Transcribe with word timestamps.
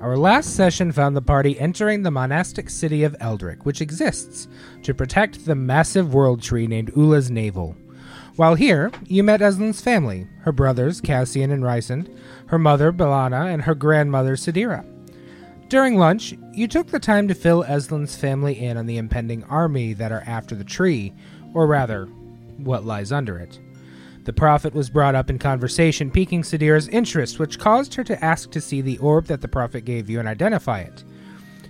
Our 0.00 0.16
last 0.16 0.56
session 0.56 0.90
found 0.90 1.16
the 1.16 1.22
party 1.22 1.58
entering 1.60 2.02
the 2.02 2.10
monastic 2.10 2.70
city 2.70 3.04
of 3.04 3.16
Eldryk, 3.18 3.64
which 3.64 3.80
exists 3.80 4.48
to 4.82 4.94
protect 4.94 5.44
the 5.44 5.54
massive 5.54 6.12
world 6.12 6.42
tree 6.42 6.66
named 6.66 6.90
Ula's 6.96 7.30
Navel. 7.30 7.76
While 8.36 8.56
here, 8.56 8.90
you 9.06 9.22
met 9.22 9.42
Eslin's 9.42 9.80
family, 9.80 10.26
her 10.40 10.52
brothers, 10.52 11.00
Cassian 11.00 11.52
and 11.52 11.62
Rysand, 11.62 12.16
her 12.46 12.58
mother, 12.58 12.92
Belana, 12.92 13.52
and 13.52 13.62
her 13.62 13.74
grandmother, 13.74 14.34
Sidira. 14.34 14.84
During 15.68 15.96
lunch, 15.96 16.34
you 16.52 16.66
took 16.66 16.88
the 16.88 16.98
time 16.98 17.28
to 17.28 17.34
fill 17.34 17.64
Eslin's 17.64 18.16
family 18.16 18.58
in 18.58 18.76
on 18.76 18.86
the 18.86 18.98
impending 18.98 19.44
army 19.44 19.92
that 19.94 20.12
are 20.12 20.24
after 20.26 20.54
the 20.54 20.64
tree, 20.64 21.12
or 21.54 21.66
rather, 21.66 22.06
what 22.56 22.84
lies 22.84 23.12
under 23.12 23.38
it. 23.38 23.60
The 24.24 24.32
prophet 24.32 24.72
was 24.72 24.88
brought 24.88 25.16
up 25.16 25.30
in 25.30 25.38
conversation, 25.38 26.10
piquing 26.10 26.42
Sidira's 26.42 26.88
interest, 26.88 27.38
which 27.38 27.58
caused 27.58 27.94
her 27.94 28.04
to 28.04 28.24
ask 28.24 28.50
to 28.52 28.60
see 28.60 28.80
the 28.80 28.98
orb 28.98 29.26
that 29.26 29.40
the 29.40 29.48
prophet 29.48 29.84
gave 29.84 30.08
you 30.08 30.20
and 30.20 30.28
identify 30.28 30.80
it. 30.80 31.02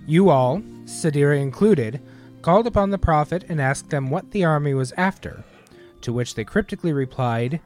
You 0.06 0.28
all, 0.28 0.60
Sadira 0.84 1.40
included, 1.40 2.02
called 2.42 2.66
upon 2.66 2.90
the 2.90 2.98
prophet 2.98 3.44
and 3.48 3.60
asked 3.60 3.88
them 3.88 4.10
what 4.10 4.30
the 4.32 4.44
army 4.44 4.74
was 4.74 4.92
after, 4.98 5.44
to 6.02 6.12
which 6.12 6.34
they 6.34 6.44
cryptically 6.44 6.92
replied, 6.92 7.60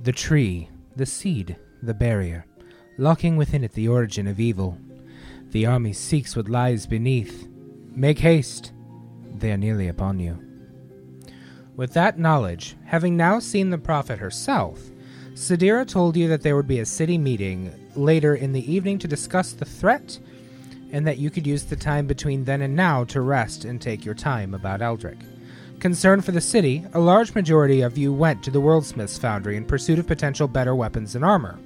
The 0.00 0.12
tree, 0.12 0.68
the 0.96 1.06
seed, 1.06 1.56
the 1.82 1.94
barrier, 1.94 2.44
locking 2.98 3.36
within 3.36 3.64
it 3.64 3.72
the 3.72 3.88
origin 3.88 4.26
of 4.26 4.40
evil. 4.40 4.78
The 5.50 5.64
army 5.64 5.92
seeks 5.92 6.36
what 6.36 6.48
lies 6.48 6.86
beneath. 6.86 7.48
Make 7.90 8.18
haste, 8.18 8.72
they 9.36 9.52
are 9.52 9.56
nearly 9.56 9.88
upon 9.88 10.18
you. 10.20 10.53
With 11.76 11.92
that 11.94 12.18
knowledge, 12.18 12.76
having 12.84 13.16
now 13.16 13.38
seen 13.38 13.70
the 13.70 13.78
prophet 13.78 14.18
herself, 14.18 14.80
Sidira 15.34 15.86
told 15.86 16.16
you 16.16 16.28
that 16.28 16.42
there 16.42 16.54
would 16.54 16.68
be 16.68 16.78
a 16.78 16.86
city 16.86 17.18
meeting 17.18 17.72
later 17.96 18.36
in 18.36 18.52
the 18.52 18.72
evening 18.72 18.98
to 19.00 19.08
discuss 19.08 19.52
the 19.52 19.64
threat, 19.64 20.18
and 20.92 21.04
that 21.06 21.18
you 21.18 21.30
could 21.30 21.46
use 21.46 21.64
the 21.64 21.74
time 21.74 22.06
between 22.06 22.44
then 22.44 22.62
and 22.62 22.76
now 22.76 23.02
to 23.04 23.20
rest 23.20 23.64
and 23.64 23.80
take 23.80 24.04
your 24.04 24.14
time 24.14 24.54
about 24.54 24.80
Eldryk. 24.80 25.20
Concerned 25.80 26.24
for 26.24 26.30
the 26.30 26.40
city, 26.40 26.84
a 26.94 27.00
large 27.00 27.34
majority 27.34 27.80
of 27.80 27.98
you 27.98 28.12
went 28.12 28.42
to 28.44 28.50
the 28.52 28.60
Worldsmith's 28.60 29.18
foundry 29.18 29.56
in 29.56 29.64
pursuit 29.64 29.98
of 29.98 30.06
potential 30.06 30.46
better 30.46 30.74
weapons 30.74 31.16
and 31.16 31.24
armor. 31.24 31.58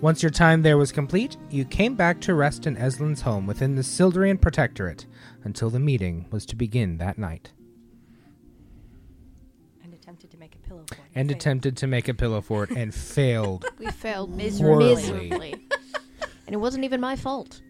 Once 0.00 0.22
your 0.22 0.30
time 0.30 0.62
there 0.62 0.78
was 0.78 0.90
complete, 0.92 1.36
you 1.50 1.64
came 1.64 1.94
back 1.94 2.20
to 2.20 2.34
rest 2.34 2.66
in 2.66 2.76
Eslin's 2.76 3.20
home 3.20 3.46
within 3.46 3.74
the 3.74 3.82
Sildrian 3.82 4.40
Protectorate 4.40 5.06
until 5.44 5.70
the 5.70 5.80
meeting 5.80 6.26
was 6.30 6.46
to 6.46 6.56
begin 6.56 6.98
that 6.98 7.18
night. 7.18 7.52
And 9.84 9.92
attempted 9.92 10.30
to 10.30 10.38
make 10.38 10.54
a 10.54 10.58
pillow 10.58 10.84
fort. 10.88 11.01
And 11.14 11.28
Failed. 11.28 11.40
attempted 11.40 11.76
to 11.78 11.86
make 11.86 12.08
a 12.08 12.14
pillow 12.14 12.40
fort 12.40 12.70
and 12.70 12.94
failed. 13.14 13.64
We 13.78 13.86
failed 13.90 14.34
Miserably. 14.34 14.94
miserably. 14.94 15.52
and 16.46 16.54
it 16.54 16.56
wasn't 16.58 16.84
even 16.84 17.00
my 17.00 17.16
fault. 17.16 17.60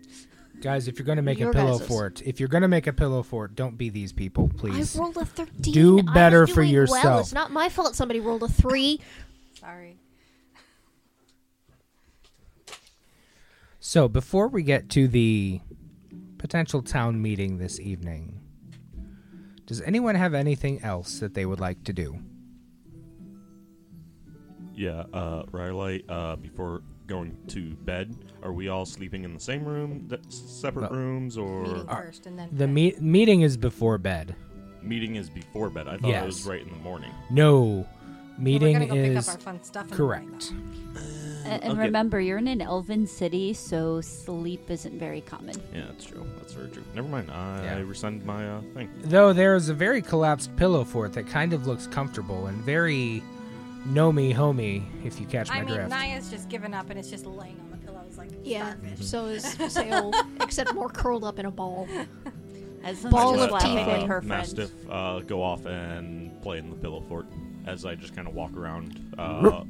Guys, 0.60 0.86
if 0.86 0.96
you're 0.96 1.06
going 1.06 1.16
to 1.16 1.22
make 1.22 1.40
Your 1.40 1.50
a 1.50 1.52
pillow 1.52 1.72
guys's. 1.78 1.88
fort, 1.88 2.22
if 2.24 2.38
you're 2.38 2.48
going 2.48 2.62
to 2.62 2.68
make 2.68 2.86
a 2.86 2.92
pillow 2.92 3.24
fort, 3.24 3.56
don't 3.56 3.76
be 3.76 3.88
these 3.90 4.12
people, 4.12 4.48
please. 4.56 4.96
I 4.96 5.00
rolled 5.00 5.16
a 5.16 5.24
13. 5.24 5.72
Do 5.74 5.98
I 5.98 6.02
better 6.14 6.42
was 6.42 6.50
for 6.50 6.56
doing 6.62 6.66
Well. 6.68 6.72
yourself. 6.82 7.20
It's 7.22 7.32
not 7.32 7.50
my 7.50 7.68
fault 7.68 7.96
somebody 7.96 8.20
rolled 8.20 8.44
a 8.44 8.48
3. 8.48 9.00
Sorry. 9.58 9.96
So, 13.80 14.08
before 14.08 14.46
we 14.48 14.62
get 14.62 14.88
to 14.90 15.08
the 15.08 15.60
potential 16.38 16.82
town 16.82 17.20
meeting 17.20 17.58
this 17.58 17.80
evening, 17.80 18.38
does 19.66 19.80
anyone 19.82 20.14
have 20.14 20.34
anything 20.34 20.80
else 20.82 21.18
that 21.18 21.34
they 21.34 21.44
would 21.44 21.58
like 21.60 21.82
to 21.84 21.92
do? 21.92 22.20
Yeah, 24.82 25.04
uh, 25.12 25.44
Riley, 25.52 26.04
uh, 26.08 26.34
before 26.34 26.82
going 27.06 27.36
to 27.48 27.74
bed, 27.84 28.16
are 28.42 28.52
we 28.52 28.66
all 28.68 28.84
sleeping 28.84 29.22
in 29.22 29.32
the 29.32 29.38
same 29.38 29.64
room, 29.64 30.06
th- 30.08 30.20
separate 30.28 30.90
Well- 30.90 30.98
rooms, 30.98 31.38
or 31.38 31.62
Meeting 31.62 31.86
first 31.86 32.26
and 32.26 32.36
then 32.36 32.48
The 32.50 32.66
bed. 32.66 32.70
me- 32.74 32.94
meeting 33.00 33.42
is 33.42 33.56
before 33.56 33.96
bed. 33.98 34.34
meeting 34.82 35.14
is 35.14 35.30
before 35.30 35.70
bed? 35.70 35.86
I 35.86 35.96
thought 35.98 36.10
it 36.10 36.26
was 36.26 36.38
Yes. 36.40 36.46
right 36.48 36.60
in 36.62 36.68
the 36.70 36.78
morning. 36.82 37.12
No, 37.30 37.62
Well, 37.62 37.86
meeting 38.36 38.72
we're 38.72 38.80
gonna 38.80 38.86
go 38.88 38.94
pick 38.94 39.16
is 39.16 39.28
up 39.28 39.34
our 39.36 39.40
fun 39.40 39.62
stuff 39.62 39.84
in 39.84 39.96
the 39.96 40.02
morning, 40.02 40.28
correct. 40.30 40.52
And, 41.44 41.62
and 41.62 41.72
Okay. 41.74 41.82
remember, 41.82 42.20
you're 42.20 42.38
in 42.38 42.48
an 42.48 42.60
elven 42.60 43.06
city, 43.06 43.52
so 43.52 44.00
sleep 44.00 44.68
isn't 44.68 44.98
very 44.98 45.20
common. 45.20 45.54
Yeah, 45.72 45.82
that's 45.86 46.04
true. 46.06 46.26
That's 46.38 46.52
very 46.54 46.70
true. 46.70 46.82
Never 46.96 47.06
mind. 47.06 47.30
I, 47.30 47.62
Yeah. 47.64 47.76
I 47.76 47.80
rescind 47.82 48.24
my 48.26 48.48
uh, 48.48 48.60
thing. 48.74 48.88
Though 49.04 49.32
there 49.32 49.54
is 49.54 49.68
a 49.68 49.74
very 49.74 50.02
collapsed 50.02 50.56
pillow 50.56 50.82
fort 50.82 51.12
that 51.12 51.28
kind 51.28 51.52
of 51.52 51.68
looks 51.68 51.86
comfortable 51.86 52.46
and 52.46 52.56
very 52.64 53.22
know 53.86 54.12
me 54.12 54.32
homie, 54.32 54.84
if 55.04 55.20
you 55.20 55.26
catch 55.26 55.48
my 55.48 55.56
I 55.56 55.62
mean, 55.62 55.74
drift. 55.74 55.90
Naya's 55.90 56.30
just 56.30 56.48
given 56.48 56.72
up 56.74 56.90
and 56.90 56.98
it's 56.98 57.10
just 57.10 57.26
laying 57.26 57.58
on 57.60 57.70
the 57.70 57.76
pillows 57.78 58.16
like 58.16 58.30
Yeah, 58.42 58.74
starfish. 58.74 59.06
so 59.06 59.26
is 59.26 59.44
Sail, 59.72 60.12
except 60.40 60.74
more 60.74 60.88
curled 60.88 61.24
up 61.24 61.38
in 61.38 61.46
a 61.46 61.50
ball. 61.50 61.88
As 62.84 63.04
Ball 63.04 63.38
of 63.40 63.50
laughing 63.52 63.76
tiefling. 63.76 64.02
at 64.02 64.08
her 64.08 64.20
friend. 64.20 64.28
Mastiff 64.28 64.72
uh, 64.90 65.20
go 65.20 65.42
off 65.42 65.66
and 65.66 66.40
play 66.42 66.58
in 66.58 66.68
the 66.68 66.76
pillow 66.76 67.00
fort 67.08 67.26
as 67.66 67.84
I 67.86 67.94
just 67.94 68.14
kind 68.16 68.26
of 68.26 68.34
walk 68.34 68.56
around, 68.56 69.14
uh, 69.18 69.62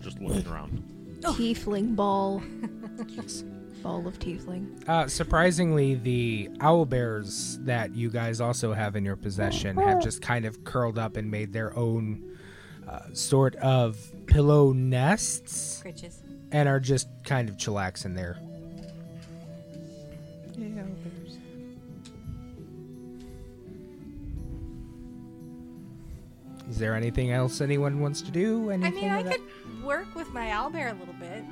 just 0.00 0.20
looking 0.20 0.46
around. 0.52 0.82
Tiefling 1.20 1.94
ball. 1.94 2.42
Ball 3.82 4.06
of 4.08 4.18
tiefling. 4.18 4.88
Uh, 4.88 5.06
surprisingly, 5.06 5.94
the 5.94 6.48
owl 6.60 6.86
bears 6.86 7.58
that 7.62 7.94
you 7.94 8.08
guys 8.10 8.40
also 8.40 8.72
have 8.72 8.96
in 8.96 9.04
your 9.04 9.14
possession 9.16 9.76
have 9.76 10.02
just 10.02 10.22
kind 10.22 10.44
of 10.46 10.64
curled 10.64 10.98
up 10.98 11.16
and 11.18 11.30
made 11.30 11.52
their 11.52 11.76
own 11.76 12.33
uh, 12.88 13.00
sort 13.12 13.54
of 13.56 13.98
pillow 14.26 14.72
nests 14.72 15.82
Critches. 15.84 16.16
and 16.52 16.68
are 16.68 16.80
just 16.80 17.08
kind 17.24 17.48
of 17.48 17.56
chillaxing 17.56 18.14
there. 18.14 18.36
Yeah, 20.56 20.82
bears. 20.82 21.38
Is 26.70 26.78
there 26.78 26.94
anything 26.94 27.30
else 27.30 27.60
anyone 27.60 28.00
wants 28.00 28.22
to 28.22 28.30
do? 28.30 28.70
I 28.70 28.76
mean, 28.76 29.10
I 29.10 29.18
of 29.20 29.24
that- 29.26 29.32
could 29.36 29.84
work 29.84 30.14
with 30.14 30.32
my 30.32 30.46
owlbear 30.48 30.90
a 30.92 30.94
little 30.94 31.14
bit. 31.14 31.44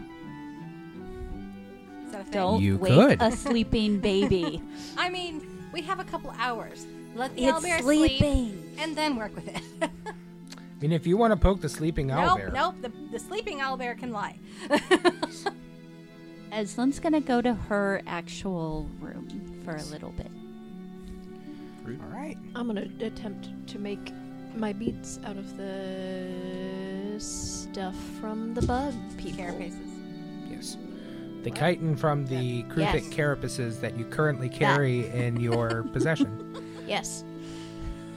Is 2.07 2.13
that 2.13 2.21
a 2.23 2.25
thing? 2.25 2.33
Don't 2.33 2.63
You 2.63 2.79
wake 2.79 2.93
could. 3.19 3.23
a 3.23 3.31
sleeping 3.33 3.99
baby. 4.01 4.63
I 4.97 5.09
mean, 5.11 5.47
we 5.73 5.83
have 5.83 6.01
a 6.01 6.05
couple 6.05 6.33
hours. 6.39 6.87
Let 7.15 7.35
the 7.37 7.45
it's 7.47 7.59
owlbear 7.59 7.81
sleeping. 7.81 8.19
sleep 8.19 8.79
and 8.79 8.97
then 8.97 9.17
work 9.17 9.35
with 9.35 9.49
it. 9.49 9.63
I 10.83 10.85
mean, 10.85 10.93
if 10.93 11.07
you 11.07 11.17
want 11.17 11.31
to 11.31 11.37
poke 11.37 11.61
the 11.61 11.69
sleeping 11.69 12.11
owl 12.11 12.27
nope, 12.27 12.39
bear, 12.39 12.51
nope. 12.51 12.75
The, 12.83 12.91
the 13.13 13.19
sleeping 13.21 13.61
owl 13.61 13.77
bear 13.77 13.95
can 13.95 14.11
lie. 14.11 14.37
Aslan's 16.53 16.99
gonna 16.99 17.21
go 17.21 17.41
to 17.41 17.55
her 17.55 18.03
actual 18.09 18.89
room 18.99 19.29
for 19.65 19.77
a 19.77 19.83
little 19.85 20.11
bit. 20.11 20.27
all 21.87 22.09
right. 22.19 22.37
I'm 22.57 22.67
gonna 22.67 22.89
attempt 23.01 23.49
to 23.69 23.79
make 23.79 24.13
my 24.57 24.73
beads 24.73 25.21
out 25.25 25.37
of 25.37 25.57
the 25.57 27.15
stuff 27.19 27.95
from 28.21 28.53
the 28.53 28.63
bug 28.63 28.93
people. 29.19 29.45
Carapaces. 29.45 29.79
Yes. 30.51 30.77
The 31.45 31.51
chitin 31.53 31.95
from 31.97 32.27
the 32.27 32.65
Kruthik 32.65 33.05
Yes. 33.05 33.09
carapaces 33.09 33.81
that 33.83 33.97
you 33.97 34.05
currently 34.05 34.49
carry 34.49 35.07
in 35.11 35.39
your 35.39 35.85
possession. 35.93 36.57
Yes. 36.89 37.23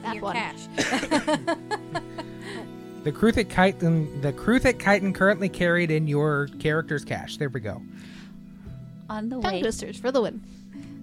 That 0.02 0.16
Your 0.16 0.24
one. 0.24 0.34
cash. 0.34 0.66
The 3.06 3.12
Kruthik 3.12 3.48
chitin, 3.54 4.20
the 4.20 4.32
Kruthik 4.32 4.80
chitin 4.80 5.12
currently 5.12 5.48
carried 5.48 5.92
in 5.92 6.08
your 6.08 6.48
character's 6.58 7.04
cache. 7.04 7.36
There 7.36 7.48
we 7.48 7.60
go. 7.60 7.80
On 9.08 9.28
the 9.28 9.40
Tongue 9.40 9.52
way, 9.52 9.60
twisters 9.60 9.96
for 9.96 10.10
the 10.10 10.20
win. 10.20 10.42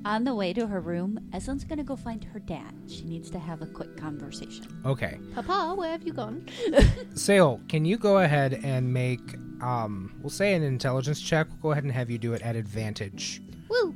on 0.04 0.26
the 0.26 0.36
way 0.36 0.52
to 0.52 0.68
her 0.68 0.82
room, 0.82 1.18
Aslan's 1.32 1.64
gonna 1.64 1.82
go 1.82 1.96
find 1.96 2.22
her 2.26 2.40
dad. 2.40 2.74
She 2.90 3.06
needs 3.06 3.30
to 3.30 3.40
have 3.40 3.62
a 3.62 3.66
quick 3.66 3.96
conversation. 3.96 4.68
Okay. 4.86 5.18
Papa, 5.34 5.76
where 5.78 5.92
have 5.92 6.04
you 6.04 6.12
gone? 6.12 6.46
Sale, 7.16 7.62
can 7.70 7.86
you 7.86 7.96
go 7.96 8.18
ahead 8.18 8.60
and 8.66 8.94
make, 8.94 9.36
um, 9.62 10.14
we'll 10.22 10.30
say 10.30 10.56
an 10.56 10.62
intelligence 10.62 11.22
check. 11.22 11.48
We'll 11.48 11.60
go 11.62 11.72
ahead 11.72 11.86
and 11.86 11.94
have 11.94 12.10
you 12.10 12.18
do 12.18 12.34
it 12.34 12.42
at 12.42 12.58
advantage. 12.58 13.42
Woo! 13.70 13.96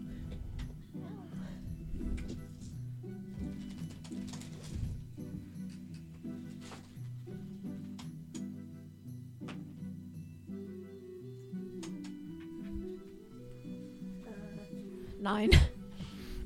Nine. 15.27 15.51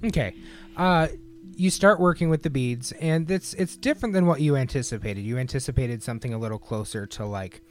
Okay. 0.03 0.33
Uh, 0.75 1.07
you 1.55 1.69
start 1.69 1.99
working 1.99 2.29
with 2.31 2.41
the 2.41 2.49
beads, 2.49 2.91
and 2.93 3.29
it's 3.29 3.53
it's 3.53 3.77
different 3.77 4.13
than 4.13 4.25
what 4.25 4.41
you 4.41 4.55
anticipated. 4.55 5.21
You 5.21 5.37
anticipated 5.37 6.01
something 6.01 6.33
a 6.33 6.39
little 6.39 6.57
closer 6.57 7.05
to 7.05 7.25
like 7.27 7.61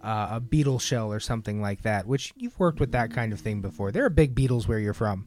uh, 0.00 0.28
a 0.30 0.40
beetle 0.40 0.78
shell 0.78 1.12
or 1.12 1.18
something 1.18 1.60
like 1.60 1.82
that, 1.82 2.06
which 2.06 2.32
you've 2.36 2.56
worked 2.60 2.78
with 2.78 2.92
that 2.92 3.10
kind 3.12 3.32
of 3.32 3.40
thing 3.40 3.60
before. 3.60 3.90
There 3.90 4.04
are 4.04 4.10
big 4.10 4.36
beetles 4.36 4.68
where 4.68 4.78
you're 4.78 4.94
from, 4.94 5.26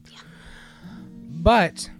but 1.28 1.90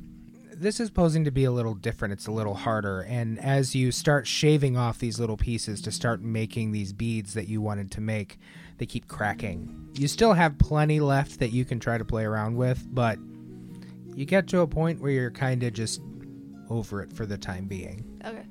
this 0.51 0.81
is 0.81 0.89
posing 0.89 1.25
to 1.25 1.31
be 1.31 1.45
a 1.45 1.53
little 1.53 1.75
different. 1.75 2.13
It's 2.13 2.27
a 2.27 2.33
little 2.33 2.55
harder, 2.55 3.03
and 3.03 3.39
as 3.39 3.75
you 3.75 3.93
start 3.93 4.27
shaving 4.27 4.79
off 4.79 4.99
these 4.99 5.21
little 5.21 5.37
pieces 5.37 5.83
to 5.83 5.93
start 5.93 6.23
making 6.23 6.73
these 6.73 6.95
beads 6.95 7.35
that 7.35 7.49
you 7.49 7.61
wanted 7.61 7.91
to 7.91 8.01
make, 8.01 8.39
they 8.79 8.87
keep 8.87 9.07
cracking. 9.07 9.91
You 9.93 10.09
still 10.09 10.33
have 10.33 10.57
plenty 10.57 10.99
left 10.99 11.41
that 11.41 11.53
you 11.53 11.67
can 11.67 11.79
try 11.79 11.99
to 11.99 12.05
play 12.07 12.25
around 12.25 12.57
with, 12.57 12.83
but 12.91 13.19
you 14.15 14.25
get 14.25 14.47
to 14.49 14.61
a 14.61 14.67
point 14.67 15.01
where 15.01 15.11
you're 15.11 15.31
kind 15.31 15.63
of 15.63 15.73
just 15.73 16.01
over 16.71 17.03
it 17.03 17.13
for 17.13 17.27
the 17.27 17.37
time 17.37 17.67
being. 17.67 18.05
Okay. 18.25 18.45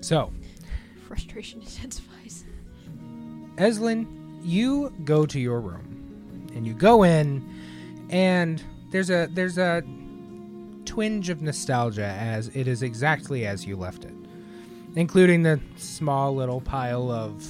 So, 0.00 0.32
Frustration 1.06 1.60
intensifies. 1.60 2.44
Eslin, 3.56 4.06
you 4.42 4.92
go 5.04 5.26
to 5.26 5.40
your 5.40 5.60
room 5.60 6.50
and 6.54 6.66
you 6.66 6.74
go 6.74 7.02
in 7.02 7.42
and 8.10 8.62
there's 8.90 9.10
a 9.10 9.28
there's 9.32 9.58
a 9.58 9.82
twinge 10.84 11.28
of 11.28 11.42
nostalgia 11.42 12.04
as 12.04 12.48
it 12.48 12.68
is 12.68 12.82
exactly 12.82 13.46
as 13.46 13.66
you 13.66 13.76
left 13.76 14.04
it. 14.04 14.14
Including 14.94 15.42
the 15.42 15.60
small 15.76 16.34
little 16.34 16.60
pile 16.60 17.10
of 17.10 17.46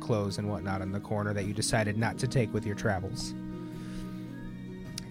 clothes 0.00 0.38
and 0.38 0.48
whatnot 0.48 0.80
in 0.80 0.92
the 0.92 1.00
corner 1.00 1.34
that 1.34 1.44
you 1.46 1.52
decided 1.52 1.98
not 1.98 2.18
to 2.18 2.26
take 2.26 2.52
with 2.52 2.64
your 2.64 2.74
travels. 2.74 3.34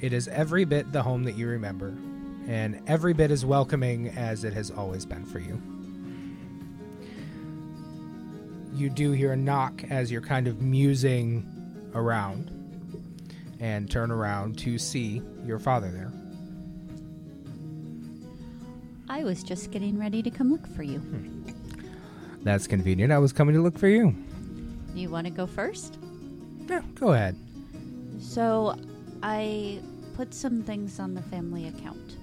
It 0.02 0.14
is 0.14 0.28
every 0.28 0.66
bit 0.66 0.92
the 0.92 1.02
home 1.02 1.24
that 1.24 1.36
you 1.36 1.48
remember, 1.48 1.96
and 2.48 2.82
every 2.88 3.14
bit 3.14 3.32
as 3.32 3.46
welcoming 3.46 4.10
as 4.10 4.44
it 4.44 4.54
has 4.54 4.72
always 4.72 5.06
been 5.06 5.26
for 5.26 5.40
you. 5.40 5.62
You 8.74 8.90
do 8.90 9.12
hear 9.12 9.32
a 9.32 9.38
knock 9.38 9.84
as 9.90 10.12
you're 10.12 10.22
kind 10.22 10.48
of 10.48 10.62
musing 10.62 11.46
around 11.96 12.52
and 13.60 13.90
turn 13.90 14.12
around 14.12 14.60
to 14.60 14.78
see 14.78 15.22
your 15.46 15.58
father 15.58 15.90
there. 15.90 16.12
I 19.10 19.24
was 19.24 19.42
just 19.42 19.72
getting 19.72 19.98
ready 19.98 20.22
to 20.22 20.30
come 20.30 20.52
look 20.52 20.68
for 20.68 20.84
you. 20.84 21.00
Hmm. 21.00 21.50
That's 22.44 22.68
convenient. 22.68 23.12
I 23.12 23.18
was 23.18 23.34
coming 23.34 23.56
to 23.56 23.62
look 23.62 23.80
for 23.80 23.88
you. 23.88 24.16
You 24.94 25.10
want 25.10 25.26
to 25.26 25.32
go 25.32 25.48
first? 25.48 25.98
Yeah, 26.70 26.82
go 26.96 27.14
ahead. 27.14 27.36
So, 28.20 28.76
I 29.22 29.82
put 30.16 30.34
some 30.34 30.64
things 30.64 31.00
on 31.00 31.14
the 31.14 31.22
family 31.22 31.68
account 31.68 32.18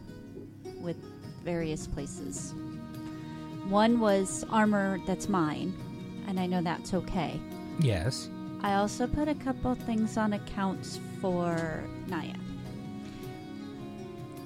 with 0.81 0.97
various 1.45 1.87
places. 1.87 2.55
One 3.69 4.01
was 4.01 4.45
armor 4.51 4.99
that's 5.07 5.29
mine, 5.29 5.75
and 6.27 6.39
I 6.39 6.47
know 6.47 6.63
that's 6.63 6.95
okay. 6.95 7.41
Yes. 7.79 8.29
I 8.63 8.75
also 8.75 9.07
put 9.07 9.29
a 9.29 9.35
couple 9.35 9.75
things 9.75 10.17
on 10.17 10.33
accounts 10.33 10.99
for 11.21 11.85
Naya. 12.07 12.35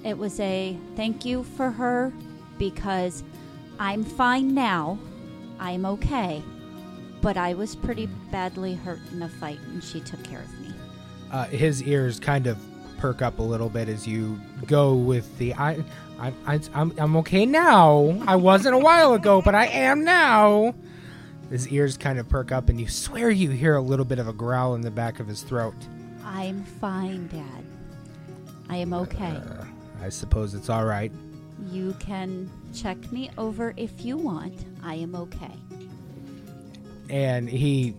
It 0.04 0.18
was 0.18 0.40
a 0.40 0.76
thank 0.96 1.24
you 1.24 1.44
for 1.44 1.70
her 1.70 2.12
because 2.58 3.22
I'm 3.78 4.02
fine 4.02 4.54
now. 4.54 4.98
I'm 5.60 5.86
okay. 5.86 6.42
But 7.20 7.36
I 7.36 7.54
was 7.54 7.76
pretty 7.76 8.06
badly 8.32 8.74
hurt 8.74 9.00
in 9.12 9.22
a 9.22 9.28
fight 9.28 9.60
and 9.68 9.82
she 9.82 10.00
took 10.00 10.22
care 10.24 10.40
of 10.40 10.57
me. 10.57 10.57
Uh, 11.30 11.44
his 11.44 11.82
ears 11.82 12.18
kind 12.20 12.46
of 12.46 12.58
perk 12.98 13.22
up 13.22 13.38
a 13.38 13.42
little 13.42 13.68
bit 13.68 13.88
as 13.88 14.06
you 14.06 14.40
go 14.66 14.94
with 14.94 15.36
the 15.38 15.54
I, 15.54 15.84
I, 16.18 16.32
I 16.46 16.60
I'm 16.74 16.92
I'm 16.98 17.16
okay 17.18 17.46
now. 17.46 18.18
I 18.26 18.36
wasn't 18.36 18.74
a 18.74 18.78
while 18.78 19.14
ago, 19.14 19.40
but 19.42 19.54
I 19.54 19.66
am 19.66 20.04
now. 20.04 20.74
His 21.50 21.68
ears 21.68 21.96
kind 21.96 22.18
of 22.18 22.28
perk 22.28 22.52
up, 22.52 22.68
and 22.68 22.78
you 22.80 22.88
swear 22.88 23.30
you 23.30 23.50
hear 23.50 23.76
a 23.76 23.80
little 23.80 24.04
bit 24.04 24.18
of 24.18 24.28
a 24.28 24.32
growl 24.32 24.74
in 24.74 24.82
the 24.82 24.90
back 24.90 25.18
of 25.20 25.26
his 25.26 25.42
throat. 25.42 25.74
I'm 26.24 26.64
fine, 26.64 27.26
Dad. 27.28 27.64
I 28.68 28.76
am 28.76 28.92
okay. 28.92 29.30
Uh, 29.36 29.64
I 30.02 30.10
suppose 30.10 30.54
it's 30.54 30.68
all 30.68 30.84
right. 30.84 31.10
You 31.70 31.94
can 31.98 32.50
check 32.74 33.10
me 33.12 33.30
over 33.38 33.72
if 33.76 34.04
you 34.04 34.16
want. 34.18 34.64
I 34.82 34.94
am 34.96 35.14
okay. 35.14 35.54
and 37.08 37.48
he 37.48 37.94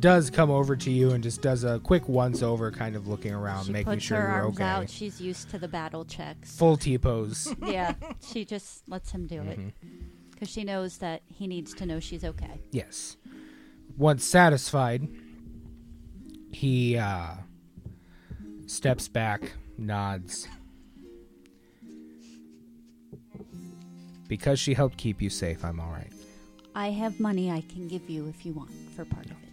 does 0.00 0.30
come 0.30 0.50
over 0.50 0.76
to 0.76 0.90
you 0.90 1.10
and 1.10 1.22
just 1.22 1.42
does 1.42 1.64
a 1.64 1.80
quick 1.80 2.08
once 2.08 2.42
over, 2.42 2.70
kind 2.70 2.96
of 2.96 3.06
looking 3.08 3.32
around, 3.32 3.66
she 3.66 3.72
making 3.72 3.94
puts 3.94 4.04
sure 4.04 4.20
her 4.20 4.28
you're 4.28 4.44
arms 4.44 4.56
okay. 4.56 4.64
out. 4.64 4.90
She's 4.90 5.20
used 5.20 5.50
to 5.50 5.58
the 5.58 5.68
battle 5.68 6.04
checks. 6.04 6.56
Full 6.56 6.76
T 6.76 6.98
pose. 6.98 7.54
yeah, 7.66 7.94
she 8.20 8.44
just 8.44 8.88
lets 8.88 9.10
him 9.10 9.26
do 9.26 9.42
it 9.42 9.58
because 10.30 10.48
she 10.48 10.64
knows 10.64 10.98
that 10.98 11.22
he 11.26 11.46
needs 11.46 11.74
to 11.74 11.86
know 11.86 12.00
she's 12.00 12.24
okay. 12.24 12.60
yes. 12.70 13.16
Once 13.96 14.24
satisfied, 14.24 15.08
he 16.52 16.96
uh, 16.96 17.32
steps 18.66 19.08
back, 19.08 19.54
nods. 19.76 20.46
Because 24.28 24.60
she 24.60 24.74
helped 24.74 24.98
keep 24.98 25.20
you 25.20 25.30
safe, 25.30 25.64
I'm 25.64 25.80
all 25.80 25.90
right. 25.90 26.12
I 26.74 26.90
have 26.90 27.18
money 27.18 27.50
I 27.50 27.62
can 27.62 27.88
give 27.88 28.08
you 28.08 28.28
if 28.28 28.46
you 28.46 28.52
want 28.52 28.70
for 28.94 29.04
part 29.04 29.26
of 29.26 29.32
it. 29.32 29.47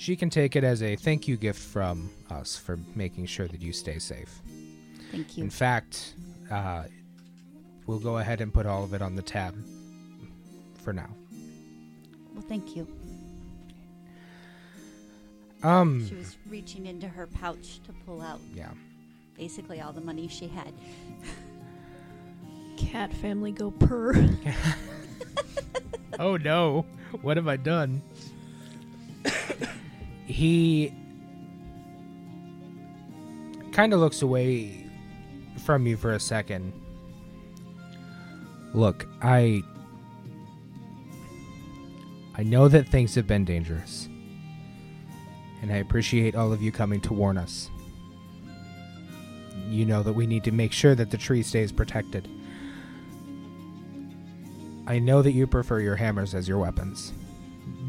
She 0.00 0.16
can 0.16 0.30
take 0.30 0.56
it 0.56 0.64
as 0.64 0.82
a 0.82 0.96
thank 0.96 1.28
you 1.28 1.36
gift 1.36 1.60
from 1.60 2.08
us 2.30 2.56
for 2.56 2.78
making 2.94 3.26
sure 3.26 3.46
that 3.46 3.60
you 3.60 3.70
stay 3.70 3.98
safe. 3.98 4.40
Thank 5.12 5.36
you. 5.36 5.44
In 5.44 5.50
fact, 5.50 6.14
uh, 6.50 6.84
we'll 7.86 7.98
go 7.98 8.16
ahead 8.16 8.40
and 8.40 8.50
put 8.50 8.64
all 8.64 8.82
of 8.82 8.94
it 8.94 9.02
on 9.02 9.14
the 9.14 9.20
tab 9.20 9.54
for 10.82 10.94
now. 10.94 11.10
Well, 12.32 12.42
thank 12.48 12.74
you. 12.74 12.86
Um, 15.62 16.08
She 16.08 16.14
was 16.14 16.38
reaching 16.48 16.86
into 16.86 17.06
her 17.06 17.26
pouch 17.26 17.80
to 17.84 17.92
pull 18.06 18.22
out 18.22 18.40
yeah. 18.54 18.70
basically 19.36 19.82
all 19.82 19.92
the 19.92 20.00
money 20.00 20.28
she 20.28 20.48
had. 20.48 20.72
Cat 22.78 23.12
family 23.12 23.52
go 23.52 23.70
purr. 23.70 24.14
Oh 26.18 26.38
no, 26.38 26.86
what 27.20 27.36
have 27.36 27.48
I 27.48 27.56
done? 27.56 28.00
he 30.30 30.94
kind 33.72 33.92
of 33.92 34.00
looks 34.00 34.22
away 34.22 34.86
from 35.64 35.86
you 35.86 35.96
for 35.96 36.12
a 36.12 36.20
second. 36.20 36.72
Look, 38.72 39.06
I 39.20 39.62
I 42.36 42.42
know 42.44 42.68
that 42.68 42.88
things 42.88 43.14
have 43.16 43.26
been 43.26 43.44
dangerous. 43.44 44.08
And 45.62 45.70
I 45.70 45.76
appreciate 45.76 46.34
all 46.34 46.52
of 46.52 46.62
you 46.62 46.72
coming 46.72 47.00
to 47.02 47.12
warn 47.12 47.36
us. 47.36 47.68
You 49.68 49.84
know 49.84 50.02
that 50.02 50.14
we 50.14 50.26
need 50.26 50.44
to 50.44 50.52
make 50.52 50.72
sure 50.72 50.94
that 50.94 51.10
the 51.10 51.18
tree 51.18 51.42
stays 51.42 51.70
protected. 51.70 52.28
I 54.86 54.98
know 54.98 55.22
that 55.22 55.32
you 55.32 55.46
prefer 55.46 55.80
your 55.80 55.96
hammers 55.96 56.34
as 56.34 56.48
your 56.48 56.58
weapons, 56.58 57.12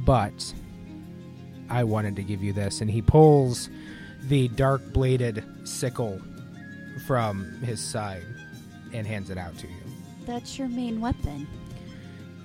but 0.06 0.54
I 1.72 1.86
wanted 1.86 2.18
to 2.18 2.24
give 2.24 2.44
you 2.44 2.52
this. 2.52 2.82
And 2.82 2.92
he 2.92 3.02
pulls 3.02 3.70
the 4.28 4.50
dark 4.50 4.82
bladed 4.92 5.44
sickle 5.64 6.22
from 7.08 7.46
his 7.62 7.80
side 7.80 8.26
and 8.94 9.08
hands 9.08 9.30
it 9.30 9.38
out 9.38 9.58
to 9.60 9.68
you. 9.68 9.74
That's 10.26 10.60
your 10.60 10.68
main 10.68 11.00
weapon. 11.00 11.48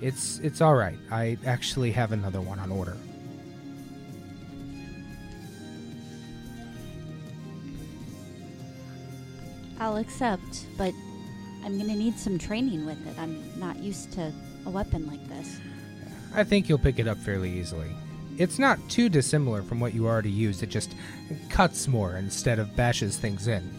It's 0.01 0.39
it's 0.39 0.61
all 0.61 0.75
right. 0.75 0.97
I 1.11 1.37
actually 1.45 1.91
have 1.91 2.11
another 2.11 2.39
one 2.39 2.59
on 2.59 2.71
order. 2.71 2.95
I'll 9.79 9.97
accept, 9.97 10.67
but 10.77 10.93
I'm 11.63 11.77
gonna 11.77 11.95
need 11.95 12.17
some 12.17 12.39
training 12.39 12.85
with 12.85 13.05
it. 13.05 13.19
I'm 13.19 13.59
not 13.59 13.77
used 13.79 14.13
to 14.13 14.31
a 14.65 14.69
weapon 14.69 15.05
like 15.05 15.27
this. 15.27 15.59
I 16.33 16.43
think 16.43 16.69
you'll 16.69 16.79
pick 16.79 16.97
it 16.97 17.07
up 17.07 17.17
fairly 17.17 17.59
easily. 17.59 17.91
It's 18.37 18.59
not 18.59 18.77
too 18.89 19.09
dissimilar 19.09 19.61
from 19.63 19.79
what 19.79 19.93
you 19.93 20.05
already 20.07 20.29
used. 20.29 20.61
It 20.63 20.69
just 20.69 20.93
cuts 21.49 21.87
more 21.87 22.15
instead 22.17 22.59
of 22.59 22.75
bashes 22.75 23.17
things 23.17 23.47
in. 23.47 23.69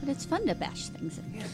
But 0.00 0.08
it's 0.08 0.24
fun 0.24 0.46
to 0.46 0.54
bash 0.54 0.88
things 0.88 1.18
in. 1.18 1.42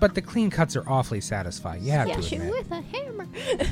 But 0.00 0.14
the 0.14 0.22
clean 0.22 0.48
cuts 0.48 0.76
are 0.76 0.88
awfully 0.88 1.20
satisfying. 1.20 1.82
You 1.82 1.90
have 1.90 2.06
Yeah. 2.06 2.14
to 2.16 2.22
Shoot 2.22 2.36
admit. 2.40 2.52
with 2.52 2.70
a 2.70 2.80
hammer. 2.82 3.26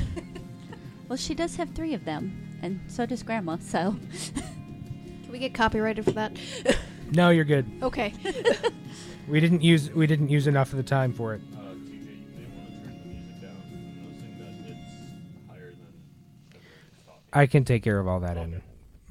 Well, 1.07 1.15
she 1.15 1.33
does 1.33 1.55
have 1.55 1.69
three 1.69 1.93
of 1.93 2.03
them, 2.03 2.59
and 2.61 2.81
so 2.89 3.05
does 3.05 3.23
Grandma, 3.23 3.55
so. 3.61 3.95
Can 4.35 5.31
we 5.31 5.39
get 5.39 5.53
copyrighted 5.53 6.03
for 6.03 6.11
that? 6.11 6.37
No, 7.13 7.29
you're 7.29 7.45
good. 7.45 7.65
okay. 7.81 8.13
We 9.29 9.39
didn't 9.39 9.61
use 9.61 9.89
we 9.89 10.05
didn't 10.05 10.27
use 10.27 10.47
enough 10.47 10.71
of 10.73 10.77
the 10.77 10.83
time 10.83 11.13
for 11.13 11.33
it. 11.33 11.41
I 17.37 17.45
can 17.45 17.63
take 17.63 17.83
care 17.83 17.99
of 17.99 18.07
all 18.07 18.19
that 18.21 18.37
in 18.37 18.61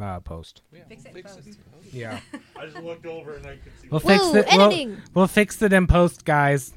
uh, 0.00 0.20
post. 0.20 0.62
Fix 0.88 1.04
it 1.04 1.24
post. 1.24 1.58
Yeah, 1.92 2.20
I 2.58 2.66
just 2.66 2.82
looked 2.82 3.06
over 3.06 3.36
and 3.36 3.46
I 3.46 3.56
could 3.56 3.72
see 3.80 3.88
we'll 3.88 4.00
Whoa, 4.00 4.32
fix 4.32 4.34
it. 4.34 4.46
We'll, 4.56 4.66
editing. 4.66 5.02
we'll 5.14 5.26
fix 5.26 5.62
it 5.62 5.72
in 5.72 5.86
post, 5.86 6.24
guys. 6.24 6.74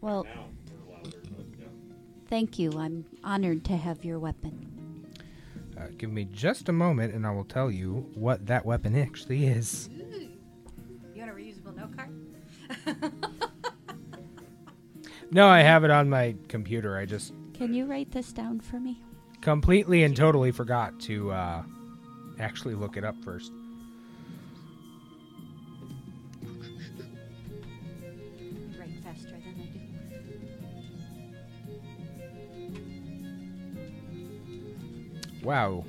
Well, 0.00 0.24
now 0.24 0.44
we're 0.86 0.94
louder, 0.94 1.10
but 1.36 1.46
yeah. 1.58 1.66
thank 2.28 2.58
you. 2.58 2.78
I'm 2.78 3.06
honored 3.24 3.64
to 3.66 3.76
have 3.76 4.04
your 4.04 4.18
weapon. 4.18 5.06
Uh, 5.78 5.86
give 5.96 6.10
me 6.10 6.24
just 6.30 6.68
a 6.68 6.72
moment, 6.72 7.14
and 7.14 7.26
I 7.26 7.30
will 7.30 7.44
tell 7.44 7.70
you 7.70 8.10
what 8.14 8.46
that 8.46 8.66
weapon 8.66 8.94
actually 8.96 9.46
is. 9.46 9.88
You 9.88 11.22
want 11.22 11.30
a 11.30 11.34
reusable 11.34 11.74
note 11.74 11.96
card? 11.96 13.12
No, 15.34 15.48
I 15.48 15.60
have 15.60 15.82
it 15.82 15.90
on 15.90 16.10
my 16.10 16.36
computer. 16.48 16.98
I 16.98 17.06
just 17.06 17.32
Can 17.54 17.72
you 17.72 17.86
write 17.86 18.12
this 18.12 18.34
down 18.34 18.60
for 18.60 18.78
me? 18.78 19.02
Completely 19.42 20.04
and 20.04 20.16
totally 20.16 20.50
forgot 20.52 20.98
to 21.00 21.30
uh, 21.32 21.62
actually 22.38 22.74
look 22.74 22.96
it 22.96 23.04
up 23.04 23.16
first. 23.22 23.52
You 26.40 26.48
write 28.78 29.02
faster 29.04 29.32
than 29.32 29.54
I 29.60 29.66
do. 35.40 35.46
Wow. 35.46 35.84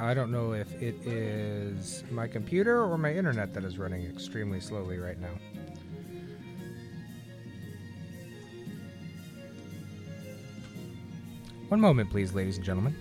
I 0.00 0.14
don't 0.14 0.30
know 0.30 0.52
if 0.52 0.72
it 0.80 0.94
is 1.04 2.04
my 2.10 2.28
computer 2.28 2.82
or 2.84 2.96
my 2.96 3.12
internet 3.12 3.52
that 3.54 3.64
is 3.64 3.78
running 3.78 4.06
extremely 4.06 4.60
slowly 4.60 4.96
right 4.96 5.18
now. 5.20 5.34
One 11.68 11.80
moment, 11.80 12.10
please, 12.10 12.32
ladies 12.34 12.56
and 12.56 12.64
gentlemen. 12.64 12.96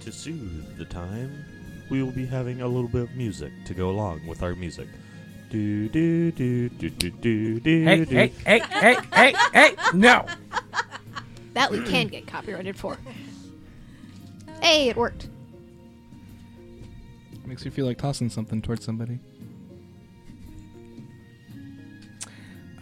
To 0.00 0.10
soothe 0.10 0.78
the 0.78 0.86
time, 0.86 1.44
we 1.90 2.02
will 2.02 2.12
be 2.12 2.24
having 2.24 2.62
a 2.62 2.66
little 2.66 2.88
bit 2.88 3.02
of 3.02 3.14
music 3.14 3.52
to 3.66 3.74
go 3.74 3.90
along 3.90 4.26
with 4.26 4.42
our 4.42 4.54
music. 4.54 4.88
Do 5.50 5.88
do 5.90 6.32
do 6.32 6.68
do 6.70 6.90
do 6.90 7.10
do 7.10 7.60
do. 7.60 7.84
Hey, 7.84 8.04
do. 8.04 8.14
hey, 8.14 8.32
hey, 8.46 8.60
hey, 8.70 8.96
hey, 9.12 9.34
hey, 9.52 9.76
no! 9.92 10.24
That 11.52 11.70
we 11.70 11.82
can 11.82 12.08
get 12.08 12.26
copyrighted 12.26 12.76
for. 12.76 12.98
Hey, 14.62 14.88
it 14.88 14.96
worked. 14.96 15.28
Makes 17.46 17.64
you 17.64 17.70
feel 17.70 17.86
like 17.86 17.98
tossing 17.98 18.28
something 18.28 18.60
towards 18.60 18.84
somebody. 18.84 19.18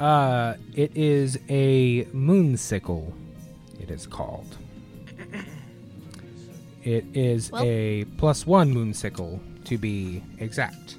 Uh, 0.01 0.55
it 0.75 0.95
is 0.97 1.39
a 1.49 2.05
moonsicle. 2.07 3.13
It 3.81 3.91
is 3.91 4.07
called. 4.07 4.57
It 6.85 7.05
is 7.15 7.51
Well- 7.51 7.65
a 7.65 8.05
plus 8.17 8.47
one 8.47 8.73
moonsicle 8.75 9.41
to 9.65 9.79
be 9.79 10.23
exact. 10.39 10.97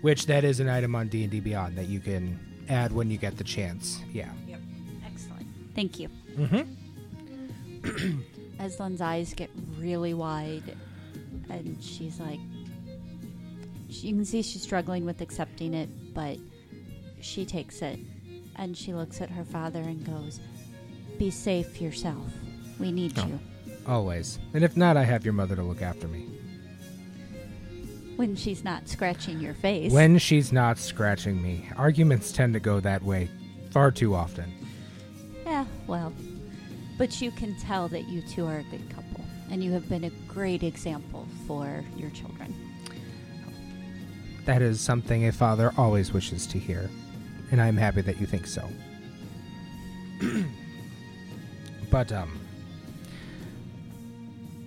Which 0.00 0.26
that 0.26 0.42
is 0.44 0.58
an 0.60 0.68
item 0.68 0.94
on 0.94 1.08
D 1.08 1.22
and 1.22 1.30
D 1.30 1.40
Beyond 1.40 1.76
that 1.76 1.88
you 1.88 2.00
can 2.00 2.38
add 2.68 2.92
when 2.92 3.10
you 3.10 3.18
get 3.18 3.36
the 3.36 3.44
chance. 3.44 4.00
Yeah. 4.12 4.30
Yep. 4.48 4.60
Excellent. 5.06 5.46
Thank 5.74 6.00
you. 6.00 6.08
Mm-hmm. 6.36 8.20
Aslan's 8.60 9.00
eyes 9.00 9.34
get 9.34 9.50
really 9.78 10.14
wide, 10.14 10.76
and 11.50 11.76
she's 11.82 12.18
like, 12.20 12.40
you 14.00 14.14
can 14.14 14.24
see 14.24 14.42
she's 14.42 14.62
struggling 14.62 15.04
with 15.04 15.20
accepting 15.20 15.74
it, 15.74 15.88
but 16.14 16.38
she 17.20 17.44
takes 17.44 17.82
it, 17.82 17.98
and 18.56 18.76
she 18.76 18.92
looks 18.94 19.20
at 19.20 19.30
her 19.30 19.44
father 19.44 19.80
and 19.80 20.04
goes, 20.04 20.40
"Be 21.18 21.30
safe 21.30 21.80
yourself. 21.80 22.32
We 22.78 22.90
need 22.92 23.18
Oh. 23.18 23.26
you." 23.26 23.38
Always. 23.86 24.38
And 24.54 24.62
if 24.64 24.76
not, 24.76 24.96
I 24.96 25.04
have 25.04 25.24
your 25.24 25.34
mother 25.34 25.56
to 25.56 25.62
look 25.62 25.82
after 25.82 26.06
me. 26.08 26.26
When 28.16 28.36
she's 28.36 28.62
not 28.62 28.88
scratching 28.88 29.40
your 29.40 29.54
face. 29.54 29.90
When 29.92 30.18
she's 30.18 30.52
not 30.52 30.78
scratching 30.78 31.42
me. 31.42 31.68
Arguments 31.76 32.30
tend 32.30 32.54
to 32.54 32.60
go 32.60 32.78
that 32.80 33.02
way 33.02 33.28
far 33.70 33.90
too 33.90 34.14
often. 34.14 34.52
Yeah, 35.44 35.64
well, 35.86 36.12
but 36.98 37.20
you 37.20 37.30
can 37.32 37.56
tell 37.56 37.88
that 37.88 38.08
you 38.08 38.22
two 38.22 38.46
are 38.46 38.58
a 38.58 38.64
good 38.64 38.88
couple, 38.90 39.24
and 39.50 39.64
you 39.64 39.72
have 39.72 39.88
been 39.88 40.04
a 40.04 40.10
great 40.28 40.62
example 40.62 41.26
for 41.46 41.82
your 41.96 42.10
children. 42.10 42.54
That 44.44 44.62
is 44.62 44.80
something 44.80 45.26
a 45.26 45.32
father 45.32 45.72
always 45.76 46.12
wishes 46.12 46.46
to 46.48 46.58
hear, 46.58 46.90
and 47.50 47.60
I'm 47.60 47.76
happy 47.76 48.00
that 48.02 48.20
you 48.20 48.26
think 48.26 48.46
so. 48.46 48.68
but 51.90 52.10
um 52.12 52.40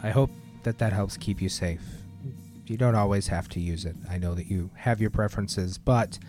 I 0.02 0.12
hope 0.12 0.30
that 0.64 0.78
that 0.78 0.94
helps 0.94 1.18
keep 1.18 1.42
you 1.42 1.50
safe. 1.50 1.82
You 2.68 2.78
don't 2.78 2.96
always 2.96 3.28
have 3.28 3.50
to 3.50 3.60
use 3.60 3.86
it. 3.86 3.96
I 4.10 4.18
know 4.18 4.36
that 4.36 4.48
you 4.48 4.70
have 4.76 5.02
your 5.02 5.10
preferences, 5.10 5.78
but 5.78 6.20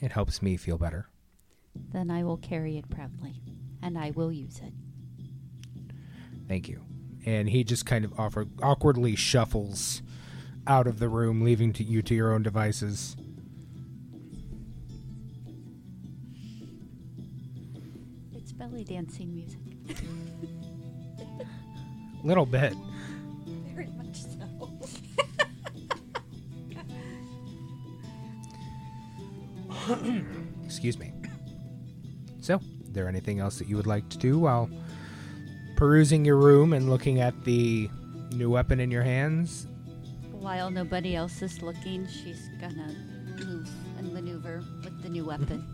it 0.00 0.12
helps 0.12 0.42
me 0.42 0.56
feel 0.56 0.78
better. 0.78 1.08
Then 1.92 2.10
I 2.10 2.24
will 2.24 2.36
carry 2.36 2.78
it 2.78 2.88
proudly, 2.90 3.40
and 3.82 3.96
I 3.96 4.10
will 4.10 4.32
use 4.32 4.58
it. 4.58 4.72
Thank 6.48 6.68
you. 6.68 6.82
And 7.24 7.48
he 7.48 7.62
just 7.64 7.86
kind 7.86 8.04
of 8.04 8.12
awkwardly 8.62 9.16
shuffles 9.16 10.02
out 10.68 10.86
of 10.86 10.98
the 10.98 11.08
room, 11.08 11.42
leaving 11.42 11.72
to 11.72 11.82
you 11.82 12.02
to 12.02 12.14
your 12.14 12.32
own 12.32 12.42
devices. 12.42 13.16
It's 18.34 18.52
belly 18.52 18.84
dancing 18.84 19.34
music. 19.34 19.60
Little 22.22 22.46
bit. 22.46 22.74
Very 23.74 23.88
much 23.96 24.22
so. 24.22 24.72
Excuse 30.64 30.98
me. 30.98 31.12
So, 32.40 32.60
is 32.84 32.92
there 32.92 33.08
anything 33.08 33.40
else 33.40 33.58
that 33.58 33.68
you 33.68 33.76
would 33.76 33.86
like 33.86 34.08
to 34.10 34.18
do 34.18 34.38
while 34.38 34.68
perusing 35.76 36.24
your 36.24 36.36
room 36.36 36.72
and 36.74 36.90
looking 36.90 37.20
at 37.20 37.44
the 37.44 37.88
new 38.32 38.50
weapon 38.50 38.80
in 38.80 38.90
your 38.90 39.02
hands? 39.02 39.67
While 40.40 40.70
nobody 40.70 41.16
else 41.16 41.42
is 41.42 41.62
looking, 41.62 42.06
she's 42.06 42.48
gonna 42.60 42.94
move 43.44 43.68
and 43.98 44.12
maneuver 44.12 44.62
with 44.84 45.02
the 45.02 45.08
new 45.08 45.24
mm-hmm. 45.24 45.40
weapon. 45.40 45.64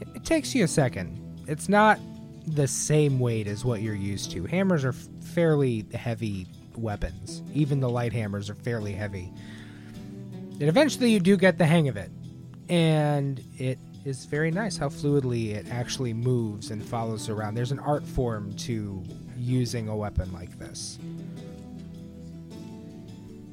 It, 0.00 0.08
it 0.16 0.24
takes 0.24 0.54
you 0.54 0.64
a 0.64 0.68
second. 0.68 1.18
It's 1.46 1.68
not 1.68 1.98
the 2.46 2.68
same 2.68 3.18
weight 3.18 3.46
as 3.46 3.64
what 3.64 3.82
you're 3.82 3.94
used 3.94 4.30
to. 4.32 4.44
Hammers 4.44 4.84
are 4.84 4.92
fairly 4.92 5.86
heavy 5.94 6.46
weapons. 6.76 7.42
Even 7.54 7.80
the 7.80 7.88
light 7.88 8.12
hammers 8.12 8.50
are 8.50 8.54
fairly 8.54 8.92
heavy. 8.92 9.32
And 10.60 10.68
eventually 10.68 11.10
you 11.10 11.20
do 11.20 11.36
get 11.36 11.58
the 11.58 11.66
hang 11.66 11.88
of 11.88 11.96
it. 11.96 12.10
And 12.68 13.42
it 13.58 13.78
is 14.04 14.24
very 14.24 14.50
nice 14.50 14.76
how 14.76 14.88
fluidly 14.88 15.54
it 15.54 15.66
actually 15.70 16.12
moves 16.12 16.70
and 16.70 16.84
follows 16.84 17.28
around. 17.28 17.54
There's 17.54 17.72
an 17.72 17.78
art 17.78 18.04
form 18.04 18.52
to 18.54 19.02
using 19.36 19.88
a 19.88 19.96
weapon 19.96 20.32
like 20.32 20.58
this. 20.58 20.98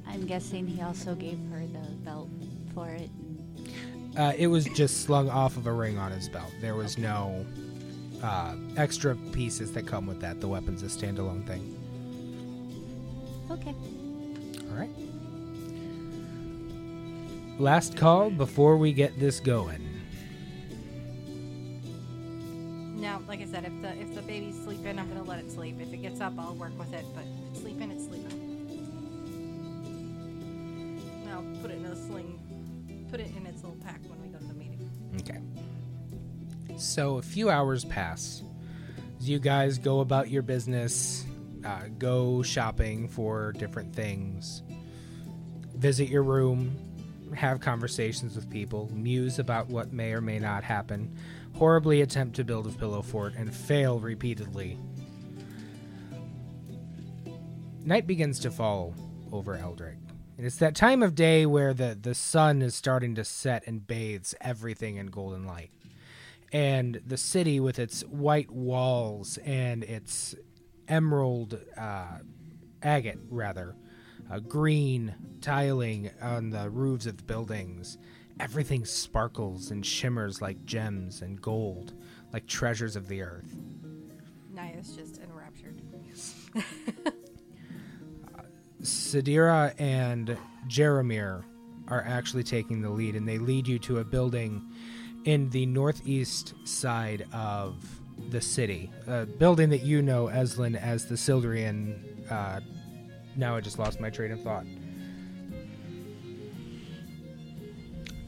I'm 0.10 0.25
guessing 0.25 0.66
he 0.68 0.82
also 0.82 1.16
gave 1.16 1.38
her 1.51 1.60
the 1.60 1.88
belt 2.04 2.30
for 2.74 2.89
it. 2.89 3.10
Uh, 4.18 4.34
it 4.38 4.48
was 4.48 4.66
just 4.66 5.04
slung 5.04 5.30
off 5.30 5.56
of 5.56 5.68
a 5.68 5.72
ring 5.72 5.98
on 5.98 6.12
his 6.12 6.28
belt. 6.28 6.51
There 6.60 6.75
was 6.75 6.98
no 6.98 7.46
uh, 8.24 8.56
extra 8.75 9.16
pieces 9.32 9.72
that 9.74 9.86
come 9.86 10.08
with 10.08 10.20
that. 10.22 10.42
The 10.42 10.48
weapon's 10.48 10.82
a 10.82 10.88
standalone 10.88 11.46
thing. 11.46 11.75
Okay. 13.51 13.75
All 14.72 14.78
right. 14.78 14.89
Last 17.60 17.96
call 17.96 18.30
before 18.32 18.78
we 18.78 18.94
get 18.94 19.20
this 19.20 19.39
going. 19.39 19.86
Now, 22.96 23.22
like 23.28 23.42
I 23.42 23.46
said, 23.46 23.63
if 23.63 23.82
the 23.82 23.96
if 24.01 24.13
the 24.16 24.22
baby's 24.22 24.56
sleeping, 24.63 24.98
I'm 25.00 25.08
gonna 25.08 25.24
let 25.24 25.39
it 25.39 25.51
sleep. 25.51 25.78
If 25.80 25.94
it 25.94 26.01
gets 26.01 26.20
up, 26.20 26.34
I'll 26.38 26.56
work 26.56 26.78
with 26.78 26.94
it. 26.94 27.06
But 27.16 27.24
if 27.24 27.51
it's 27.51 27.62
sleeping, 27.62 27.92
it's 27.92 28.06
sleeping. 28.06 28.49
I'll 31.39 31.62
put 31.62 31.72
it 31.72 31.77
in 31.77 31.86
a 31.86 31.96
sling, 31.96 33.08
put 33.10 33.19
it 33.19 33.31
in 33.36 33.46
its 33.46 33.63
little 33.63 33.77
pack 33.77 34.01
when 34.08 34.22
we 34.22 34.27
go 34.27 34.39
to 34.39 34.46
the 34.46 34.53
meeting. 34.53 34.89
Okay. 35.22 35.39
So 36.77 37.17
a 37.17 37.22
few 37.22 37.50
hours 37.50 37.86
pass 37.86 38.43
you 39.22 39.39
guys 39.39 39.77
go 39.77 40.00
about 40.00 40.29
your 40.29 40.41
business, 40.41 41.25
uh, 41.65 41.84
go 41.98 42.41
shopping 42.41 43.08
for 43.08 43.51
different 43.53 43.93
things, 43.93 44.63
visit 45.75 46.08
your 46.08 46.24
room, 46.24 46.77
have 47.36 47.60
conversations 47.60 48.36
with 48.36 48.50
people, 48.50 48.89
muse 48.93 49.39
about 49.39 49.67
what 49.67 49.91
may 49.91 50.13
or 50.13 50.22
may 50.22 50.39
not 50.39 50.63
happen, 50.63 51.13
horribly 51.55 52.01
attempt 52.01 52.36
to 52.38 52.43
build 52.43 52.65
a 52.65 52.72
pillow 52.72 53.01
fort, 53.01 53.34
and 53.36 53.53
fail 53.53 54.00
repeatedly. 54.00 54.77
Night 57.84 58.08
begins 58.08 58.39
to 58.39 58.51
fall 58.51 58.93
over 59.31 59.58
Eldryk. 59.58 60.09
And 60.39 60.46
it's 60.46 60.55
that 60.60 60.74
time 60.74 61.03
of 61.03 61.15
day 61.15 61.46
where 61.46 61.74
the, 61.74 61.98
the 62.01 62.15
sun 62.15 62.62
is 62.62 62.74
starting 62.74 63.13
to 63.15 63.25
set 63.25 63.67
and 63.67 63.86
bathes 63.86 64.34
everything 64.39 64.96
in 64.96 65.08
golden 65.08 65.46
light. 65.46 65.69
And 66.53 67.01
the 67.05 67.17
city, 67.17 67.60
with 67.60 67.77
its 67.77 68.03
white 68.03 68.50
walls 68.50 69.38
and 69.43 69.84
its 69.84 70.36
emerald, 70.88 71.60
uh, 71.75 72.19
agate 72.81 73.19
rather, 73.29 73.75
uh, 74.31 74.39
green 74.39 75.13
tiling 75.41 76.10
on 76.22 76.51
the 76.51 76.69
roofs 76.69 77.05
of 77.05 77.17
the 77.17 77.24
buildings, 77.24 77.98
everything 78.39 78.86
sparkles 78.86 79.72
and 79.72 79.86
shimmers 79.86 80.41
like 80.41 80.63
gems 80.63 81.22
and 81.22 81.41
gold, 81.41 81.96
like 82.31 82.48
treasures 82.48 82.96
of 82.96 83.10
the 83.10 83.22
earth. 83.22 83.58
Naya's 84.53 84.96
just 84.96 85.17
enraptured. 85.17 85.81
Sadira 88.81 89.74
and 89.79 90.38
Jeremir 90.67 91.43
are 91.88 92.03
actually 92.07 92.43
taking 92.43 92.81
the 92.81 92.89
lead, 92.89 93.15
and 93.15 93.27
they 93.27 93.38
lead 93.38 93.67
you 93.67 93.79
to 93.79 94.00
a 94.00 94.03
building 94.03 94.62
in 95.25 95.50
the 95.50 95.65
northeast 95.65 96.53
side 96.63 97.27
of 97.33 97.83
the 98.29 98.41
city, 98.41 98.91
a 99.07 99.25
building 99.25 99.69
that 99.69 99.81
you 99.81 100.01
know, 100.01 100.25
Eslin, 100.25 100.79
as 100.79 101.05
the 101.05 101.15
Sildrian. 101.15 102.31
Uh, 102.31 102.59
now 103.36 103.55
I 103.55 103.62
just 103.62 103.79
lost 103.79 104.00
my 104.00 104.09
train 104.09 104.31
of 104.31 104.41
thought. 104.41 104.65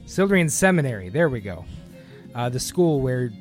Sildrian 0.05 0.49
Seminary. 0.49 1.09
There 1.09 1.29
we 1.29 1.39
go. 1.39 1.65
Uh, 2.35 2.49
the 2.49 2.59
school 2.59 2.99
where 2.99 3.31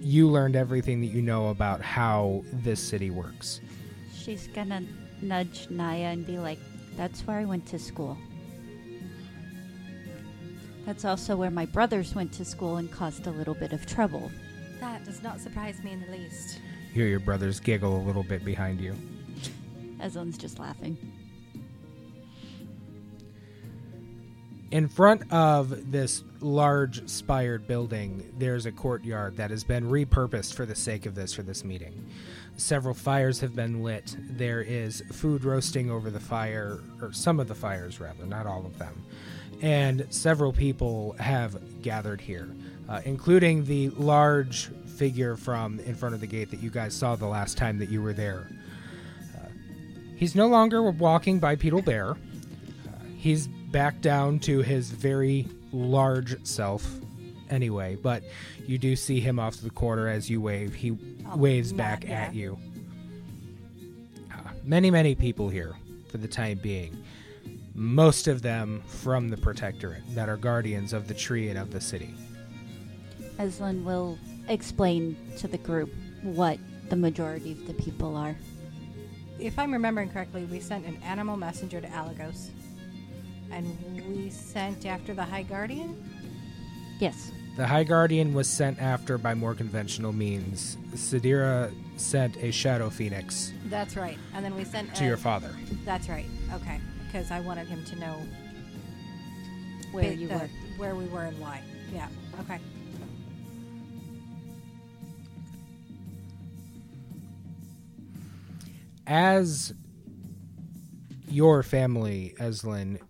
you 0.00 0.28
learned 0.28 0.56
everything 0.56 1.00
that 1.00 1.08
you 1.08 1.22
know 1.22 1.48
about 1.48 1.80
how 1.80 2.42
this 2.52 2.80
city 2.80 3.10
works. 3.10 3.60
She's 4.14 4.48
gonna 4.48 4.82
nudge 5.22 5.68
Naya 5.70 6.06
and 6.06 6.26
be 6.26 6.38
like, 6.38 6.58
That's 6.96 7.26
where 7.26 7.38
I 7.38 7.44
went 7.44 7.66
to 7.66 7.78
school. 7.78 8.16
That's 10.86 11.04
also 11.04 11.36
where 11.36 11.50
my 11.50 11.66
brothers 11.66 12.14
went 12.14 12.32
to 12.34 12.44
school 12.44 12.76
and 12.76 12.90
caused 12.90 13.26
a 13.26 13.30
little 13.32 13.54
bit 13.54 13.72
of 13.72 13.86
trouble. 13.86 14.30
That 14.80 15.04
does 15.04 15.22
not 15.22 15.40
surprise 15.40 15.82
me 15.82 15.92
in 15.92 16.00
the 16.00 16.12
least. 16.12 16.60
Hear 16.92 17.06
your 17.06 17.20
brothers 17.20 17.58
giggle 17.58 17.96
a 17.96 18.02
little 18.02 18.22
bit 18.22 18.44
behind 18.44 18.80
you. 18.80 18.94
Ezelyn's 20.00 20.38
just 20.38 20.58
laughing. 20.58 20.96
In 24.70 24.88
front 24.88 25.32
of 25.32 25.90
this 25.90 26.22
large 26.40 27.08
spired 27.08 27.66
building, 27.66 28.32
there's 28.38 28.66
a 28.66 28.72
courtyard 28.72 29.36
that 29.36 29.50
has 29.50 29.64
been 29.64 29.84
repurposed 29.84 30.54
for 30.54 30.66
the 30.66 30.74
sake 30.74 31.06
of 31.06 31.14
this, 31.14 31.32
for 31.32 31.42
this 31.42 31.64
meeting. 31.64 32.06
Several 32.56 32.94
fires 32.94 33.40
have 33.40 33.54
been 33.54 33.82
lit. 33.82 34.16
There 34.18 34.62
is 34.62 35.02
food 35.12 35.44
roasting 35.44 35.90
over 35.90 36.10
the 36.10 36.20
fire, 36.20 36.80
or 37.02 37.12
some 37.12 37.38
of 37.38 37.48
the 37.48 37.54
fires, 37.54 38.00
rather, 38.00 38.24
not 38.24 38.46
all 38.46 38.64
of 38.64 38.78
them. 38.78 39.04
And 39.60 40.06
several 40.10 40.52
people 40.52 41.14
have 41.18 41.82
gathered 41.82 42.20
here, 42.20 42.48
uh, 42.88 43.02
including 43.04 43.64
the 43.64 43.90
large 43.90 44.70
figure 44.96 45.36
from 45.36 45.80
in 45.80 45.94
front 45.94 46.14
of 46.14 46.20
the 46.22 46.26
gate 46.26 46.50
that 46.50 46.62
you 46.62 46.70
guys 46.70 46.94
saw 46.94 47.14
the 47.14 47.26
last 47.26 47.58
time 47.58 47.78
that 47.78 47.90
you 47.90 48.00
were 48.00 48.14
there. 48.14 48.48
Uh, 49.34 49.48
he's 50.16 50.34
no 50.34 50.46
longer 50.46 50.78
a 50.78 50.90
walking 50.90 51.38
bipedal 51.38 51.82
bear. 51.82 52.12
Uh, 52.12 52.16
he's 53.18 53.48
back 53.48 54.00
down 54.00 54.38
to 54.38 54.62
his 54.62 54.90
very 54.90 55.46
large 55.72 56.42
self 56.46 57.00
anyway, 57.50 57.96
but 57.96 58.22
you 58.66 58.78
do 58.78 58.96
see 58.96 59.20
him 59.20 59.38
off 59.38 59.56
to 59.56 59.64
the 59.64 59.70
corner 59.70 60.08
as 60.08 60.28
you 60.30 60.40
wave. 60.40 60.74
He 60.74 60.96
Oh, 61.28 61.36
waves 61.36 61.72
nod, 61.72 61.78
back 61.78 62.04
yeah. 62.04 62.10
at 62.22 62.34
you. 62.34 62.58
Uh, 64.32 64.36
many, 64.64 64.90
many 64.90 65.14
people 65.14 65.48
here 65.48 65.74
for 66.08 66.18
the 66.18 66.28
time 66.28 66.58
being. 66.62 67.02
Most 67.74 68.26
of 68.28 68.42
them 68.42 68.82
from 68.86 69.28
the 69.28 69.36
Protectorate 69.36 70.02
that 70.14 70.28
are 70.28 70.36
guardians 70.36 70.92
of 70.92 71.08
the 71.08 71.14
tree 71.14 71.48
and 71.48 71.58
of 71.58 71.70
the 71.72 71.80
city. 71.80 72.14
Eslin 73.38 73.84
will 73.84 74.18
explain 74.48 75.16
to 75.38 75.48
the 75.48 75.58
group 75.58 75.92
what 76.22 76.58
the 76.88 76.96
majority 76.96 77.52
of 77.52 77.66
the 77.66 77.74
people 77.74 78.16
are. 78.16 78.36
If 79.38 79.58
I'm 79.58 79.72
remembering 79.72 80.08
correctly, 80.08 80.44
we 80.44 80.60
sent 80.60 80.86
an 80.86 80.96
animal 81.02 81.36
messenger 81.36 81.80
to 81.80 81.88
Alagos. 81.88 82.48
And 83.50 83.76
we 84.08 84.30
sent 84.30 84.86
after 84.86 85.12
the 85.12 85.24
High 85.24 85.42
Guardian? 85.42 86.15
Yes. 86.98 87.30
The 87.56 87.66
High 87.66 87.84
Guardian 87.84 88.34
was 88.34 88.48
sent 88.48 88.80
after 88.80 89.16
by 89.16 89.34
more 89.34 89.54
conventional 89.54 90.12
means. 90.12 90.76
Sidira 90.94 91.72
sent 91.96 92.36
a 92.36 92.50
Shadow 92.50 92.90
Phoenix 92.90 93.52
That's 93.66 93.96
right. 93.96 94.18
And 94.34 94.44
then 94.44 94.54
we 94.54 94.64
sent 94.64 94.94
to 94.96 95.04
a- 95.04 95.06
your 95.06 95.16
father. 95.16 95.54
That's 95.84 96.08
right. 96.08 96.26
Okay. 96.54 96.80
Because 97.06 97.30
I 97.30 97.40
wanted 97.40 97.66
him 97.66 97.82
to 97.86 97.96
know 97.96 98.16
Where 99.92 100.12
you 100.12 100.28
the- 100.28 100.34
were. 100.34 100.48
Where 100.76 100.94
we 100.94 101.06
were 101.06 101.22
and 101.24 101.38
why. 101.40 101.62
Yeah. 101.94 102.08
Okay. 102.40 102.58
as 109.06 109.72
your 111.28 111.62
family, 111.62 112.34
Eslin, 112.38 113.00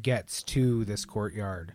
gets 0.00 0.42
to 0.44 0.84
this 0.84 1.04
courtyard, 1.04 1.72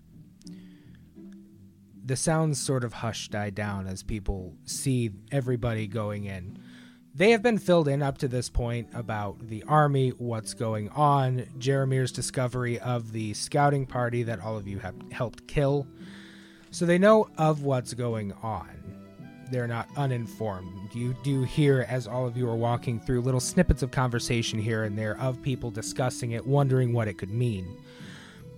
the 2.04 2.16
sounds 2.16 2.60
sort 2.60 2.84
of 2.84 2.94
hush 2.94 3.30
die 3.30 3.50
down 3.50 3.88
as 3.88 4.04
people 4.04 4.56
see 4.66 5.12
everybody 5.32 5.88
going 5.88 6.26
in. 6.26 6.58
They 7.14 7.32
have 7.32 7.44
been 7.44 7.58
filled 7.58 7.88
in 7.88 8.02
up 8.02 8.18
to 8.20 8.28
this 8.28 8.50
point 8.50 8.88
about 8.94 9.48
the 9.48 9.64
army, 9.68 10.10
what's 10.10 10.54
going 10.54 10.90
on, 10.90 11.46
Jeremir's 11.60 12.12
discovery 12.12 12.80
of 12.80 13.12
the 13.12 13.34
scouting 13.34 13.86
party 13.86 14.24
that 14.24 14.40
all 14.40 14.58
of 14.58 14.68
you 14.68 14.80
have 14.80 14.96
helped 15.12 15.48
kill. 15.48 15.86
So 16.72 16.86
they 16.86 16.98
know 16.98 17.28
of 17.38 17.64
what's 17.64 17.94
going 17.94 18.32
on 18.42 18.82
they're 19.52 19.68
not 19.68 19.90
uninformed. 19.98 20.96
You 20.96 21.14
do 21.24 21.44
hear, 21.44 21.86
as 21.90 22.08
all 22.08 22.26
of 22.26 22.38
you 22.38 22.50
are 22.50 22.56
walking 22.56 23.00
through, 23.00 23.22
little 23.22 23.40
snippets 23.40 23.84
of 23.84 23.92
conversation 23.92 24.58
here 24.58 24.86
and 24.86 24.98
there 24.98 25.20
of 25.20 25.42
people 25.42 25.70
discussing 25.70 26.32
it, 26.32 26.48
wondering 26.48 26.94
what 26.94 27.10
it 27.10 27.18
could 27.18 27.30
mean. 27.30 27.78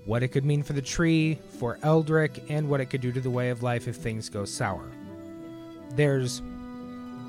What 0.06 0.24
it 0.24 0.30
could 0.30 0.44
mean 0.44 0.64
for 0.64 0.74
the 0.74 0.82
tree, 0.82 1.40
for 1.60 1.78
Eldryk, 1.78 2.44
and 2.50 2.70
what 2.70 2.82
it 2.82 2.88
could 2.88 3.02
do 3.02 3.12
to 3.12 3.22
the 3.22 3.30
way 3.30 3.50
of 3.50 3.64
life 3.64 3.88
if 3.88 3.96
things 3.96 4.30
go 4.30 4.44
sour. 4.44 4.92
There's 5.96 6.42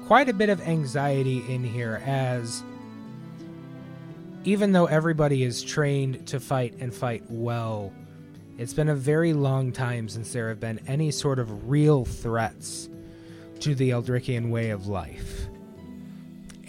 quite 0.07 0.29
a 0.29 0.35
bit 0.35 0.49
of 0.49 0.61
anxiety 0.63 1.45
in 1.49 1.63
here 1.65 2.03
as 2.05 2.63
even 4.45 4.73
though 4.73 4.87
everybody 4.87 5.43
is 5.43 5.63
trained 5.63 6.27
to 6.27 6.39
fight 6.39 6.75
and 6.79 6.93
fight 6.93 7.23
well, 7.29 7.93
it's 8.59 8.75
been 8.75 8.91
a 8.91 8.95
very 8.95 9.33
long 9.33 9.73
time 9.73 10.09
since 10.09 10.33
there 10.33 10.49
have 10.49 10.61
been 10.61 10.81
any 10.87 11.11
sort 11.11 11.39
of 11.39 11.69
real 11.71 12.05
threats 12.05 12.89
to 13.61 13.75
the 13.75 13.91
Eldrykian 13.91 14.51
way 14.51 14.71
of 14.71 14.87
life. 14.87 15.47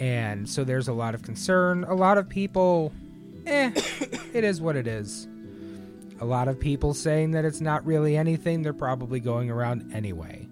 And 0.00 0.48
so 0.48 0.64
there's 0.64 0.88
a 0.88 0.92
lot 0.92 1.14
of 1.14 1.22
concern. 1.22 1.84
A 1.84 1.94
lot 1.94 2.18
of 2.18 2.28
people, 2.28 2.92
eh, 3.46 3.70
it 4.32 4.44
is 4.44 4.60
what 4.60 4.76
it 4.76 4.86
is. 4.86 5.28
A 6.20 6.24
lot 6.24 6.48
of 6.48 6.58
people 6.58 6.94
saying 6.94 7.32
that 7.32 7.44
it's 7.44 7.60
not 7.60 7.84
really 7.84 8.16
anything, 8.16 8.62
they're 8.62 8.72
probably 8.72 9.20
going 9.20 9.50
around 9.50 9.92
anyway. 9.94 10.48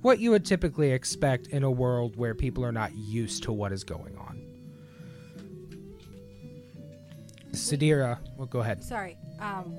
What 0.00 0.18
you 0.18 0.30
would 0.30 0.44
typically 0.44 0.90
expect 0.90 1.48
in 1.48 1.62
a 1.62 1.70
world 1.70 2.16
where 2.16 2.34
people 2.34 2.64
are 2.64 2.72
not 2.72 2.94
used 2.96 3.42
to 3.44 3.52
what 3.52 3.72
is 3.72 3.84
going 3.84 4.16
on. 4.16 4.42
Sadira, 7.52 8.18
well, 8.36 8.46
go 8.46 8.60
ahead. 8.60 8.82
Sorry. 8.82 9.16
Um, 9.38 9.76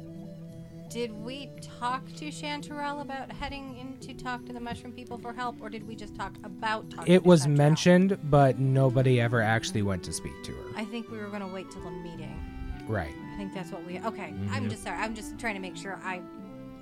did 0.89 1.12
we 1.12 1.50
talk 1.80 2.06
to 2.17 2.26
Chanterelle 2.28 3.02
about 3.02 3.32
heading 3.32 3.78
in 3.78 3.98
to 4.08 4.13
talk 4.13 4.46
to 4.46 4.54
the 4.54 4.60
mushroom 4.60 4.93
people 4.93 5.17
for 5.17 5.34
help, 5.34 5.56
or 5.60 5.69
did 5.69 5.88
we 5.88 5.96
just 5.96 6.15
talk 6.15 6.36
about 6.43 6.89
talking 6.91 7.12
It 7.12 7.26
was 7.26 7.48
Chanterelle? 7.48 7.58
mentioned, 7.58 8.17
but 8.30 8.60
nobody 8.60 9.19
ever 9.19 9.41
actually 9.41 9.82
went 9.82 10.04
to 10.04 10.13
speak 10.13 10.43
to 10.43 10.52
her. 10.52 10.65
I 10.78 10.86
think 10.86 11.10
we 11.10 11.17
were 11.17 11.30
going 11.30 11.41
to 11.41 11.48
wait 11.48 11.72
till 11.72 11.84
the 11.84 11.89
meeting. 11.89 12.39
Right. 12.88 13.13
I 13.34 13.38
think 13.38 13.54
that's 13.54 13.72
what 13.72 13.86
we. 13.86 14.00
Okay. 14.00 14.34
I'm 14.52 14.69
just 14.69 14.84
sorry. 14.84 14.98
I'm 14.98 15.15
just 15.15 15.38
trying 15.39 15.56
to 15.56 15.60
make 15.62 15.76
sure 15.76 16.00
I 16.04 16.22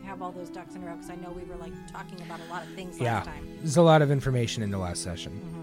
have 0.03 0.21
all 0.21 0.31
those 0.31 0.49
ducks 0.49 0.75
in 0.75 0.83
a 0.83 0.85
row 0.87 0.95
because 0.95 1.09
I 1.11 1.15
know 1.15 1.31
we 1.31 1.43
were 1.43 1.55
like 1.55 1.73
talking 1.91 2.19
about 2.21 2.39
a 2.39 2.49
lot 2.51 2.63
of 2.63 2.69
things 2.73 2.99
Yeah. 2.99 3.15
last 3.17 3.27
time. 3.27 3.47
There's 3.59 3.77
a 3.77 3.81
lot 3.81 4.01
of 4.01 4.09
information 4.11 4.63
in 4.63 4.71
the 4.71 4.77
last 4.77 5.03
session. 5.03 5.33
Mm-hmm. 5.33 5.61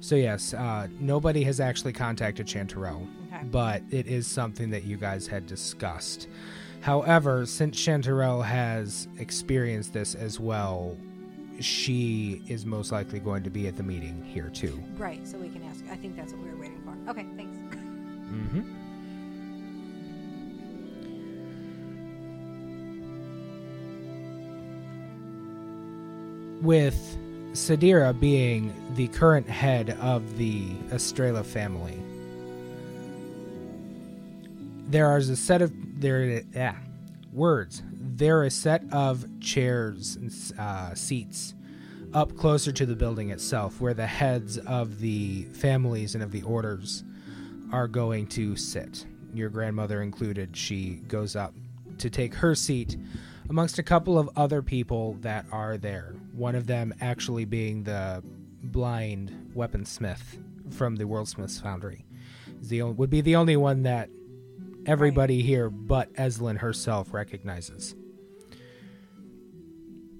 So, 0.00 0.14
yes, 0.14 0.54
uh, 0.54 0.86
nobody 1.00 1.42
has 1.44 1.58
actually 1.60 1.92
contacted 1.92 2.46
Chanterelle, 2.46 3.06
Okay. 3.32 3.44
but 3.50 3.82
it 3.90 4.06
is 4.06 4.26
something 4.28 4.70
that 4.70 4.84
you 4.84 4.96
guys 4.96 5.26
had 5.26 5.46
discussed. 5.46 6.28
However, 6.80 7.44
since 7.46 7.76
Chanterelle 7.76 8.44
has 8.44 9.08
experienced 9.18 9.92
this 9.92 10.14
as 10.14 10.38
well, 10.38 10.96
she 11.60 12.42
is 12.46 12.64
most 12.64 12.92
likely 12.92 13.18
going 13.18 13.42
to 13.42 13.50
be 13.50 13.66
at 13.66 13.76
the 13.76 13.82
meeting 13.82 14.22
here 14.24 14.48
too. 14.50 14.80
Right. 14.96 15.26
So 15.26 15.36
we 15.38 15.48
can 15.48 15.64
ask. 15.64 15.84
I 15.90 15.96
think 15.96 16.14
that's 16.16 16.32
what 16.32 16.42
we 16.42 16.50
were 16.50 16.56
waiting 16.60 16.80
for. 16.84 17.10
Okay. 17.10 17.26
Thanks. 17.36 17.56
Mm-hmm. 18.28 18.62
With 26.62 27.16
Sadira 27.52 28.18
being 28.18 28.74
the 28.94 29.08
current 29.08 29.48
head 29.48 29.96
of 30.00 30.38
the 30.38 30.72
Estrella 30.92 31.44
family, 31.44 31.98
there 34.88 35.16
is 35.16 35.28
a 35.28 35.36
set 35.36 35.62
of 35.62 35.72
there 36.00 36.42
yeah, 36.54 36.74
words. 37.32 37.82
There 37.92 38.38
are 38.38 38.44
a 38.44 38.50
set 38.50 38.82
of 38.90 39.24
chairs 39.40 40.16
and 40.16 40.32
uh, 40.58 40.94
seats 40.94 41.54
up 42.14 42.36
closer 42.36 42.72
to 42.72 42.86
the 42.86 42.96
building 42.96 43.30
itself, 43.30 43.80
where 43.80 43.94
the 43.94 44.06
heads 44.06 44.58
of 44.58 44.98
the 44.98 45.44
families 45.52 46.14
and 46.14 46.24
of 46.24 46.32
the 46.32 46.42
orders 46.42 47.04
are 47.72 47.86
going 47.86 48.26
to 48.28 48.56
sit. 48.56 49.04
Your 49.34 49.50
grandmother 49.50 50.02
included, 50.02 50.56
she 50.56 51.02
goes 51.06 51.36
up 51.36 51.54
to 51.98 52.08
take 52.08 52.34
her 52.34 52.54
seat 52.54 52.96
amongst 53.50 53.78
a 53.78 53.82
couple 53.82 54.18
of 54.18 54.28
other 54.36 54.62
people 54.62 55.14
that 55.20 55.46
are 55.50 55.76
there. 55.78 56.14
One 56.32 56.54
of 56.54 56.66
them 56.66 56.94
actually 57.00 57.44
being 57.44 57.84
the 57.84 58.22
blind 58.62 59.52
weaponsmith 59.56 60.20
from 60.70 60.96
the 60.96 61.04
Worldsmiths 61.04 61.62
Foundry. 61.62 62.04
The 62.60 62.82
only, 62.82 62.94
would 62.96 63.10
be 63.10 63.20
the 63.20 63.36
only 63.36 63.56
one 63.56 63.84
that 63.84 64.10
everybody 64.86 65.42
here 65.42 65.70
but 65.70 66.12
Eslin 66.14 66.58
herself 66.58 67.14
recognizes. 67.14 67.94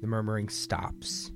the 0.01 0.07
murmuring 0.07 0.49
stops, 0.49 1.31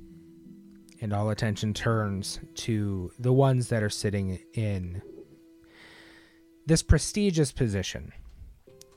and 1.00 1.12
all 1.12 1.30
attention 1.30 1.74
turns 1.74 2.40
to 2.54 3.10
the 3.18 3.32
ones 3.32 3.68
that 3.68 3.82
are 3.82 3.90
sitting 3.90 4.38
in 4.54 5.02
this 6.66 6.82
prestigious 6.82 7.50
position. 7.50 8.12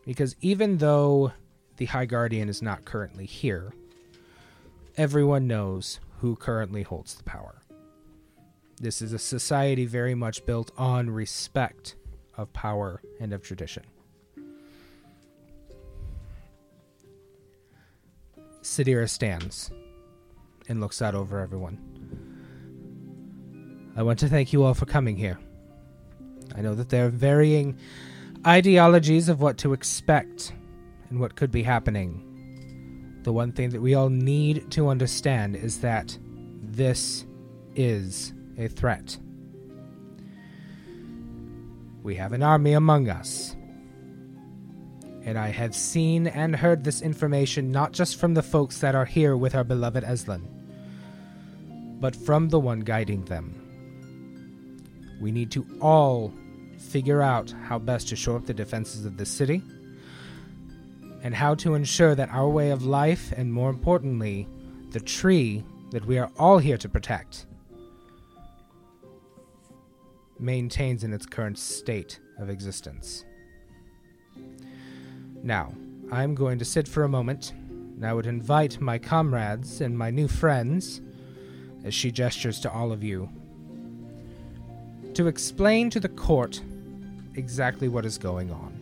Because 0.06 0.36
even 0.42 0.78
though 0.78 1.34
the 1.78 1.86
High 1.86 2.06
Guardian 2.06 2.50
is 2.50 2.62
not 2.62 2.86
currently 2.86 3.26
here, 3.26 3.74
everyone 4.98 5.48
knows 5.48 6.00
who 6.20 6.36
currently 6.36 6.84
holds 6.84 7.16
the 7.16 7.24
power. 7.24 7.62
This 8.80 9.02
is 9.02 9.14
a 9.14 9.20
society 9.20 9.86
very 9.86 10.16
much 10.16 10.46
built 10.46 10.72
on 10.78 11.10
respect 11.10 11.96
of 12.38 12.52
power 12.54 13.02
and 13.20 13.34
of 13.34 13.42
tradition. 13.42 13.84
Sidira 18.62 19.08
stands 19.08 19.72
and 20.68 20.82
looks 20.82 21.02
out 21.02 21.16
over 21.16 21.40
everyone. 21.40 21.78
I 23.96 24.04
want 24.04 24.20
to 24.20 24.28
thank 24.28 24.52
you 24.52 24.64
all 24.64 24.74
for 24.74 24.86
coming 24.86 25.16
here. 25.16 25.40
I 26.56 26.62
know 26.62 26.76
that 26.76 26.90
there 26.90 27.06
are 27.06 27.10
varying 27.10 27.78
ideologies 28.46 29.30
of 29.30 29.40
what 29.40 29.58
to 29.60 29.74
expect 29.74 30.52
and 31.10 31.20
what 31.20 31.36
could 31.36 31.52
be 31.52 31.64
happening. 31.64 32.22
The 33.24 33.34
one 33.34 33.52
thing 33.52 33.70
that 33.70 33.82
we 33.82 33.96
all 33.96 34.10
need 34.10 34.70
to 34.72 34.88
understand 34.88 35.56
is 35.56 35.80
that 35.80 36.18
this 36.62 37.26
is 37.76 38.34
a 38.58 38.68
threat. 38.68 39.18
We 42.04 42.16
have 42.16 42.34
an 42.34 42.44
army 42.44 42.74
among 42.74 43.10
us. 43.10 43.56
And 45.24 45.40
I 45.40 45.48
have 45.48 45.76
seen 45.76 46.28
and 46.28 46.56
heard 46.56 46.84
this 46.84 47.02
information 47.02 47.72
not 47.72 47.94
just 47.94 48.18
from 48.18 48.36
the 48.36 48.44
folks 48.44 48.78
that 48.80 48.94
are 48.94 49.06
here 49.06 49.36
with 49.36 49.56
our 49.56 49.64
beloved 49.64 50.04
Eslin, 50.04 50.44
but 52.00 52.16
from 52.16 52.50
the 52.50 52.60
one 52.60 52.82
guiding 52.82 53.26
them. 53.26 53.60
We 55.20 55.32
need 55.32 55.50
to 55.52 55.66
all 55.82 56.32
figure 56.78 57.24
out 57.24 57.52
how 57.64 57.80
best 57.80 58.10
to 58.10 58.16
shore 58.16 58.38
up 58.38 58.46
the 58.46 58.54
defenses 58.54 59.06
of 59.06 59.18
the 59.18 59.26
city 59.26 59.64
and 61.26 61.34
how 61.34 61.56
to 61.56 61.74
ensure 61.74 62.14
that 62.14 62.30
our 62.30 62.48
way 62.48 62.70
of 62.70 62.86
life, 62.86 63.34
and 63.36 63.52
more 63.52 63.72
importantly, 63.72 64.48
the 64.92 65.00
tree 65.00 65.64
that 65.90 66.06
we 66.06 66.20
are 66.20 66.30
all 66.38 66.60
here 66.60 66.78
to 66.78 66.88
protect, 66.88 67.48
maintains 70.38 71.04
in 71.04 71.12
its 71.12 71.26
current 71.26 71.58
state 71.58 72.20
of 72.38 72.48
existence. 72.52 73.26
Now, 75.42 75.74
I'm 76.12 76.36
going 76.36 76.60
to 76.60 76.66
sit 76.66 76.88
for 76.88 77.06
a 77.06 77.10
moment, 77.10 77.54
and 77.58 78.06
I 78.06 78.14
would 78.14 78.28
invite 78.28 78.80
my 78.80 79.00
comrades 79.00 79.82
and 79.82 79.98
my 79.98 80.12
new 80.12 80.28
friends, 80.28 81.02
as 81.84 81.96
she 81.96 82.12
gestures 82.12 82.60
to 82.60 82.72
all 82.72 82.92
of 82.92 83.04
you, 83.04 83.28
to 85.16 85.26
explain 85.26 85.90
to 85.90 86.00
the 86.00 86.10
court 86.10 86.62
exactly 87.34 87.88
what 87.88 88.06
is 88.06 88.20
going 88.20 88.52
on. 88.52 88.75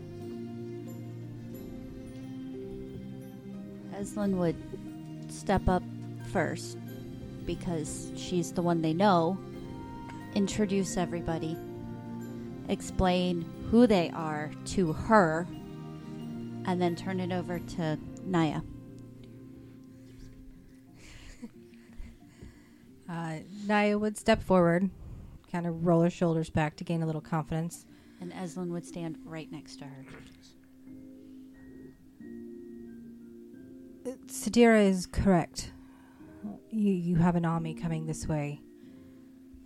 Eslin 4.04 4.36
would 4.36 5.32
step 5.32 5.70
up 5.70 5.82
first 6.32 6.78
because 7.46 8.12
she's 8.18 8.52
the 8.52 8.62
one 8.62 8.82
they 8.82 8.94
know, 8.94 9.38
introduce 10.36 10.98
everybody, 10.98 11.58
explain 12.68 13.46
who 13.72 13.88
they 13.88 14.10
are 14.10 14.52
to 14.66 14.92
her, 14.92 15.48
and 16.66 16.82
then 16.82 16.98
turn 16.98 17.22
it 17.22 17.32
over 17.32 17.60
to 17.60 17.98
Naya. 18.26 18.62
Uh, 23.10 23.40
Naya 23.68 24.00
would 24.00 24.18
step 24.18 24.42
forward, 24.42 24.90
kind 25.52 25.68
of 25.68 25.86
roll 25.86 26.02
her 26.02 26.10
shoulders 26.10 26.50
back 26.50 26.76
to 26.78 26.84
gain 26.84 27.04
a 27.04 27.06
little 27.06 27.22
confidence. 27.22 27.86
And 28.20 28.34
Eslin 28.34 28.70
would 28.70 28.86
stand 28.86 29.18
right 29.24 29.52
next 29.52 29.76
to 29.80 29.86
her. 29.86 30.06
Sadira 34.28 34.86
is 34.88 35.06
correct. 35.06 35.72
You, 36.70 36.92
you 36.92 37.16
have 37.16 37.36
an 37.36 37.46
army 37.46 37.74
coming 37.74 38.06
this 38.06 38.28
way, 38.28 38.62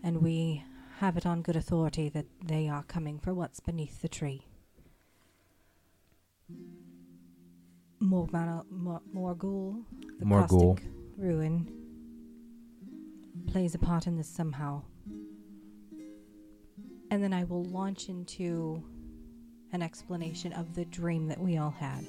and 0.03 0.21
we 0.21 0.63
have 0.99 1.17
it 1.17 1.25
on 1.25 1.41
good 1.41 1.55
authority 1.55 2.09
that 2.09 2.25
they 2.45 2.67
are 2.67 2.83
coming 2.83 3.19
for 3.19 3.33
what's 3.33 3.59
beneath 3.59 4.01
the 4.01 4.07
tree. 4.07 4.45
Morgana, 7.99 8.63
Mor- 8.69 9.01
Morgul, 9.13 9.83
the 10.19 10.25
Morgul. 10.25 10.75
caustic 10.75 10.89
ruin, 11.17 11.71
plays 13.47 13.73
a 13.73 13.79
part 13.79 14.05
in 14.05 14.17
this 14.17 14.27
somehow. 14.27 14.83
And 17.09 17.23
then 17.23 17.33
I 17.33 17.43
will 17.45 17.63
launch 17.63 18.09
into 18.09 18.83
an 19.71 19.81
explanation 19.81 20.53
of 20.53 20.75
the 20.75 20.85
dream 20.85 21.27
that 21.27 21.39
we 21.39 21.57
all 21.57 21.71
had 21.71 22.05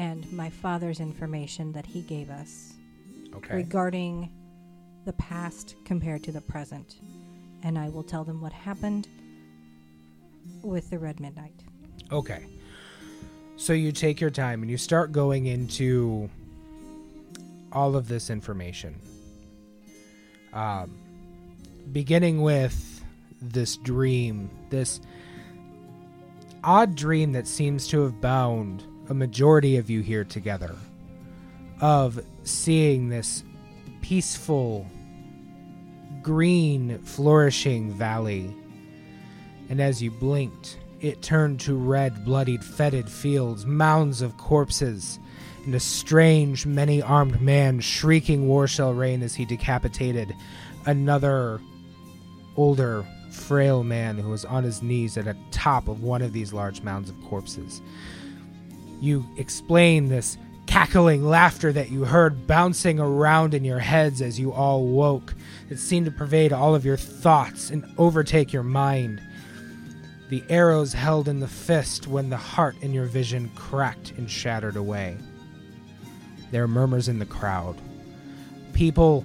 and 0.00 0.32
my 0.32 0.48
father's 0.48 0.98
information 0.98 1.72
that 1.72 1.84
he 1.84 2.00
gave 2.00 2.30
us 2.30 2.72
Okay. 3.34 3.54
regarding 3.54 4.30
the 5.04 5.12
past 5.12 5.76
compared 5.84 6.24
to 6.24 6.32
the 6.32 6.40
present. 6.40 6.96
And 7.62 7.78
I 7.78 7.90
will 7.90 8.02
tell 8.02 8.24
them 8.24 8.40
what 8.40 8.52
happened 8.52 9.08
with 10.62 10.88
the 10.88 10.98
Red 10.98 11.20
Midnight. 11.20 11.62
Okay. 12.10 12.46
So 13.56 13.74
you 13.74 13.92
take 13.92 14.22
your 14.22 14.30
time 14.30 14.62
and 14.62 14.70
you 14.70 14.78
start 14.78 15.12
going 15.12 15.46
into 15.46 16.30
all 17.70 17.94
of 17.94 18.08
this 18.08 18.30
information. 18.30 18.98
Um, 20.54 20.96
beginning 21.92 22.40
with 22.40 23.04
this 23.42 23.76
dream, 23.76 24.48
this 24.70 25.02
odd 26.64 26.94
dream 26.96 27.32
that 27.32 27.46
seems 27.46 27.86
to 27.88 28.00
have 28.00 28.18
bound 28.22 28.82
a 29.10 29.14
majority 29.14 29.76
of 29.76 29.90
you 29.90 30.00
here 30.00 30.24
together, 30.24 30.76
of 31.80 32.24
seeing 32.44 33.08
this 33.08 33.42
peaceful, 34.00 34.86
green, 36.22 36.96
flourishing 37.00 37.92
valley. 37.92 38.54
And 39.68 39.80
as 39.80 40.00
you 40.00 40.12
blinked, 40.12 40.78
it 41.00 41.22
turned 41.22 41.58
to 41.60 41.74
red, 41.74 42.24
bloodied, 42.24 42.64
fetid 42.64 43.10
fields, 43.10 43.66
mounds 43.66 44.22
of 44.22 44.36
corpses, 44.36 45.18
and 45.64 45.74
a 45.74 45.80
strange, 45.80 46.64
many 46.64 47.02
armed 47.02 47.42
man 47.42 47.80
shrieking 47.80 48.46
war 48.46 48.68
shell 48.68 48.94
rain 48.94 49.22
as 49.22 49.34
he 49.34 49.44
decapitated 49.44 50.32
another 50.86 51.60
older, 52.56 53.04
frail 53.32 53.82
man 53.82 54.18
who 54.18 54.30
was 54.30 54.44
on 54.44 54.62
his 54.62 54.82
knees 54.82 55.16
at 55.16 55.24
the 55.24 55.36
top 55.50 55.88
of 55.88 56.02
one 56.02 56.22
of 56.22 56.32
these 56.32 56.52
large 56.52 56.82
mounds 56.82 57.10
of 57.10 57.20
corpses. 57.24 57.82
You 59.00 59.26
explain 59.36 60.08
this 60.08 60.36
cackling 60.66 61.24
laughter 61.24 61.72
that 61.72 61.90
you 61.90 62.04
heard 62.04 62.46
bouncing 62.46 63.00
around 63.00 63.54
in 63.54 63.64
your 63.64 63.78
heads 63.80 64.22
as 64.22 64.38
you 64.38 64.52
all 64.52 64.86
woke. 64.86 65.34
It 65.68 65.78
seemed 65.78 66.06
to 66.06 66.12
pervade 66.12 66.52
all 66.52 66.74
of 66.74 66.84
your 66.84 66.96
thoughts 66.96 67.70
and 67.70 67.84
overtake 67.98 68.52
your 68.52 68.62
mind. 68.62 69.20
The 70.28 70.44
arrows 70.48 70.92
held 70.92 71.26
in 71.26 71.40
the 71.40 71.48
fist 71.48 72.06
when 72.06 72.30
the 72.30 72.36
heart 72.36 72.76
in 72.82 72.94
your 72.94 73.06
vision 73.06 73.50
cracked 73.56 74.12
and 74.12 74.30
shattered 74.30 74.76
away. 74.76 75.16
There 76.52 76.62
are 76.62 76.68
murmurs 76.68 77.08
in 77.08 77.18
the 77.18 77.26
crowd. 77.26 77.76
People 78.72 79.24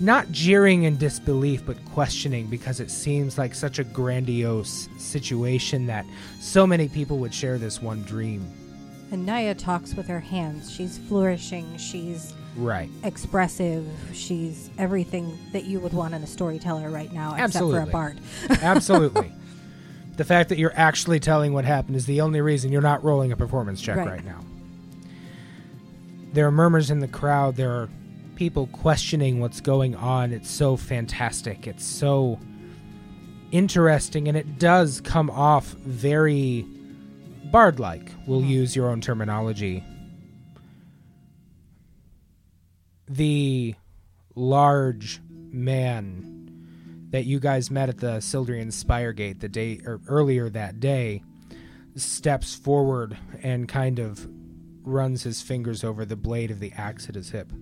not 0.00 0.30
jeering 0.32 0.84
in 0.84 0.96
disbelief, 0.96 1.64
but 1.66 1.84
questioning 1.86 2.46
because 2.46 2.80
it 2.80 2.90
seems 2.90 3.38
like 3.38 3.54
such 3.54 3.78
a 3.78 3.84
grandiose 3.84 4.88
situation 4.98 5.86
that 5.86 6.06
so 6.40 6.66
many 6.66 6.88
people 6.88 7.18
would 7.18 7.34
share 7.34 7.58
this 7.58 7.82
one 7.82 8.02
dream. 8.02 8.44
And 9.10 9.24
Naya 9.24 9.54
talks 9.54 9.94
with 9.94 10.06
her 10.08 10.20
hands. 10.20 10.70
She's 10.70 10.98
flourishing. 10.98 11.76
She's 11.78 12.34
Right. 12.56 12.90
expressive. 13.04 13.86
She's 14.12 14.70
everything 14.78 15.38
that 15.52 15.64
you 15.64 15.80
would 15.80 15.92
want 15.94 16.14
in 16.14 16.22
a 16.22 16.26
storyteller 16.26 16.90
right 16.90 17.12
now, 17.12 17.34
except 17.34 17.64
for 17.64 17.80
a 17.80 17.86
bard. 17.86 18.18
Absolutely. 18.62 19.32
the 20.16 20.24
fact 20.24 20.48
that 20.48 20.58
you're 20.58 20.72
actually 20.74 21.20
telling 21.20 21.52
what 21.52 21.64
happened 21.64 21.94
is 21.94 22.04
the 22.06 22.20
only 22.20 22.40
reason 22.40 22.72
you're 22.72 22.82
not 22.82 23.04
rolling 23.04 23.30
a 23.30 23.36
performance 23.36 23.80
check 23.80 23.96
Right. 23.98 24.08
right, 24.08 24.24
now. 24.24 24.40
There 26.32 26.44
are 26.46 26.50
murmurs 26.50 26.90
in 26.90 26.98
the 26.98 27.06
crowd. 27.08 27.54
There 27.56 27.70
are 27.70 27.88
people 28.34 28.66
questioning 28.68 29.38
what's 29.40 29.60
going 29.60 29.94
on. 29.94 30.32
It's 30.32 30.50
so 30.50 30.76
fantastic. 30.76 31.66
It's 31.68 31.84
so 31.84 32.38
interesting, 33.52 34.26
and 34.28 34.36
it 34.36 34.58
does 34.58 35.00
come 35.00 35.30
off 35.30 35.66
very 35.84 36.66
bard 37.50 37.80
like. 37.80 38.12
We'll 38.26 38.44
use 38.44 38.76
your 38.76 38.88
own 38.88 39.00
terminology. 39.00 39.82
The 43.08 43.74
large 44.34 45.20
man 45.30 47.08
that 47.10 47.24
you 47.24 47.40
guys 47.40 47.70
met 47.70 47.88
at 47.88 47.98
the 47.98 48.18
Sildrian 48.18 48.72
Spire 48.72 49.12
Gate 49.12 49.40
the 49.40 49.48
day 49.48 49.80
or 49.84 50.00
earlier 50.08 50.48
that 50.50 50.78
day 50.78 51.22
steps 51.96 52.54
forward 52.54 53.16
and 53.42 53.68
kind 53.68 53.98
of 53.98 54.28
runs 54.82 55.22
his 55.22 55.42
fingers 55.42 55.84
over 55.84 56.04
the 56.04 56.16
blade 56.16 56.50
of 56.50 56.60
the 56.60 56.72
axe 56.72 57.08
at 57.08 57.14
his 57.14 57.30
hip. 57.30 57.52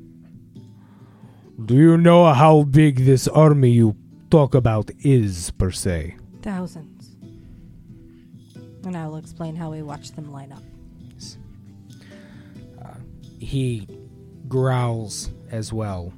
Do 1.64 1.74
you 1.74 1.96
know 1.96 2.32
how 2.32 2.64
big 2.64 3.04
this 3.04 3.26
army 3.28 3.70
you 3.70 3.96
talk 4.30 4.54
about 4.54 4.90
is, 4.98 5.50
per 5.52 5.70
se? 5.70 6.16
Thousands. 6.42 6.95
And 8.86 8.96
I 8.96 9.08
will 9.08 9.16
explain 9.16 9.56
how 9.56 9.72
we 9.72 9.82
watch 9.82 10.12
them 10.12 10.30
line 10.30 10.52
up. 10.52 10.62
Uh, 12.80 12.94
he 13.40 13.88
growls 14.46 15.30
as 15.50 15.72
well. 15.72 16.12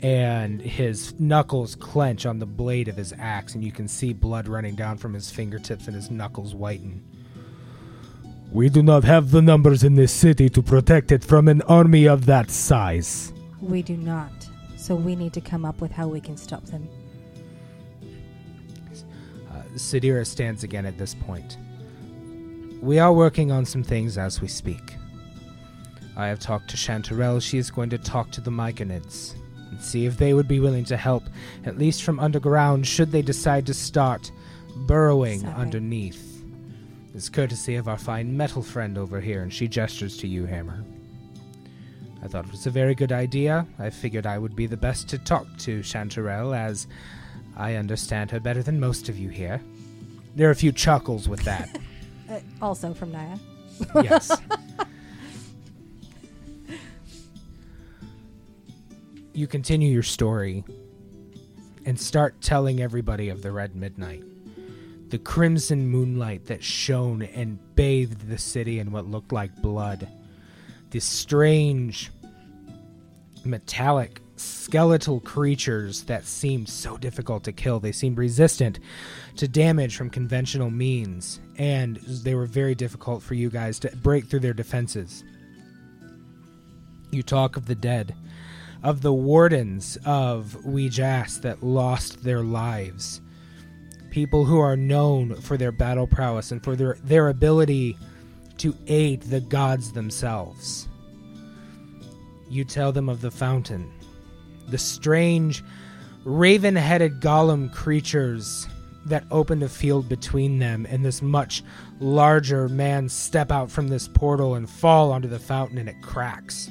And 0.00 0.62
his 0.62 1.18
knuckles 1.18 1.74
clench 1.74 2.24
on 2.24 2.38
the 2.38 2.46
blade 2.46 2.86
of 2.86 2.96
his 2.96 3.12
axe, 3.18 3.56
and 3.56 3.64
you 3.64 3.72
can 3.72 3.88
see 3.88 4.12
blood 4.12 4.46
running 4.46 4.76
down 4.76 4.96
from 4.96 5.12
his 5.12 5.28
fingertips 5.28 5.88
and 5.88 5.96
his 5.96 6.08
knuckles 6.08 6.54
whiten. 6.54 7.02
We 8.52 8.68
do 8.68 8.80
not 8.80 9.02
have 9.02 9.32
the 9.32 9.42
numbers 9.42 9.82
in 9.82 9.96
this 9.96 10.12
city 10.12 10.48
to 10.50 10.62
protect 10.62 11.10
it 11.10 11.24
from 11.24 11.48
an 11.48 11.62
army 11.62 12.06
of 12.06 12.26
that 12.26 12.48
size. 12.48 13.32
We 13.60 13.82
do 13.82 13.96
not. 13.96 14.30
So 14.76 14.94
we 14.94 15.16
need 15.16 15.32
to 15.32 15.40
come 15.40 15.64
up 15.64 15.80
with 15.80 15.90
how 15.90 16.06
we 16.06 16.20
can 16.20 16.36
stop 16.36 16.64
them. 16.66 16.88
Uh, 19.76 19.78
Sadira 19.78 20.26
stands 20.26 20.64
again 20.64 20.86
at 20.86 20.98
this 20.98 21.14
point. 21.14 21.58
We 22.80 22.98
are 22.98 23.12
working 23.12 23.52
on 23.52 23.64
some 23.64 23.82
things 23.82 24.16
as 24.16 24.40
we 24.40 24.48
speak. 24.48 24.96
I 26.16 26.28
have 26.28 26.38
talked 26.38 26.70
to 26.70 26.76
Chanterelle. 26.76 27.42
She 27.42 27.58
is 27.58 27.70
going 27.70 27.90
to 27.90 27.98
talk 27.98 28.30
to 28.32 28.40
the 28.40 28.50
Myconids 28.50 29.34
and 29.70 29.80
see 29.80 30.06
if 30.06 30.16
they 30.16 30.32
would 30.32 30.48
be 30.48 30.60
willing 30.60 30.84
to 30.86 30.96
help, 30.96 31.24
at 31.64 31.78
least 31.78 32.02
from 32.02 32.18
underground, 32.20 32.86
should 32.86 33.12
they 33.12 33.22
decide 33.22 33.66
to 33.66 33.74
start 33.74 34.30
burrowing 34.86 35.40
Sorry. 35.40 35.54
underneath. 35.54 36.42
It's 37.14 37.28
courtesy 37.28 37.76
of 37.76 37.88
our 37.88 37.98
fine 37.98 38.36
metal 38.36 38.62
friend 38.62 38.96
over 38.96 39.20
here, 39.20 39.42
and 39.42 39.52
she 39.52 39.68
gestures 39.68 40.16
to 40.18 40.28
you, 40.28 40.46
Hammer. 40.46 40.84
I 42.22 42.28
thought 42.28 42.46
it 42.46 42.52
was 42.52 42.66
a 42.66 42.70
very 42.70 42.94
good 42.94 43.12
idea. 43.12 43.66
I 43.78 43.90
figured 43.90 44.26
I 44.26 44.38
would 44.38 44.56
be 44.56 44.66
the 44.66 44.76
best 44.76 45.08
to 45.10 45.18
talk 45.18 45.46
to 45.58 45.80
Chanterelle, 45.80 46.56
as 46.56 46.86
I 47.56 47.74
understand 47.76 48.30
her 48.30 48.40
better 48.40 48.62
than 48.62 48.78
most 48.78 49.08
of 49.08 49.18
you 49.18 49.28
here. 49.28 49.62
There 50.34 50.48
are 50.48 50.52
a 50.52 50.56
few 50.56 50.72
chuckles 50.72 51.28
with 51.28 51.42
that. 51.44 51.78
Uh, 52.28 52.40
also 52.60 52.92
from 52.92 53.12
Naya. 53.12 53.36
yes. 54.02 54.32
You 59.32 59.46
continue 59.46 59.92
your 59.92 60.02
story 60.02 60.64
and 61.84 62.00
start 62.00 62.40
telling 62.40 62.80
everybody 62.80 63.28
of 63.28 63.42
the 63.42 63.52
Red 63.52 63.76
Midnight. 63.76 64.24
The 65.10 65.18
crimson 65.18 65.86
moonlight 65.88 66.46
that 66.46 66.64
shone 66.64 67.20
and 67.22 67.58
bathed 67.76 68.28
the 68.28 68.38
city 68.38 68.78
in 68.78 68.90
what 68.92 69.06
looked 69.06 69.32
like 69.32 69.54
blood. 69.60 70.08
The 70.90 71.00
strange, 71.00 72.10
metallic, 73.44 74.22
skeletal 74.36 75.20
creatures 75.20 76.04
that 76.04 76.26
seemed 76.26 76.68
so 76.68 76.96
difficult 76.96 77.44
to 77.44 77.52
kill. 77.52 77.80
They 77.80 77.92
seemed 77.92 78.18
resistant 78.18 78.78
to 79.36 79.48
damage 79.48 79.96
from 79.96 80.10
conventional 80.10 80.70
means, 80.70 81.40
and 81.56 81.96
they 81.96 82.34
were 82.34 82.46
very 82.46 82.74
difficult 82.74 83.22
for 83.22 83.34
you 83.34 83.50
guys 83.50 83.78
to 83.80 83.96
break 83.96 84.26
through 84.26 84.40
their 84.40 84.52
defenses. 84.52 85.24
You 87.10 87.22
talk 87.22 87.56
of 87.56 87.66
the 87.66 87.74
dead, 87.74 88.14
of 88.82 89.02
the 89.02 89.12
wardens 89.12 89.96
of 90.04 90.56
Weejas 90.64 91.40
that 91.42 91.62
lost 91.62 92.22
their 92.22 92.42
lives, 92.42 93.20
people 94.10 94.44
who 94.44 94.58
are 94.58 94.76
known 94.76 95.34
for 95.34 95.56
their 95.56 95.72
battle 95.72 96.06
prowess 96.06 96.52
and 96.52 96.62
for 96.62 96.76
their, 96.76 96.98
their 97.02 97.28
ability 97.28 97.96
to 98.58 98.74
aid 98.86 99.22
the 99.22 99.40
gods 99.40 99.92
themselves. 99.92 100.88
You 102.48 102.64
tell 102.64 102.92
them 102.92 103.08
of 103.08 103.20
the 103.20 103.30
fountain, 103.30 103.90
the 104.68 104.78
strange, 104.78 105.62
raven 106.24 106.76
headed 106.76 107.20
golem 107.20 107.72
creatures 107.72 108.66
that 109.06 109.24
opened 109.30 109.62
a 109.62 109.68
field 109.68 110.08
between 110.08 110.58
them, 110.58 110.86
and 110.88 111.04
this 111.04 111.22
much 111.22 111.62
larger 112.00 112.68
man 112.68 113.08
step 113.08 113.52
out 113.52 113.70
from 113.70 113.88
this 113.88 114.08
portal 114.08 114.56
and 114.56 114.68
fall 114.68 115.12
onto 115.12 115.28
the 115.28 115.38
fountain, 115.38 115.78
and 115.78 115.88
it 115.88 116.02
cracks. 116.02 116.70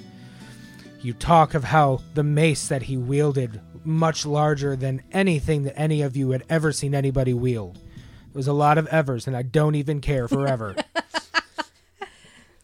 You 1.01 1.13
talk 1.13 1.53
of 1.53 1.63
how 1.63 2.01
the 2.13 2.23
mace 2.23 2.67
that 2.67 2.84
he 2.84 2.97
wielded, 2.97 3.62
much 3.86 4.25
larger 4.25 4.75
than 4.75 5.03
anything 5.12 5.63
that 5.63 5.79
any 5.79 6.01
of 6.01 6.17
you 6.17 6.31
had 6.31 6.43
ever 6.49 6.71
seen 6.71 6.93
anybody 6.93 7.34
wield. 7.34 7.77
It 7.77 8.36
was 8.36 8.47
a 8.47 8.53
lot 8.53 8.77
of 8.77 8.88
evers, 8.88 9.27
and 9.27 9.38
I 9.38 9.43
don't 9.43 9.75
even 9.75 10.01
care 10.01 10.27
forever. 10.27 10.75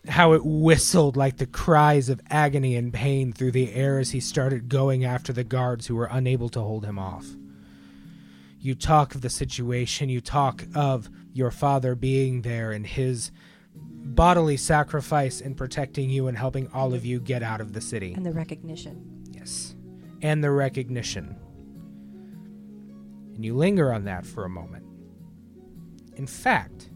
how 0.07 0.33
it 0.33 0.43
whistled 0.43 1.15
like 1.15 1.37
the 1.37 1.45
cries 1.45 2.09
of 2.09 2.21
agony 2.29 2.75
and 2.75 2.93
pain 2.93 3.31
through 3.31 3.51
the 3.51 3.73
air 3.73 3.99
as 3.99 4.11
he 4.11 4.19
started 4.19 4.67
going 4.67 5.05
after 5.05 5.31
the 5.31 5.43
guards 5.43 5.87
who 5.87 5.95
were 5.95 6.09
unable 6.11 6.49
to 6.49 6.59
hold 6.59 6.85
him 6.85 6.97
off. 6.97 7.27
You 8.59 8.75
talk 8.75 9.15
of 9.15 9.21
the 9.21 9.29
situation, 9.29 10.09
you 10.09 10.21
talk 10.21 10.65
of 10.75 11.09
your 11.33 11.51
father 11.51 11.95
being 11.95 12.41
there 12.41 12.71
and 12.71 12.85
his 12.85 13.31
bodily 13.73 14.57
sacrifice 14.57 15.39
in 15.41 15.55
protecting 15.55 16.09
you 16.09 16.27
and 16.27 16.37
helping 16.37 16.67
all 16.73 16.93
of 16.93 17.05
you 17.05 17.19
get 17.19 17.43
out 17.43 17.61
of 17.61 17.73
the 17.73 17.81
city. 17.81 18.13
And 18.13 18.25
the 18.25 18.31
recognition. 18.31 19.23
Yes. 19.31 19.75
And 20.21 20.43
the 20.43 20.51
recognition. 20.51 21.35
And 23.35 23.45
you 23.45 23.55
linger 23.55 23.93
on 23.93 24.05
that 24.05 24.25
for 24.25 24.45
a 24.45 24.49
moment. 24.49 24.85
In 26.15 26.27
fact, 26.27 26.89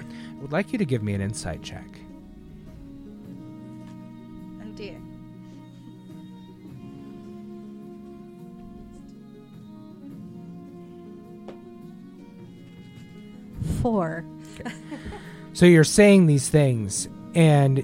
I 0.00 0.40
would 0.40 0.52
like 0.52 0.72
you 0.72 0.78
to 0.78 0.84
give 0.84 1.02
me 1.02 1.14
an 1.14 1.20
insight 1.20 1.62
check. 1.62 1.95
Dear. 4.76 5.00
Four. 13.80 14.24
So 15.54 15.64
you're 15.64 15.84
saying 15.84 16.26
these 16.26 16.50
things, 16.50 17.08
and 17.34 17.82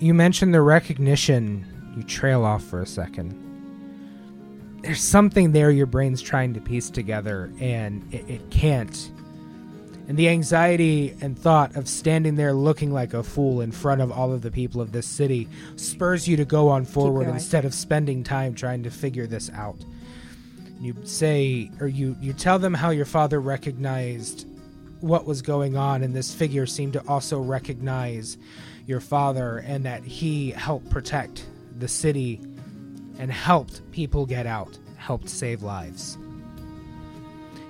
you 0.00 0.12
mention 0.12 0.50
the 0.50 0.60
recognition. 0.60 1.64
You 1.96 2.02
trail 2.02 2.44
off 2.44 2.64
for 2.64 2.80
a 2.82 2.86
second. 2.86 3.36
There's 4.82 5.00
something 5.00 5.52
there 5.52 5.70
your 5.70 5.86
brain's 5.86 6.20
trying 6.20 6.54
to 6.54 6.60
piece 6.60 6.90
together, 6.90 7.52
and 7.60 8.02
it, 8.12 8.28
it 8.28 8.50
can't. 8.50 9.12
And 10.10 10.18
the 10.18 10.28
anxiety 10.28 11.14
and 11.20 11.38
thought 11.38 11.76
of 11.76 11.88
standing 11.88 12.34
there 12.34 12.52
looking 12.52 12.92
like 12.92 13.14
a 13.14 13.22
fool 13.22 13.60
in 13.60 13.70
front 13.70 14.00
of 14.00 14.10
all 14.10 14.32
of 14.32 14.42
the 14.42 14.50
people 14.50 14.80
of 14.80 14.90
this 14.90 15.06
city 15.06 15.48
spurs 15.76 16.26
you 16.26 16.36
to 16.36 16.44
go 16.44 16.68
on 16.68 16.84
forward 16.84 17.28
instead 17.28 17.64
of 17.64 17.72
spending 17.72 18.24
time 18.24 18.56
trying 18.56 18.82
to 18.82 18.90
figure 18.90 19.28
this 19.28 19.50
out. 19.50 19.76
You 20.80 20.96
say, 21.04 21.70
or 21.78 21.86
you, 21.86 22.16
you 22.20 22.32
tell 22.32 22.58
them 22.58 22.74
how 22.74 22.90
your 22.90 23.04
father 23.04 23.40
recognized 23.40 24.48
what 24.98 25.26
was 25.26 25.42
going 25.42 25.76
on, 25.76 26.02
and 26.02 26.12
this 26.12 26.34
figure 26.34 26.66
seemed 26.66 26.94
to 26.94 27.06
also 27.06 27.38
recognize 27.40 28.36
your 28.88 28.98
father 28.98 29.58
and 29.58 29.84
that 29.84 30.02
he 30.02 30.50
helped 30.50 30.90
protect 30.90 31.46
the 31.78 31.86
city 31.86 32.40
and 33.20 33.30
helped 33.30 33.88
people 33.92 34.26
get 34.26 34.44
out, 34.44 34.76
helped 34.96 35.28
save 35.28 35.62
lives. 35.62 36.18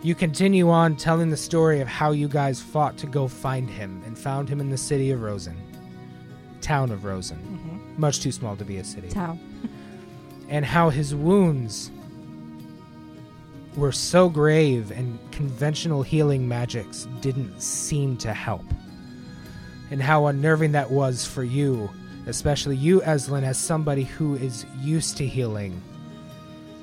You 0.03 0.15
continue 0.15 0.71
on 0.71 0.97
telling 0.97 1.29
the 1.31 1.37
story 1.37 1.81
of 1.81 1.89
how 1.89 2.13
you 2.13 2.27
guys 2.29 2.61
fought 2.61 2.97
to 2.99 3.07
go 3.07 3.29
find 3.29 3.69
him 3.69 4.03
and 4.07 4.19
found 4.19 4.49
him 4.49 4.59
in 4.61 4.71
the 4.71 4.79
city 4.79 5.11
of 5.11 5.21
Rosen, 5.21 5.57
town 6.63 6.91
of 6.91 7.05
Rosen, 7.05 7.37
Mm-hmm. 7.39 8.01
much 8.01 8.21
too 8.21 8.33
small 8.33 8.57
to 8.57 8.65
be 8.65 8.79
a 8.79 8.85
city 8.85 9.09
Tau. 9.09 9.39
and 10.49 10.65
how 10.65 10.89
his 10.89 11.15
wounds 11.15 11.91
were 13.77 13.93
so 13.93 14.29
grave 14.31 14.91
and 14.91 15.19
conventional 15.33 16.03
healing 16.03 16.49
magics 16.49 17.07
didn't 17.21 17.61
seem 17.61 18.17
to 18.19 18.33
help. 18.33 18.65
And 19.91 20.03
how 20.03 20.27
unnerving 20.27 20.73
that 20.73 20.91
was 20.91 21.27
for 21.27 21.45
you, 21.45 21.91
especially 22.27 22.77
you, 22.77 23.01
Eslin, 23.03 23.43
as 23.43 23.59
somebody 23.59 24.05
who 24.05 24.35
is 24.37 24.65
used 24.81 25.17
to 25.19 25.27
healing. 25.27 25.81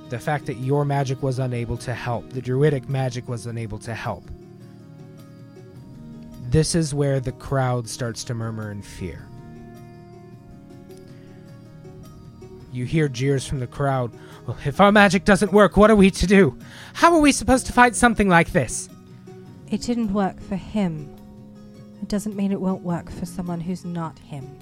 The 0.09 0.19
fact 0.19 0.45
that 0.45 0.57
your 0.57 0.85
magic 0.85 1.21
was 1.21 1.39
unable 1.39 1.77
to 1.77 1.93
help, 1.93 2.29
the 2.29 2.41
druidic 2.41 2.87
magic 2.87 3.27
was 3.27 3.45
unable 3.45 3.77
to 3.79 3.93
help. 3.93 4.23
This 6.49 6.75
is 6.75 6.93
where 6.93 7.19
the 7.19 7.33
crowd 7.33 7.89
starts 7.89 8.23
to 8.25 8.33
murmur 8.33 8.71
in 8.71 8.81
fear. 8.81 9.27
You 12.71 12.85
hear 12.85 13.09
jeers 13.09 13.45
from 13.45 13.59
the 13.59 13.67
crowd. 13.67 14.11
Well, 14.45 14.57
if 14.65 14.79
our 14.79 14.93
magic 14.93 15.25
doesn't 15.25 15.51
work, 15.51 15.75
what 15.75 15.91
are 15.91 15.95
we 15.95 16.09
to 16.11 16.27
do? 16.27 16.57
How 16.93 17.13
are 17.13 17.19
we 17.19 17.33
supposed 17.33 17.65
to 17.65 17.73
fight 17.73 17.95
something 17.95 18.29
like 18.29 18.51
this? 18.53 18.87
It 19.69 19.81
didn't 19.81 20.13
work 20.13 20.39
for 20.39 20.55
him. 20.55 21.13
It 22.01 22.07
doesn't 22.07 22.37
mean 22.37 22.53
it 22.53 22.61
won't 22.61 22.83
work 22.83 23.11
for 23.11 23.25
someone 23.25 23.59
who's 23.59 23.83
not 23.83 24.17
him. 24.19 24.57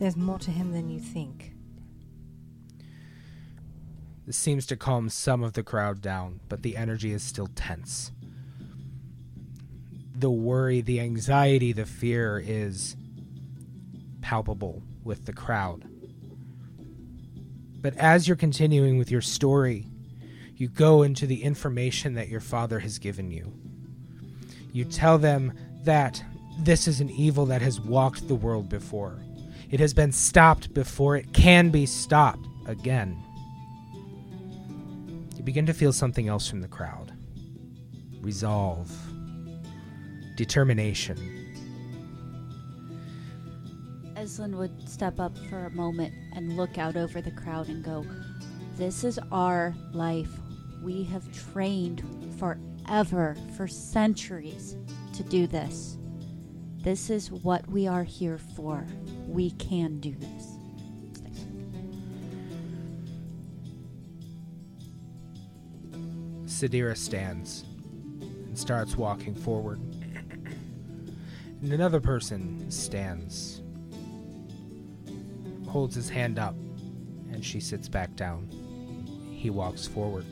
There's 0.00 0.16
more 0.16 0.40
to 0.40 0.50
him 0.50 0.72
than 0.72 0.90
you 0.90 0.98
think. 0.98 1.53
This 4.26 4.36
seems 4.36 4.66
to 4.66 4.76
calm 4.76 5.10
some 5.10 5.42
of 5.42 5.52
the 5.52 5.62
crowd 5.62 6.00
down, 6.00 6.40
but 6.48 6.62
the 6.62 6.76
energy 6.76 7.12
is 7.12 7.22
still 7.22 7.48
tense. 7.54 8.10
The 10.16 10.30
worry, 10.30 10.80
the 10.80 11.00
anxiety, 11.00 11.72
the 11.72 11.84
fear 11.84 12.42
is 12.44 12.96
palpable 14.22 14.82
with 15.02 15.26
the 15.26 15.32
crowd. 15.32 15.84
But 17.82 17.96
as 17.96 18.26
you're 18.26 18.36
continuing 18.36 18.96
with 18.96 19.10
your 19.10 19.20
story, 19.20 19.86
you 20.56 20.68
go 20.68 21.02
into 21.02 21.26
the 21.26 21.42
information 21.42 22.14
that 22.14 22.28
your 22.28 22.40
father 22.40 22.78
has 22.78 22.98
given 22.98 23.30
you. 23.30 23.52
You 24.72 24.84
tell 24.84 25.18
them 25.18 25.52
that 25.82 26.24
this 26.60 26.88
is 26.88 27.00
an 27.00 27.10
evil 27.10 27.46
that 27.46 27.60
has 27.60 27.80
walked 27.80 28.26
the 28.26 28.34
world 28.34 28.68
before. 28.68 29.18
It 29.70 29.80
has 29.80 29.92
been 29.92 30.12
stopped 30.12 30.72
before 30.72 31.16
it 31.16 31.32
can 31.32 31.70
be 31.70 31.84
stopped 31.84 32.46
again. 32.66 33.23
You 35.44 35.52
begin 35.52 35.66
to 35.66 35.74
feel 35.74 35.92
something 35.92 36.26
else 36.26 36.48
from 36.48 36.62
the 36.62 36.68
crowd 36.68 37.12
resolve, 38.22 38.90
determination. 40.36 41.18
Eslin 44.14 44.56
would 44.56 44.88
step 44.88 45.20
up 45.20 45.36
for 45.50 45.66
a 45.66 45.70
moment 45.72 46.14
and 46.34 46.56
look 46.56 46.78
out 46.78 46.96
over 46.96 47.20
the 47.20 47.30
crowd 47.30 47.68
and 47.68 47.84
go, 47.84 48.06
This 48.78 49.04
is 49.04 49.20
our 49.30 49.74
life. 49.92 50.30
We 50.82 51.04
have 51.04 51.30
trained 51.52 52.02
forever, 52.38 53.36
for 53.54 53.68
centuries, 53.68 54.78
to 55.12 55.22
do 55.24 55.46
this. 55.46 55.98
This 56.78 57.10
is 57.10 57.30
what 57.30 57.68
we 57.68 57.86
are 57.86 58.04
here 58.04 58.38
for. 58.38 58.86
We 59.28 59.50
can 59.50 60.00
do 60.00 60.14
this. 60.14 60.53
Sadira 66.54 66.96
stands 66.96 67.64
and 68.20 68.56
starts 68.56 68.96
walking 68.96 69.34
forward. 69.34 69.80
And 71.60 71.72
another 71.72 71.98
person 71.98 72.70
stands, 72.70 73.60
holds 75.66 75.96
his 75.96 76.08
hand 76.08 76.38
up, 76.38 76.54
and 77.32 77.44
she 77.44 77.58
sits 77.58 77.88
back 77.88 78.14
down. 78.14 78.48
He 79.32 79.50
walks 79.50 79.88
forward. 79.88 80.24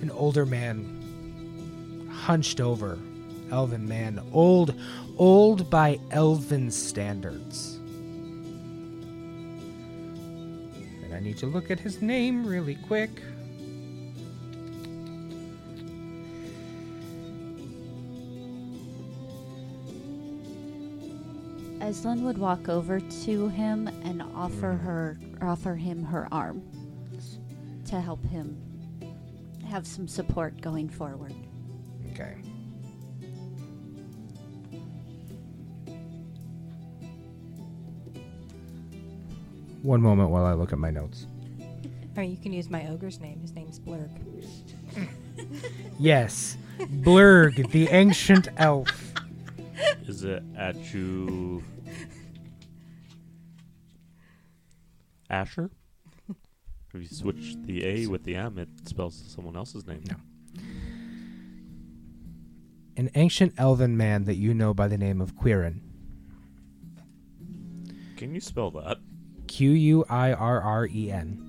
An 0.00 0.10
older 0.10 0.46
man, 0.46 2.08
hunched 2.10 2.62
over, 2.62 2.98
elven 3.50 3.86
man, 3.86 4.22
old, 4.32 4.74
old 5.18 5.68
by 5.68 6.00
elven 6.10 6.70
standards. 6.70 7.78
And 11.04 11.12
I 11.12 11.20
need 11.20 11.36
to 11.38 11.46
look 11.46 11.70
at 11.70 11.78
his 11.78 12.00
name 12.00 12.46
really 12.46 12.76
quick. 12.76 13.10
Eslin 21.82 22.20
would 22.22 22.38
walk 22.38 22.68
over 22.68 23.00
to 23.00 23.48
him 23.48 23.88
and 24.04 24.22
offer 24.34 24.72
Mm. 24.74 24.80
her 24.82 25.18
offer 25.42 25.74
him 25.74 26.04
her 26.04 26.28
arm 26.30 26.62
to 27.86 28.00
help 28.00 28.24
him 28.24 28.56
have 29.66 29.86
some 29.86 30.06
support 30.06 30.60
going 30.60 30.88
forward. 30.88 31.34
Okay. 32.12 32.36
One 39.82 40.00
moment 40.00 40.30
while 40.30 40.44
I 40.44 40.52
look 40.52 40.72
at 40.72 40.78
my 40.78 40.90
notes. 40.90 41.26
I 42.16 42.20
mean, 42.20 42.30
you 42.30 42.36
can 42.36 42.52
use 42.52 42.70
my 42.70 42.86
ogre's 42.88 43.20
name. 43.20 43.40
His 43.40 43.52
name's 43.54 43.78
Blurg. 43.78 44.10
Yes, 45.98 46.56
Blurg, 46.78 47.70
the 47.70 47.88
ancient 47.88 48.48
elf. 48.58 49.11
Is 50.06 50.24
it 50.24 50.42
Achu 50.54 51.62
Asher? 55.30 55.70
If 56.94 57.00
you 57.00 57.06
switch 57.08 57.56
the 57.64 57.84
A 57.86 58.06
with 58.06 58.24
the 58.24 58.36
M, 58.36 58.58
it 58.58 58.68
spells 58.84 59.22
someone 59.28 59.56
else's 59.56 59.86
name. 59.86 60.04
No. 60.08 60.16
An 62.98 63.10
ancient 63.14 63.54
elven 63.56 63.96
man 63.96 64.24
that 64.24 64.34
you 64.34 64.52
know 64.52 64.74
by 64.74 64.88
the 64.88 64.98
name 64.98 65.22
of 65.22 65.34
Quirren. 65.34 65.80
Can 68.16 68.34
you 68.34 68.40
spell 68.40 68.70
that? 68.72 68.98
Q 69.46 69.70
U 69.70 70.04
I 70.08 70.32
R 70.32 70.60
R 70.60 70.86
E 70.86 71.10
N. 71.10 71.48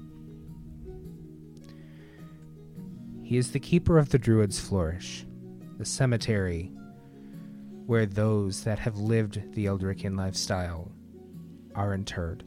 He 3.24 3.38
is 3.38 3.52
the 3.52 3.60
keeper 3.60 3.98
of 3.98 4.10
the 4.10 4.20
Druid's 4.20 4.60
Flourish, 4.60 5.26
the 5.78 5.86
cemetery 5.86 6.72
where 7.86 8.06
those 8.06 8.64
that 8.64 8.80
have 8.80 8.98
lived 8.98 9.54
the 9.54 9.66
Eldrykian 9.66 10.18
lifestyle 10.18 10.92
are 11.76 11.94
interred. 11.94 12.44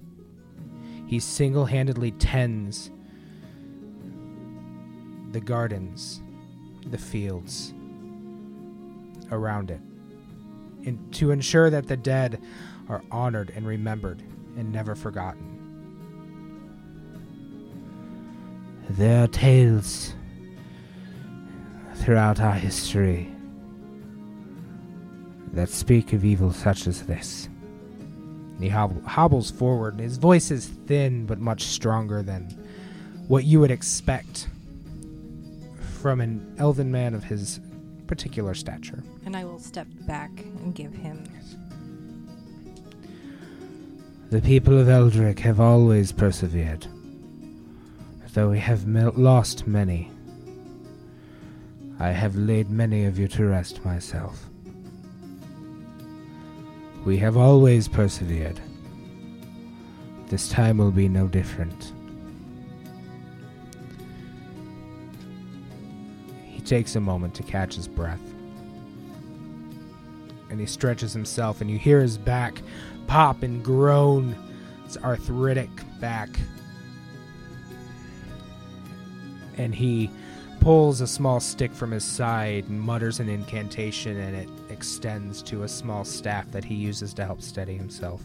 He 1.06 1.20
single 1.20 1.66
handedly 1.66 2.12
tends 2.12 2.90
the 5.32 5.40
gardens, 5.40 6.22
the 6.86 6.98
fields 6.98 7.74
around 9.30 9.70
it, 9.70 9.80
and 10.86 11.12
to 11.14 11.30
ensure 11.30 11.68
that 11.70 11.86
the 11.86 11.96
dead 11.96 12.40
are 12.88 13.02
honored 13.10 13.52
and 13.54 13.66
remembered 13.66 14.22
and 14.56 14.72
never 14.72 14.94
forgotten. 14.94 15.52
There 18.90 19.24
are 19.24 19.28
tales 19.28 20.14
throughout 21.96 22.40
our 22.40 22.54
history 22.54 23.35
that 25.56 25.70
speak 25.70 26.12
of 26.12 26.24
evil 26.24 26.52
such 26.52 26.86
as 26.86 27.02
this. 27.06 27.48
And 28.54 28.62
he 28.62 28.68
hob- 28.68 29.04
hobbles 29.04 29.50
forward, 29.50 29.94
and 29.94 30.02
his 30.02 30.18
voice 30.18 30.50
is 30.50 30.66
thin 30.66 31.26
but 31.26 31.38
much 31.38 31.64
stronger 31.64 32.22
than 32.22 32.44
what 33.26 33.44
you 33.44 33.58
would 33.60 33.70
expect 33.70 34.48
from 36.00 36.20
an 36.20 36.54
elven 36.58 36.92
man 36.92 37.14
of 37.14 37.24
his 37.24 37.58
particular 38.06 38.54
stature. 38.54 39.02
And 39.24 39.34
I 39.34 39.44
will 39.44 39.58
step 39.58 39.86
back 40.06 40.30
and 40.40 40.74
give 40.74 40.92
him. 40.94 41.24
The 44.30 44.42
people 44.42 44.78
of 44.78 44.88
Eldryk 44.88 45.38
have 45.38 45.58
always 45.58 46.12
persevered, 46.12 46.86
though 48.34 48.50
we 48.50 48.58
have 48.58 48.86
mel- 48.86 49.12
lost 49.16 49.66
many. 49.66 50.10
I 51.98 52.10
have 52.10 52.36
laid 52.36 52.68
many 52.68 53.06
of 53.06 53.18
you 53.18 53.26
to 53.28 53.46
rest 53.46 53.84
myself. 53.84 54.50
We 57.06 57.18
have 57.18 57.36
always 57.36 57.86
persevered. 57.86 58.60
This 60.26 60.48
time 60.48 60.78
will 60.78 60.90
be 60.90 61.08
no 61.08 61.28
different. 61.28 61.92
He 66.42 66.60
takes 66.62 66.96
a 66.96 67.00
moment 67.00 67.32
to 67.34 67.44
catch 67.44 67.76
his 67.76 67.86
breath. 67.86 68.18
And 70.50 70.58
he 70.58 70.66
stretches 70.66 71.12
himself, 71.12 71.60
and 71.60 71.70
you 71.70 71.78
hear 71.78 72.00
his 72.00 72.18
back 72.18 72.60
pop 73.06 73.44
and 73.44 73.62
groan. 73.62 74.34
It's 74.84 74.96
arthritic 74.96 75.70
back. 76.00 76.30
And 79.56 79.72
he 79.72 80.10
pulls 80.58 81.00
a 81.00 81.06
small 81.06 81.38
stick 81.38 81.72
from 81.72 81.92
his 81.92 82.04
side 82.04 82.64
and 82.68 82.80
mutters 82.80 83.20
an 83.20 83.28
incantation, 83.28 84.16
and 84.16 84.34
it 84.34 84.48
extends 84.70 85.42
to 85.42 85.62
a 85.62 85.68
small 85.68 86.04
staff 86.04 86.50
that 86.50 86.64
he 86.64 86.74
uses 86.74 87.14
to 87.14 87.24
help 87.24 87.42
steady 87.42 87.76
himself. 87.76 88.22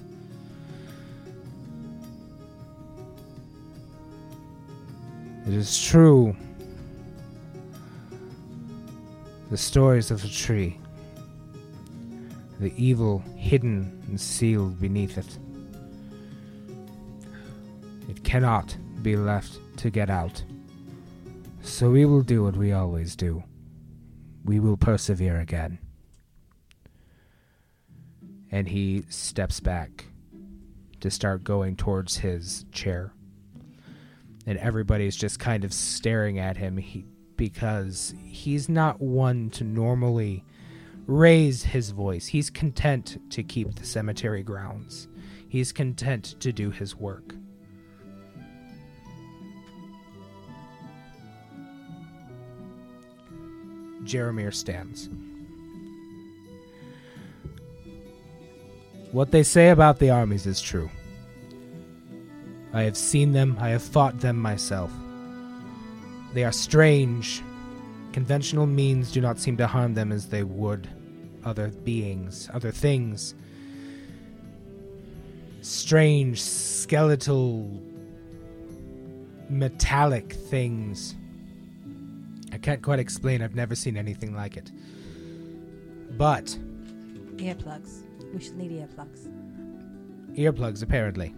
It 5.47 5.54
is 5.54 5.82
true. 5.82 6.36
The 9.49 9.58
stories 9.58 10.12
of 10.12 10.21
the 10.21 10.30
tree 10.30 10.77
the 12.62 12.71
evil 12.77 13.23
hidden 13.36 14.04
and 14.08 14.21
sealed 14.21 14.80
beneath 14.80 15.17
it. 15.17 15.39
It 18.08 18.23
cannot 18.23 18.77
be 19.02 19.15
left 19.15 19.60
to 19.77 19.89
get 19.89 20.12
out. 20.12 20.44
So 21.63 21.89
we 21.89 22.06
will 22.06 22.21
do 22.21 22.44
what 22.44 22.56
we 22.56 22.71
always 22.71 23.15
do. 23.15 23.44
We 24.46 24.60
will 24.60 24.77
persevere 24.77 25.39
again. 25.39 25.79
And 28.52 28.67
he 28.67 29.06
steps 29.10 29.60
back 29.60 30.06
to 30.99 31.10
start 31.10 31.43
going 31.43 31.75
towards 31.75 32.17
his 32.17 32.65
chair. 32.71 33.13
And 34.45 34.58
everybody's 34.58 35.15
just 35.15 35.39
kind 35.39 35.63
of 35.63 35.73
staring 35.73 36.39
at 36.39 36.58
him 36.58 36.77
he, 36.77 37.06
because 37.37 38.13
he's 38.23 38.67
not 38.67 38.99
one 38.99 39.49
to 39.52 39.63
normally 39.63 40.43
raise 41.08 41.63
his 41.63 41.91
voice. 41.91 42.27
He's 42.27 42.49
content 42.49 43.17
to 43.31 43.43
keep 43.43 43.75
the 43.75 43.85
cemetery 43.85 44.43
grounds. 44.43 45.08
He's 45.47 45.71
content 45.71 46.35
to 46.39 46.52
do 46.52 46.71
his 46.71 46.95
work. 46.95 47.35
Jeremiah 54.04 54.52
stands. 54.52 55.10
What 59.12 59.32
they 59.32 59.44
say 59.44 59.70
about 59.70 60.00
the 60.00 60.10
armies 60.10 60.46
is 60.46 60.62
true. 60.62 60.90
I 62.74 62.84
have 62.84 62.96
seen 62.96 63.34
them, 63.34 63.58
I 63.60 63.70
have 63.70 63.84
fought 63.84 64.20
them 64.20 64.38
myself. 64.38 64.92
They 66.34 66.46
are 66.46 66.54
strange. 66.54 67.44
Conventional 68.14 68.66
means 68.66 69.12
do 69.12 69.20
not 69.20 69.38
seem 69.38 69.58
to 69.58 69.68
harm 69.68 69.94
them 69.94 70.12
as 70.12 70.28
they 70.28 70.44
would 70.44 70.88
other 71.44 71.70
beings, 71.70 72.50
other 72.54 72.72
things. 72.72 73.36
Strange, 75.62 76.42
skeletal, 76.42 77.70
metallic 79.50 80.34
things. 80.34 81.16
I 82.52 82.58
can't 82.58 82.82
quite 82.82 83.00
explain, 83.00 83.42
I've 83.42 83.56
never 83.56 83.76
seen 83.76 83.98
anything 83.98 84.36
like 84.36 84.58
it. 84.58 84.72
But 86.18 86.58
Earplugs. 87.36 88.04
We 88.34 88.42
should 88.42 88.58
need 88.58 88.71
earplugs. 88.71 89.27
earplugs 90.38 90.82
apparently. 90.84 91.34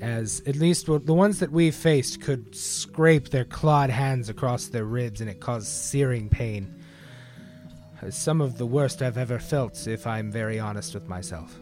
As 0.00 0.42
at 0.46 0.56
least 0.56 0.86
w- 0.86 1.04
the 1.04 1.12
ones 1.12 1.40
that 1.40 1.52
we've 1.52 1.74
faced 1.74 2.22
could 2.22 2.54
scrape 2.54 3.28
their 3.28 3.44
clawed 3.44 3.90
hands 3.90 4.30
across 4.30 4.66
their 4.68 4.84
ribs 4.86 5.20
and 5.20 5.28
it 5.28 5.40
caused 5.40 5.66
searing 5.66 6.28
pain. 6.30 6.74
Some 8.08 8.40
of 8.40 8.56
the 8.56 8.64
worst 8.64 9.02
i've 9.02 9.18
ever 9.18 9.38
felt 9.38 9.86
if 9.86 10.06
i'm 10.06 10.32
very 10.32 10.58
honest 10.58 10.94
with 10.94 11.06
myself. 11.06 11.54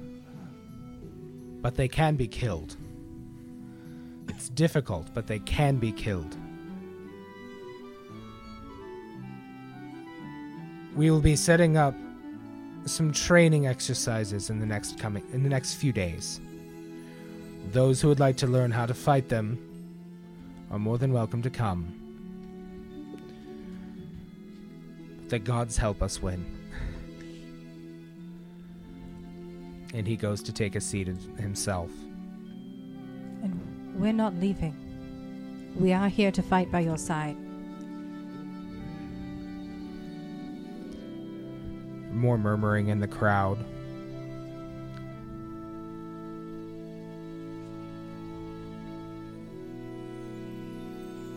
But 1.60 1.74
they 1.74 1.88
can 1.88 2.14
be 2.14 2.28
killed. 2.28 2.76
It's 4.28 4.48
difficult 4.50 5.12
but 5.14 5.26
they 5.26 5.40
can 5.40 5.78
be 5.78 5.90
killed. 5.90 6.36
We 10.94 11.10
will 11.10 11.20
be 11.20 11.34
setting 11.34 11.76
up 11.76 11.94
some 12.90 13.12
training 13.12 13.66
exercises 13.66 14.50
in 14.50 14.58
the 14.58 14.66
next 14.66 14.98
coming 14.98 15.24
in 15.32 15.42
the 15.42 15.48
next 15.48 15.74
few 15.74 15.92
days. 15.92 16.40
Those 17.72 18.00
who 18.00 18.08
would 18.08 18.20
like 18.20 18.36
to 18.38 18.46
learn 18.46 18.70
how 18.70 18.86
to 18.86 18.94
fight 18.94 19.28
them 19.28 19.58
are 20.70 20.78
more 20.78 20.98
than 20.98 21.12
welcome 21.12 21.42
to 21.42 21.50
come. 21.50 21.94
The 25.28 25.38
gods 25.38 25.76
help 25.76 26.02
us 26.02 26.22
win. 26.22 26.58
and 29.94 30.06
he 30.06 30.16
goes 30.16 30.42
to 30.42 30.52
take 30.52 30.76
a 30.76 30.80
seat 30.80 31.06
himself. 31.38 31.90
And 33.42 33.94
we're 33.94 34.12
not 34.12 34.34
leaving. 34.36 34.76
We 35.76 35.92
are 35.92 36.08
here 36.08 36.30
to 36.32 36.42
fight 36.42 36.70
by 36.70 36.80
your 36.80 36.98
side. 36.98 37.36
More 42.18 42.36
murmuring 42.36 42.88
in 42.88 42.98
the 42.98 43.06
crowd. 43.06 43.64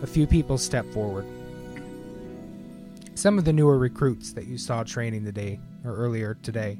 A 0.01 0.07
few 0.07 0.25
people 0.25 0.57
step 0.57 0.87
forward. 0.91 1.27
Some 3.13 3.37
of 3.37 3.45
the 3.45 3.53
newer 3.53 3.77
recruits 3.77 4.33
that 4.33 4.47
you 4.47 4.57
saw 4.57 4.81
training 4.81 5.23
today 5.23 5.59
or 5.85 5.95
earlier 5.95 6.33
today. 6.41 6.79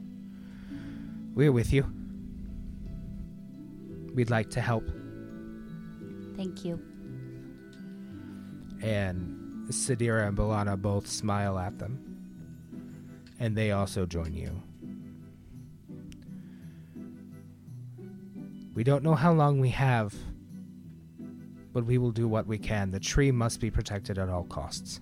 We're 1.35 1.51
with 1.51 1.71
you. 1.71 1.85
We'd 4.15 4.31
like 4.31 4.49
to 4.49 4.61
help. 4.61 4.89
Thank 6.35 6.65
you. 6.65 6.81
And 8.81 9.67
Sadira 9.69 10.27
and 10.27 10.35
Balana 10.35 10.81
both 10.81 11.05
smile 11.05 11.59
at 11.59 11.77
them. 11.77 12.10
And 13.41 13.57
they 13.57 13.71
also 13.71 14.05
join 14.05 14.35
you. 14.35 14.61
We 18.75 18.83
don't 18.83 19.03
know 19.03 19.15
how 19.15 19.33
long 19.33 19.59
we 19.59 19.69
have, 19.69 20.13
but 21.73 21.83
we 21.83 21.97
will 21.97 22.11
do 22.11 22.27
what 22.27 22.45
we 22.45 22.59
can. 22.59 22.91
The 22.91 22.99
tree 22.99 23.31
must 23.31 23.59
be 23.59 23.71
protected 23.71 24.19
at 24.19 24.29
all 24.29 24.43
costs. 24.43 24.99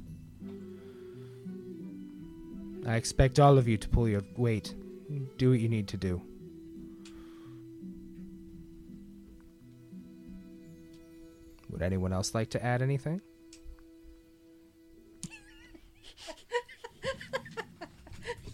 I 2.87 2.95
expect 2.95 3.41
all 3.41 3.57
of 3.57 3.67
you 3.67 3.77
to 3.77 3.89
pull 3.89 4.07
your 4.07 4.21
weight. 4.37 4.73
Do 5.37 5.49
what 5.49 5.59
you 5.59 5.67
need 5.67 5.89
to 5.89 5.97
do. 5.97 6.21
Would 11.69 11.81
anyone 11.81 12.13
else 12.13 12.33
like 12.33 12.51
to 12.51 12.65
add 12.65 12.81
anything? 12.81 13.19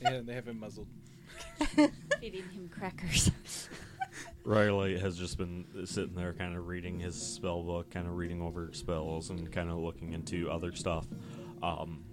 Yeah, 0.06 0.22
they 0.24 0.34
have 0.34 0.47
him 0.47 0.60
muzzled. 0.60 0.88
Feeding 2.20 2.43
him 2.53 2.70
crackers. 2.70 3.32
Riley 4.45 4.97
has 4.99 5.18
just 5.18 5.38
been 5.38 5.66
sitting 5.86 6.14
there, 6.16 6.34
kind 6.34 6.56
of 6.56 6.68
reading 6.68 6.99
his 6.99 7.16
spell 7.16 7.64
book, 7.64 7.89
kind 7.89 8.08
of 8.08 8.16
reading 8.16 8.41
over 8.41 8.70
spells, 8.74 9.32
and 9.32 9.51
kind 9.51 9.70
of 9.70 9.78
looking 9.78 10.14
into 10.14 10.49
other 10.49 10.72
stuff. 10.74 11.08
Um, 11.64 12.03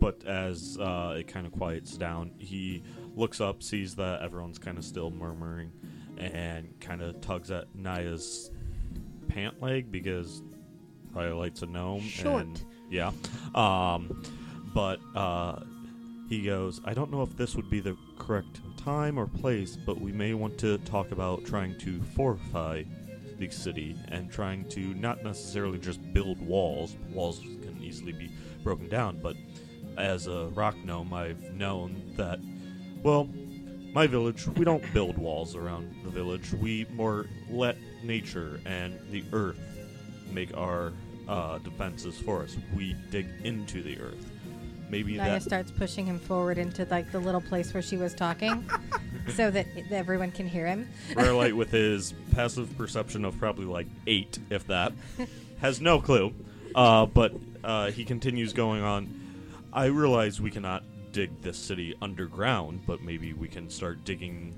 but 0.00 0.24
as 0.26 0.76
uh, 0.80 1.14
it 1.18 1.28
kind 1.28 1.46
of 1.46 1.52
quiets 1.52 1.96
down, 1.96 2.32
he 2.38 2.82
looks 3.14 3.40
up, 3.40 3.62
sees 3.62 3.94
that 3.96 4.20
everyone's 4.20 4.58
kind 4.58 4.78
of 4.78 4.84
still 4.84 5.10
murmuring, 5.10 5.70
and 6.18 6.78
kind 6.80 7.02
of 7.02 7.20
tugs 7.20 7.52
at 7.52 7.66
Naya's 7.76 8.50
pant 9.28 9.62
leg 9.62 9.92
because 9.92 10.42
Riley's 11.12 11.62
a 11.62 11.66
gnome. 11.66 12.00
Short. 12.00 12.46
And, 12.46 12.64
yeah. 12.90 13.12
Um, 13.54 14.22
but 14.74 15.00
uh, 15.14 15.60
he 16.28 16.42
goes, 16.42 16.80
I 16.84 16.94
don't 16.94 17.10
know 17.10 17.22
if 17.22 17.36
this 17.36 17.54
would 17.54 17.70
be 17.70 17.80
the 17.80 17.96
correct 18.18 18.60
time 18.76 19.18
or 19.18 19.26
place, 19.26 19.76
but 19.76 20.00
we 20.00 20.12
may 20.12 20.34
want 20.34 20.58
to 20.58 20.78
talk 20.78 21.12
about 21.12 21.44
trying 21.44 21.78
to 21.78 22.00
fortify 22.02 22.82
the 23.38 23.50
city 23.50 23.96
and 24.08 24.30
trying 24.30 24.68
to 24.70 24.80
not 24.94 25.22
necessarily 25.22 25.78
just 25.78 26.00
build 26.12 26.40
walls. 26.40 26.96
Walls 27.12 27.38
can 27.38 27.78
easily 27.82 28.12
be 28.12 28.30
broken 28.64 28.88
down, 28.88 29.20
but 29.22 29.36
as 29.96 30.26
a 30.26 30.46
rock 30.54 30.76
gnome, 30.84 31.12
I've 31.12 31.42
known 31.52 32.02
that, 32.16 32.40
well, 33.02 33.28
my 33.92 34.06
village, 34.06 34.46
we 34.48 34.64
don't 34.64 34.84
build 34.92 35.16
walls 35.16 35.54
around 35.54 35.94
the 36.04 36.10
village. 36.10 36.52
We 36.52 36.86
more 36.92 37.26
let 37.48 37.78
nature 38.02 38.60
and 38.66 38.98
the 39.10 39.24
earth 39.32 39.58
make 40.30 40.54
our 40.56 40.92
uh, 41.28 41.58
defenses 41.58 42.18
for 42.18 42.42
us. 42.42 42.56
We 42.74 42.94
dig 43.10 43.26
into 43.42 43.82
the 43.82 43.98
earth. 44.00 44.30
Maybe 44.88 45.16
Naya 45.16 45.32
that 45.32 45.42
starts 45.42 45.70
pushing 45.70 46.06
him 46.06 46.18
forward 46.18 46.58
into 46.58 46.86
like 46.90 47.10
the 47.10 47.18
little 47.18 47.40
place 47.40 47.74
where 47.74 47.82
she 47.82 47.96
was 47.96 48.14
talking, 48.14 48.68
so 49.34 49.50
that 49.50 49.66
everyone 49.90 50.30
can 50.30 50.46
hear 50.46 50.66
him. 50.66 50.88
Rarelight, 51.14 51.52
with 51.56 51.70
his 51.70 52.14
passive 52.32 52.76
perception 52.76 53.24
of 53.24 53.38
probably 53.38 53.64
like 53.64 53.86
eight, 54.06 54.38
if 54.50 54.66
that, 54.68 54.92
has 55.60 55.80
no 55.80 56.00
clue. 56.00 56.32
Uh, 56.74 57.06
but 57.06 57.34
uh, 57.64 57.90
he 57.90 58.04
continues 58.04 58.52
going 58.52 58.82
on. 58.82 59.08
I 59.72 59.86
realize 59.86 60.40
we 60.40 60.50
cannot 60.50 60.84
dig 61.12 61.40
this 61.42 61.58
city 61.58 61.94
underground, 62.02 62.80
but 62.86 63.02
maybe 63.02 63.32
we 63.32 63.48
can 63.48 63.68
start 63.70 64.04
digging 64.04 64.54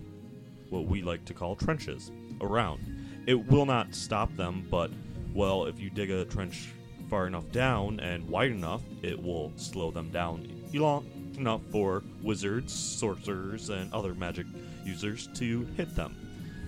what 0.70 0.86
we 0.86 1.02
like 1.02 1.24
to 1.26 1.34
call 1.34 1.56
trenches 1.56 2.10
around. 2.40 3.24
It 3.26 3.34
will 3.50 3.66
not 3.66 3.94
stop 3.94 4.34
them, 4.36 4.66
but, 4.70 4.90
well, 5.34 5.66
if 5.66 5.78
you 5.78 5.90
dig 5.90 6.10
a 6.10 6.24
trench 6.24 6.70
far 7.08 7.26
enough 7.26 7.50
down 7.52 8.00
and 8.00 8.28
wide 8.28 8.50
enough, 8.50 8.82
it 9.02 9.20
will 9.22 9.52
slow 9.56 9.90
them 9.90 10.10
down 10.10 10.48
long 10.74 11.06
enough 11.36 11.62
for 11.70 12.02
wizards, 12.22 12.72
sorcerers, 12.72 13.70
and 13.70 13.92
other 13.92 14.14
magic 14.14 14.46
users 14.84 15.28
to 15.34 15.64
hit 15.76 15.94
them. 15.94 16.14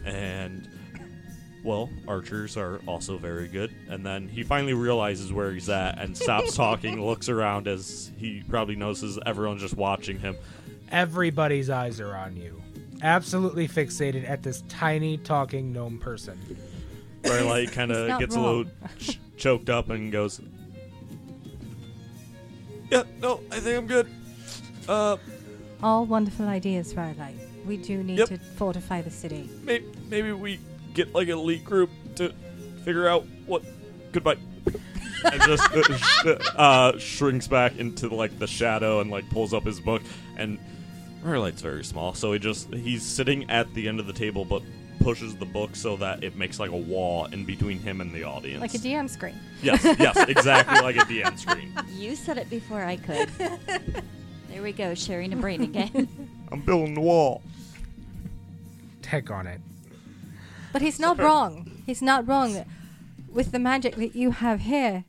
And 0.04 0.68
well, 1.64 1.90
archers 2.08 2.56
are 2.56 2.80
also 2.86 3.18
very 3.18 3.48
good. 3.48 3.74
And 3.88 4.04
then 4.04 4.28
he 4.28 4.42
finally 4.42 4.72
realizes 4.72 5.32
where 5.32 5.52
he's 5.52 5.68
at 5.68 5.98
and 5.98 6.16
stops 6.16 6.54
talking, 6.56 7.04
looks 7.04 7.28
around 7.28 7.68
as 7.68 8.10
he 8.16 8.42
probably 8.48 8.76
notices 8.76 9.18
everyone's 9.26 9.60
just 9.60 9.76
watching 9.76 10.18
him. 10.18 10.36
Everybody's 10.90 11.70
eyes 11.70 12.00
are 12.00 12.14
on 12.14 12.36
you. 12.36 12.60
Absolutely 13.02 13.68
fixated 13.68 14.28
at 14.28 14.42
this 14.42 14.62
tiny 14.68 15.16
talking 15.18 15.72
gnome 15.72 15.98
person. 15.98 16.38
Riley 17.24 17.66
kind 17.66 17.92
of 17.92 18.08
not 18.08 18.20
gets 18.20 18.34
a 18.34 18.40
little 18.40 18.64
wrong. 18.64 18.72
ch- 18.98 19.20
choked 19.40 19.68
up 19.70 19.90
and 19.90 20.12
goes, 20.12 20.40
"Yeah, 22.90 23.02
no, 23.20 23.40
I 23.50 23.58
think 23.58 23.78
I'm 23.78 23.86
good." 23.86 24.06
Uh, 24.88 25.16
All 25.82 26.04
wonderful 26.06 26.46
ideas, 26.46 26.92
Firelight. 26.92 27.36
We 27.66 27.76
do 27.78 28.02
need 28.02 28.18
Yep. 28.18 28.28
to 28.28 28.38
fortify 28.38 29.02
the 29.02 29.10
city. 29.10 29.48
maybe, 29.64 29.86
maybe 30.08 30.32
we 30.32 30.58
get 30.94 31.14
like 31.14 31.28
an 31.28 31.38
elite 31.38 31.64
group 31.64 31.90
to 32.16 32.32
figure 32.84 33.08
out 33.08 33.24
what. 33.46 33.62
Goodbye. 34.12 34.36
and 35.24 35.42
just 35.42 35.62
uh, 35.72 35.96
sh- 35.98 36.26
uh, 36.56 36.98
shrinks 36.98 37.46
back 37.46 37.76
into 37.78 38.08
like 38.08 38.38
the 38.38 38.46
shadow 38.46 39.00
and 39.00 39.10
like 39.10 39.28
pulls 39.30 39.52
up 39.54 39.64
his 39.64 39.78
book. 39.80 40.02
And 40.36 40.58
Riley's 41.22 41.60
very 41.60 41.84
small, 41.84 42.14
so 42.14 42.32
he 42.32 42.38
just 42.38 42.72
he's 42.74 43.02
sitting 43.04 43.48
at 43.50 43.72
the 43.74 43.86
end 43.88 44.00
of 44.00 44.06
the 44.06 44.12
table, 44.12 44.44
but 44.44 44.62
pushes 45.00 45.34
the 45.36 45.46
book 45.46 45.74
so 45.74 45.96
that 45.96 46.22
it 46.22 46.36
makes 46.36 46.60
like 46.60 46.70
a 46.70 46.76
wall 46.76 47.24
in 47.26 47.44
between 47.44 47.78
him 47.78 48.00
and 48.00 48.12
the 48.14 48.22
audience. 48.24 48.60
Like 48.60 48.74
a 48.74 48.78
DM 48.78 49.08
screen. 49.10 49.38
yes, 49.62 49.82
yes, 49.98 50.16
exactly 50.28 50.80
like 50.80 50.96
a 50.96 51.00
DM 51.00 51.38
screen. 51.38 51.72
You 51.96 52.16
said 52.16 52.38
it 52.38 52.48
before 52.48 52.82
I 52.82 52.96
could. 52.96 53.28
there 54.48 54.62
we 54.62 54.72
go, 54.72 54.94
sharing 54.94 55.32
a 55.32 55.36
brain 55.36 55.62
again. 55.62 56.08
I'm 56.52 56.60
building 56.60 56.94
the 56.94 57.00
wall. 57.00 57.42
check 59.02 59.30
on 59.30 59.46
it. 59.46 59.60
But 60.72 60.82
he's 60.82 60.98
not 60.98 61.18
wrong. 61.18 61.82
He's 61.84 62.00
not 62.00 62.26
wrong. 62.26 62.64
With 63.30 63.52
the 63.52 63.58
magic 63.58 63.96
that 63.96 64.14
you 64.14 64.30
have 64.30 64.60
here, 64.60 65.04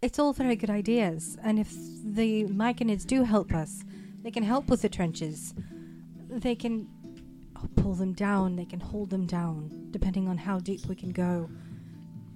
it's 0.00 0.18
all 0.18 0.32
very 0.32 0.56
good 0.56 0.70
ideas. 0.70 1.36
And 1.42 1.58
if 1.58 1.70
the 1.70 2.44
Myconids 2.44 3.04
do 3.06 3.24
help 3.24 3.52
us, 3.52 3.84
they 4.22 4.30
can 4.30 4.42
help 4.42 4.68
with 4.68 4.82
the 4.82 4.88
trenches. 4.88 5.54
They 6.30 6.54
can 6.54 6.88
pull 7.76 7.94
them 7.94 8.12
down, 8.12 8.56
they 8.56 8.64
can 8.64 8.80
hold 8.80 9.10
them 9.10 9.26
down, 9.26 9.88
depending 9.90 10.28
on 10.28 10.38
how 10.38 10.58
deep 10.58 10.86
we 10.86 10.94
can 10.94 11.10
go. 11.10 11.48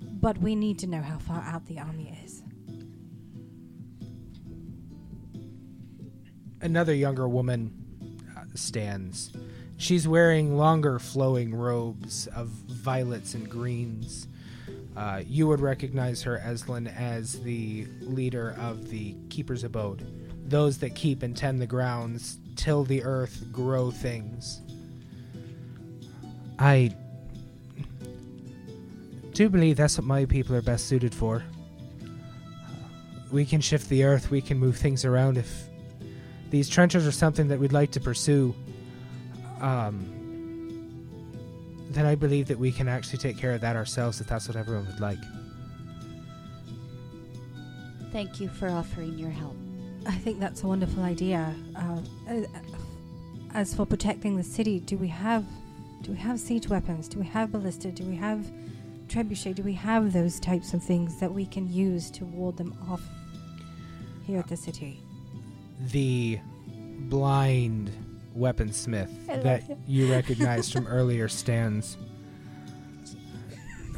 But 0.00 0.38
we 0.38 0.54
need 0.54 0.78
to 0.80 0.86
know 0.86 1.02
how 1.02 1.18
far 1.18 1.42
out 1.42 1.66
the 1.66 1.78
army 1.78 2.18
is. 2.24 2.42
Another 6.60 6.94
younger 6.94 7.28
woman 7.28 7.72
uh, 8.36 8.44
stands. 8.54 9.32
She's 9.76 10.08
wearing 10.08 10.56
longer 10.56 10.98
flowing 10.98 11.54
robes 11.54 12.26
of 12.28 12.48
violets 12.48 13.34
and 13.34 13.48
greens. 13.48 14.28
Uh, 14.96 15.22
you 15.26 15.46
would 15.48 15.60
recognize 15.60 16.22
her, 16.22 16.40
Eslin, 16.44 16.94
as 16.96 17.40
the 17.40 17.86
leader 18.00 18.56
of 18.58 18.88
the 18.88 19.16
Keeper's 19.28 19.64
Abode. 19.64 20.06
Those 20.48 20.78
that 20.78 20.94
keep 20.94 21.22
and 21.22 21.36
tend 21.36 21.60
the 21.60 21.66
grounds, 21.66 22.38
till 22.56 22.84
the 22.84 23.02
earth, 23.02 23.44
grow 23.50 23.90
things. 23.90 24.60
I 26.58 26.94
do 29.32 29.48
believe 29.48 29.76
that's 29.76 29.98
what 29.98 30.06
my 30.06 30.24
people 30.24 30.54
are 30.54 30.62
best 30.62 30.86
suited 30.86 31.14
for. 31.14 31.42
We 33.32 33.44
can 33.44 33.60
shift 33.60 33.88
the 33.88 34.04
earth, 34.04 34.30
we 34.30 34.40
can 34.40 34.58
move 34.58 34.76
things 34.76 35.04
around 35.04 35.38
if 35.38 35.68
these 36.50 36.68
trenches 36.68 37.06
are 37.06 37.12
something 37.12 37.48
that 37.48 37.58
we'd 37.58 37.72
like 37.72 37.90
to 37.92 38.00
pursue. 38.00 38.54
Um, 39.60 40.10
then 41.90 42.06
I 42.06 42.14
believe 42.14 42.46
that 42.48 42.58
we 42.58 42.70
can 42.70 42.86
actually 42.88 43.18
take 43.18 43.36
care 43.36 43.52
of 43.52 43.60
that 43.62 43.76
ourselves 43.76 44.20
if 44.20 44.26
that's 44.28 44.46
what 44.46 44.56
everyone 44.56 44.86
would 44.86 45.00
like. 45.00 45.18
Thank 48.12 48.40
you 48.40 48.48
for 48.48 48.68
offering 48.68 49.18
your 49.18 49.30
help. 49.30 49.56
I 50.06 50.12
think 50.12 50.38
that's 50.38 50.62
a 50.62 50.68
wonderful 50.68 51.02
idea. 51.02 51.52
Uh, 51.74 51.98
uh, 52.28 52.42
as 53.54 53.74
for 53.74 53.86
protecting 53.86 54.36
the 54.36 54.44
city, 54.44 54.78
do 54.78 54.96
we 54.96 55.08
have 55.08 55.44
do 56.04 56.12
we 56.12 56.18
have 56.18 56.38
siege 56.38 56.68
weapons? 56.68 57.08
Do 57.08 57.18
we 57.18 57.24
have 57.24 57.50
ballista? 57.50 57.90
Do 57.90 58.04
we 58.04 58.14
have 58.16 58.52
trebuchet? 59.08 59.54
Do 59.54 59.62
we 59.62 59.72
have 59.72 60.12
those 60.12 60.38
types 60.38 60.74
of 60.74 60.82
things 60.82 61.18
that 61.18 61.32
we 61.32 61.46
can 61.46 61.72
use 61.72 62.10
to 62.12 62.26
ward 62.26 62.58
them 62.58 62.76
off 62.90 63.00
here 64.26 64.38
at 64.38 64.48
the 64.48 64.56
city? 64.56 65.00
The 65.80 66.38
blind 67.08 67.90
weaponsmith 68.36 69.30
I 69.30 69.38
that 69.38 69.62
him. 69.62 69.82
you 69.86 70.12
recognized 70.12 70.74
from 70.74 70.86
earlier 70.98 71.26
stands. 71.26 71.96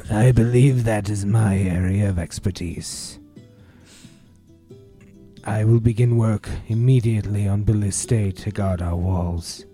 I 0.09 0.31
believe 0.31 0.85
that 0.85 1.09
is 1.09 1.25
my 1.25 1.57
area 1.57 2.07
of 2.09 2.17
expertise. 2.17 3.19
I 5.43 5.65
will 5.65 5.81
begin 5.81 6.15
work 6.15 6.47
immediately 6.67 7.49
on 7.49 7.65
Balliste 7.65 8.33
to 8.43 8.51
guard 8.51 8.81
our 8.81 8.95
walls. 8.95 9.65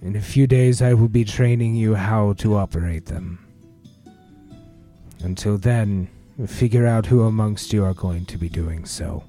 In 0.00 0.14
a 0.14 0.20
few 0.20 0.46
days, 0.46 0.80
I 0.80 0.94
will 0.94 1.08
be 1.08 1.24
training 1.24 1.74
you 1.74 1.94
how 1.94 2.34
to 2.34 2.56
operate 2.56 3.06
them. 3.06 3.38
Until 5.24 5.58
then, 5.58 6.08
figure 6.46 6.86
out 6.86 7.06
who 7.06 7.24
amongst 7.24 7.72
you 7.72 7.84
are 7.84 7.94
going 7.94 8.24
to 8.26 8.38
be 8.38 8.48
doing 8.48 8.84
so. 8.84 9.24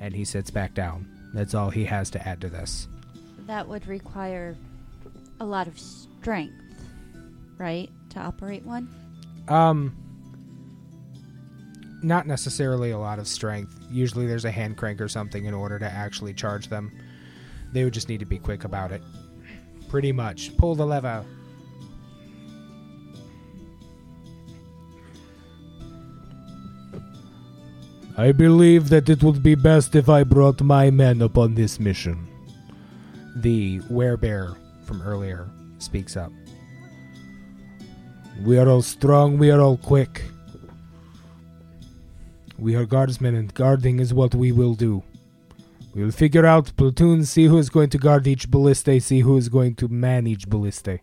And 0.00 0.14
he 0.14 0.24
sits 0.24 0.50
back 0.50 0.72
down. 0.72 1.06
That's 1.34 1.54
all 1.54 1.68
he 1.68 1.84
has 1.84 2.08
to 2.10 2.28
add 2.28 2.40
to 2.40 2.48
this. 2.48 2.88
That 3.46 3.68
would 3.68 3.86
require 3.86 4.56
a 5.40 5.44
lot 5.44 5.66
of 5.66 5.78
strength, 5.78 6.54
right? 7.58 7.90
To 8.10 8.20
operate 8.20 8.64
one? 8.64 8.88
Um, 9.48 9.94
not 12.02 12.26
necessarily 12.26 12.92
a 12.92 12.98
lot 12.98 13.18
of 13.18 13.28
strength. 13.28 13.78
Usually 13.90 14.26
there's 14.26 14.46
a 14.46 14.50
hand 14.50 14.78
crank 14.78 15.02
or 15.02 15.08
something 15.08 15.44
in 15.44 15.52
order 15.52 15.78
to 15.78 15.86
actually 15.90 16.32
charge 16.32 16.68
them. 16.68 16.92
They 17.72 17.84
would 17.84 17.92
just 17.92 18.08
need 18.08 18.20
to 18.20 18.26
be 18.26 18.38
quick 18.38 18.64
about 18.64 18.92
it. 18.92 19.02
Pretty 19.88 20.12
much. 20.12 20.56
Pull 20.56 20.74
the 20.74 20.86
lever. 20.86 21.24
I 28.18 28.32
believe 28.32 28.88
that 28.88 29.08
it 29.08 29.22
would 29.22 29.44
be 29.44 29.54
best 29.54 29.94
if 29.94 30.08
I 30.08 30.24
brought 30.24 30.60
my 30.60 30.90
men 30.90 31.22
upon 31.22 31.54
this 31.54 31.78
mission. 31.78 32.26
The 33.36 33.78
werebear 33.82 34.56
from 34.84 35.00
earlier 35.02 35.48
speaks 35.78 36.16
up. 36.16 36.32
We 38.44 38.58
are 38.58 38.68
all 38.68 38.82
strong, 38.82 39.38
we 39.38 39.52
are 39.52 39.60
all 39.60 39.76
quick. 39.76 40.22
We 42.58 42.74
are 42.74 42.84
guardsmen, 42.84 43.36
and 43.36 43.54
guarding 43.54 44.00
is 44.00 44.12
what 44.12 44.34
we 44.34 44.50
will 44.50 44.74
do. 44.74 45.04
We 45.94 46.04
will 46.04 46.12
figure 46.12 46.46
out 46.46 46.76
platoons, 46.76 47.30
see 47.30 47.46
who 47.46 47.58
is 47.58 47.70
going 47.70 47.90
to 47.90 47.98
guard 47.98 48.26
each 48.26 48.50
ballista, 48.50 49.00
see 49.00 49.20
who 49.20 49.36
is 49.36 49.48
going 49.48 49.74
to 49.76 49.88
man 49.88 50.26
each 50.26 50.48
ballista. 50.48 51.00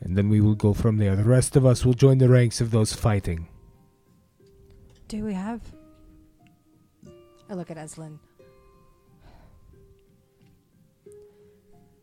And 0.00 0.18
then 0.18 0.28
we 0.28 0.40
will 0.40 0.54
go 0.54 0.74
from 0.74 0.98
there. 0.98 1.16
The 1.16 1.24
rest 1.24 1.56
of 1.56 1.64
us 1.64 1.84
will 1.84 1.94
join 1.94 2.18
the 2.18 2.28
ranks 2.28 2.60
of 2.60 2.70
those 2.70 2.92
fighting. 2.92 3.48
Do 5.08 5.24
we 5.24 5.32
have? 5.32 5.60
I 7.48 7.54
look 7.54 7.70
at 7.70 7.76
Eslin. 7.76 8.18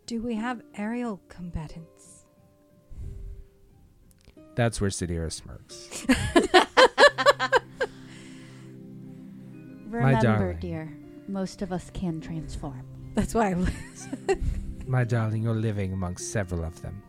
Do 0.06 0.22
we 0.22 0.36
have 0.36 0.62
aerial 0.76 1.22
combatants? 1.30 2.26
That's 4.56 4.82
where 4.82 4.90
Sadira 4.90 5.32
smirks. 5.32 6.06
Remember, 9.90 10.22
darling. 10.22 10.58
dear, 10.60 10.94
most 11.32 11.62
of 11.62 11.72
us 11.72 11.90
can 11.94 12.20
transform. 12.22 12.84
That's 13.16 13.34
why 13.34 13.52
I'm 13.52 13.68
My 14.88 15.04
darling, 15.04 15.44
you're 15.44 15.54
living 15.54 15.94
amongst 15.94 16.32
several 16.32 16.64
of 16.64 16.82
them. 16.82 17.02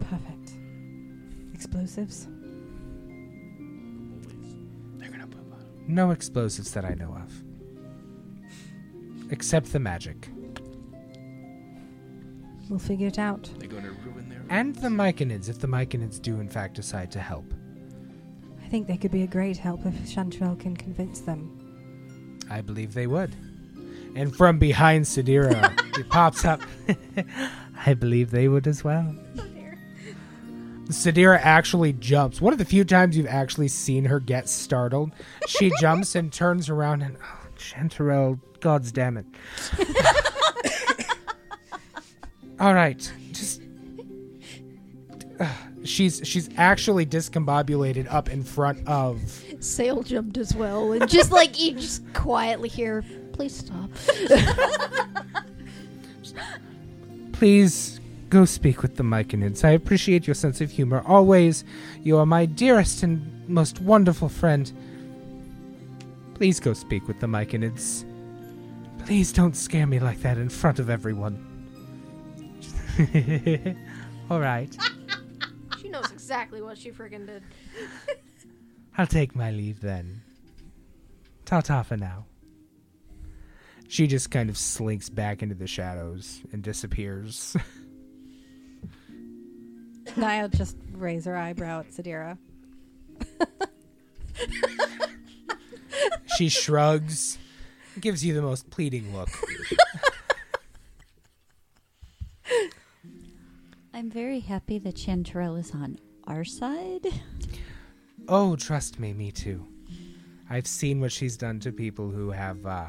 perfect. 0.00 0.52
Explosives? 1.54 2.28
No 5.86 6.10
explosives 6.10 6.70
that 6.72 6.84
I 6.84 6.92
know 6.94 7.16
of. 7.16 7.32
Except 9.32 9.72
the 9.72 9.80
magic. 9.80 10.28
We'll 12.68 12.78
figure 12.78 13.06
it 13.06 13.18
out. 13.18 13.50
They're 13.58 13.68
going 13.68 13.84
to 13.84 13.92
ruin 13.92 14.28
their. 14.28 14.44
And 14.50 14.76
the 14.76 14.88
Myconids, 14.88 15.48
if 15.48 15.58
the 15.58 15.66
Myconids 15.66 16.20
do 16.20 16.40
in 16.40 16.48
fact 16.48 16.74
decide 16.74 17.10
to 17.12 17.20
help. 17.20 17.54
I 18.62 18.68
think 18.68 18.86
they 18.86 18.98
could 18.98 19.10
be 19.10 19.22
a 19.22 19.26
great 19.26 19.56
help 19.56 19.86
if 19.86 19.94
Chanterelle 19.94 20.60
can 20.60 20.76
convince 20.76 21.20
them. 21.20 21.57
I 22.50 22.60
believe 22.60 22.94
they 22.94 23.06
would. 23.06 23.34
And 24.14 24.34
from 24.34 24.58
behind 24.58 25.04
Sadira, 25.04 25.78
he 25.96 26.02
pops 26.02 26.44
up. 26.44 26.60
I 27.86 27.94
believe 27.94 28.30
they 28.30 28.48
would 28.48 28.66
as 28.66 28.82
well. 28.82 29.14
Sadira 30.86 31.38
actually 31.42 31.92
jumps. 31.92 32.40
One 32.40 32.52
of 32.54 32.58
the 32.58 32.64
few 32.64 32.82
times 32.84 33.16
you've 33.16 33.26
actually 33.26 33.68
seen 33.68 34.06
her 34.06 34.20
get 34.20 34.48
startled. 34.48 35.12
She 35.46 35.70
jumps 35.80 36.14
and 36.14 36.32
turns 36.32 36.70
around 36.70 37.02
and, 37.02 37.16
oh, 37.22 37.46
Chanterelle, 37.58 38.40
God's 38.60 38.90
damn 38.90 39.18
it. 39.18 39.26
All 42.60 42.74
right, 42.74 43.12
just. 43.32 43.60
uh, 45.38 45.46
she's 45.84 46.20
she's 46.24 46.50
actually 46.56 47.06
discombobulated 47.06 48.12
up 48.12 48.28
in 48.28 48.42
front 48.42 48.84
of 48.88 49.20
Sail 49.60 50.02
jumped 50.02 50.38
as 50.38 50.54
well, 50.54 50.92
and 50.92 51.08
just 51.08 51.32
like 51.32 51.60
you 51.60 51.74
just 51.74 52.02
quietly 52.14 52.68
hear, 52.68 53.04
please 53.32 53.54
stop. 53.56 53.90
Please 57.32 58.00
go 58.30 58.44
speak 58.44 58.82
with 58.82 58.96
the 58.96 59.04
Myconids. 59.04 59.64
I 59.64 59.70
appreciate 59.70 60.26
your 60.26 60.34
sense 60.34 60.60
of 60.60 60.72
humor. 60.72 61.04
Always, 61.06 61.64
you 62.02 62.18
are 62.18 62.26
my 62.26 62.46
dearest 62.46 63.04
and 63.04 63.48
most 63.48 63.80
wonderful 63.80 64.28
friend. 64.28 64.72
Please 66.34 66.58
go 66.58 66.72
speak 66.72 67.06
with 67.06 67.20
the 67.20 67.28
Myconids. 67.28 68.04
Please 69.06 69.32
don't 69.32 69.56
scare 69.56 69.86
me 69.86 70.00
like 70.00 70.20
that 70.22 70.36
in 70.36 70.48
front 70.48 70.80
of 70.80 70.90
everyone. 70.90 71.44
All 74.30 74.40
right, 74.40 74.76
She 75.80 75.88
knows 75.88 76.10
exactly 76.10 76.60
what 76.60 76.76
she 76.76 76.90
friggin' 76.90 77.24
did. 77.26 77.44
I'll 78.98 79.06
take 79.06 79.36
my 79.36 79.52
leave 79.52 79.80
then. 79.80 80.22
Ta 81.44 81.60
ta 81.60 81.84
for 81.84 81.96
now. 81.96 82.26
She 83.86 84.08
just 84.08 84.32
kind 84.32 84.50
of 84.50 84.58
slinks 84.58 85.08
back 85.08 85.40
into 85.40 85.54
the 85.54 85.68
shadows 85.68 86.40
and 86.52 86.62
disappears. 86.62 87.56
Niall 90.16 90.48
just 90.48 90.76
raise 90.92 91.26
her 91.26 91.36
eyebrow 91.36 91.80
at 91.80 91.90
Sadira. 91.90 92.38
she 96.36 96.48
shrugs, 96.48 97.38
gives 98.00 98.24
you 98.24 98.34
the 98.34 98.42
most 98.42 98.68
pleading 98.68 99.14
look. 99.14 99.28
I'm 103.94 104.10
very 104.10 104.40
happy 104.40 104.80
that 104.80 104.96
Chanterelle 104.96 105.58
is 105.58 105.72
on 105.72 105.98
our 106.26 106.44
side. 106.44 107.06
Oh, 108.28 108.56
trust 108.56 108.98
me, 108.98 109.12
me 109.12 109.30
too. 109.30 109.66
I've 110.50 110.66
seen 110.66 111.00
what 111.00 111.12
she's 111.12 111.36
done 111.36 111.60
to 111.60 111.72
people 111.72 112.10
who 112.10 112.30
have, 112.30 112.64
uh. 112.66 112.86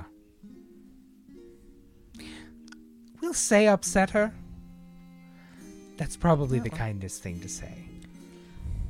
We'll 3.22 3.34
say 3.34 3.68
upset 3.68 4.10
her. 4.12 4.34
That's 5.98 6.16
probably 6.16 6.60
the 6.60 6.70
Oh. 6.72 6.76
kindest 6.78 7.22
thing 7.22 7.40
to 7.42 7.50
say. 7.50 7.86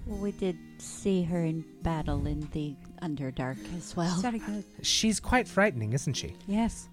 Well, 0.06 0.20
we 0.20 0.32
did 0.32 0.58
see 0.80 1.24
her 1.24 1.44
in 1.44 1.64
battle 1.82 2.26
in 2.28 2.48
the 2.52 2.76
Underdark 3.02 3.58
as 3.78 3.96
well. 3.96 4.12
It's 4.12 4.22
very 4.22 4.40
good. 4.40 4.64
She's 4.82 5.20
quite 5.20 5.48
frightening, 5.48 5.94
isn't 5.94 6.14
she? 6.16 6.36
Yes. 6.48 6.88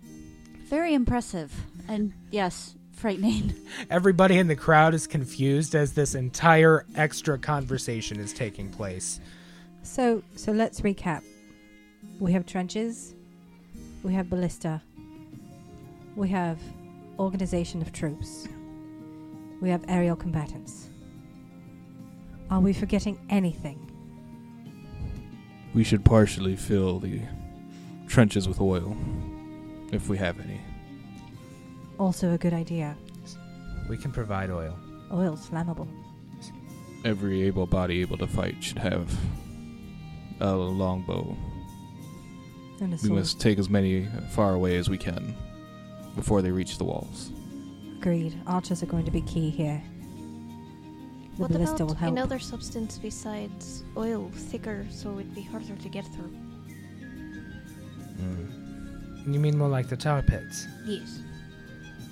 Very 0.68 0.94
impressive. 0.94 1.52
And 1.88 2.12
yes, 2.30 2.74
frightening. 2.92 3.54
Everybody 3.90 4.38
in 4.38 4.48
the 4.48 4.57
crowd 4.57 4.94
is 4.94 5.07
confused 5.07 5.74
as 5.74 5.92
this 5.92 6.14
entire 6.14 6.84
extra 6.94 7.38
conversation 7.38 8.18
is 8.18 8.32
taking 8.32 8.70
place. 8.70 9.20
So 9.87 10.22
so 10.34 10.51
let's 10.53 10.80
recap. 10.80 11.22
We 12.18 12.32
have 12.32 12.45
trenches. 12.45 13.14
We 14.03 14.12
have 14.14 14.28
ballista. 14.28 14.82
We 16.16 16.28
have 16.28 16.59
organization 17.18 17.80
of 17.80 17.93
troops. 17.93 18.49
We 19.61 19.70
have 19.70 19.84
aerial 19.89 20.16
combatants. 20.16 20.89
Are 22.51 22.61
we 22.61 22.72
forgetting 22.72 23.18
anything? 23.30 23.80
We 25.72 25.84
should 25.84 26.05
partially 26.05 26.57
fill 26.57 26.99
the 26.99 27.20
trenches 28.09 28.49
with 28.49 28.61
oil, 28.61 28.97
if 29.93 30.09
we 30.09 30.18
have 30.18 30.41
any. 30.41 30.61
Also 31.99 32.32
a 32.32 32.39
good 32.39 32.53
idea. 32.53 32.97
We 33.89 33.97
can 33.97 34.11
provide 34.11 34.51
oil. 34.51 34.76
Oil's 35.12 35.49
flammable. 35.49 35.89
Every 37.05 37.43
able 37.43 37.66
body 37.66 38.01
able 38.01 38.18
to 38.18 38.26
fight 38.26 38.62
should 38.62 38.78
have 38.78 39.09
a 40.41 40.55
longbow. 40.55 41.37
And 42.80 42.93
a 42.93 42.99
We 43.03 43.11
must 43.11 43.41
take 43.41 43.59
as 43.59 43.70
many 43.70 44.07
far 44.30 44.55
away 44.55 44.76
as 44.76 44.89
we 44.91 44.99
can 44.99 45.34
before 46.14 46.43
they 46.43 46.51
reach 46.51 46.78
the 46.78 46.84
walls. 46.84 47.30
Agreed. 47.99 48.34
Archers 48.47 48.82
are 48.82 48.87
going 48.87 49.05
to 49.05 49.11
be 49.11 49.22
key 49.22 49.51
here. 49.51 49.82
The 51.37 51.43
what 51.43 51.53
ballista 51.53 51.84
will 51.84 51.95
help. 51.95 52.12
another 52.12 52.39
substance 52.39 52.99
besides 52.99 53.84
oil, 53.97 54.30
thicker, 54.32 54.87
so 54.91 55.18
it'd 55.18 55.34
be 55.34 55.43
harder 55.43 55.76
to 55.76 55.89
get 55.89 56.07
through? 56.07 56.34
Hmm. 58.18 59.32
You 59.32 59.41
mean 59.41 59.59
more 59.59 59.68
like 59.68 59.89
the 59.89 59.97
tar 59.97 60.22
pits? 60.22 60.66
Yes. 60.87 61.20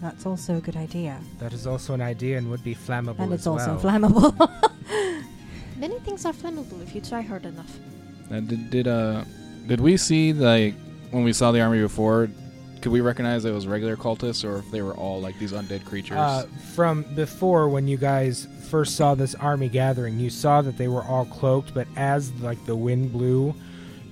That's 0.02 0.26
also 0.26 0.56
a 0.56 0.60
good 0.60 0.76
idea. 0.76 1.18
That 1.38 1.54
is 1.54 1.66
also 1.66 1.94
an 1.94 2.02
idea 2.02 2.36
and 2.36 2.50
would 2.50 2.62
be 2.62 2.74
flammable 2.74 3.20
and 3.20 3.32
as 3.32 3.40
it's 3.40 3.46
also 3.46 3.76
well. 3.76 3.80
flammable. 3.80 4.62
Many 5.78 5.98
things 6.00 6.26
are 6.26 6.32
flammable 6.34 6.82
if 6.82 6.94
you 6.94 7.00
try 7.00 7.22
hard 7.22 7.46
enough. 7.46 7.78
Uh, 8.30 8.40
did 8.40 8.70
did 8.70 8.88
uh 8.88 9.24
did 9.66 9.80
we 9.80 9.96
see 9.96 10.32
like 10.32 10.74
when 11.10 11.24
we 11.24 11.32
saw 11.32 11.52
the 11.52 11.60
army 11.60 11.80
before? 11.80 12.28
Could 12.80 12.92
we 12.92 13.00
recognize 13.00 13.46
it 13.46 13.52
was 13.52 13.66
regular 13.66 13.96
cultists 13.96 14.44
or 14.44 14.58
if 14.58 14.70
they 14.70 14.82
were 14.82 14.94
all 14.94 15.20
like 15.20 15.38
these 15.38 15.52
undead 15.52 15.86
creatures? 15.86 16.18
Uh, 16.18 16.46
from 16.74 17.02
before, 17.14 17.68
when 17.70 17.88
you 17.88 17.96
guys 17.96 18.46
first 18.68 18.96
saw 18.96 19.14
this 19.14 19.34
army 19.36 19.68
gathering, 19.68 20.18
you 20.20 20.28
saw 20.28 20.60
that 20.60 20.76
they 20.76 20.88
were 20.88 21.02
all 21.04 21.24
cloaked, 21.24 21.72
but 21.72 21.86
as 21.96 22.30
like 22.40 22.62
the 22.66 22.76
wind 22.76 23.10
blew, 23.10 23.54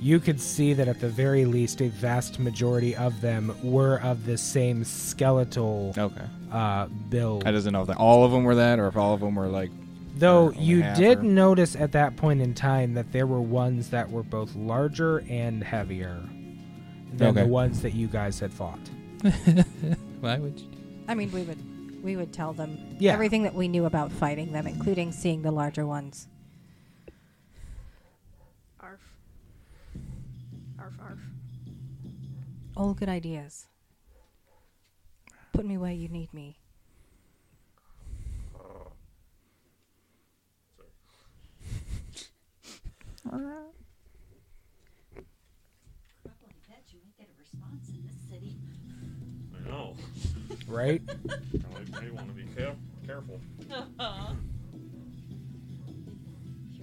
you 0.00 0.18
could 0.18 0.40
see 0.40 0.72
that 0.72 0.88
at 0.88 1.00
the 1.00 1.08
very 1.08 1.44
least, 1.44 1.80
a 1.80 1.88
vast 1.88 2.38
majority 2.38 2.96
of 2.96 3.20
them 3.20 3.54
were 3.62 4.00
of 4.00 4.24
the 4.24 4.38
same 4.38 4.84
skeletal 4.84 5.94
okay. 5.96 6.24
uh, 6.50 6.86
build. 6.86 7.46
I 7.46 7.52
doesn't 7.52 7.72
know 7.72 7.82
if 7.82 7.88
that, 7.88 7.98
all 7.98 8.24
of 8.24 8.32
them 8.32 8.44
were 8.44 8.54
that 8.54 8.78
or 8.78 8.88
if 8.88 8.96
all 8.96 9.14
of 9.14 9.20
them 9.20 9.34
were 9.34 9.48
like 9.48 9.70
Though 10.14 10.50
you 10.52 10.82
did 10.94 11.18
or- 11.18 11.22
notice 11.22 11.74
at 11.74 11.92
that 11.92 12.16
point 12.16 12.40
in 12.42 12.54
time 12.54 12.94
that 12.94 13.12
there 13.12 13.26
were 13.26 13.40
ones 13.40 13.90
that 13.90 14.10
were 14.10 14.22
both 14.22 14.54
larger 14.54 15.18
and 15.28 15.62
heavier 15.64 16.22
than 17.14 17.28
Okay. 17.28 17.42
the 17.42 17.48
ones 17.48 17.80
that 17.82 17.94
you 17.94 18.08
guys 18.08 18.38
had 18.38 18.52
fought. 18.52 18.78
why 20.20 20.38
would 20.38 20.58
you? 20.60 20.68
I 21.08 21.14
mean, 21.14 21.30
we 21.32 21.42
would 21.42 22.02
we 22.04 22.16
would 22.16 22.32
tell 22.32 22.52
them 22.52 22.96
Yeah. 22.98 23.12
everything 23.12 23.44
that 23.44 23.54
we 23.54 23.68
knew 23.68 23.84
about 23.84 24.10
fighting 24.10 24.52
them, 24.52 24.66
including 24.66 25.12
seeing 25.12 25.42
the 25.42 25.52
larger 25.52 25.86
ones. 25.86 26.26
Arf. 28.80 29.00
Arf, 30.78 30.94
arf. 31.00 31.18
All 32.76 32.92
good 32.94 33.08
ideas. 33.08 33.66
Put 35.52 35.64
me 35.64 35.76
where 35.78 35.92
you 35.92 36.08
need 36.08 36.32
me. 36.34 36.56
I 43.30 43.36
know. 43.36 43.66
Right? 50.68 51.00
I 51.08 52.00
may 52.00 52.10
want 52.10 52.28
to 52.28 52.34
be 52.34 52.44
care- 52.56 52.76
careful. 53.06 53.40
Your 53.68 53.78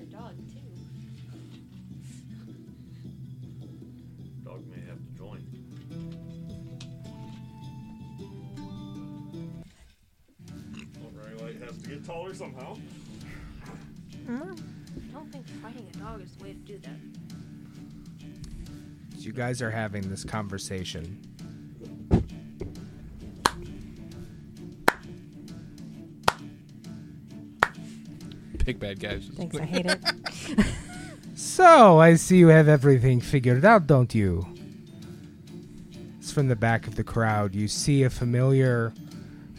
dog 0.05 0.35
too. 0.51 0.73
Dog 4.43 4.61
may 4.67 4.81
have 4.87 4.97
to 4.99 5.11
join. 5.17 5.41
Well, 11.01 11.11
Light 11.47 11.61
has 11.61 11.77
to 11.81 11.89
get 11.89 12.05
taller 12.05 12.33
somehow. 12.33 12.77
Mm. 14.27 14.59
I 15.19 15.21
don't 15.21 15.31
think 15.33 15.47
fighting 15.61 15.85
a 15.93 15.97
dog 15.97 16.21
is 16.21 16.31
the 16.31 16.43
way 16.45 16.53
to 16.53 16.59
do 16.59 16.77
that. 16.77 16.91
So 19.17 19.25
you 19.25 19.33
guys 19.33 19.61
are 19.61 19.69
having 19.69 20.09
this 20.09 20.23
conversation. 20.23 21.19
Big 28.63 28.79
bad 28.79 29.01
guys. 29.01 29.29
Thanks, 29.35 29.57
I 29.57 29.65
hate 29.65 29.87
it. 29.87 29.99
So, 31.35 31.99
I 31.99 32.15
see 32.15 32.37
you 32.37 32.49
have 32.49 32.67
everything 32.67 33.21
figured 33.21 33.63
out, 33.63 33.87
don't 33.87 34.13
you? 34.13 34.45
It's 36.19 36.33
from 36.33 36.49
the 36.49 36.55
back 36.55 36.85
of 36.85 36.95
the 36.95 37.03
crowd. 37.03 37.55
You 37.55 37.69
see 37.69 38.03
a 38.03 38.09
familiar 38.09 38.93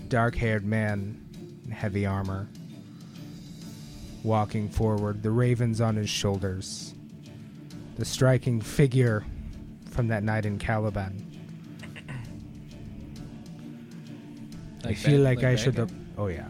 dark 0.09 0.37
haired 0.37 0.65
man 0.65 1.19
in 1.65 1.71
heavy 1.71 2.05
armor 2.05 2.49
walking 4.23 4.69
forward, 4.69 5.23
the 5.23 5.31
ravens 5.31 5.81
on 5.81 5.97
his 5.97 6.11
shoulders. 6.11 6.95
The 7.97 8.05
striking 8.05 8.61
figure 8.61 9.25
from 9.91 10.09
that 10.09 10.23
night 10.23 10.47
in 10.47 10.59
Caliban. 10.59 11.27
I 14.85 14.95
feel 14.95 15.21
like, 15.21 15.45
I 15.45 15.57
should. 15.57 15.79
Ap- 15.79 15.91
oh, 16.17 16.29
yeah. 16.29 16.49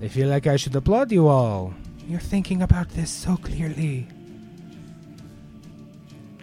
I 0.00 0.08
feel 0.08 0.28
like 0.28 0.46
I 0.46 0.56
should 0.56 0.74
applaud 0.74 1.12
you 1.12 1.28
all. 1.28 1.74
You're 2.06 2.20
thinking 2.20 2.62
about 2.62 2.88
this 2.90 3.10
so 3.10 3.36
clearly. 3.36 4.06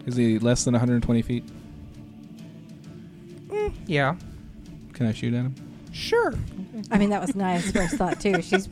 Is 0.06 0.16
he 0.16 0.38
less 0.38 0.64
than 0.66 0.74
120 0.74 1.22
feet? 1.24 1.44
Mm, 3.48 3.74
yeah, 3.88 4.16
Can 4.94 5.08
I 5.08 5.14
shoot 5.14 5.34
at 5.34 5.40
him? 5.46 5.56
sure. 5.92 6.34
I 6.92 6.98
mean, 6.98 7.10
that 7.10 7.22
was 7.22 7.36
Naya's 7.36 7.72
first 7.72 7.96
thought 7.96 8.20
too. 8.20 8.42
She's 8.42 8.68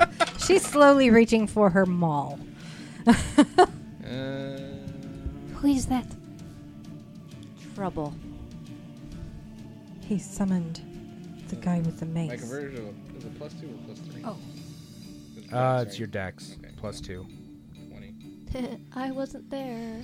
she's 0.46 0.64
slowly 0.66 1.10
reaching 1.10 1.48
for 1.48 1.70
her 1.70 1.86
maul. 1.86 2.40
Uh, 3.08 3.16
Who 5.56 5.68
is 5.68 5.86
that? 5.88 6.06
Trouble. 7.76 8.14
He 10.02 10.20
summoned 10.20 10.82
the 11.48 11.56
guy 11.56 11.80
with 11.80 12.00
the 12.00 12.06
mace. 12.06 12.30
my 12.30 12.38
conversion 12.38 12.96
is 13.18 13.26
it 13.26 13.38
plus 13.38 13.54
two 13.54 13.68
or 13.68 13.78
plus 13.86 14.00
three? 14.00 14.24
Oh. 14.26 14.38
Uh, 15.56 15.84
it's 15.86 15.98
your 16.00 16.08
dex 16.08 16.56
Okay. 16.60 16.74
plus 16.78 17.00
two. 17.02 17.26
20. 17.90 18.78
I 18.96 19.12
wasn't 19.12 19.50
there. 19.50 20.02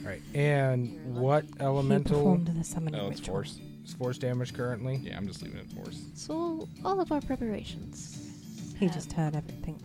All 0.00 0.06
right, 0.10 0.22
and 0.34 1.14
what 1.16 1.44
He 1.44 1.50
elemental 1.60 2.16
performed 2.18 2.46
the 2.48 2.64
summoning 2.64 3.00
Oh, 3.00 3.08
it's 3.08 3.20
ritual. 3.20 3.34
force. 3.36 3.60
is 3.84 3.94
force 3.94 4.18
damage 4.18 4.52
currently? 4.52 4.96
Yeah, 5.02 5.16
I'm 5.16 5.26
just 5.26 5.42
leaving 5.42 5.58
it 5.60 5.70
force. 5.70 6.02
So, 6.14 6.68
all 6.84 7.00
of 7.00 7.10
our 7.12 7.20
preparations. 7.20 8.33
He 8.78 8.86
have- 8.86 8.94
just 8.94 9.12
heard 9.12 9.34
everything. 9.36 9.80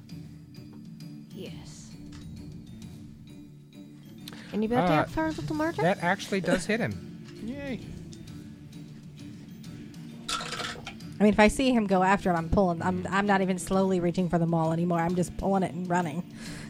Yes. 1.34 1.92
Can 4.52 4.62
you 4.64 4.70
bet 4.70 4.84
Uh, 4.84 4.88
that 4.88 5.10
for 5.10 5.28
a 5.28 5.32
little 5.32 5.56
murder? 5.56 5.82
That 5.82 6.04
actually 6.04 6.42
does 6.42 6.66
hit 6.66 6.80
him. 6.80 7.24
Yay. 7.46 7.80
I 11.20 11.24
mean, 11.24 11.34
if 11.34 11.40
I 11.40 11.50
see 11.50 11.72
him 11.74 11.86
go 11.86 12.02
after 12.02 12.30
him, 12.30 12.38
I'm 12.38 12.50
pulling. 12.50 12.82
I'm 12.82 13.06
I'm 13.10 13.26
not 13.26 13.42
even 13.42 13.60
slowly 13.60 14.00
reaching 14.00 14.30
for 14.30 14.38
the 14.40 14.46
maul 14.46 14.72
anymore. 14.72 15.00
I'm 15.00 15.16
just 15.16 15.36
pulling 15.38 15.64
it 15.64 15.74
and 15.74 15.90
running. 15.90 16.24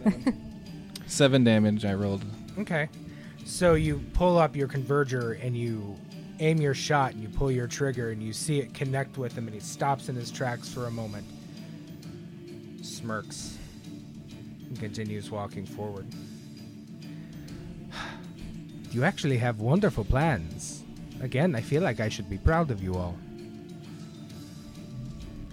Seven 1.07 1.43
damage 1.43 1.85
I 1.85 1.93
rolled. 1.93 2.23
Okay, 2.57 2.89
so 3.45 3.75
you 3.75 4.01
pull 4.13 4.37
up 4.39 4.55
your 4.55 4.67
converger 4.67 5.43
and 5.43 5.55
you 5.55 5.95
aim 6.39 6.59
your 6.59 6.73
shot 6.73 7.13
and 7.13 7.21
you 7.21 7.29
pull 7.29 7.51
your 7.51 7.67
trigger 7.67 8.09
and 8.11 8.23
you 8.23 8.33
see 8.33 8.59
it 8.59 8.73
connect 8.73 9.17
with 9.17 9.33
him 9.37 9.45
and 9.47 9.53
he 9.53 9.59
stops 9.59 10.09
in 10.09 10.15
his 10.15 10.31
tracks 10.31 10.67
for 10.69 10.87
a 10.87 10.91
moment. 10.91 11.25
Smirks 12.99 13.57
and 14.67 14.79
continues 14.79 15.31
walking 15.31 15.65
forward. 15.65 16.07
You 18.91 19.03
actually 19.03 19.37
have 19.37 19.59
wonderful 19.59 20.03
plans. 20.03 20.83
Again, 21.21 21.55
I 21.55 21.61
feel 21.61 21.83
like 21.83 21.99
I 21.99 22.09
should 22.09 22.27
be 22.27 22.39
proud 22.39 22.71
of 22.71 22.81
you 22.81 22.95
all. 22.95 23.15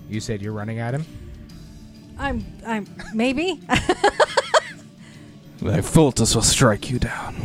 You 0.08 0.20
said 0.20 0.40
you're 0.40 0.54
running 0.54 0.78
at 0.78 0.94
him? 0.94 1.04
I'm. 2.18 2.42
I'm. 2.66 2.86
Maybe. 3.12 3.60
Thy 5.60 5.82
Fultus 5.82 6.34
will 6.34 6.40
strike 6.40 6.88
you 6.88 6.98
down. 6.98 7.36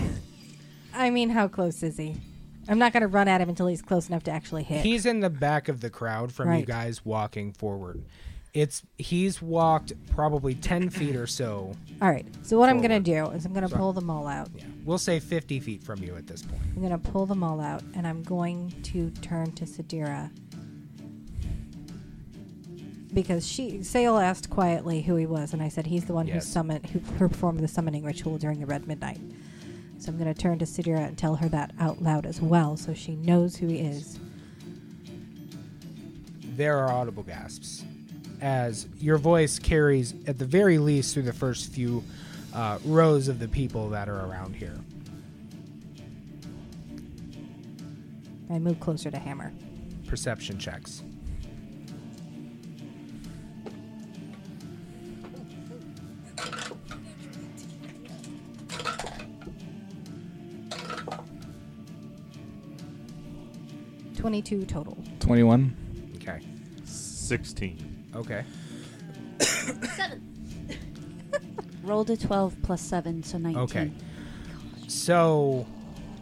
I 0.93 1.09
mean, 1.09 1.29
how 1.29 1.49
close 1.49 1.83
is 1.83 1.97
he? 1.97 2.15
I'm 2.69 2.79
not 2.79 2.93
going 2.93 3.01
to 3.01 3.09
run 3.09 3.27
at 3.27 3.41
him 3.41 3.49
until 3.49 3.67
he's 3.67 3.81
close 3.81 4.07
enough 4.07 4.23
to 4.23 4.31
actually 4.31 4.63
hit. 4.63 4.85
He's 4.85 5.05
in 5.05 5.19
the 5.19 5.29
back 5.29 5.67
of 5.67 5.81
the 5.81 5.89
crowd 5.89 6.31
from 6.31 6.53
you 6.53 6.65
guys 6.65 7.03
walking 7.03 7.51
forward. 7.51 8.05
It's 8.53 8.83
he's 8.97 9.41
walked 9.41 9.93
probably 10.13 10.55
ten 10.55 10.89
feet 10.89 11.15
or 11.15 11.25
so. 11.27 11.73
All 12.01 12.09
right. 12.09 12.25
So 12.43 12.57
what 12.59 12.67
I'm 12.69 12.79
Forward. 12.81 12.89
to 13.05 13.11
do 13.11 13.25
is 13.31 13.45
I'm 13.45 13.53
going 13.53 13.63
to 13.63 13.69
Sorry. 13.69 13.79
pull 13.79 13.93
them 13.93 14.09
all 14.09 14.27
out. 14.27 14.49
Yeah, 14.53 14.65
we'll 14.83 14.97
say 14.97 15.19
fifty 15.21 15.59
feet 15.61 15.81
from 15.83 16.03
you 16.03 16.15
at 16.17 16.27
this 16.27 16.41
point. 16.41 16.61
I'm 16.75 16.81
going 16.81 16.91
to 16.91 17.11
pull 17.11 17.25
them 17.25 17.43
all 17.43 17.61
out, 17.61 17.81
and 17.95 18.05
I'm 18.05 18.23
going 18.23 18.73
to 18.83 19.09
turn 19.21 19.53
to 19.53 19.63
Sadira. 19.65 20.29
Because 23.13 23.45
she, 23.45 23.83
Sale 23.83 24.17
asked 24.17 24.49
quietly 24.49 25.01
who 25.01 25.15
he 25.17 25.25
was, 25.25 25.51
and 25.53 25.61
I 25.61 25.67
said 25.67 25.85
he's 25.87 26.05
the 26.05 26.13
one 26.13 26.27
Yes. 26.27 26.45
who 26.45 26.51
summoned, 26.51 26.85
who 26.87 26.99
performed 27.17 27.59
the 27.59 27.67
summoning 27.67 28.03
ritual 28.03 28.37
during 28.37 28.59
the 28.61 28.65
Red 28.65 28.87
Midnight. 28.87 29.19
So 29.97 30.09
I'm 30.11 30.17
going 30.17 30.33
to 30.33 30.39
turn 30.39 30.59
to 30.59 30.65
Sadira 30.65 31.07
and 31.07 31.17
tell 31.17 31.35
her 31.35 31.49
that 31.49 31.71
out 31.77 32.01
loud 32.01 32.25
as 32.25 32.41
well, 32.41 32.77
so 32.77 32.93
she 32.93 33.15
knows 33.17 33.57
who 33.57 33.67
he 33.67 33.79
is. 33.79 34.17
There 36.55 36.77
are 36.77 36.89
audible 36.91 37.23
gasps 37.23 37.83
as 38.41 38.87
your 38.99 39.17
voice 39.17 39.59
carries, 39.59 40.15
at 40.27 40.39
the 40.39 40.45
very 40.45 40.79
least, 40.79 41.13
through 41.13 41.23
the 41.23 41.33
first 41.33 41.71
few 41.71 42.03
uh, 42.53 42.79
rows 42.83 43.27
of 43.27 43.39
the 43.39 43.47
people 43.47 43.89
that 43.89 44.09
are 44.09 44.25
around 44.25 44.55
here. 44.55 44.77
I 48.49 48.59
move 48.59 48.79
closer 48.79 49.09
to 49.09 49.17
Hammer. 49.17 49.53
Perception 50.07 50.57
checks. 50.57 51.03
Twenty-two 64.17 64.65
total. 64.65 64.97
21. 65.19 66.11
Okay. 66.17 66.41
16. 66.83 67.90
Okay. 68.15 68.43
Rolled 71.83 72.09
a 72.09 72.17
12 72.17 72.55
plus 72.61 72.81
7, 72.81 73.23
so 73.23 73.37
19. 73.37 73.61
Okay. 73.63 73.91
So, 74.87 75.65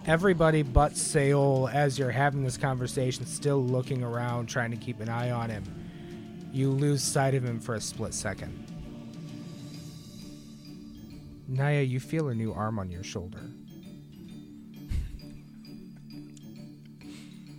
everybody 0.06 0.62
but 0.62 0.94
Seol, 0.94 1.74
as 1.74 2.00
you're 2.00 2.12
having 2.12 2.44
this 2.44 2.58
conversation, 2.58 3.26
still 3.26 3.64
looking 3.64 4.04
around, 4.04 4.48
trying 4.48 4.72
to 4.72 4.78
keep 4.78 5.00
an 5.00 5.10
eye 5.10 5.32
on 5.32 5.50
him, 5.50 5.64
you 6.52 6.72
lose 6.72 7.04
sight 7.04 7.34
of 7.36 7.44
him 7.44 7.60
for 7.60 7.76
a 7.76 7.82
split 7.82 8.14
second. 8.14 8.66
Naya, 11.48 11.82
you 11.82 12.00
feel 12.00 12.30
a 12.30 12.36
new 12.36 12.54
arm 12.54 12.78
on 12.78 12.92
your 12.92 13.04
shoulder. 13.04 13.42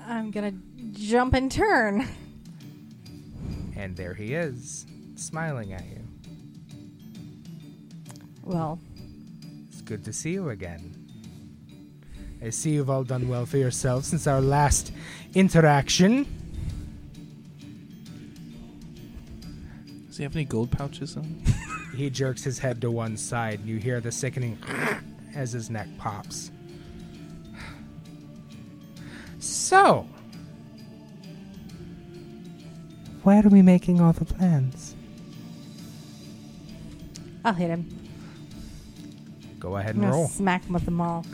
I'm 0.07 0.31
gonna 0.31 0.55
jump 0.93 1.35
and 1.35 1.51
turn. 1.51 2.09
And 3.81 3.97
there 3.97 4.13
he 4.13 4.35
is, 4.35 4.85
smiling 5.17 5.73
at 5.73 5.87
you. 5.87 6.07
Well, 8.43 8.79
It's 9.71 9.81
good 9.81 10.05
to 10.05 10.13
see 10.13 10.33
you 10.33 10.51
again. 10.51 10.95
I 12.45 12.51
see 12.51 12.73
you've 12.73 12.91
all 12.91 13.05
done 13.05 13.27
well 13.27 13.47
for 13.47 13.57
yourselves 13.57 14.09
since 14.09 14.27
our 14.27 14.43
last 14.43 14.93
interaction. 15.35 16.27
Does 20.09 20.19
he 20.19 20.25
have 20.25 20.37
any 20.37 20.45
gold 20.45 20.71
pouches 20.71 21.17
on? 21.17 21.43
He 21.97 22.09
jerks 22.09 22.45
his 22.45 22.59
head 22.59 22.81
to 22.83 22.91
one 22.91 23.17
side. 23.17 23.61
And 23.61 23.69
you 23.69 23.77
hear 23.79 24.01
the 24.01 24.13
sickening 24.13 24.59
as 25.35 25.53
his 25.53 25.71
neck 25.71 25.89
pops. 25.99 26.51
So, 29.41 30.07
why 33.23 33.39
are 33.41 33.49
we 33.49 33.63
making 33.63 34.01
all 34.01 34.13
the 34.13 34.25
plans? 34.25 34.95
I'll 37.45 37.55
hit 37.55 37.69
him. 37.71 37.87
Go 39.59 39.77
ahead 39.77 39.91
I'm 39.97 40.03
and 40.03 40.11
gonna 40.11 40.17
roll. 40.17 40.29
smack 40.29 40.65
him 40.65 40.75
with 40.75 40.85
the 40.85 40.91
maul. 40.91 41.25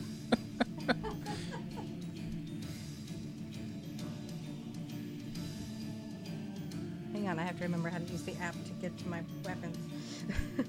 Hang 7.12 7.28
on, 7.28 7.38
I 7.38 7.42
have 7.44 7.56
to 7.58 7.64
remember 7.64 7.88
how 7.88 7.98
to 7.98 8.04
use 8.04 8.22
the 8.22 8.34
app 8.42 8.54
to 8.64 8.70
get 8.80 8.96
to 8.98 9.08
my 9.08 9.22
weapons. 9.44 9.76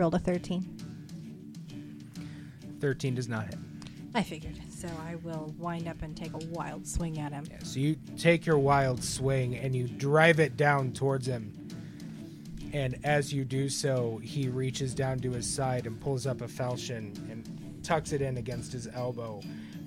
rolled 0.01 0.15
a 0.15 0.19
13. 0.19 0.67
13 2.81 3.15
does 3.15 3.29
not 3.29 3.45
hit. 3.45 3.59
I 4.15 4.23
figured. 4.23 4.59
So 4.71 4.89
I 5.07 5.17
will 5.17 5.55
wind 5.59 5.87
up 5.87 6.01
and 6.01 6.17
take 6.17 6.33
a 6.33 6.47
wild 6.47 6.87
swing 6.87 7.19
at 7.19 7.33
him. 7.33 7.45
Yeah, 7.51 7.59
so 7.63 7.79
you 7.79 7.97
take 8.17 8.47
your 8.47 8.57
wild 8.57 9.05
swing 9.05 9.57
and 9.57 9.77
you 9.77 9.87
drive 9.87 10.41
it 10.41 10.57
down 10.57 10.93
towards 10.93 11.27
him. 11.27 11.53
And 12.73 12.99
as 13.05 13.31
you 13.31 13.45
do 13.45 13.69
so, 13.69 14.19
he 14.23 14.49
reaches 14.49 14.95
down 14.95 15.19
to 15.19 15.33
his 15.33 15.47
side 15.47 15.87
and 15.87 16.01
pulls 16.01 16.27
up 16.27 16.41
a 16.41 16.49
falchion 16.49 17.13
and 17.31 17.85
tucks 17.85 18.13
it 18.13 18.23
in 18.23 18.39
against 18.39 18.73
his 18.73 18.89
elbow. 18.95 19.43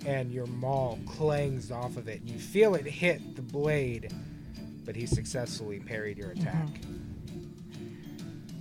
And 0.06 0.32
your 0.32 0.46
maul 0.46 1.00
clangs 1.08 1.72
off 1.72 1.98
of 1.98 2.08
it. 2.08 2.22
And 2.22 2.30
you 2.30 2.38
feel 2.38 2.76
it 2.76 2.86
hit 2.86 3.36
the 3.36 3.42
blade, 3.42 4.14
but 4.86 4.96
he 4.96 5.08
successfully 5.08 5.80
parried 5.80 6.20
your 6.20 6.30
attack. 6.32 6.68
Mm-hmm. 6.68 7.00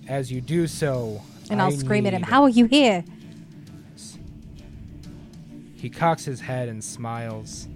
As 0.09 0.33
you 0.33 0.41
do 0.41 0.67
so, 0.67 1.21
And 1.51 1.61
I'll 1.61 1.73
I 1.73 1.77
scream 1.77 2.07
at 2.07 2.15
him, 2.15 2.23
How 2.23 2.43
are 2.43 2.49
you 2.49 2.67
here? 2.67 3.05
He 5.75 5.91
cocks 5.91 6.25
his 6.25 6.41
head 6.41 6.69
and 6.69 6.83
smiles. 6.83 7.67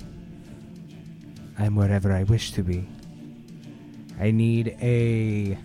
I'm 1.58 1.74
wherever 1.74 2.12
I 2.12 2.22
wish 2.22 2.52
to 2.52 2.62
be. 2.62 2.86
I 4.20 4.30
need 4.30 4.76
a 4.80 5.58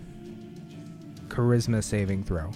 charisma 1.28 1.84
saving 1.84 2.24
throw. 2.24 2.52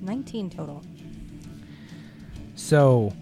Nineteen 0.00 0.50
total. 0.50 0.82
So 2.72 3.12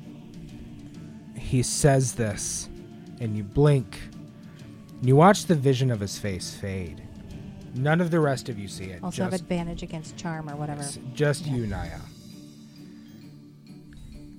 he 1.37 1.65
says 1.65 2.13
this, 2.13 2.69
and 3.19 3.37
you 3.37 3.43
blink. 3.43 3.99
And 5.01 5.09
you 5.09 5.17
watch 5.17 5.47
the 5.47 5.57
vision 5.57 5.91
of 5.91 5.99
his 5.99 6.17
face 6.17 6.55
fade. 6.55 7.03
None 7.75 8.01
of 8.01 8.13
the 8.13 8.21
rest 8.21 8.49
of 8.49 8.61
you 8.61 8.69
see 8.69 8.85
it. 8.85 9.03
Also 9.03 9.25
have 9.25 9.33
just 9.33 9.43
advantage 9.43 9.83
against 9.83 10.17
charm 10.17 10.49
or 10.49 10.55
whatever. 10.55 10.87
Just 11.15 11.47
you, 11.47 11.67
Naya. 11.67 11.99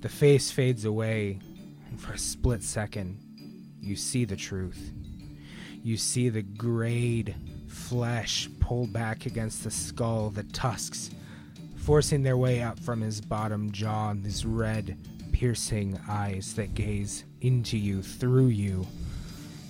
The 0.00 0.08
face 0.08 0.50
fades 0.50 0.86
away, 0.86 1.40
and 1.90 2.00
for 2.00 2.14
a 2.14 2.18
split 2.18 2.62
second, 2.62 3.18
you 3.82 3.96
see 3.96 4.24
the 4.24 4.36
truth. 4.36 4.94
You 5.82 5.98
see 5.98 6.30
the 6.30 6.40
grayed 6.40 7.34
flesh 7.66 8.48
pulled 8.60 8.94
back 8.94 9.26
against 9.26 9.62
the 9.62 9.70
skull, 9.70 10.30
the 10.30 10.44
tusks 10.44 11.10
forcing 11.82 12.22
their 12.22 12.36
way 12.36 12.62
up 12.62 12.78
from 12.78 13.00
his 13.00 13.20
bottom 13.20 13.72
jaw, 13.72 14.10
and 14.10 14.24
these 14.24 14.46
red, 14.46 14.96
piercing 15.32 15.98
eyes 16.08 16.54
that 16.54 16.74
gaze 16.74 17.24
into 17.40 17.76
you, 17.76 18.02
through 18.02 18.46
you, 18.46 18.86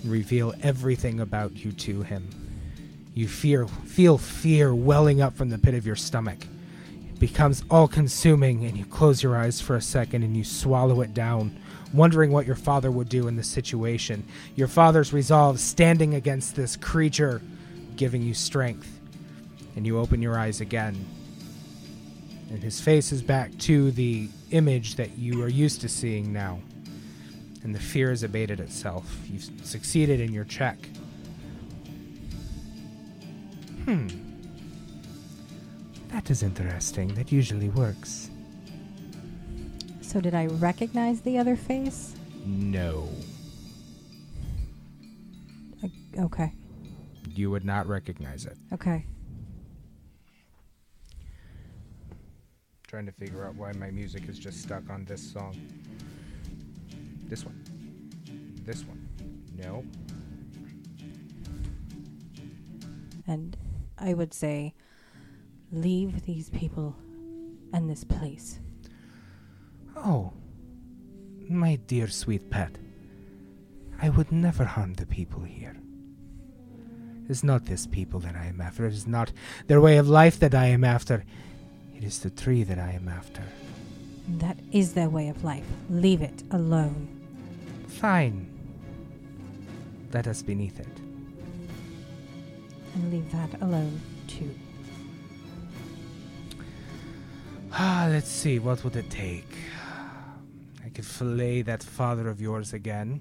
and 0.02 0.12
reveal 0.12 0.52
everything 0.62 1.20
about 1.20 1.64
you 1.64 1.72
to 1.72 2.02
him. 2.02 2.28
You 3.14 3.28
fear, 3.28 3.66
feel 3.66 4.18
fear 4.18 4.74
welling 4.74 5.22
up 5.22 5.34
from 5.36 5.48
the 5.48 5.58
pit 5.58 5.74
of 5.74 5.86
your 5.86 5.96
stomach. 5.96 6.38
It 6.42 7.18
becomes 7.18 7.64
all 7.70 7.88
consuming, 7.88 8.66
and 8.66 8.76
you 8.76 8.84
close 8.84 9.22
your 9.22 9.36
eyes 9.36 9.62
for 9.62 9.76
a 9.76 9.82
second 9.82 10.22
and 10.22 10.36
you 10.36 10.44
swallow 10.44 11.00
it 11.00 11.14
down, 11.14 11.58
wondering 11.94 12.30
what 12.30 12.46
your 12.46 12.56
father 12.56 12.90
would 12.90 13.08
do 13.08 13.26
in 13.26 13.36
this 13.36 13.48
situation. 13.48 14.22
Your 14.54 14.68
father's 14.68 15.14
resolve 15.14 15.60
standing 15.60 16.14
against 16.14 16.56
this 16.56 16.76
creature, 16.76 17.40
giving 17.96 18.20
you 18.22 18.34
strength. 18.34 18.98
And 19.76 19.86
you 19.86 19.98
open 19.98 20.20
your 20.20 20.38
eyes 20.38 20.60
again. 20.60 21.06
And 22.52 22.62
his 22.62 22.82
face 22.82 23.12
is 23.12 23.22
back 23.22 23.56
to 23.60 23.90
the 23.92 24.28
image 24.50 24.96
that 24.96 25.16
you 25.16 25.42
are 25.42 25.48
used 25.48 25.80
to 25.80 25.88
seeing 25.88 26.34
now. 26.34 26.60
And 27.64 27.74
the 27.74 27.80
fear 27.80 28.10
has 28.10 28.22
abated 28.22 28.60
itself. 28.60 29.10
You've 29.26 29.48
succeeded 29.64 30.20
in 30.20 30.34
your 30.34 30.44
check. 30.44 30.76
Hmm. 33.86 34.08
That 36.08 36.30
is 36.30 36.42
interesting. 36.42 37.14
That 37.14 37.32
usually 37.32 37.70
works. 37.70 38.28
So 40.02 40.20
did 40.20 40.34
I 40.34 40.44
recognize 40.46 41.22
the 41.22 41.38
other 41.38 41.56
face? 41.56 42.14
No. 42.44 43.08
Uh, 45.82 45.88
okay. 46.18 46.52
You 47.34 47.50
would 47.50 47.64
not 47.64 47.86
recognize 47.86 48.44
it. 48.44 48.58
Okay. 48.74 49.06
Trying 52.92 53.06
to 53.06 53.12
figure 53.12 53.46
out 53.46 53.54
why 53.54 53.72
my 53.72 53.90
music 53.90 54.28
is 54.28 54.38
just 54.38 54.60
stuck 54.60 54.90
on 54.90 55.06
this 55.06 55.32
song. 55.32 55.56
This 57.24 57.42
one. 57.42 57.58
This 58.66 58.84
one. 58.84 59.08
No. 59.56 59.82
And 63.26 63.56
I 63.96 64.12
would 64.12 64.34
say, 64.34 64.74
leave 65.70 66.26
these 66.26 66.50
people 66.50 66.94
and 67.72 67.88
this 67.88 68.04
place. 68.04 68.60
Oh. 69.96 70.34
My 71.48 71.76
dear 71.76 72.08
sweet 72.08 72.50
pet. 72.50 72.76
I 74.02 74.10
would 74.10 74.30
never 74.30 74.66
harm 74.66 74.92
the 74.92 75.06
people 75.06 75.40
here. 75.40 75.78
It 77.24 77.30
is 77.30 77.42
not 77.42 77.64
this 77.64 77.86
people 77.86 78.20
that 78.20 78.36
I 78.36 78.44
am 78.44 78.60
after. 78.60 78.84
It 78.84 78.92
is 78.92 79.06
not 79.06 79.32
their 79.66 79.80
way 79.80 79.96
of 79.96 80.10
life 80.10 80.38
that 80.40 80.54
I 80.54 80.66
am 80.66 80.84
after. 80.84 81.24
It 82.02 82.06
is 82.06 82.18
the 82.18 82.30
tree 82.30 82.64
that 82.64 82.80
I 82.80 82.90
am 82.90 83.06
after. 83.06 83.44
That 84.38 84.58
is 84.72 84.92
their 84.92 85.08
way 85.08 85.28
of 85.28 85.44
life. 85.44 85.62
Leave 85.88 86.20
it 86.20 86.42
alone. 86.50 87.06
Fine. 87.86 88.48
Let 90.12 90.26
us 90.26 90.42
beneath 90.42 90.80
it. 90.80 90.88
And 92.94 93.12
leave 93.12 93.30
that 93.30 93.62
alone, 93.62 94.00
too. 94.26 94.52
Ah, 97.72 98.08
let's 98.10 98.28
see, 98.28 98.58
what 98.58 98.82
would 98.82 98.96
it 98.96 99.08
take? 99.08 99.54
I 100.84 100.88
could 100.88 101.06
fillet 101.06 101.62
that 101.62 101.84
father 101.84 102.26
of 102.28 102.40
yours 102.40 102.72
again. 102.72 103.20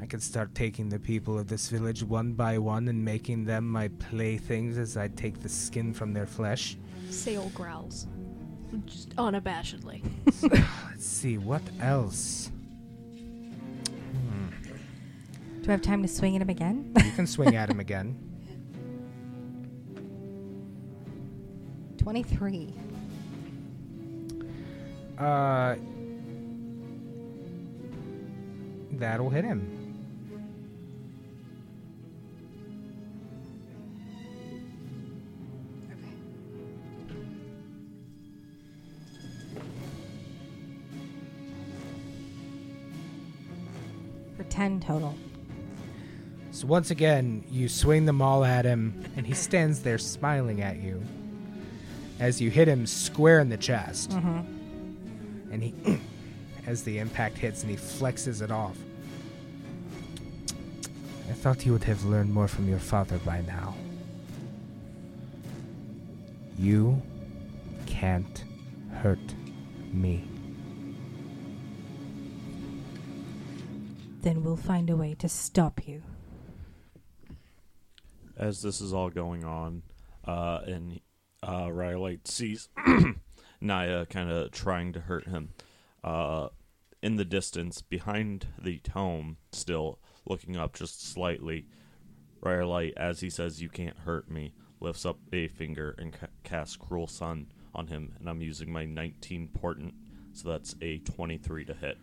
I 0.00 0.06
could 0.06 0.20
start 0.20 0.52
taking 0.56 0.88
the 0.88 0.98
people 0.98 1.38
of 1.38 1.46
this 1.46 1.68
village 1.70 2.02
one 2.02 2.32
by 2.32 2.58
one 2.58 2.88
and 2.88 3.04
making 3.04 3.44
them 3.44 3.68
my 3.68 3.86
playthings 3.86 4.78
as 4.78 4.96
I 4.96 5.06
take 5.06 5.42
the 5.42 5.48
skin 5.48 5.94
from 5.94 6.12
their 6.12 6.26
flesh. 6.26 6.76
Sale 7.12 7.50
growls. 7.54 8.06
Just 8.86 9.14
unabashedly. 9.16 10.02
Let's 10.42 11.04
see, 11.04 11.36
what 11.36 11.62
else? 11.80 12.50
Hmm. 14.14 14.48
Do 15.60 15.68
I 15.68 15.72
have 15.72 15.82
time 15.82 16.00
to 16.02 16.08
swing 16.08 16.36
at 16.36 16.42
him 16.42 16.48
again? 16.48 16.92
You 17.04 17.12
can 17.12 17.26
swing 17.26 17.54
at 17.54 17.68
him 17.68 17.80
again. 17.86 18.18
23. 21.98 22.74
Uh, 25.18 25.76
that'll 28.92 29.30
hit 29.30 29.44
him. 29.44 29.81
10 44.52 44.80
total. 44.80 45.14
So 46.50 46.66
once 46.66 46.90
again, 46.90 47.42
you 47.50 47.70
swing 47.70 48.04
them 48.04 48.20
all 48.20 48.44
at 48.44 48.66
him, 48.66 49.02
and 49.16 49.26
he 49.26 49.32
stands 49.32 49.80
there 49.80 49.96
smiling 49.96 50.60
at 50.60 50.76
you 50.76 51.02
as 52.20 52.38
you 52.38 52.50
hit 52.50 52.68
him 52.68 52.86
square 52.86 53.40
in 53.40 53.48
the 53.48 53.56
chest. 53.56 54.10
Mm-hmm. 54.10 55.52
And 55.52 55.62
he, 55.62 55.74
as 56.66 56.82
the 56.82 56.98
impact 56.98 57.38
hits, 57.38 57.62
and 57.62 57.70
he 57.70 57.78
flexes 57.78 58.42
it 58.42 58.50
off. 58.50 58.76
I 61.30 61.32
thought 61.32 61.64
you 61.64 61.72
would 61.72 61.84
have 61.84 62.04
learned 62.04 62.30
more 62.30 62.46
from 62.46 62.68
your 62.68 62.78
father 62.78 63.16
by 63.20 63.40
now. 63.40 63.74
You 66.58 67.00
can't 67.86 68.44
hurt 69.00 69.34
me. 69.92 70.28
Then 74.22 74.44
we'll 74.44 74.56
find 74.56 74.88
a 74.88 74.96
way 74.96 75.14
to 75.14 75.28
stop 75.28 75.86
you. 75.86 76.02
As 78.36 78.62
this 78.62 78.80
is 78.80 78.94
all 78.94 79.10
going 79.10 79.44
on, 79.44 79.82
uh, 80.24 80.60
and 80.64 81.00
uh, 81.46 81.70
Riley 81.70 82.20
sees 82.24 82.68
Naya 83.60 84.06
kind 84.06 84.30
of 84.30 84.52
trying 84.52 84.92
to 84.92 85.00
hurt 85.00 85.26
him. 85.26 85.50
Uh, 86.04 86.48
in 87.02 87.16
the 87.16 87.24
distance, 87.24 87.82
behind 87.82 88.46
the 88.60 88.78
tome, 88.78 89.38
still 89.50 89.98
looking 90.24 90.56
up 90.56 90.74
just 90.74 91.04
slightly, 91.04 91.66
Riley, 92.40 92.96
as 92.96 93.20
he 93.20 93.30
says, 93.30 93.60
"You 93.60 93.68
can't 93.68 93.98
hurt 93.98 94.30
me," 94.30 94.54
lifts 94.80 95.04
up 95.04 95.18
a 95.32 95.48
finger 95.48 95.96
and 95.98 96.12
ca- 96.12 96.28
casts 96.44 96.76
Cruel 96.76 97.08
Sun 97.08 97.48
on 97.74 97.88
him, 97.88 98.14
and 98.20 98.28
I'm 98.28 98.40
using 98.40 98.72
my 98.72 98.84
19 98.84 99.48
portent, 99.48 99.94
so 100.32 100.48
that's 100.48 100.76
a 100.80 100.98
23 100.98 101.64
to 101.64 101.74
hit. 101.74 101.98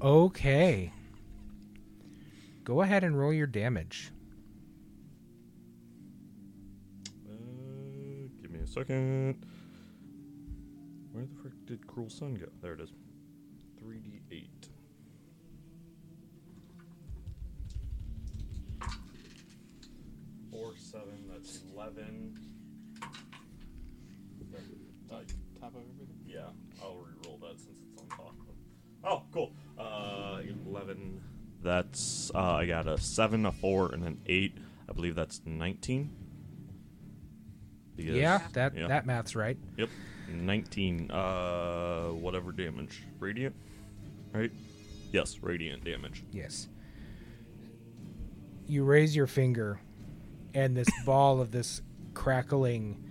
Okay. 0.00 0.92
Go 2.68 2.82
ahead 2.82 3.02
and 3.02 3.18
roll 3.18 3.32
your 3.32 3.46
damage. 3.46 4.10
Uh, 7.26 8.28
give 8.42 8.50
me 8.50 8.60
a 8.60 8.66
second. 8.66 9.42
Where 11.12 11.24
the 11.24 11.34
frick 11.40 11.54
did 11.64 11.86
Cruel 11.86 12.10
Sun 12.10 12.34
go? 12.34 12.44
There 12.60 12.74
it 12.74 12.80
is. 12.80 12.90
3d8. 13.82 14.68
Four, 20.50 20.72
seven, 20.76 21.24
that's 21.32 21.60
11. 21.72 22.38
Uh, 23.02 23.06
Top 25.58 25.74
of 25.74 25.80
everything. 25.80 26.08
yeah, 26.26 26.40
I'll 26.82 26.96
re-roll 26.96 27.38
that 27.38 27.58
since 27.58 27.78
it's 27.90 28.02
on 28.02 28.08
top. 28.08 28.34
Oh, 29.04 29.22
cool. 29.32 29.54
Uh, 29.78 30.42
11. 30.66 31.22
That's, 31.62 32.17
uh, 32.34 32.54
I 32.54 32.66
got 32.66 32.86
a 32.86 32.98
7, 32.98 33.46
a 33.46 33.52
4, 33.52 33.92
and 33.92 34.04
an 34.04 34.20
8. 34.26 34.56
I 34.88 34.92
believe 34.92 35.14
that's 35.14 35.40
19. 35.44 36.10
Because- 37.96 38.14
yeah, 38.16 38.40
that 38.52 38.76
yeah. 38.76 38.86
that 38.86 39.06
math's 39.06 39.34
right. 39.34 39.58
Yep. 39.76 39.88
19. 40.32 41.10
Uh, 41.10 42.08
whatever 42.10 42.52
damage. 42.52 43.02
Radiant? 43.18 43.54
Right? 44.32 44.52
Yes, 45.12 45.38
radiant 45.42 45.84
damage. 45.84 46.22
Yes. 46.32 46.68
You 48.66 48.84
raise 48.84 49.16
your 49.16 49.26
finger, 49.26 49.80
and 50.54 50.76
this 50.76 50.88
ball 51.06 51.40
of 51.40 51.50
this 51.50 51.82
crackling, 52.14 53.02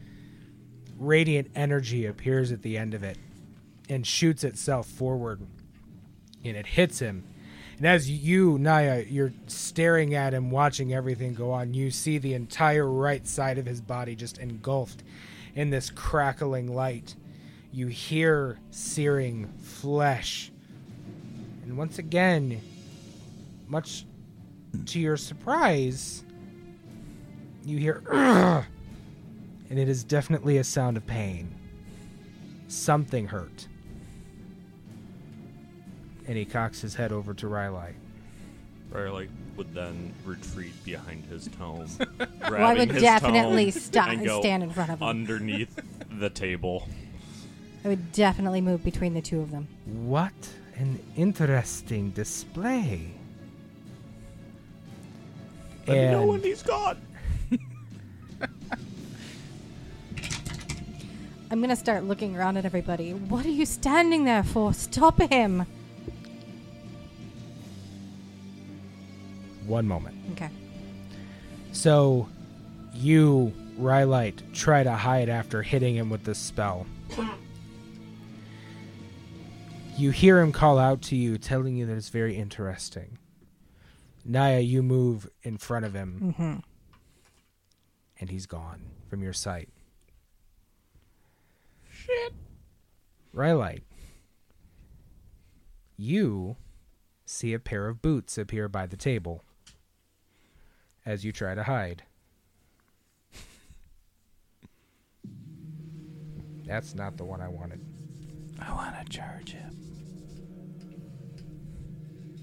radiant 0.97 1.49
energy 1.55 2.05
appears 2.05 2.51
at 2.51 2.61
the 2.61 2.77
end 2.77 2.93
of 2.93 3.03
it 3.03 3.17
and 3.89 4.05
shoots 4.05 4.43
itself 4.43 4.87
forward. 4.87 5.41
And 6.43 6.55
it 6.55 6.67
hits 6.67 6.99
him. 6.99 7.23
And 7.77 7.85
as 7.85 8.09
you, 8.09 8.57
Naya, 8.57 9.05
you're 9.07 9.33
staring 9.45 10.15
at 10.15 10.33
him, 10.33 10.49
watching 10.49 10.93
everything 10.93 11.35
go 11.35 11.51
on, 11.51 11.73
you 11.75 11.91
see 11.91 12.17
the 12.17 12.33
entire 12.33 12.89
right 12.89 13.25
side 13.27 13.59
of 13.59 13.65
his 13.65 13.81
body 13.81 14.15
just 14.15 14.39
engulfed 14.39 15.03
in 15.53 15.69
this 15.69 15.91
crackling 15.91 16.73
light. 16.73 17.15
You 17.71 17.87
hear 17.87 18.57
searing 18.71 19.47
flesh. 19.61 20.51
And 21.63 21.77
once 21.77 21.99
again, 21.99 22.61
much 23.67 24.05
to 24.87 24.99
your 24.99 25.17
surprise, 25.17 26.23
you 27.63 27.77
hear 27.77 28.01
and 29.69 29.77
it 29.77 29.89
is 29.89 30.03
definitely 30.03 30.57
a 30.57 30.63
sound 30.63 30.97
of 30.97 31.05
pain. 31.05 31.53
Something 32.67 33.27
hurt. 33.27 33.67
And 36.27 36.37
he 36.37 36.45
cocks 36.45 36.81
his 36.81 36.95
head 36.95 37.11
over 37.11 37.33
to 37.35 37.47
Riley. 37.47 37.93
Riley 38.91 39.29
would 39.55 39.73
then 39.73 40.13
retreat 40.25 40.73
behind 40.83 41.25
his 41.25 41.49
tome. 41.57 41.87
Well, 42.49 42.63
I 42.63 42.73
would 42.75 42.91
his 42.91 43.01
definitely 43.03 43.71
tome 43.71 43.81
sta- 43.81 44.09
and 44.11 44.25
go 44.25 44.39
stand 44.39 44.63
in 44.63 44.69
front 44.69 44.89
of 44.91 45.01
him. 45.01 45.07
underneath 45.07 45.81
the 46.09 46.29
table. 46.29 46.87
I 47.83 47.89
would 47.89 48.13
definitely 48.13 48.61
move 48.61 48.83
between 48.85 49.13
the 49.13 49.21
two 49.21 49.41
of 49.41 49.51
them. 49.51 49.67
What 49.85 50.31
an 50.77 50.99
interesting 51.17 52.11
display. 52.11 53.11
Let 55.87 55.97
me 55.97 56.11
know 56.11 56.25
when 56.25 56.41
he's 56.41 56.63
gone. 56.63 57.01
I'm 61.51 61.59
gonna 61.61 61.75
start 61.75 62.03
looking 62.05 62.35
around 62.35 62.57
at 62.57 62.65
everybody. 62.65 63.13
What 63.13 63.45
are 63.45 63.49
you 63.49 63.65
standing 63.65 64.23
there 64.25 64.43
for? 64.43 64.73
Stop 64.73 65.21
him! 65.21 65.65
One 69.67 69.87
moment. 69.87 70.15
Okay. 70.31 70.49
So, 71.73 72.27
you, 72.93 73.53
Rylite, 73.79 74.53
try 74.53 74.81
to 74.83 74.93
hide 74.93 75.29
after 75.29 75.61
hitting 75.61 75.95
him 75.95 76.09
with 76.09 76.23
this 76.23 76.39
spell. 76.39 76.87
You 79.95 80.11
hear 80.11 80.39
him 80.39 80.51
call 80.51 80.77
out 80.79 81.01
to 81.03 81.15
you, 81.15 81.37
telling 81.37 81.75
you 81.75 81.85
that 81.87 81.95
it's 81.97 82.09
very 82.09 82.35
interesting. 82.37 83.17
Naya, 84.23 84.59
you 84.59 84.83
move 84.83 85.27
in 85.43 85.57
front 85.57 85.85
of 85.85 85.93
him, 85.93 86.33
Mm-hmm. 86.37 86.55
and 88.19 88.29
he's 88.29 88.45
gone 88.45 88.81
from 89.09 89.23
your 89.23 89.33
sight. 89.33 89.69
Shit. 91.89 92.33
Rylite, 93.35 93.81
you 95.97 96.57
see 97.25 97.53
a 97.53 97.59
pair 97.59 97.87
of 97.87 98.01
boots 98.01 98.37
appear 98.37 98.67
by 98.67 98.85
the 98.87 98.97
table 98.97 99.43
as 101.07 101.23
you 101.23 101.31
try 101.31 101.55
to 101.55 101.63
hide. 101.63 102.03
That's 106.65 106.93
not 106.93 107.15
the 107.15 107.23
one 107.23 107.39
I 107.39 107.47
wanted. 107.47 107.79
I 108.59 108.73
want 108.73 108.93
to 108.97 109.17
charge 109.17 109.53
him. 109.53 109.73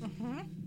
There 0.00 0.63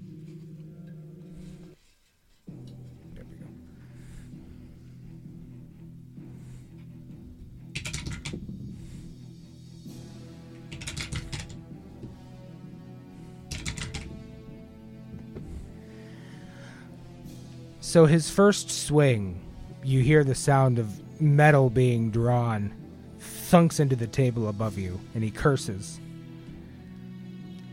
So 17.87 18.05
his 18.05 18.29
first 18.29 18.69
swing, 18.69 19.39
you 19.81 20.01
hear 20.01 20.25
the 20.25 20.35
sound 20.35 20.77
of 20.77 21.21
metal 21.21 21.69
being 21.69 22.11
drawn, 22.11 22.73
thunks 23.17 23.79
into 23.79 23.95
the 23.95 24.07
table 24.07 24.49
above 24.49 24.77
you, 24.77 24.99
and 25.15 25.23
he 25.23 25.31
curses. 25.31 26.01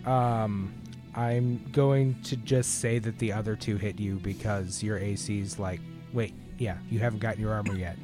Um, 0.06 0.72
I'm 1.16 1.68
going 1.72 2.22
to 2.22 2.36
just 2.36 2.78
say 2.78 3.00
that 3.00 3.18
the 3.18 3.32
other 3.32 3.56
two 3.56 3.76
hit 3.76 3.98
you 3.98 4.20
because 4.20 4.84
your 4.84 4.98
AC's 4.98 5.58
like, 5.58 5.80
wait, 6.12 6.32
yeah, 6.58 6.78
you 6.88 7.00
haven't 7.00 7.18
gotten 7.18 7.40
your 7.40 7.52
armor 7.52 7.74
yet. 7.74 7.96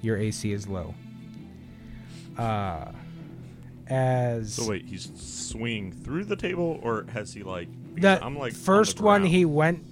Your 0.00 0.16
AC 0.16 0.50
is 0.50 0.68
low. 0.68 0.94
Uh, 2.38 2.92
as 3.88 4.54
So 4.54 4.70
wait, 4.70 4.86
he's 4.86 5.12
swinging 5.14 5.92
through 5.92 6.24
the 6.24 6.36
table, 6.36 6.80
or 6.82 7.04
has 7.12 7.34
he 7.34 7.42
like? 7.42 7.68
the 7.94 8.24
I'm 8.24 8.38
like 8.38 8.54
on 8.54 8.58
the 8.58 8.64
first 8.64 9.02
one, 9.02 9.26
he 9.26 9.44
went. 9.44 9.84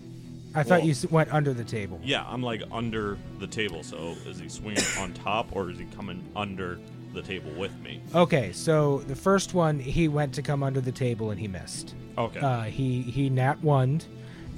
I 0.57 0.63
thought 0.63 0.85
you 0.85 0.93
s- 0.93 1.05
went 1.11 1.33
under 1.33 1.53
the 1.53 1.65
table. 1.65 2.01
Yeah, 2.03 2.25
I'm 2.27 2.43
like 2.43 2.63
under 2.73 3.19
the 3.39 3.47
table. 3.47 3.83
So 3.83 4.15
is 4.27 4.39
he 4.39 4.49
swinging 4.49 4.83
on 4.99 5.13
top, 5.15 5.55
or 5.55 5.71
is 5.71 5.79
he 5.79 5.85
coming 5.87 6.25
under 6.35 6.79
the 7.15 7.23
table 7.23 7.51
with 7.53 7.79
me? 7.81 8.01
Okay, 8.15 8.53
so 8.53 8.99
the 9.07 9.15
first 9.17 9.55
one, 9.55 9.79
he 9.79 10.09
went 10.09 10.35
to 10.35 10.43
come 10.43 10.63
under 10.63 10.81
the 10.81 10.93
table 10.93 11.31
and 11.31 11.39
he 11.41 11.49
missed. 11.49 11.95
Okay. 12.19 12.41
Uh, 12.41 12.63
he 12.63 13.03
he 13.03 13.29
nat 13.29 13.63
one 13.63 14.01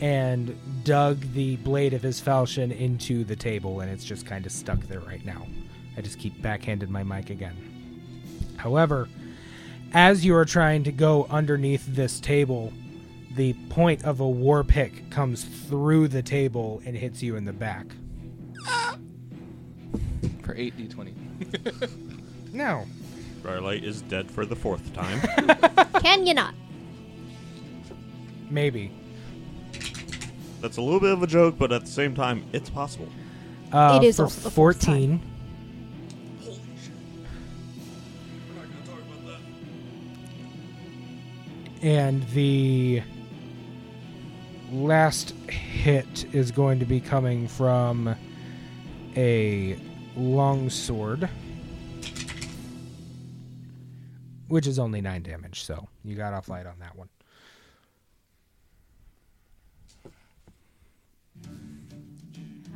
and 0.01 0.57
dug 0.84 1.20
the 1.34 1.57
blade 1.57 1.92
of 1.92 2.03
his 2.03 2.20
falchion 2.20 2.70
into 2.70 3.24
the 3.24 3.34
table, 3.36 3.80
and 3.80 3.90
it's 3.90 4.05
just 4.05 4.24
kind 4.26 4.46
of 4.46 4.53
stuck 4.53 4.80
there 4.82 5.01
right 5.01 5.24
now. 5.26 5.46
I 5.96 6.01
just 6.01 6.20
keep 6.20 6.40
backhanded 6.40 6.88
my 6.88 7.03
mic 7.03 7.30
again. 7.30 7.57
However, 8.57 9.09
as 9.92 10.24
you 10.24 10.36
are 10.36 10.44
trying 10.44 10.84
to 10.84 10.92
go 10.92 11.26
underneath 11.30 11.84
this 11.86 12.20
table, 12.20 12.72
the 13.39 13.53
point 13.70 14.05
of 14.05 14.18
a 14.18 14.28
war 14.28 14.64
pick 14.64 15.09
comes 15.11 15.45
through 15.45 16.09
the 16.09 16.20
table 16.20 16.82
and 16.84 16.97
hits 16.97 17.22
you 17.22 17.36
in 17.36 17.45
the 17.45 17.53
back. 17.53 17.86
For 20.43 20.55
8d20. 20.55 21.14
No. 22.51 22.86
Starlight 23.43 23.84
is 23.84 24.01
dead 24.03 24.28
for 24.30 24.47
the 24.47 24.57
fourth 24.57 24.93
time. 24.95 25.20
Can 26.03 26.26
you 26.26 26.32
not? 26.32 26.55
Maybe. 28.51 28.91
That's 30.62 30.78
a 30.78 30.82
little 30.82 30.99
bit 30.99 31.12
of 31.12 31.22
a 31.22 31.26
joke, 31.26 31.57
but 31.59 31.70
at 31.70 31.82
the 31.82 31.91
same 31.91 32.14
time, 32.14 32.43
it's 32.55 32.70
possible. 32.70 33.09
Uh, 33.70 34.01
It 34.03 34.07
is 34.07 34.16
for 34.16 34.22
also 34.24 34.41
the 34.41 34.51
fourth 34.51 34.82
14. 34.82 35.20
And 41.82 42.26
the 42.30 43.03
last 44.73 45.31
hit 45.49 46.27
is 46.35 46.51
going 46.51 46.79
to 46.79 46.85
be 46.85 47.01
coming 47.01 47.49
from 47.49 48.14
a 49.16 49.79
longsword, 50.16 51.29
which 54.49 54.66
is 54.66 54.79
only 54.79 55.01
9 55.01 55.23
damage, 55.23 55.62
so 55.62 55.89
you 56.05 56.14
got 56.16 56.35
off 56.35 56.49
light 56.49 56.66
on 56.66 56.79
that 56.81 56.97
one. 56.97 57.09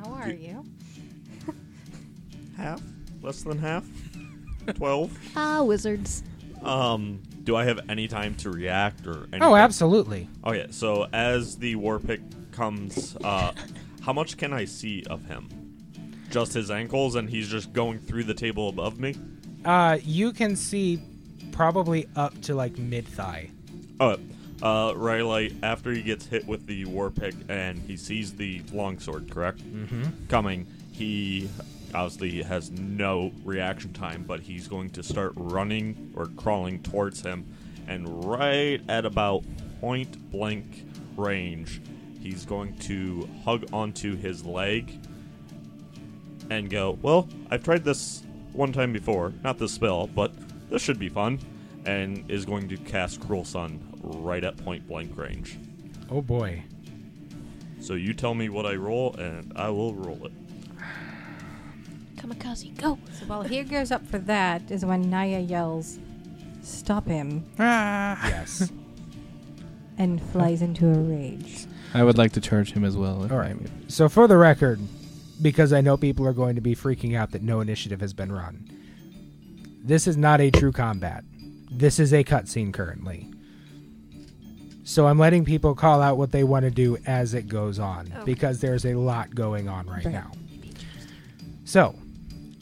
How 0.03 0.13
are 0.13 0.31
you? 0.31 0.65
Half? 2.57 2.83
Less 3.23 3.43
than 3.43 3.57
half? 3.59 3.85
Twelve? 4.75 5.17
Ah, 5.37 5.63
wizards. 5.63 6.25
Um, 6.63 7.23
do 7.45 7.57
I 7.57 7.65
have 7.65 7.81
any 7.89 8.09
time 8.09 8.35
to 8.37 8.51
react 8.51 9.07
or 9.07 9.25
anything? 9.25 9.43
Oh, 9.43 9.57
absolutely. 9.57 10.29
Okay, 10.45 10.67
so 10.71 11.07
as 11.13 11.57
the 11.57 11.77
war 11.77 11.99
pick 11.99 12.21
comes, 12.53 13.17
uh, 13.25 13.53
how 14.03 14.13
much 14.13 14.37
can 14.37 14.53
I 14.53 14.65
see 14.65 15.05
of 15.09 15.25
him? 15.27 15.49
Just 16.31 16.55
his 16.55 16.71
ankles, 16.71 17.15
and 17.15 17.29
he's 17.29 17.49
just 17.49 17.73
going 17.73 17.99
through 17.99 18.25
the 18.25 18.35
table 18.35 18.69
above 18.69 18.99
me. 18.99 19.17
Uh, 19.65 19.99
you 20.03 20.33
can 20.33 20.57
see 20.57 21.01
probably 21.53 22.09
up 22.17 22.41
to 22.43 22.55
like 22.55 22.79
mid 22.79 23.07
thigh. 23.07 23.51
Oh, 24.01 24.17
uh, 24.63 24.93
Raylight, 24.93 25.57
after 25.63 25.93
he 25.93 26.03
gets 26.03 26.27
hit 26.27 26.47
with 26.47 26.67
the 26.67 26.85
war 26.87 27.11
pick 27.11 27.35
and 27.49 27.79
he 27.79 27.97
sees 27.97 28.35
the 28.35 28.63
longsword, 28.73 29.31
correct? 29.31 29.59
Mm-hmm. 29.59 30.27
Coming, 30.29 30.67
he 30.93 31.49
obviously 31.95 32.31
he 32.31 32.43
has 32.43 32.71
no 32.71 33.33
reaction 33.45 33.93
time, 33.93 34.25
but 34.27 34.41
he's 34.41 34.69
going 34.69 34.91
to 34.91 35.03
start 35.03 35.33
running 35.37 36.13
or 36.17 36.27
crawling 36.37 36.83
towards 36.83 37.21
him, 37.23 37.47
and 37.89 38.25
right 38.25 38.81
at 38.89 39.05
about 39.05 39.45
point 39.81 40.31
blank 40.31 40.87
range, 41.17 41.81
he's 42.21 42.45
going 42.45 42.77
to 42.79 43.29
hug 43.45 43.67
onto 43.73 44.17
his 44.17 44.45
leg 44.45 44.99
and 46.51 46.71
go, 46.71 46.99
Well, 47.03 47.29
I've 47.51 47.65
tried 47.65 47.85
this 47.85 48.23
one 48.53 48.73
time 48.73 48.93
before, 48.93 49.33
not 49.43 49.59
this 49.59 49.73
spell, 49.73 50.07
but 50.07 50.33
this 50.71 50.83
should 50.83 50.99
be 50.99 51.09
fun, 51.09 51.39
and 51.85 52.31
is 52.31 52.45
going 52.45 52.69
to 52.69 52.77
cast 52.77 53.21
Cruel 53.21 53.45
Sun 53.45 53.81
right 54.03 54.45
at 54.45 54.57
point 54.59 54.87
blank 54.87 55.17
range. 55.17 55.59
Oh 56.11 56.23
boy. 56.23 56.63
So 57.81 57.95
you 57.95 58.15
tell 58.15 58.35
me 58.35 58.49
what 58.49 58.65
I 58.65 58.75
roll, 58.77 59.15
and 59.17 59.53
I 59.57 59.71
will 59.71 59.95
roll 59.95 60.27
it. 60.27 60.33
Kamikaze, 62.23 62.77
go. 62.77 62.99
So 63.19 63.27
while 63.27 63.43
he 63.43 63.63
goes 63.65 63.91
up 63.91 64.07
for 64.07 64.19
that 64.21 64.71
is 64.71 64.85
when 64.85 65.11
Naya 65.11 65.41
yells, 65.41 65.99
"Stop 66.63 67.07
him!" 67.09 67.45
Ah. 67.59 68.19
Yes. 68.29 68.71
and 69.99 70.23
flies 70.31 70.63
into 70.63 70.87
a 70.89 70.95
rage. 70.99 71.67
I 71.95 72.03
would 72.05 72.17
like 72.17 72.33
to 72.33 72.41
charge 72.41 72.73
him 72.73 72.85
as 72.85 72.97
well. 72.97 73.25
if 73.25 73.33
All 73.33 73.39
I 73.39 73.49
right. 73.49 73.57
So 73.89 74.09
for 74.09 74.27
the 74.27 74.37
record, 74.39 74.81
because 75.43 75.73
I 75.73 75.81
know 75.81 75.97
people 75.97 76.27
are 76.27 76.33
going 76.33 76.55
to 76.55 76.61
be 76.63 76.75
freaking 76.75 77.17
out 77.17 77.33
that 77.33 77.43
no 77.43 77.61
initiative 77.61 78.01
has 78.01 78.13
been 78.15 78.33
run, 78.33 78.69
this 79.85 80.07
is 80.07 80.17
not 80.17 80.41
a 80.41 80.51
true 80.51 80.73
combat. 80.73 81.25
This 81.71 81.99
is 81.99 82.13
a 82.15 82.23
cutscene 82.25 82.73
currently. 82.73 83.29
So 84.85 85.07
I'm 85.07 85.19
letting 85.19 85.45
people 85.45 85.75
call 85.75 86.01
out 86.03 86.17
what 86.17 86.33
they 86.33 86.45
want 86.45 86.65
to 86.65 86.71
do 86.71 86.99
as 87.07 87.35
it 87.35 87.47
goes 87.49 87.79
on 87.79 88.13
Okay. 88.15 88.25
because 88.25 88.61
there's 88.61 88.85
a 88.87 88.95
lot 88.95 89.35
going 89.35 89.69
on 89.69 89.87
right, 89.87 90.05
Right. 90.05 90.13
now. 90.15 90.31
So, 91.65 91.95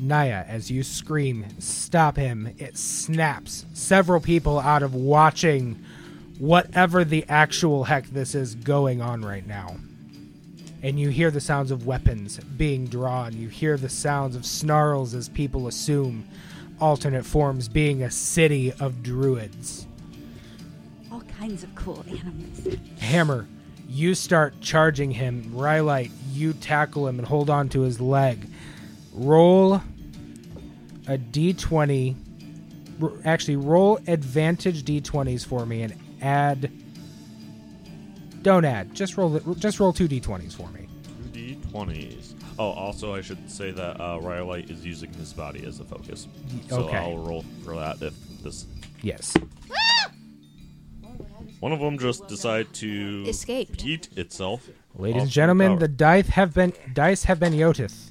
Naya, 0.00 0.44
as 0.48 0.70
you 0.70 0.82
scream, 0.82 1.46
stop 1.58 2.16
him, 2.16 2.54
it 2.58 2.76
snaps 2.76 3.66
several 3.74 4.20
people 4.20 4.58
out 4.58 4.82
of 4.82 4.94
watching 4.94 5.82
whatever 6.38 7.04
the 7.04 7.24
actual 7.28 7.84
heck 7.84 8.06
this 8.06 8.34
is 8.34 8.54
going 8.54 9.02
on 9.02 9.22
right 9.22 9.46
now. 9.46 9.76
And 10.82 10.98
you 10.98 11.10
hear 11.10 11.30
the 11.30 11.40
sounds 11.40 11.70
of 11.70 11.86
weapons 11.86 12.38
being 12.56 12.86
drawn. 12.86 13.34
You 13.34 13.48
hear 13.48 13.76
the 13.76 13.90
sounds 13.90 14.34
of 14.34 14.46
snarls 14.46 15.14
as 15.14 15.28
people 15.28 15.68
assume 15.68 16.26
alternate 16.80 17.26
forms 17.26 17.68
being 17.68 18.02
a 18.02 18.10
city 18.10 18.72
of 18.80 19.02
druids. 19.02 19.86
All 21.12 21.20
kinds 21.38 21.62
of 21.62 21.74
cool 21.74 22.02
animals. 22.08 22.78
Hammer, 23.00 23.46
you 23.86 24.14
start 24.14 24.54
charging 24.62 25.10
him. 25.10 25.52
Rylite, 25.54 26.12
you 26.32 26.54
tackle 26.54 27.06
him 27.06 27.18
and 27.18 27.28
hold 27.28 27.50
on 27.50 27.68
to 27.70 27.82
his 27.82 28.00
leg. 28.00 28.49
Roll 29.12 29.74
a 31.06 31.18
d20. 31.18 32.14
Actually, 33.24 33.56
roll 33.56 33.98
advantage 34.06 34.84
d20s 34.84 35.44
for 35.46 35.64
me 35.66 35.82
and 35.82 35.94
add. 36.20 36.70
Don't 38.42 38.64
add. 38.64 38.94
Just 38.94 39.16
roll. 39.16 39.38
Just 39.54 39.80
roll 39.80 39.92
two 39.92 40.08
d20s 40.08 40.54
for 40.54 40.68
me. 40.70 40.86
Two 41.32 41.54
d20s. 41.72 42.34
Oh, 42.58 42.70
also, 42.72 43.14
I 43.14 43.22
should 43.22 43.50
say 43.50 43.70
that 43.70 44.00
uh, 44.00 44.18
Rhyolite 44.20 44.70
is 44.70 44.84
using 44.84 45.12
his 45.14 45.32
body 45.32 45.64
as 45.64 45.80
a 45.80 45.84
focus. 45.84 46.28
So 46.68 46.80
Okay. 46.84 46.96
I'll 46.98 47.16
roll 47.18 47.44
for 47.64 47.74
that 47.74 48.00
if 48.02 48.14
this. 48.42 48.66
Yes. 49.02 49.34
One 51.60 51.72
of 51.72 51.80
them 51.80 51.98
just 51.98 52.26
decide 52.28 52.72
to 52.74 53.24
Escaped. 53.26 53.84
eat 53.84 54.08
itself. 54.16 54.68
Ladies 54.94 55.22
and 55.22 55.30
gentlemen, 55.30 55.72
power. 55.72 55.78
the 55.80 55.88
dice 55.88 56.28
have 56.28 56.54
been 56.54 56.72
dice 56.94 57.24
have 57.24 57.38
been 57.40 57.52
Yotith. 57.52 58.09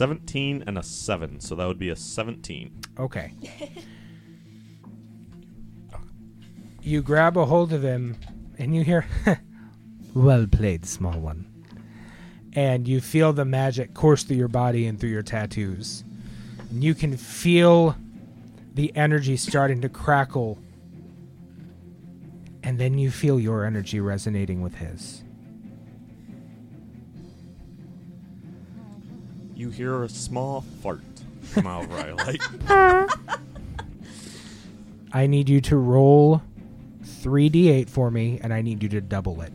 17 0.00 0.64
and 0.66 0.78
a 0.78 0.82
7, 0.82 1.40
so 1.40 1.54
that 1.54 1.66
would 1.66 1.78
be 1.78 1.90
a 1.90 1.94
17. 1.94 2.80
Okay. 2.98 3.34
you 6.82 7.02
grab 7.02 7.36
a 7.36 7.44
hold 7.44 7.74
of 7.74 7.82
him, 7.82 8.16
and 8.56 8.74
you 8.74 8.82
hear, 8.82 9.06
"Well 10.14 10.46
played, 10.46 10.86
small 10.86 11.20
one." 11.20 11.44
And 12.54 12.88
you 12.88 13.02
feel 13.02 13.34
the 13.34 13.44
magic 13.44 13.92
course 13.92 14.22
through 14.22 14.38
your 14.38 14.48
body 14.48 14.86
and 14.86 14.98
through 14.98 15.10
your 15.10 15.22
tattoos. 15.22 16.02
And 16.70 16.82
you 16.82 16.94
can 16.94 17.18
feel 17.18 17.94
the 18.72 18.96
energy 18.96 19.36
starting 19.36 19.82
to 19.82 19.90
crackle. 19.90 20.58
And 22.62 22.78
then 22.78 22.96
you 22.96 23.10
feel 23.10 23.38
your 23.38 23.66
energy 23.66 24.00
resonating 24.00 24.62
with 24.62 24.76
his. 24.76 25.24
You 29.60 29.68
hear 29.68 30.04
a 30.04 30.08
small 30.08 30.62
fart 30.82 31.02
come 31.52 31.66
out 31.66 31.84
of 31.84 31.90
Rhyolite. 31.92 32.40
I 35.12 35.26
need 35.26 35.50
you 35.50 35.60
to 35.60 35.76
roll 35.76 36.40
3d8 37.04 37.90
for 37.90 38.10
me, 38.10 38.40
and 38.42 38.54
I 38.54 38.62
need 38.62 38.82
you 38.82 38.88
to 38.88 39.02
double 39.02 39.42
it. 39.42 39.52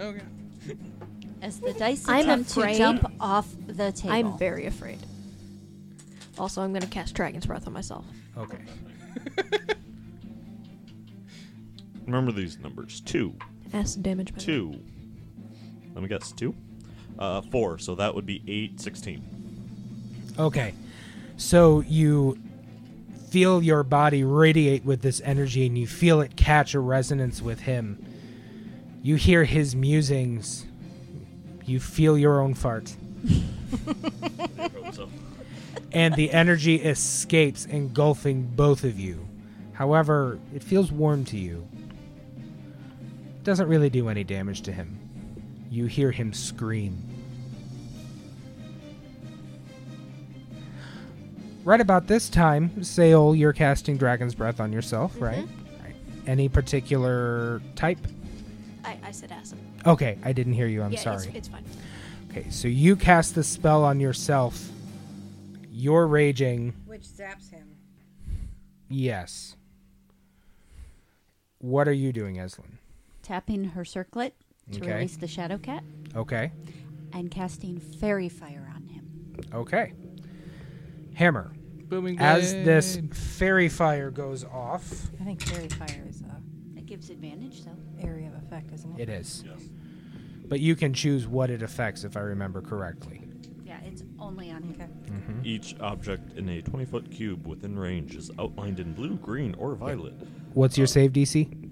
Okay. 0.00 0.22
As 1.40 1.60
the 1.60 1.72
dice 1.74 2.04
I'm 2.08 2.22
attempt 2.24 2.50
to 2.54 2.60
afraid- 2.62 2.78
jump 2.78 3.12
off 3.20 3.46
the 3.68 3.92
table. 3.92 4.14
I'm 4.14 4.36
very 4.36 4.66
afraid. 4.66 4.98
Also, 6.36 6.62
I'm 6.62 6.72
going 6.72 6.82
to 6.82 6.88
cast 6.88 7.14
Dragon's 7.14 7.46
Breath 7.46 7.68
on 7.68 7.74
myself. 7.74 8.06
Okay. 8.36 8.58
Remember 12.06 12.32
these 12.32 12.58
numbers 12.58 13.00
2, 13.02 13.32
Acid 13.72 14.02
damage. 14.02 14.34
by 14.34 14.40
the 14.40 14.52
way. 14.66 14.72
2. 14.72 14.80
Let 15.94 16.02
me 16.02 16.08
guess, 16.08 16.32
2? 16.32 16.52
Uh, 17.18 17.40
4, 17.40 17.78
so 17.78 17.94
that 17.96 18.14
would 18.14 18.26
be 18.26 18.42
8, 18.46 18.80
16. 18.80 20.34
Okay. 20.38 20.74
So 21.36 21.80
you 21.80 22.38
feel 23.28 23.62
your 23.62 23.82
body 23.82 24.24
radiate 24.24 24.84
with 24.84 25.02
this 25.02 25.20
energy 25.24 25.66
and 25.66 25.76
you 25.76 25.86
feel 25.86 26.20
it 26.20 26.36
catch 26.36 26.74
a 26.74 26.80
resonance 26.80 27.42
with 27.42 27.60
him. 27.60 28.04
You 29.02 29.16
hear 29.16 29.44
his 29.44 29.74
musings. 29.74 30.64
You 31.64 31.80
feel 31.80 32.16
your 32.16 32.40
own 32.40 32.54
fart. 32.54 32.94
So. 34.92 35.08
And 35.90 36.14
the 36.14 36.30
energy 36.32 36.76
escapes, 36.76 37.64
engulfing 37.64 38.42
both 38.54 38.84
of 38.84 39.00
you. 39.00 39.26
However, 39.72 40.38
it 40.54 40.62
feels 40.62 40.92
warm 40.92 41.24
to 41.26 41.38
you. 41.38 41.66
Doesn't 43.42 43.68
really 43.68 43.88
do 43.88 44.08
any 44.08 44.22
damage 44.22 44.60
to 44.62 44.72
him. 44.72 45.07
You 45.70 45.86
hear 45.86 46.10
him 46.10 46.32
scream. 46.32 46.96
Right 51.64 51.80
about 51.80 52.06
this 52.06 52.30
time, 52.30 52.70
Saol, 52.80 53.38
you're 53.38 53.52
casting 53.52 53.98
Dragon's 53.98 54.34
Breath 54.34 54.58
on 54.60 54.72
yourself, 54.72 55.14
right? 55.20 55.46
right? 55.84 55.94
Any 56.26 56.48
particular 56.48 57.60
type? 57.76 57.98
I, 58.84 58.98
I 59.04 59.10
said 59.10 59.30
acid. 59.32 59.58
Okay, 59.84 60.18
I 60.24 60.32
didn't 60.32 60.54
hear 60.54 60.66
you. 60.66 60.82
I'm 60.82 60.92
yeah, 60.92 61.00
sorry. 61.00 61.26
It's, 61.28 61.36
it's 61.36 61.48
fine. 61.48 61.64
Okay, 62.30 62.48
so 62.48 62.68
you 62.68 62.96
cast 62.96 63.34
the 63.34 63.44
spell 63.44 63.84
on 63.84 64.00
yourself. 64.00 64.70
You're 65.70 66.06
raging. 66.06 66.74
Which 66.86 67.02
zaps 67.02 67.50
him. 67.50 67.76
Yes. 68.88 69.56
What 71.58 71.86
are 71.86 71.92
you 71.92 72.12
doing, 72.12 72.36
Eslin? 72.36 72.78
Tapping 73.22 73.64
her 73.64 73.84
circlet 73.84 74.34
to 74.72 74.80
Okay. 74.82 74.94
release 74.94 75.16
the 75.16 75.26
Shadow 75.26 75.58
Cat 75.58 75.82
Okay. 76.14 76.52
and 77.12 77.30
casting 77.30 77.78
Faerie 77.78 78.28
Fire 78.28 78.70
on 78.74 78.86
him. 78.86 79.06
Okay. 79.52 79.92
Hammer. 81.14 81.52
Booming 81.88 82.18
As 82.18 82.52
this 82.52 82.98
faerie 83.12 83.70
fire 83.70 84.10
goes 84.10 84.44
off, 84.44 85.10
I 85.20 85.24
think 85.24 85.40
faerie 85.42 85.68
fire 85.68 86.04
is 86.08 86.20
a 86.20 86.42
It 86.76 86.84
gives 86.86 87.08
advantage, 87.08 87.64
though. 87.64 87.76
area 87.98 88.28
of 88.28 88.34
effect, 88.44 88.72
isn't 88.72 88.98
it? 89.00 89.08
it 89.08 89.08
is. 89.08 89.42
Yes. 89.46 89.70
But 90.48 90.60
you 90.60 90.76
can 90.76 90.92
choose 90.92 91.26
what 91.26 91.48
it 91.50 91.62
affects 91.62 92.04
if 92.04 92.16
I 92.16 92.20
remember 92.20 92.60
correctly. 92.60 93.22
Yeah, 93.64 93.80
it's 93.86 94.02
only 94.18 94.50
on 94.50 94.62
him. 94.64 94.72
Okay. 94.72 94.86
Mm-hmm. 95.10 95.40
Each 95.44 95.74
object 95.80 96.36
in 96.38 96.48
a 96.50 96.60
20 96.62 96.84
foot 96.84 97.10
cube 97.10 97.46
within 97.46 97.78
range 97.78 98.16
is 98.16 98.30
outlined 98.38 98.80
in 98.80 98.92
blue, 98.92 99.16
green, 99.16 99.54
or 99.54 99.74
violet. 99.74 100.14
What's 100.54 100.76
your 100.76 100.84
uh, 100.84 100.88
save 100.88 101.12
DC? 101.12 101.67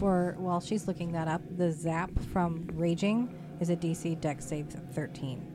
For 0.00 0.34
while 0.38 0.62
she's 0.62 0.88
looking 0.88 1.12
that 1.12 1.28
up, 1.28 1.42
the 1.58 1.70
zap 1.70 2.10
from 2.32 2.66
raging 2.72 3.38
is 3.60 3.68
a 3.68 3.76
DC 3.76 4.18
Dex 4.18 4.46
save 4.46 4.66
13. 4.94 5.46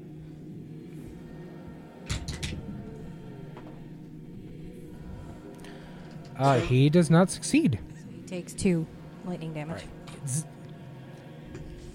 Uh, 6.38 6.60
he 6.60 6.92
does 6.92 7.10
not 7.10 7.32
succeed. 7.32 7.80
He 8.12 8.22
takes 8.28 8.54
two 8.54 8.86
lightning 9.26 9.52
damage. 9.52 9.82
Z- 10.28 10.46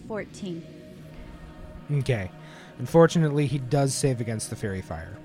14. 0.08 0.66
Okay. 1.98 2.32
Unfortunately, 2.80 3.46
he 3.46 3.58
does 3.58 3.94
save 3.94 4.20
against 4.20 4.50
the 4.50 4.56
faerie 4.56 4.82
fire 4.82 5.19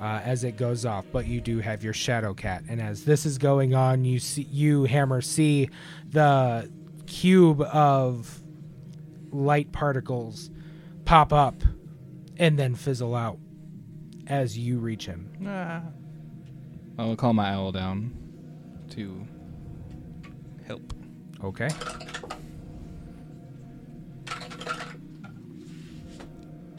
uh, 0.00 0.20
as 0.24 0.44
it 0.44 0.56
goes 0.56 0.84
off. 0.84 1.04
But 1.12 1.26
you 1.26 1.40
do 1.40 1.58
have 1.60 1.82
your 1.84 1.92
shadow 1.92 2.34
cat, 2.34 2.64
and 2.68 2.80
as 2.80 3.04
this 3.04 3.26
is 3.26 3.38
going 3.38 3.74
on, 3.74 4.04
you 4.04 4.18
see 4.18 4.46
you 4.50 4.84
hammer 4.84 5.20
see 5.20 5.70
the 6.10 6.70
cube 7.06 7.60
of 7.62 8.42
light 9.30 9.72
particles 9.72 10.50
pop 11.04 11.32
up 11.32 11.54
and 12.36 12.58
then 12.58 12.74
fizzle 12.74 13.14
out 13.14 13.38
as 14.26 14.58
you 14.58 14.78
reach 14.78 15.06
him. 15.06 15.30
Ah. 15.46 15.82
I'll 16.98 17.16
call 17.16 17.32
my 17.32 17.50
owl 17.50 17.72
down 17.72 18.12
to 18.90 19.26
help. 20.66 20.94
Okay. 21.44 21.68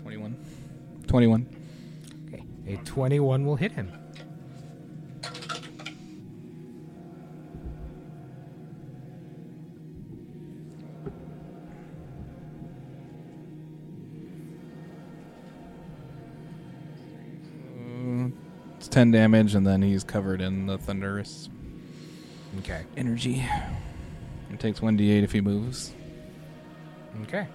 Twenty-one. 0.02 0.36
Twenty-one. 1.08 1.57
Okay. 2.68 2.74
A 2.74 2.84
twenty-one 2.86 3.46
will 3.46 3.56
hit 3.56 3.72
him. 3.72 3.92
Uh, 17.80 18.30
it's 18.78 18.88
ten 18.88 19.12
damage, 19.12 19.56
and 19.56 19.66
then 19.66 19.82
he's 19.82 20.04
covered 20.04 20.42
in 20.42 20.66
the 20.66 20.78
thunderous 20.78 21.50
Okay. 22.60 22.84
energy. 22.96 23.46
It 24.52 24.60
takes 24.60 24.82
one 24.82 24.98
d8 24.98 25.24
if 25.24 25.32
he 25.32 25.42
moves. 25.42 25.94
Okay. 27.24 27.48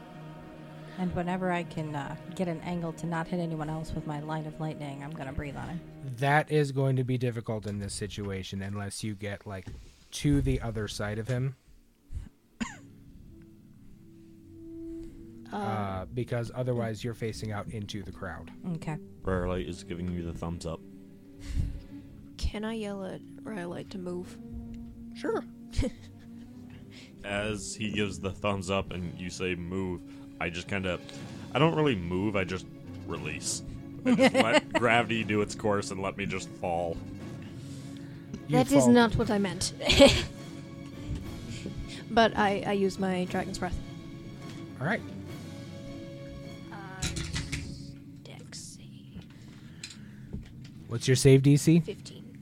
And 0.99 1.15
whenever 1.15 1.51
I 1.51 1.63
can 1.65 1.95
uh, 1.95 2.17
get 2.35 2.49
an 2.49 2.61
angle 2.61 2.93
to 2.95 3.07
not 3.07 3.27
hit 3.27 3.41
anyone 3.41 3.71
else 3.71 3.93
with 3.93 4.07
my 4.07 4.21
line 4.21 4.47
of 4.47 4.61
lightning, 4.61 5.03
I'm 5.03 5.11
going 5.11 5.27
to 5.27 5.33
breathe 5.33 5.57
on 5.57 5.69
him. 5.69 5.81
That 6.19 6.53
is 6.53 6.71
going 6.71 6.97
to 6.97 7.05
be 7.05 7.19
difficult 7.19 7.67
in 7.67 7.79
this 7.79 7.95
situation 7.95 8.63
unless 8.63 9.03
you 9.03 9.15
get 9.15 9.47
like 9.47 9.67
to 10.13 10.43
the 10.43 10.61
other 10.61 10.89
side 10.89 11.19
of 11.19 11.29
him. 11.29 11.57
Uh, 15.53 16.07
because 16.15 16.51
otherwise 16.55 17.05
you're 17.05 17.13
facing 17.13 17.53
out 17.53 17.69
into 17.69 18.03
the 18.03 18.13
crowd. 18.13 18.51
Okay. 18.77 18.97
Rarelight 19.23 19.69
is 19.69 19.85
giving 19.85 20.11
you 20.11 20.23
the 20.25 20.33
thumbs 20.33 20.65
up. 20.65 20.81
Can 22.39 22.65
I 22.65 22.75
yell 22.75 23.05
at 23.05 23.21
Rhyolite 23.43 23.91
to 23.91 23.99
move? 23.99 24.39
Sure. 25.15 25.45
As 27.25 27.75
he 27.75 27.93
gives 27.93 28.19
the 28.19 28.33
thumbs 28.33 28.71
up 28.71 28.93
and 28.93 29.19
you 29.21 29.29
say 29.29 29.55
move, 29.55 30.01
I 30.43 30.51
just 30.51 30.67
kind 30.69 30.87
of. 30.87 31.01
I 31.55 31.59
don't 31.59 31.75
really 31.77 31.95
move, 31.97 32.35
I 32.35 32.45
just 32.45 32.67
release. 33.07 33.63
I 34.05 34.15
just 34.15 34.35
let 34.35 34.73
gravity 34.81 35.23
do 35.23 35.41
its 35.41 35.55
course 35.55 35.91
and 35.93 36.03
let 36.03 36.17
me 36.17 36.27
just 36.27 36.49
fall. 36.61 36.97
You 38.49 38.57
That 38.57 38.67
is 38.73 38.85
fall. 38.85 38.89
not 38.91 39.15
what 39.17 39.31
I 39.31 39.39
meant. 39.39 39.73
But 42.11 42.37
I, 42.37 42.63
I 42.67 42.73
use 42.73 42.99
my 42.99 43.25
dragon's 43.31 43.59
breath. 43.59 43.75
All 44.79 44.87
right. 44.87 45.01
Uh, 46.71 46.77
Dex. 48.23 48.77
What's 50.89 51.09
your 51.09 51.17
save 51.17 51.41
DC? 51.41 51.83
15. 51.83 52.39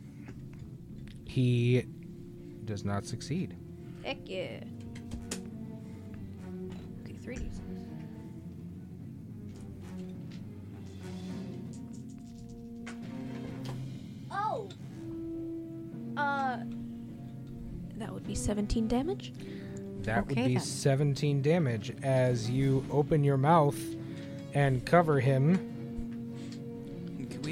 He 1.25 1.85
does 2.65 2.85
not 2.85 3.07
succeed. 3.07 3.55
Heck 4.03 4.19
yeah. 4.25 4.65
17 18.51 18.89
damage? 18.89 19.33
That 20.01 20.27
would 20.27 20.35
be 20.35 20.55
then. 20.55 20.61
17 20.61 21.41
damage 21.41 21.95
as 22.03 22.51
you 22.51 22.85
open 22.91 23.23
your 23.23 23.37
mouth 23.37 23.79
and 24.55 24.85
cover 24.85 25.21
him 25.21 26.35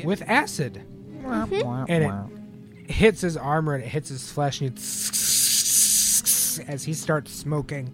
with 0.03 0.23
acid. 0.23 0.83
Mm-hmm. 1.21 1.85
And 1.89 2.03
it 2.03 2.91
hits 2.91 3.21
his 3.21 3.37
armor 3.37 3.77
and 3.77 3.85
it 3.85 3.89
hits 3.91 4.09
his 4.09 4.29
flesh 4.29 4.61
and 4.61 4.73
it's 4.73 6.59
as 6.69 6.83
he 6.83 6.95
starts 6.95 7.33
smoking. 7.33 7.93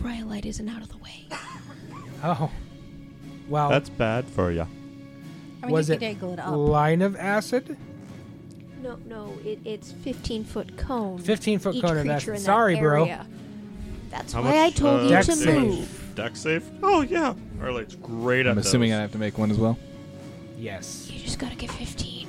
Rhyolite 0.00 0.46
isn't 0.46 0.68
out 0.68 0.82
of 0.82 0.88
the 0.88 0.98
way. 0.98 1.28
Oh. 2.24 2.50
Well, 3.48 3.68
That's 3.68 3.88
bad 3.88 4.24
for 4.26 4.50
you. 4.50 4.66
I 5.62 5.66
mean, 5.66 5.72
was 5.72 5.90
you 5.90 5.94
it 5.94 6.18
could 6.18 6.32
it 6.32 6.40
up. 6.40 6.56
line 6.56 7.02
of 7.02 7.14
acid? 7.14 7.76
No, 8.82 8.96
no, 9.06 9.34
it, 9.44 9.58
it's 9.64 9.92
15 9.92 10.44
foot 10.44 10.76
cone. 10.76 11.18
15 11.18 11.58
foot 11.58 11.74
Each 11.74 11.82
cone 11.82 11.98
of 11.98 12.06
creature 12.06 12.30
in 12.32 12.36
that 12.38 12.44
Sorry, 12.44 12.76
bro. 12.76 13.02
area. 13.04 13.26
That's 14.10 14.32
How 14.32 14.40
why 14.42 14.48
much, 14.50 14.56
I 14.56 14.70
told 14.70 15.00
uh, 15.00 15.02
you 15.04 15.08
Dex 15.10 15.26
to 15.26 15.32
save. 15.36 15.60
move. 15.62 16.12
Dex 16.14 16.40
save? 16.40 16.64
Oh 16.82 17.02
yeah. 17.02 17.34
Arlight's 17.60 17.94
great 17.96 18.46
at 18.46 18.52
I'm 18.52 18.58
assuming 18.58 18.92
I 18.92 18.96
those. 18.96 19.02
have 19.02 19.12
to 19.12 19.18
make 19.18 19.38
one 19.38 19.50
as 19.50 19.58
well. 19.58 19.78
Yes. 20.58 21.08
You 21.10 21.20
just 21.20 21.38
gotta 21.38 21.54
get 21.56 21.70
15. 21.70 22.26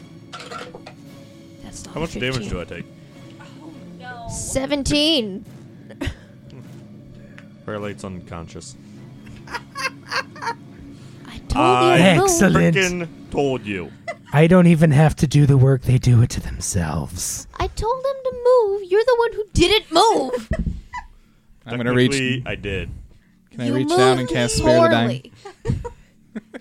That's 1.63 1.85
not 1.85 1.93
How 1.95 2.01
much 2.01 2.11
15. 2.11 2.31
damage 2.33 2.49
do 2.49 2.61
I 2.61 2.65
take? 2.65 2.85
17. 4.29 5.45
Arlight's 7.67 8.03
unconscious. 8.03 8.75
I 9.47 11.37
told 11.47 11.55
I 11.57 11.97
you 11.97 12.03
to 12.15 12.21
move. 12.21 12.29
Excellent. 12.29 12.75
Frickin' 12.75 13.07
told 13.31 13.65
you. 13.65 13.91
I 14.33 14.47
don't 14.47 14.67
even 14.67 14.91
have 14.91 15.15
to 15.17 15.27
do 15.27 15.45
the 15.45 15.57
work, 15.57 15.81
they 15.83 15.97
do 15.97 16.21
it 16.21 16.29
to 16.31 16.39
themselves. 16.41 17.47
I 17.59 17.67
told 17.67 18.03
them 18.03 18.15
to 18.23 18.31
move. 18.43 18.89
You're 18.89 19.03
the 19.03 19.15
one 19.17 19.33
who 19.33 19.43
didn't 19.53 19.91
move. 19.91 20.49
I'm 21.65 21.77
gonna 21.77 21.93
reach. 21.93 22.43
I 22.45 22.55
did. 22.55 22.89
Can 23.51 23.61
I 23.61 23.69
reach 23.69 23.89
down 23.89 24.19
and 24.19 24.29
cast 24.29 24.57
Spare 24.57 24.81
the 24.83 24.89
Dying? 24.89 25.31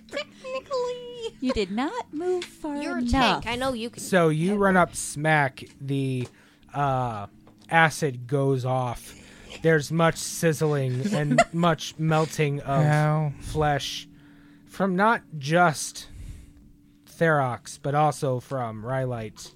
Technically. 0.09 1.37
You 1.41 1.53
did 1.53 1.71
not 1.71 2.13
move 2.13 2.45
far 2.45 2.77
You're 2.83 2.99
a 2.99 3.01
enough. 3.01 3.45
tank. 3.45 3.47
I 3.47 3.57
know 3.57 3.73
you 3.73 3.91
can. 3.91 4.03
So 4.03 4.29
you 4.29 4.57
run 4.57 4.77
up 4.77 4.95
smack, 4.95 5.65
the 5.81 6.29
uh, 6.75 7.29
acid 7.71 8.27
goes 8.27 8.65
off. 8.65 9.15
There's 9.63 9.91
much 9.91 10.17
sizzling 10.17 11.15
and 11.15 11.43
much 11.53 11.95
melting 11.99 12.61
of 12.61 13.33
flesh 13.41 14.07
from 14.67 14.97
not 14.97 15.23
just 15.39 16.09
Therox, 17.21 17.79
but 17.81 17.95
also 17.95 18.41
from 18.41 18.85
Rhyolite. 18.85 19.53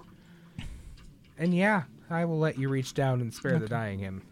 And 1.39 1.55
yeah, 1.55 1.85
I 2.11 2.27
will 2.27 2.39
let 2.39 2.59
you 2.59 2.69
reach 2.69 2.93
down 2.93 3.23
and 3.23 3.33
spare 3.33 3.59
the 3.59 3.69
dying 3.69 3.99
him. 3.99 4.23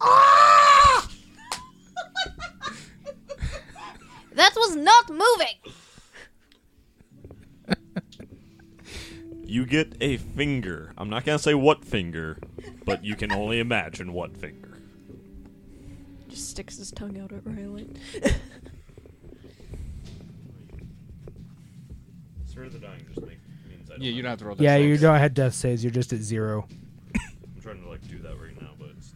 That 4.34 4.54
was 4.56 4.76
not 4.76 5.10
moving. 5.10 5.74
You 9.44 9.66
get 9.66 9.94
a 10.00 10.16
finger. 10.16 10.94
I'm 10.96 11.10
not 11.10 11.26
gonna 11.26 11.38
say 11.38 11.52
what 11.52 11.84
finger, 11.84 12.38
but 12.86 13.04
you 13.04 13.14
can 13.14 13.30
only 13.32 13.60
imagine 13.60 14.14
what 14.14 14.34
finger. 14.34 14.78
Just 16.30 16.48
sticks 16.48 16.78
his 16.78 16.90
tongue 16.90 17.18
out 17.20 17.32
at 17.32 17.44
Rhyolite. 17.44 17.98
Spare 22.62 22.70
the 22.70 22.86
dying 22.86 23.04
just 23.12 23.26
make, 23.26 23.38
means 23.68 23.90
I 23.90 23.94
don't 23.94 24.02
Yeah, 24.02 24.10
you 24.12 24.22
don't 24.22 24.30
have 24.30 24.38
to 24.38 24.44
roll. 24.44 24.56
Yeah, 24.60 24.76
you 24.76 24.96
don't 24.96 25.18
have 25.18 25.34
death 25.34 25.54
saves. 25.54 25.82
You're 25.82 25.90
just 25.90 26.12
at 26.12 26.20
zero. 26.20 26.68
I'm 27.16 27.60
trying 27.60 27.82
to 27.82 27.88
like 27.88 28.06
do 28.08 28.18
that 28.18 28.40
right 28.40 28.60
now, 28.60 28.70
but 28.78 28.90
it's 28.96 29.14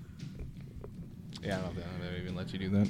Yeah, 1.42 1.58
I 1.58 1.60
don't 1.60 1.76
know 1.76 1.82
if 1.82 2.00
that 2.02 2.18
even 2.20 2.34
let 2.34 2.52
you 2.52 2.58
do 2.58 2.68
that. 2.70 2.88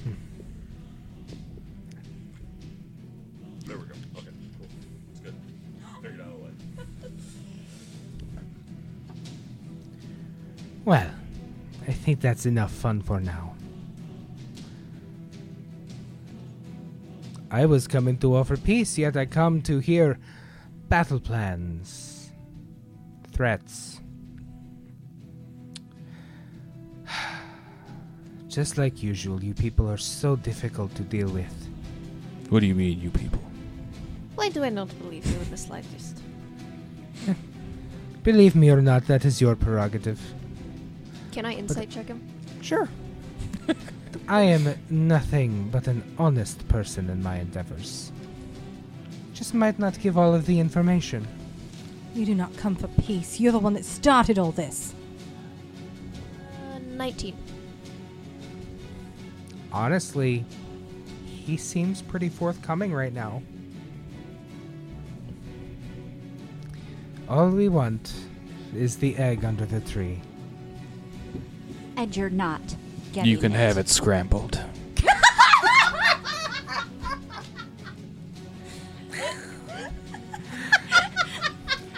there 3.66 3.77
we 3.77 3.85
go. 3.85 3.95
Okay, 4.16 4.31
cool. 4.57 4.66
It's 5.11 5.20
good. 5.20 5.35
Figured 6.01 6.23
out 6.23 6.28
a 6.28 6.37
way. 6.43 6.51
Well, 10.87 11.11
I 11.87 11.93
think 11.93 12.23
that's 12.23 12.47
enough 12.47 12.73
fun 12.73 13.03
for 13.03 13.20
now. 13.20 13.55
I 17.51 17.66
was 17.66 17.87
coming 17.87 18.16
to 18.19 18.35
offer 18.37 18.57
peace, 18.57 18.97
yet 18.97 19.19
I 19.19 19.27
come 19.27 19.61
to 19.62 19.81
hear 19.81 20.19
battle 20.89 21.21
plans, 21.21 22.33
threats. 23.33 24.01
Just 28.49 28.79
like 28.79 29.03
usual, 29.03 29.43
you 29.43 29.55
people 29.55 29.91
are 29.91 29.97
so 29.97 30.37
difficult 30.37 30.95
to 30.95 31.03
deal 31.03 31.29
with. 31.29 31.69
What 32.49 32.61
do 32.61 32.67
you 32.67 32.75
mean, 32.75 33.01
you 33.01 33.11
people? 33.11 33.43
Why 34.37 34.49
do 34.49 34.63
I 34.63 34.69
not 34.69 34.89
believe 34.99 35.27
you 35.27 35.39
in 35.41 35.51
the 35.51 35.57
slightest? 35.57 36.23
Believe 38.23 38.55
me 38.55 38.71
or 38.71 38.83
not, 38.83 39.07
that 39.07 39.25
is 39.25 39.41
your 39.41 39.57
prerogative. 39.57 40.21
Can 41.33 41.45
I 41.45 41.55
insight 41.55 41.91
check 41.91 42.07
him? 42.07 42.23
Sure. 42.61 42.89
I 44.29 44.43
am 44.43 44.75
nothing 44.91 45.69
but 45.71 45.87
an 45.87 46.03
honest 46.19 46.67
person 46.69 47.09
in 47.09 47.23
my 47.23 47.39
endeavors. 47.39 48.13
Just 49.37 49.53
might 49.53 49.79
not 49.79 50.01
give 50.01 50.17
all 50.17 50.35
of 50.35 50.47
the 50.47 50.59
information. 50.59 51.29
You 52.15 52.25
do 52.25 52.35
not 52.35 52.57
come 52.57 52.75
for 52.75 52.89
peace. 52.89 53.39
You're 53.39 53.53
the 53.53 53.59
one 53.59 53.75
that 53.75 53.85
started 53.85 54.39
all 54.39 54.51
this. 54.51 54.95
Uh, 56.75 56.79
19. 56.79 57.37
Honestly, 59.71 60.43
he 61.27 61.59
seems 61.59 62.01
pretty 62.01 62.31
forthcoming 62.31 62.95
right 62.95 63.13
now. 63.13 63.43
All 67.29 67.51
we 67.51 67.69
want 67.69 68.15
is 68.75 68.97
the 68.97 69.17
egg 69.19 69.45
under 69.45 69.67
the 69.67 69.81
tree. 69.81 70.23
And 71.99 72.17
you're 72.17 72.31
not 72.31 72.63
getting 73.13 73.31
You 73.31 73.37
can 73.37 73.53
have 73.53 73.77
it 73.77 73.91
scrambled. 73.91 74.59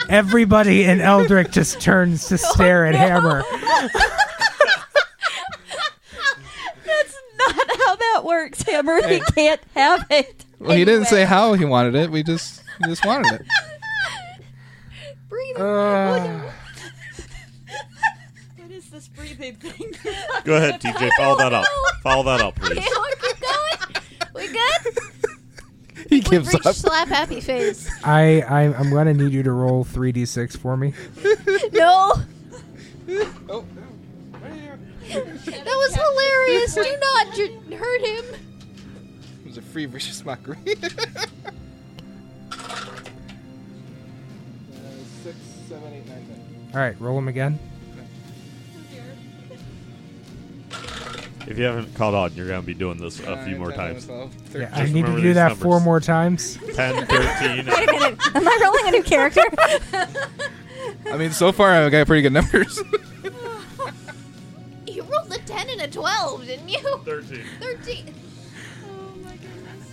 Everybody 0.08 0.84
in 0.84 0.98
Eldryk 0.98 1.50
just 1.50 1.80
turns 1.80 2.28
to 2.28 2.38
stare 2.38 2.86
at 2.86 2.94
Hammer. 2.94 3.42
That's 6.84 7.16
not 7.38 7.54
how 7.78 7.96
that 7.96 8.22
works, 8.24 8.62
Hammer. 8.62 9.06
He 9.06 9.20
can't 9.34 9.60
have 9.74 10.06
it. 10.10 10.44
Well, 10.58 10.76
he 10.76 10.84
didn't 10.84 11.06
say 11.06 11.24
how 11.24 11.52
he 11.54 11.64
wanted 11.64 11.94
it. 11.94 12.10
We 12.10 12.22
just 12.22 12.62
he 12.78 12.84
just 12.86 13.04
wanted 13.06 13.40
it. 13.40 13.46
Breathe. 15.28 15.56
Uh, 15.58 16.40
What 18.56 18.70
is 18.70 18.88
this 18.90 19.08
breathing 19.08 19.56
thing? 19.56 19.92
Go 20.44 20.56
ahead, 20.56 20.80
TJ. 20.80 21.10
Follow 21.18 21.36
that 21.38 21.52
up. 21.52 21.66
Follow 22.02 22.22
that 22.24 22.40
up, 22.40 22.54
please. 22.56 22.78
Okay, 22.78 22.86
keep 23.20 23.40
going. 23.40 24.02
We 24.34 24.48
good? 24.48 24.94
He 26.24 26.30
gives 26.30 26.52
reached 26.52 26.66
up. 26.66 26.74
slap 26.74 27.08
happy 27.08 27.40
face. 27.40 27.88
I, 28.04 28.40
I 28.42 28.62
I'm 28.74 28.90
gonna 28.90 29.14
need 29.14 29.32
you 29.32 29.42
to 29.44 29.52
roll 29.52 29.84
three 29.84 30.10
d 30.12 30.24
six 30.24 30.56
for 30.56 30.76
me. 30.76 30.92
No. 31.72 32.14
Oh, 33.48 33.64
That 35.08 35.64
was 35.64 35.94
hilarious. 35.94 36.74
Do 36.74 36.96
not 37.00 37.34
j- 37.34 37.56
hurt 37.76 38.00
him. 38.02 38.24
It 39.40 39.46
was 39.46 39.56
a 39.56 39.62
free 39.62 39.86
vicious 39.86 40.22
mockery. 40.24 40.58
Uh, 42.50 42.56
six, 45.22 45.36
seven, 45.68 45.92
eight, 45.92 46.06
nine, 46.06 46.26
ten. 46.26 46.70
All 46.74 46.80
right, 46.80 46.98
roll 47.00 47.16
them 47.16 47.28
again. 47.28 47.58
If 51.48 51.56
you 51.56 51.64
haven't 51.64 51.94
called 51.94 52.14
on, 52.14 52.34
you're 52.34 52.46
gonna 52.46 52.60
be 52.62 52.74
doing 52.74 52.98
this 52.98 53.20
a 53.20 53.42
few 53.44 53.56
more 53.56 53.72
times. 53.72 54.06
Yeah, 54.54 54.68
I 54.72 54.82
Just 54.82 54.92
need 54.92 55.00
to 55.00 55.06
remember 55.06 55.16
do 55.20 55.26
these 55.28 55.34
that 55.36 55.48
numbers. 55.48 55.62
four 55.62 55.80
more 55.80 55.98
times. 55.98 56.58
10, 56.74 57.06
13. 57.06 57.66
Wait 57.66 57.88
a 57.88 57.92
minute. 57.92 58.18
Am 58.36 58.46
I 58.46 58.58
rolling 58.62 58.86
a 58.88 58.90
new 58.90 59.02
character? 59.02 59.40
I 61.10 61.16
mean, 61.16 61.32
so 61.32 61.50
far 61.52 61.70
I've 61.72 61.90
got 61.90 62.06
pretty 62.06 62.22
good 62.22 62.32
numbers. 62.34 62.80
You 64.86 65.02
rolled 65.04 65.32
a 65.32 65.38
10 65.38 65.70
and 65.70 65.80
a 65.82 65.88
12, 65.88 66.46
didn't 66.46 66.68
you? 66.68 66.78
13. 67.04 67.40
13. 67.60 68.14
Oh 68.84 69.16
my 69.22 69.36
goodness. 69.36 69.92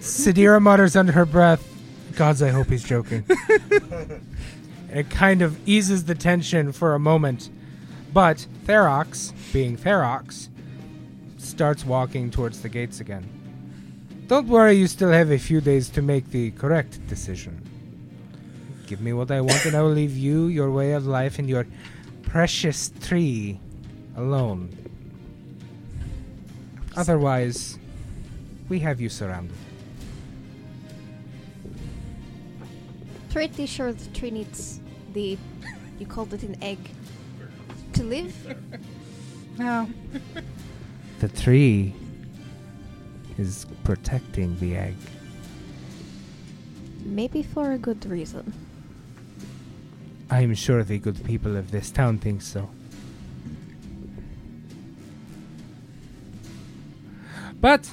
Sadira 0.00 0.60
mutters 0.62 0.96
under 0.96 1.12
her 1.12 1.26
breath, 1.26 1.66
Gods, 2.14 2.42
I 2.42 2.48
hope 2.50 2.68
he's 2.68 2.84
joking. 2.84 3.24
and 3.28 4.20
it 4.90 5.10
kind 5.10 5.42
of 5.42 5.58
eases 5.68 6.04
the 6.04 6.14
tension 6.14 6.72
for 6.72 6.94
a 6.94 6.98
moment. 6.98 7.50
But 8.16 8.46
Therox, 8.64 9.34
being 9.52 9.76
Therox, 9.76 10.48
starts 11.36 11.84
walking 11.84 12.30
towards 12.30 12.62
the 12.62 12.68
gates 12.70 13.00
again. 13.00 13.28
Don't 14.26 14.48
worry, 14.48 14.72
you 14.72 14.86
still 14.86 15.10
have 15.10 15.30
a 15.30 15.36
few 15.36 15.60
days 15.60 15.90
to 15.90 16.00
make 16.00 16.30
the 16.30 16.50
correct 16.52 17.06
decision. 17.08 17.60
Give 18.86 19.02
me 19.02 19.12
what 19.12 19.30
I 19.30 19.42
want, 19.42 19.66
and 19.66 19.76
I 19.76 19.82
will 19.82 19.90
leave 19.90 20.16
you, 20.16 20.46
your 20.46 20.70
way 20.70 20.92
of 20.92 21.06
life, 21.06 21.38
and 21.38 21.46
your 21.46 21.66
precious 22.22 22.90
tree 23.02 23.60
alone. 24.16 24.70
Otherwise, 26.96 27.78
we 28.70 28.78
have 28.78 28.98
you 28.98 29.10
surrounded. 29.10 29.58
Pretty 33.28 33.66
sure 33.66 33.92
the 33.92 34.08
tree 34.18 34.30
needs 34.30 34.80
the. 35.12 35.36
You 35.98 36.06
called 36.06 36.32
it 36.32 36.44
an 36.44 36.56
egg. 36.62 36.78
To 37.96 38.04
live? 38.04 38.56
No. 39.56 39.88
The 41.20 41.28
tree 41.28 41.94
is 43.38 43.64
protecting 43.84 44.58
the 44.58 44.76
egg. 44.76 44.96
Maybe 47.04 47.42
for 47.42 47.72
a 47.72 47.78
good 47.78 48.04
reason. 48.04 48.52
I 50.30 50.42
am 50.42 50.54
sure 50.54 50.84
the 50.84 50.98
good 50.98 51.24
people 51.24 51.56
of 51.56 51.70
this 51.70 51.90
town 51.90 52.18
think 52.18 52.42
so. 52.42 52.68
But 57.58 57.90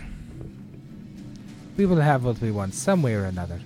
we 1.77 1.85
will 1.85 2.01
have 2.01 2.25
what 2.25 2.41
we 2.41 2.51
want 2.51 2.73
some 2.73 3.01
way 3.01 3.13
or 3.13 3.23
another. 3.23 3.61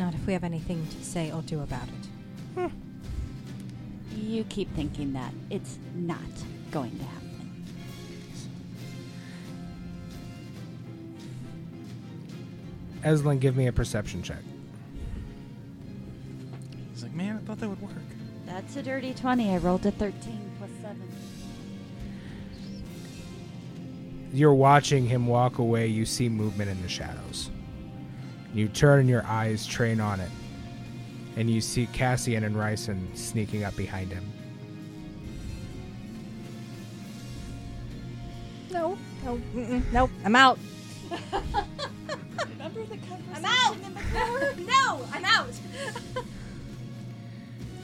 Not 0.00 0.14
if 0.14 0.26
we 0.26 0.32
have 0.32 0.44
anything 0.44 0.86
to 0.86 1.04
say 1.04 1.30
or 1.30 1.42
do 1.42 1.60
about 1.60 1.86
it. 1.86 2.58
Hmm. 2.58 2.68
You 4.16 4.44
keep 4.44 4.74
thinking 4.74 5.12
that. 5.12 5.30
It's 5.50 5.76
not 5.94 6.18
going 6.70 6.98
to 6.98 7.04
happen. 7.04 7.64
Eslin, 13.02 13.40
give 13.40 13.54
me 13.58 13.66
a 13.66 13.72
perception 13.72 14.22
check. 14.22 14.38
He's 16.94 17.02
like, 17.02 17.12
man, 17.12 17.36
I 17.36 17.40
thought 17.46 17.60
that 17.60 17.68
would 17.68 17.82
work. 17.82 17.92
That's 18.46 18.76
a 18.76 18.82
dirty 18.82 19.12
20. 19.12 19.50
I 19.50 19.58
rolled 19.58 19.84
a 19.84 19.90
13 19.90 20.50
plus 20.56 20.70
7. 20.80 21.12
You're 24.32 24.54
watching 24.54 25.04
him 25.04 25.26
walk 25.26 25.58
away. 25.58 25.88
You 25.88 26.06
see 26.06 26.30
movement 26.30 26.70
in 26.70 26.80
the 26.80 26.88
shadows. 26.88 27.50
You 28.52 28.68
turn 28.68 29.00
and 29.00 29.08
your 29.08 29.24
eyes 29.26 29.66
train 29.66 30.00
on 30.00 30.20
it. 30.20 30.30
And 31.36 31.48
you 31.48 31.60
see 31.60 31.86
Cassian 31.86 32.44
and 32.44 32.56
Ryson 32.56 33.08
sneaking 33.14 33.64
up 33.64 33.76
behind 33.76 34.12
him. 34.12 34.24
No. 38.72 38.98
No. 39.24 39.36
Mm-mm, 39.54 39.92
nope. 39.92 40.10
I'm 40.24 40.36
out. 40.36 40.58
Remember 41.10 42.84
the 42.84 42.98
I'm 43.34 43.44
out. 43.44 43.76
no, 44.58 45.06
I'm 45.12 45.24
out. 45.24 45.50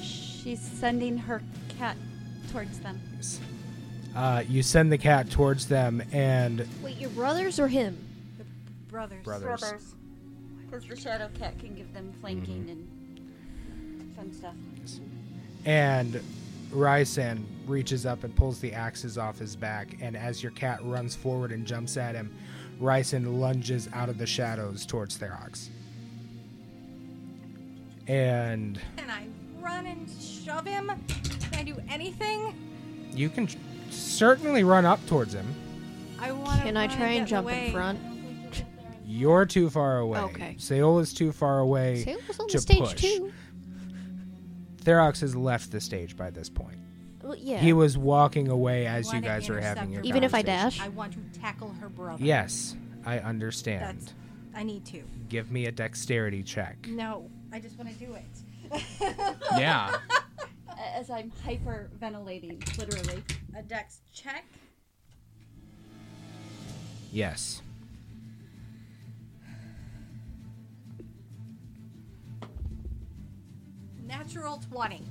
She's 0.01 0.60
sending 0.60 1.16
her 1.16 1.43
cat 1.78 1.97
towards 2.52 2.78
them. 2.80 3.01
Uh, 4.14 4.43
you 4.48 4.62
send 4.62 4.90
the 4.90 4.98
cat 4.98 5.30
towards 5.30 5.68
them, 5.68 6.02
and 6.10 6.66
Wait, 6.82 6.97
your 6.97 7.10
brothers 7.10 7.60
or 7.60 7.68
him? 7.68 7.98
Brothers. 8.88 9.24
brothers. 9.24 9.94
Because 10.66 10.86
the 10.86 10.97
shadow 10.97 11.28
cat 11.38 11.59
can 11.59 11.74
give 11.74 11.93
them 11.94 12.12
flanking 12.20 12.64
mm-hmm. 12.64 14.01
and 14.01 14.16
fun 14.16 14.32
stuff. 14.32 14.55
And 15.64 16.20
Rysan 16.72 17.44
reaches 17.66 18.06
up 18.06 18.24
and 18.24 18.34
pulls 18.34 18.60
the 18.60 18.72
axes 18.72 19.18
off 19.18 19.38
his 19.38 19.56
back, 19.56 19.97
and 20.01 20.16
as 20.16 20.43
your 20.43 20.52
cat 20.52 20.80
runs 20.82 21.14
forward 21.14 21.52
and 21.52 21.66
jumps 21.66 21.97
at 21.97 22.14
him, 22.14 22.34
Rysan 22.80 23.40
lunges 23.40 23.88
out 23.93 24.09
of 24.09 24.18
the 24.18 24.26
shadows 24.26 24.84
towards 24.84 25.18
Therox. 25.18 25.68
And 28.06 28.80
Can 28.97 29.10
I 29.10 29.26
run 29.60 29.86
and 29.86 30.09
shove 30.20 30.66
him? 30.66 30.93
Can 31.40 31.55
I 31.55 31.62
do 31.62 31.76
anything? 31.88 32.55
you 33.16 33.30
can 33.30 33.48
certainly 33.90 34.62
run 34.62 34.84
up 34.84 35.05
towards 35.06 35.32
him. 35.32 35.47
I 36.20 36.32
want. 36.32 36.62
Can 36.62 36.76
I 36.76 36.86
try 36.86 37.09
and 37.12 37.26
jump 37.26 37.48
in 37.51 37.72
front? 37.72 37.98
You're 39.16 39.47
too 39.47 39.70
far 39.70 39.98
away. 39.98 40.18
Okay. 40.18 40.56
Seola's 40.59 41.14
too 41.14 41.32
far 41.32 41.60
away. 41.60 42.05
Sail 42.05 42.18
was 42.28 42.38
on 42.38 42.48
to 42.48 42.56
the 42.59 42.60
stage 42.60 42.78
push. 42.80 43.01
too. 43.01 43.32
Therox 44.82 45.20
has 45.20 45.34
left 45.34 45.72
the 45.72 45.80
stage 45.80 46.16
by 46.16 46.28
this 46.30 46.51
point. 46.51 46.76
Well, 47.22 47.34
yeah. 47.36 47.59
He 47.59 47.72
was 47.72 47.97
walking 47.97 48.48
away 48.48 48.86
as 48.86 49.10
you 49.12 49.20
guys 49.20 49.48
were 49.48 49.59
having 49.59 49.90
your. 49.90 50.02
Even 50.02 50.22
if 50.22 50.34
I 50.34 50.43
dash? 50.43 50.80
I 50.80 50.88
want 50.88 51.14
to 51.14 51.40
tackle 51.40 51.70
her 51.80 51.88
brother. 51.88 52.22
Yes, 52.22 52.76
I 53.06 53.18
understand. 53.20 54.01
That's. 54.02 54.14
I 54.55 54.62
need 54.62 54.84
to. 54.86 55.02
Give 55.28 55.51
me 55.51 55.66
a 55.66 55.72
dexterity 55.72 56.43
check. 56.43 56.86
No, 56.88 57.30
I 57.52 57.59
just 57.59 57.78
want 57.78 57.90
to 57.90 58.05
do 58.05 58.14
it. 58.14 58.24
Yeah. 59.59 59.97
As 60.94 61.09
I'm 61.09 61.32
hyperventilating, 61.47 62.76
literally. 62.78 63.22
A 63.56 63.62
dex 63.62 64.01
check. 64.12 64.44
Yes. 67.12 67.62
Natural 74.07 74.62
twenty. 74.70 75.03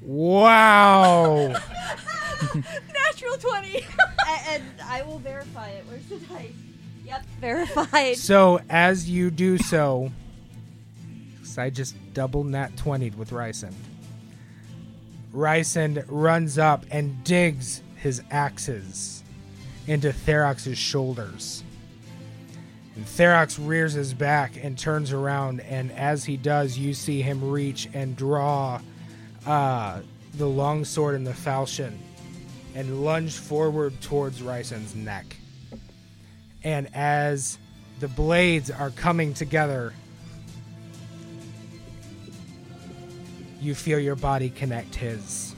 Wow. 0.00 1.48
Natural 2.54 3.36
twenty. 3.38 3.84
and 4.48 4.62
I 4.84 5.02
will 5.02 5.18
verify 5.18 5.68
it. 5.70 5.84
Where's 5.88 6.04
the 6.06 6.16
dice? 6.26 6.52
Yep, 7.04 7.24
verified. 7.40 8.16
so 8.16 8.60
as 8.70 9.08
you 9.10 9.30
do 9.30 9.58
so, 9.58 10.10
'cause 11.40 11.58
I 11.58 11.68
just 11.70 11.94
double 12.14 12.44
nat 12.44 12.76
20'd 12.76 13.16
with 13.16 13.32
Ryson. 13.32 13.74
Ryson 15.32 16.04
runs 16.08 16.58
up 16.58 16.84
and 16.90 17.22
digs 17.24 17.82
his 17.96 18.22
axes 18.30 19.22
into 19.86 20.12
Therox's 20.12 20.78
shoulders. 20.78 21.64
And 22.94 23.06
Therox 23.06 23.58
rears 23.60 23.94
his 23.94 24.12
back 24.12 24.62
and 24.62 24.78
turns 24.78 25.12
around, 25.12 25.60
and 25.60 25.90
as 25.92 26.24
he 26.24 26.36
does, 26.36 26.76
you 26.76 26.92
see 26.92 27.22
him 27.22 27.50
reach 27.50 27.88
and 27.94 28.14
draw 28.16 28.80
uh, 29.46 30.00
the 30.34 30.48
longsword 30.48 31.14
and 31.14 31.26
the 31.26 31.32
falchion 31.32 31.98
and 32.74 33.04
lunge 33.04 33.36
forward 33.36 33.98
towards 34.00 34.42
Ryson's 34.42 34.94
neck. 34.94 35.36
And 36.64 36.88
as 36.94 37.58
the 38.00 38.08
blades 38.08 38.70
are 38.70 38.90
coming 38.90 39.34
together, 39.34 39.92
you 43.60 43.74
feel 43.74 43.98
your 43.98 44.16
body 44.16 44.50
connect 44.50 44.94
his 44.94 45.54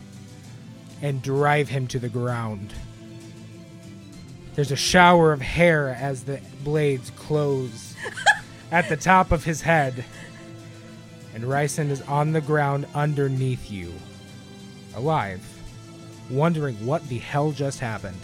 and 1.03 1.23
drive 1.23 1.69
him 1.69 1.87
to 1.89 1.99
the 1.99 2.09
ground. 2.09 2.73
There's 4.55 4.73
a 4.73 4.77
shower 4.77 5.33
of 5.33 5.41
hair 5.41 5.89
as 5.89 6.25
the 6.25 6.41
blades 6.65 7.11
close 7.11 7.95
at 8.73 8.89
the 8.89 8.97
top 8.97 9.31
of 9.31 9.45
his 9.45 9.61
head. 9.61 10.05
And 11.35 11.45
Ryson 11.45 11.91
is 11.91 12.01
on 12.03 12.33
the 12.33 12.41
ground 12.41 12.87
underneath 12.95 13.71
you, 13.71 13.93
alive, 14.97 15.43
wondering 16.31 16.77
what 16.87 17.07
the 17.09 17.19
hell 17.19 17.53
just 17.53 17.81
happened. 17.81 18.21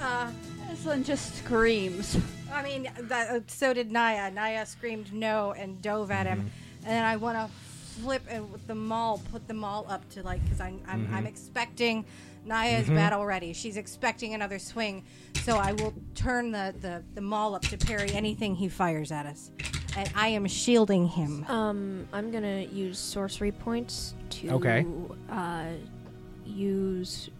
Uh, 0.00 0.30
This 0.70 1.06
just 1.06 1.36
screams. 1.36 2.16
I 2.52 2.62
mean, 2.62 2.88
that, 2.98 3.30
uh, 3.30 3.40
so 3.48 3.74
did 3.74 3.90
Naya. 3.90 4.30
Naya 4.30 4.64
screamed 4.64 5.12
no 5.12 5.52
and 5.52 5.82
dove 5.82 6.10
at 6.10 6.26
him, 6.26 6.50
and 6.84 6.90
then 6.90 7.04
I 7.04 7.16
want 7.16 7.36
to 7.36 7.50
flip 8.00 8.22
and 8.28 8.50
with 8.52 8.64
the 8.68 8.74
maul, 8.76 9.20
put 9.32 9.48
the 9.48 9.54
maul 9.54 9.84
up 9.88 10.08
to 10.10 10.22
like, 10.22 10.42
because 10.44 10.60
I'm 10.60 10.80
I'm, 10.86 11.08
I'm 11.12 11.26
expecting 11.26 12.04
Naya 12.44 12.78
is 12.78 12.88
bad 12.88 13.12
already. 13.12 13.52
She's 13.52 13.76
expecting 13.76 14.34
another 14.34 14.58
swing, 14.58 15.04
so 15.42 15.56
I 15.56 15.72
will 15.72 15.92
turn 16.14 16.50
the, 16.50 16.74
the 16.80 17.02
the 17.14 17.20
maul 17.20 17.54
up 17.54 17.62
to 17.62 17.78
parry 17.78 18.10
anything 18.12 18.54
he 18.54 18.68
fires 18.68 19.12
at 19.12 19.26
us, 19.26 19.50
and 19.96 20.10
I 20.14 20.28
am 20.28 20.46
shielding 20.46 21.06
him. 21.08 21.44
Um, 21.48 22.08
I'm 22.12 22.30
gonna 22.30 22.62
use 22.62 22.98
sorcery 22.98 23.52
points 23.52 24.14
to 24.30 24.50
Okay. 24.50 24.86
uh, 25.30 25.66
use 26.44 27.30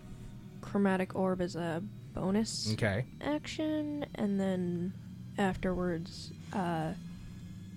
chromatic 0.60 1.14
orb 1.14 1.40
as 1.40 1.56
a 1.56 1.82
bonus 2.14 2.72
Okay. 2.74 3.04
action, 3.22 4.04
and 4.16 4.38
then 4.38 4.92
afterwards, 5.38 6.32
uh, 6.52 6.92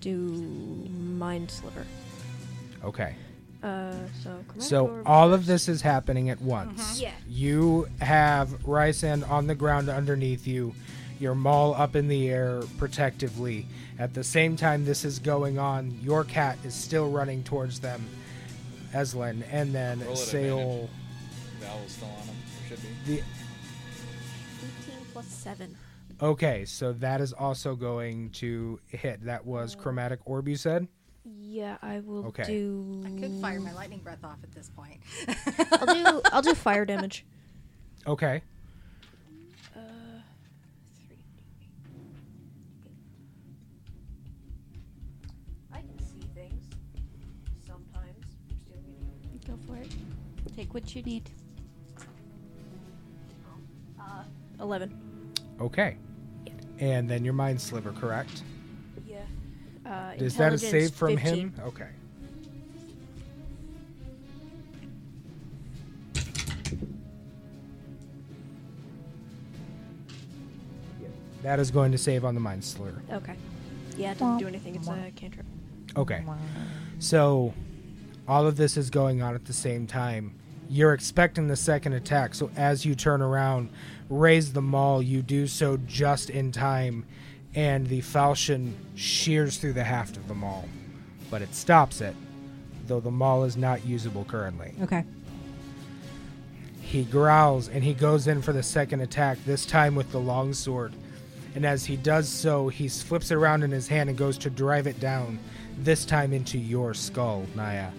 do 0.00 0.16
mind 0.18 1.50
sliver. 1.50 1.86
Okay. 2.84 3.14
Uh, 3.62 3.94
so 4.22 4.44
So 4.58 5.02
all 5.06 5.32
of 5.32 5.46
this 5.46 5.68
is 5.68 5.82
happening 5.82 6.30
at 6.30 6.40
once. 6.40 7.00
Yeah. 7.00 7.12
You 7.28 7.86
have 8.00 8.48
Rysand 8.64 9.28
on 9.30 9.46
the 9.46 9.54
ground 9.54 9.88
underneath 9.88 10.46
you, 10.46 10.74
your 11.20 11.34
maul 11.36 11.74
up 11.74 11.94
in 11.94 12.08
the 12.08 12.28
air 12.28 12.62
protectively. 12.78 13.66
At 13.98 14.14
the 14.14 14.24
same 14.24 14.56
time 14.56 14.84
this 14.84 15.04
is 15.04 15.20
going 15.20 15.58
on, 15.58 15.96
your 16.02 16.24
cat 16.24 16.58
is 16.64 16.74
still 16.74 17.08
running 17.10 17.44
towards 17.44 17.78
them, 17.78 18.04
Eslin, 18.92 19.44
and 19.52 19.72
then 19.72 20.00
Roll 20.04 20.16
Sail. 20.16 20.90
The 21.60 21.68
owl's 21.68 21.92
still 21.92 22.08
on 22.08 22.14
him. 22.26 22.34
Or 22.64 22.68
should 22.68 22.82
be. 22.82 22.88
The 23.06 23.22
18 23.22 23.22
plus 25.12 25.26
7. 25.26 25.76
okay, 26.20 26.64
so 26.64 26.92
that 26.94 27.20
is 27.20 27.32
also 27.32 27.76
going 27.76 28.30
to 28.30 28.80
hit. 28.88 29.24
That 29.24 29.46
was 29.46 29.76
chromatic 29.76 30.18
orb. 30.24 30.48
You 30.48 30.56
said. 30.56 30.88
Yeah, 31.24 31.76
I 31.82 32.00
will 32.00 32.26
Okay. 32.26 32.42
do. 32.44 33.02
I 33.06 33.10
could 33.20 33.32
fire 33.40 33.60
my 33.60 33.72
lightning 33.72 34.00
breath 34.00 34.24
off 34.24 34.38
at 34.42 34.50
this 34.52 34.70
point. 34.70 34.98
I'll 35.72 35.86
do. 35.94 36.22
I'll 36.32 36.42
do 36.42 36.54
fire 36.54 36.84
damage. 36.84 37.24
Okay. 38.06 38.42
Uh, 39.76 39.78
three. 41.06 41.16
I 45.72 45.76
can 45.78 45.98
see 46.00 46.26
things 46.34 46.64
sometimes. 47.64 48.26
Go 49.46 49.56
for 49.66 49.76
it. 49.76 49.88
Take 50.56 50.74
what 50.74 50.94
you 50.96 51.02
need. 51.02 51.30
Uh, 54.00 54.24
Eleven. 54.60 54.98
Okay. 55.60 55.96
And 56.80 57.08
then 57.08 57.24
your 57.24 57.34
mind 57.34 57.60
sliver, 57.60 57.92
correct? 57.92 58.42
Yeah. 59.84 60.10
Uh, 60.10 60.24
Is 60.24 60.36
that 60.36 60.52
a 60.52 60.58
save 60.58 60.92
from 60.92 61.16
15. 61.16 61.34
him? 61.34 61.54
Okay. 61.66 61.88
That 71.42 71.58
is 71.58 71.70
going 71.70 71.92
to 71.92 71.98
save 71.98 72.24
on 72.24 72.34
the 72.34 72.40
mind 72.40 72.64
sliver. 72.64 73.02
Okay. 73.12 73.34
Yeah, 73.96 74.12
it 74.12 74.18
doesn't 74.18 74.38
do 74.38 74.46
anything. 74.46 74.76
It's 74.76 74.88
a 74.88 75.10
cantrip. 75.16 75.46
Okay. 75.96 76.24
So 76.98 77.52
all 78.28 78.46
of 78.46 78.56
this 78.56 78.76
is 78.76 78.90
going 78.90 79.22
on 79.22 79.34
at 79.34 79.44
the 79.44 79.52
same 79.52 79.86
time. 79.86 80.34
You're 80.68 80.94
expecting 80.94 81.48
the 81.48 81.56
second 81.56 81.92
attack, 81.94 82.34
so 82.34 82.50
as 82.56 82.86
you 82.86 82.94
turn 82.94 83.20
around, 83.20 83.68
raise 84.08 84.52
the 84.52 84.62
maul, 84.62 85.02
you 85.02 85.20
do 85.20 85.46
so 85.46 85.76
just 85.76 86.30
in 86.30 86.50
time, 86.52 87.04
and 87.54 87.86
the 87.86 88.00
falchion 88.00 88.74
shears 88.94 89.58
through 89.58 89.74
the 89.74 89.84
haft 89.84 90.16
of 90.16 90.26
the 90.28 90.34
maul. 90.34 90.68
But 91.30 91.42
it 91.42 91.54
stops 91.54 92.00
it, 92.00 92.14
though 92.86 93.00
the 93.00 93.10
maul 93.10 93.44
is 93.44 93.56
not 93.56 93.84
usable 93.84 94.24
currently. 94.24 94.74
okay. 94.82 95.04
He 96.80 97.04
growls 97.04 97.68
and 97.68 97.82
he 97.82 97.94
goes 97.94 98.26
in 98.26 98.42
for 98.42 98.52
the 98.52 98.62
second 98.62 99.00
attack, 99.00 99.38
this 99.46 99.64
time 99.64 99.94
with 99.94 100.12
the 100.12 100.20
longsword. 100.20 100.92
And 101.54 101.64
as 101.64 101.86
he 101.86 101.96
does 101.96 102.28
so, 102.28 102.68
he 102.68 102.88
flips 102.88 103.30
it 103.30 103.34
around 103.34 103.62
in 103.62 103.70
his 103.70 103.88
hand 103.88 104.08
and 104.10 104.18
goes 104.18 104.36
to 104.38 104.50
drive 104.50 104.86
it 104.86 105.00
down, 105.00 105.38
this 105.78 106.04
time 106.04 106.32
into 106.32 106.58
your 106.58 106.92
skull, 106.92 107.46
Naya. 107.54 107.90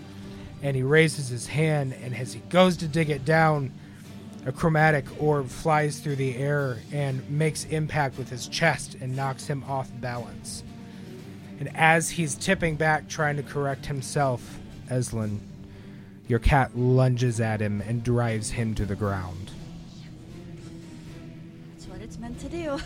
And 0.61 0.75
he 0.75 0.83
raises 0.83 1.27
his 1.27 1.47
hand, 1.47 1.95
and 2.03 2.15
as 2.15 2.33
he 2.33 2.39
goes 2.49 2.77
to 2.77 2.87
dig 2.87 3.09
it 3.09 3.25
down, 3.25 3.71
a 4.45 4.51
chromatic 4.51 5.05
orb 5.21 5.47
flies 5.47 5.99
through 5.99 6.17
the 6.17 6.35
air 6.35 6.79
and 6.91 7.27
makes 7.29 7.65
impact 7.65 8.17
with 8.17 8.29
his 8.29 8.47
chest 8.47 8.95
and 8.99 9.15
knocks 9.15 9.47
him 9.47 9.63
off 9.65 9.89
balance. 10.01 10.63
And 11.59 11.73
as 11.75 12.09
he's 12.09 12.35
tipping 12.35 12.75
back, 12.75 13.07
trying 13.07 13.37
to 13.37 13.43
correct 13.43 13.85
himself, 13.85 14.59
Eslin, 14.89 15.39
your 16.27 16.39
cat 16.39 16.77
lunges 16.77 17.39
at 17.39 17.61
him 17.61 17.81
and 17.81 18.03
drives 18.03 18.49
him 18.49 18.75
to 18.75 18.85
the 18.85 18.95
ground. 18.95 19.51
That's 21.73 21.87
what 21.87 22.01
it's 22.01 22.17
meant 22.17 22.39
to 22.39 22.49
do. 22.49 22.79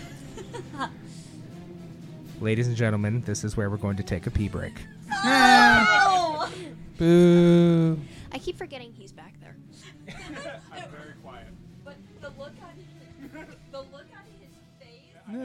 Ladies 2.42 2.68
and 2.68 2.76
gentlemen, 2.76 3.22
this 3.22 3.44
is 3.44 3.58
where 3.58 3.70
we're 3.70 3.78
going 3.78 3.98
to 3.98 4.04
take 4.04 4.28
a 4.28 4.32
pee 4.32 4.48
break. 4.48 4.76
Boo. 6.98 8.00
I 8.32 8.40
keep 8.40 8.58
forgetting 8.58 8.94
he's 8.94 9.12
back 9.12 9.34
there. 9.40 9.56
Just 15.28 15.40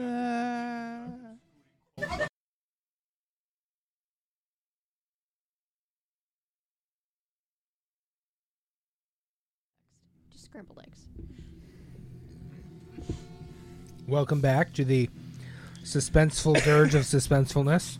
scrambled 10.45 10.79
eggs. 10.85 11.09
Welcome 14.07 14.39
back 14.39 14.71
to 14.73 14.85
the 14.85 15.09
suspenseful 15.83 16.63
dirge 16.63 16.95
of 16.95 17.01
suspensefulness. 17.01 17.97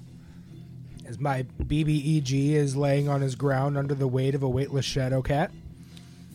As 1.05 1.19
my 1.19 1.43
BBEG 1.63 2.53
is 2.53 2.77
laying 2.77 3.09
on 3.09 3.19
his 3.19 3.35
ground 3.35 3.77
under 3.77 3.93
the 3.93 4.07
weight 4.07 4.35
of 4.35 4.43
a 4.43 4.47
weightless 4.47 4.85
shadow 4.85 5.21
cat. 5.21 5.51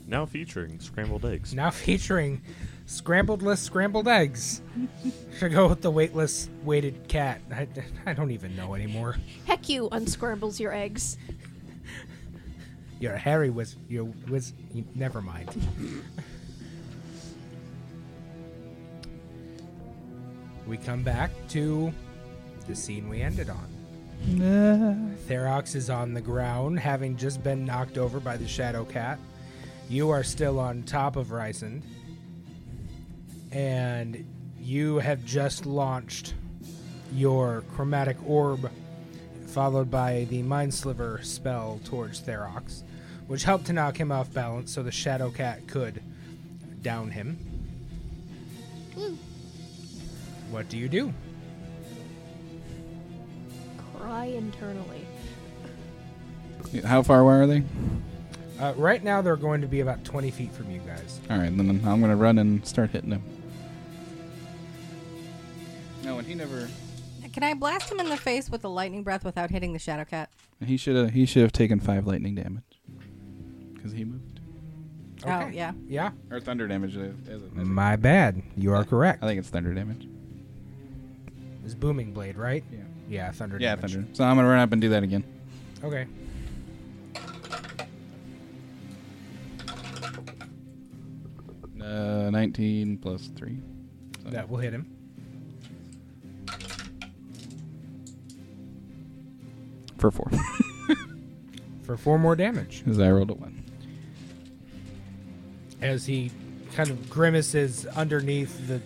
Now 0.09 0.25
featuring 0.25 0.81
scrambled 0.81 1.27
eggs. 1.27 1.55
Now 1.55 1.71
featuring 1.71 2.41
scrambledless 2.87 3.59
scrambled 3.59 4.09
eggs. 4.09 4.63
Should 5.39 5.53
go 5.53 5.69
with 5.69 5.83
the 5.83 5.91
weightless 5.91 6.49
weighted 6.65 7.09
cat. 7.09 7.43
I, 7.53 7.69
I 8.07 8.15
don't 8.15 8.31
even 8.31 8.57
know 8.57 8.75
anymore. 8.75 9.17
Heck 9.45 9.69
you 9.69 9.91
unscrambles 9.93 10.59
your 10.59 10.73
eggs. 10.73 11.19
You're 13.01 13.13
a 13.13 13.19
Harry 13.19 13.51
was 13.51 13.77
your 13.89 14.05
was 14.29 14.55
you, 14.73 14.85
never 14.95 15.21
mind. 15.21 15.51
we 20.67 20.79
come 20.79 21.03
back 21.03 21.31
to 21.51 21.93
the 22.67 22.75
scene 22.75 23.11
we 23.11 23.21
ended 23.21 23.51
on. 23.51 25.17
Therox 25.29 25.77
is 25.77 25.91
on 25.91 26.13
the 26.13 26.21
ground, 26.21 26.81
having 26.81 27.17
just 27.17 27.43
been 27.45 27.65
knocked 27.65 27.99
over 27.99 28.19
by 28.19 28.37
the 28.37 28.49
Shadow 28.49 28.85
Cat. 28.85 29.19
You 29.89 30.11
are 30.11 30.23
still 30.23 30.61
on 30.61 30.83
top 30.83 31.17
of 31.17 31.29
Rysand. 31.29 31.83
And 33.51 34.27
you 34.61 34.99
have 34.99 35.25
just 35.25 35.65
launched 35.65 36.35
your 37.15 37.63
chromatic 37.75 38.19
orb, 38.27 38.71
followed 39.47 39.91
by 39.91 40.27
the 40.29 40.43
Mind 40.43 40.75
Sliver 40.75 41.21
spell 41.23 41.81
towards 41.85 42.21
Therox, 42.21 42.83
which 43.27 43.45
helped 43.45 43.67
to 43.67 43.73
knock 43.73 43.99
him 43.99 44.13
off 44.13 44.31
balance 44.33 44.73
so 44.73 44.83
the 44.83 44.93
Shadow 44.93 45.31
Cat 45.31 45.67
could 45.67 46.03
down 46.83 47.11
him. 47.11 47.39
What 50.51 50.69
do 50.69 50.77
you 50.77 50.89
do? 50.89 51.15
Cry 53.97 54.27
internally. 54.27 55.07
How 56.85 57.03
far 57.03 57.21
away 57.21 57.35
are 57.35 57.47
they? 57.47 57.63
Uh, 58.61 58.75
right 58.77 59.03
now, 59.05 59.23
they're 59.23 59.37
going 59.37 59.61
to 59.61 59.67
be 59.69 59.81
about 59.81 60.05
20 60.05 60.31
feet 60.33 60.53
from 60.53 60.71
you 60.71 60.81
guys. 60.81 61.21
All 61.31 61.39
right, 61.39 61.57
then 61.57 61.71
I'm 61.87 62.01
gonna 62.01 62.17
run 62.17 62.39
and 62.39 62.67
start 62.67 62.91
hitting 62.91 63.13
him. 63.13 63.23
No, 66.05 66.19
and 66.19 66.27
he 66.27 66.35
never. 66.35 66.69
Can 67.33 67.43
I 67.43 67.55
blast 67.55 67.91
him 67.91 68.01
in 68.01 68.09
the 68.09 68.17
face 68.17 68.49
with 68.51 68.65
a 68.65 68.69
lightning 68.69 69.03
breath 69.03 69.25
without 69.25 69.51
hitting 69.51 69.73
the 69.73 69.79
shadow 69.79 70.05
cat? 70.05 70.31
He 70.65 70.77
should 70.77 70.97
have. 70.97 71.11
He 71.11 71.25
should 71.27 71.43
have 71.43 71.53
taken 71.53 71.79
five 71.79 72.07
lightning 72.07 72.35
damage 72.35 72.63
because 73.75 73.93
he 73.93 74.05
moved. 74.05 74.41
Oh 75.27 75.47
yeah. 75.49 75.73
Yeah? 75.87 76.11
Or 76.31 76.41
thunder 76.41 76.67
damage. 76.67 76.97
uh, 76.97 77.01
As 77.31 77.43
it, 77.43 77.55
My 77.55 77.97
bad. 77.97 78.43
You 78.57 78.73
are 78.73 78.85
correct. 78.85 79.23
I 79.23 79.27
think 79.27 79.39
it's 79.39 79.49
thunder 79.51 79.75
damage. 79.75 80.09
It's 81.65 81.75
Booming 81.75 82.13
Blade, 82.13 82.37
right? 82.37 82.65
Yeah. 82.73 82.79
Yeah, 83.09 83.31
Thunder 83.33 83.59
Yeah, 83.61 83.75
damage. 83.77 83.93
thunder. 83.95 84.09
So 84.15 84.25
I'm 84.25 84.37
gonna 84.37 84.49
run 84.49 84.59
up 84.61 84.73
and 84.73 84.81
do 84.81 84.89
that 84.91 85.03
again. 85.03 85.25
Okay. 85.85 86.07
Uh, 91.89 92.29
19 92.31 92.99
plus 92.99 93.29
three. 93.37 93.59
So 94.25 94.31
That 94.31 94.49
will 94.49 94.59
hit 94.59 94.73
him. 94.75 94.87
for 99.99 100.11
four. 100.11 100.31
For 101.83 101.97
four 101.97 102.19
more 102.19 102.37
damage. 102.37 102.83
Because 102.85 103.01
I 103.01 103.11
rolled 103.11 103.31
a 103.31 103.35
one. 103.35 103.65
As 105.81 106.05
he 106.05 106.31
kind 106.75 106.91
of 106.91 107.09
grimaces 107.09 107.87
underneath 107.87 108.69
the 108.69 108.83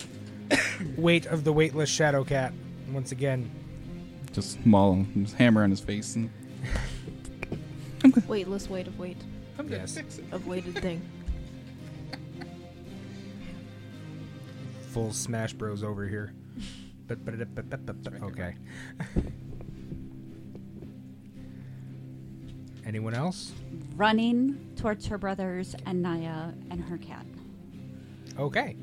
weight 0.97 1.25
of 1.25 1.43
the 1.43 1.51
weightless 1.51 1.89
Shadow 1.89 2.23
Cat. 2.23 2.53
Once 2.93 3.11
again, 3.11 3.51
Just 4.31 4.65
maul 4.65 5.05
his 5.15 5.33
hammer 5.33 5.63
on 5.63 5.69
his 5.69 5.81
face 5.81 6.15
and 6.15 6.29
Weightless 8.27 8.69
weight 8.69 8.87
of 8.87 8.97
weight 8.97 9.17
I'm 9.59 9.67
yes. 9.69 9.97
of 10.31 10.47
weighted 10.47 10.77
thing. 10.79 11.01
Full 14.93 15.11
Smash 15.11 15.53
Bros 15.53 15.83
over 15.83 16.07
here. 16.07 16.33
Okay. 18.23 18.55
Anyone 22.85 23.13
else? 23.13 23.51
Running 23.95 24.57
towards 24.77 25.05
her 25.07 25.17
brothers 25.17 25.75
and 25.85 26.01
Naya 26.01 26.51
and 26.69 26.81
her 26.81 26.97
cat. 26.97 27.25
Okay. 28.39 28.77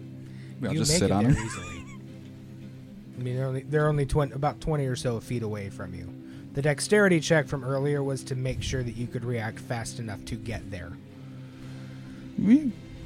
I'll 0.63 0.73
you 0.73 0.81
just 0.81 0.99
sit 0.99 1.11
on 1.11 1.25
there 1.25 1.33
him. 1.33 1.47
easily. 1.47 1.85
I 3.19 3.23
mean, 3.23 3.37
they're 3.37 3.47
only, 3.47 3.63
they're 3.63 3.89
only 3.89 4.07
20, 4.07 4.33
about 4.33 4.61
20 4.61 4.87
or 4.87 4.97
so 4.97 5.19
feet 5.21 5.43
away 5.43 5.71
from 5.71 5.95
you. 5.95 6.13
The 6.53 6.63
dexterity 6.63 7.21
check 7.21 7.47
from 7.47 7.65
earlier 7.65 8.03
was 8.03 8.23
to 8.25 8.35
make 8.35 8.63
sure 8.63 8.83
that 8.83 8.97
you 8.97 9.07
could 9.07 9.25
react 9.25 9.59
fast 9.59 9.99
enough 9.99 10.25
to 10.27 10.35
get 10.35 10.71
there. 10.71 10.93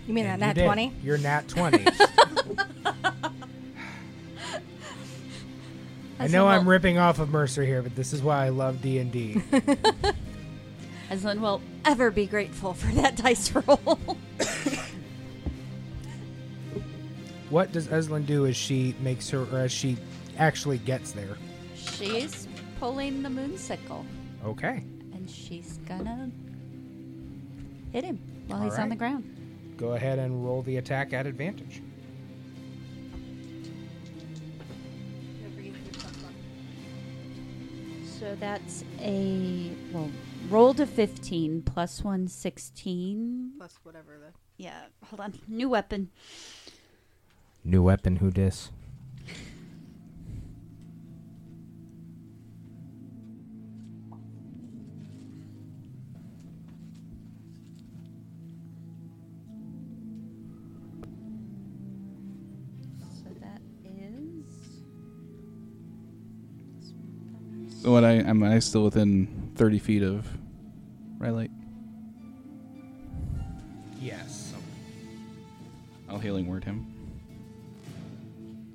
You 0.06 0.14
mean 0.14 0.24
that 0.24 0.32
And 0.34 0.40
nat 0.40 0.56
you 0.56 0.64
20? 0.64 0.92
You're 1.02 1.18
nat 1.18 1.48
20. 1.48 1.84
I 6.18 6.28
know 6.28 6.46
I'm 6.46 6.68
ripping 6.68 6.96
off 6.98 7.18
of 7.18 7.28
Mercer 7.30 7.64
here, 7.64 7.82
but 7.82 7.96
this 7.96 8.12
is 8.12 8.22
why 8.22 8.46
I 8.46 8.48
love 8.50 8.80
D&D. 8.80 9.42
Aslan 11.10 11.40
will 11.40 11.60
ever 11.84 12.10
be 12.10 12.26
grateful 12.26 12.72
for 12.72 12.86
that 12.94 13.16
dice 13.16 13.52
roll. 13.52 13.98
what 17.50 17.72
does 17.72 17.88
Eslin 17.88 18.26
do 18.26 18.46
as 18.46 18.56
she 18.56 18.94
makes 19.00 19.28
her, 19.30 19.40
or 19.52 19.58
as 19.58 19.72
she 19.72 19.96
actually 20.38 20.78
gets 20.78 21.12
there? 21.12 21.36
she's 21.76 22.48
pulling 22.80 23.22
the 23.22 23.30
moon 23.30 23.56
sickle, 23.58 24.04
Okay. 24.44 24.82
and 25.12 25.28
she's 25.30 25.78
gonna 25.86 26.30
hit 27.92 28.04
him 28.04 28.18
while 28.46 28.58
All 28.60 28.64
he's 28.64 28.78
on 28.78 28.88
the 28.88 28.96
ground. 28.96 29.24
Go 29.76 29.92
ahead 29.92 30.18
and 30.18 30.44
roll 30.44 30.62
the 30.62 30.76
attack 30.76 31.12
at 31.12 31.26
advantage. 31.26 31.82
So 38.18 38.36
that's 38.40 38.84
a 39.00 39.72
well, 39.92 40.10
roll 40.48 40.72
to 40.74 40.86
fifteen 40.86 41.60
plus 41.62 42.02
one 42.02 42.28
sixteen. 42.28 43.52
Plus 43.58 43.78
whatever 43.82 44.18
the. 44.18 44.32
Yeah, 44.56 44.84
hold 45.04 45.20
on. 45.20 45.34
New 45.46 45.68
weapon. 45.68 46.10
New 47.64 47.82
weapon, 47.82 48.16
who 48.16 48.30
dis? 48.30 48.70
What 67.84 68.04
I 68.04 68.12
am 68.12 68.42
I 68.42 68.58
still 68.58 68.84
within 68.84 69.52
thirty 69.56 69.78
feet 69.78 70.02
of 70.02 70.26
Rylite? 71.18 71.50
Yes. 74.00 74.52
I'll 76.08 76.18
healing 76.18 76.46
word 76.46 76.64
him. 76.64 76.86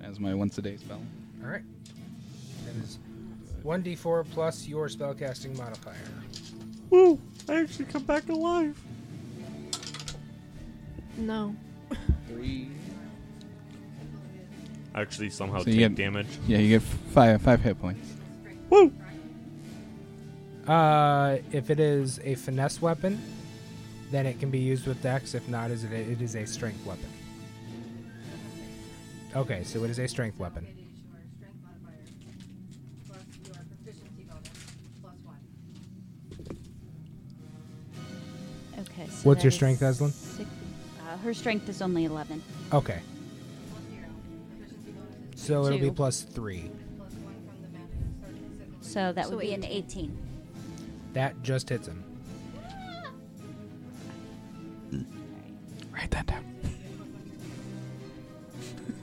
As 0.01 0.19
my 0.19 0.33
once 0.33 0.57
a 0.57 0.61
day 0.61 0.77
spell. 0.77 1.01
All 1.43 1.49
right. 1.49 1.61
That 2.65 2.75
is 2.83 2.97
1d4 3.63 4.25
plus 4.31 4.67
your 4.67 4.87
spellcasting 4.87 5.55
modifier. 5.57 5.95
Woo! 6.89 7.19
I 7.47 7.59
actually 7.61 7.85
come 7.85 8.03
back 8.03 8.27
alive. 8.29 8.77
No. 11.17 11.55
Three. 12.27 12.69
I 14.95 15.01
actually 15.01 15.29
somehow 15.29 15.59
So 15.59 15.65
take 15.65 15.77
get- 15.77 15.95
damage. 15.95 16.27
Yeah, 16.47 16.57
you 16.57 16.69
get 16.69 16.81
five 16.81 17.41
five 17.41 17.61
hit 17.61 17.79
points. 17.79 18.15
Woo! 18.69 18.91
Uh, 20.67 21.37
if 21.51 21.69
it 21.69 21.79
is 21.79 22.19
a 22.23 22.35
finesse 22.35 22.81
weapon, 22.81 23.19
then 24.11 24.25
it 24.25 24.39
can 24.39 24.49
be 24.49 24.59
used 24.59 24.85
with 24.87 25.01
dex. 25.01 25.33
If 25.33 25.47
not, 25.47 25.71
is 25.71 25.83
it 25.83 25.91
it 25.91 26.21
is 26.21 26.35
a 26.35 26.45
strength 26.45 26.85
weapon. 26.85 27.09
Okay, 29.35 29.63
so 29.63 29.83
it 29.83 29.89
is 29.89 29.99
a 29.99 30.07
strength 30.07 30.39
weapon. 30.39 30.67
Okay. 38.79 39.07
So 39.09 39.29
What's 39.29 39.43
your 39.43 39.51
strength, 39.51 39.81
Aslan? 39.81 40.11
six- 40.11 40.49
uh, 41.07 41.17
her 41.17 41.33
strength 41.33 41.67
is 41.69 41.81
only 41.81 42.05
eleven. 42.05 42.41
Okay. 42.73 42.99
So 45.35 45.65
it'll 45.65 45.79
be 45.79 45.89
plus 45.91 46.21
three. 46.21 46.69
So 48.89 49.13
that 49.13 49.25
So 49.25 49.35
would 49.35 49.41
be 49.41 49.53
an 49.53 49.63
18. 49.63 50.17
That 51.13 51.43
just 51.43 51.69
hits 51.69 51.87
him. 51.87 52.03
Write 55.93 56.09
that 56.09 56.25
down. 56.25 56.43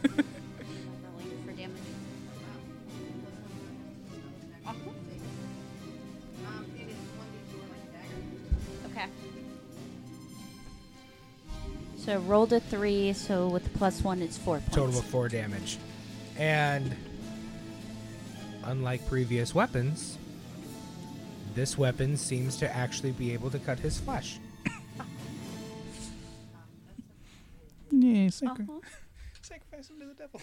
Rolling 0.02 1.44
for 1.44 1.52
damage. 1.52 1.76
Okay. 8.86 9.06
So 11.96 12.18
rolled 12.18 12.52
a 12.52 12.58
three, 12.58 13.12
so 13.12 13.46
with 13.46 13.62
the 13.62 13.70
plus 13.78 14.02
one, 14.02 14.20
it's 14.20 14.36
four 14.36 14.58
points. 14.58 14.74
Total 14.74 14.98
of 14.98 15.04
four 15.04 15.28
damage. 15.28 15.78
And 16.36 16.96
unlike 18.66 19.06
previous 19.08 19.54
weapons, 19.54 20.18
this 21.54 21.78
weapon 21.78 22.16
seems 22.16 22.56
to 22.58 22.76
actually 22.76 23.12
be 23.12 23.32
able 23.32 23.50
to 23.50 23.58
cut 23.58 23.78
his 23.78 23.98
flesh. 23.98 24.38
Yeah, 27.90 28.28
sacri- 28.28 28.66
Uh-huh. 28.68 28.80
sacrifice 29.42 29.88
him 29.88 30.00
to 30.00 30.06
the 30.06 30.14
devil. 30.14 30.40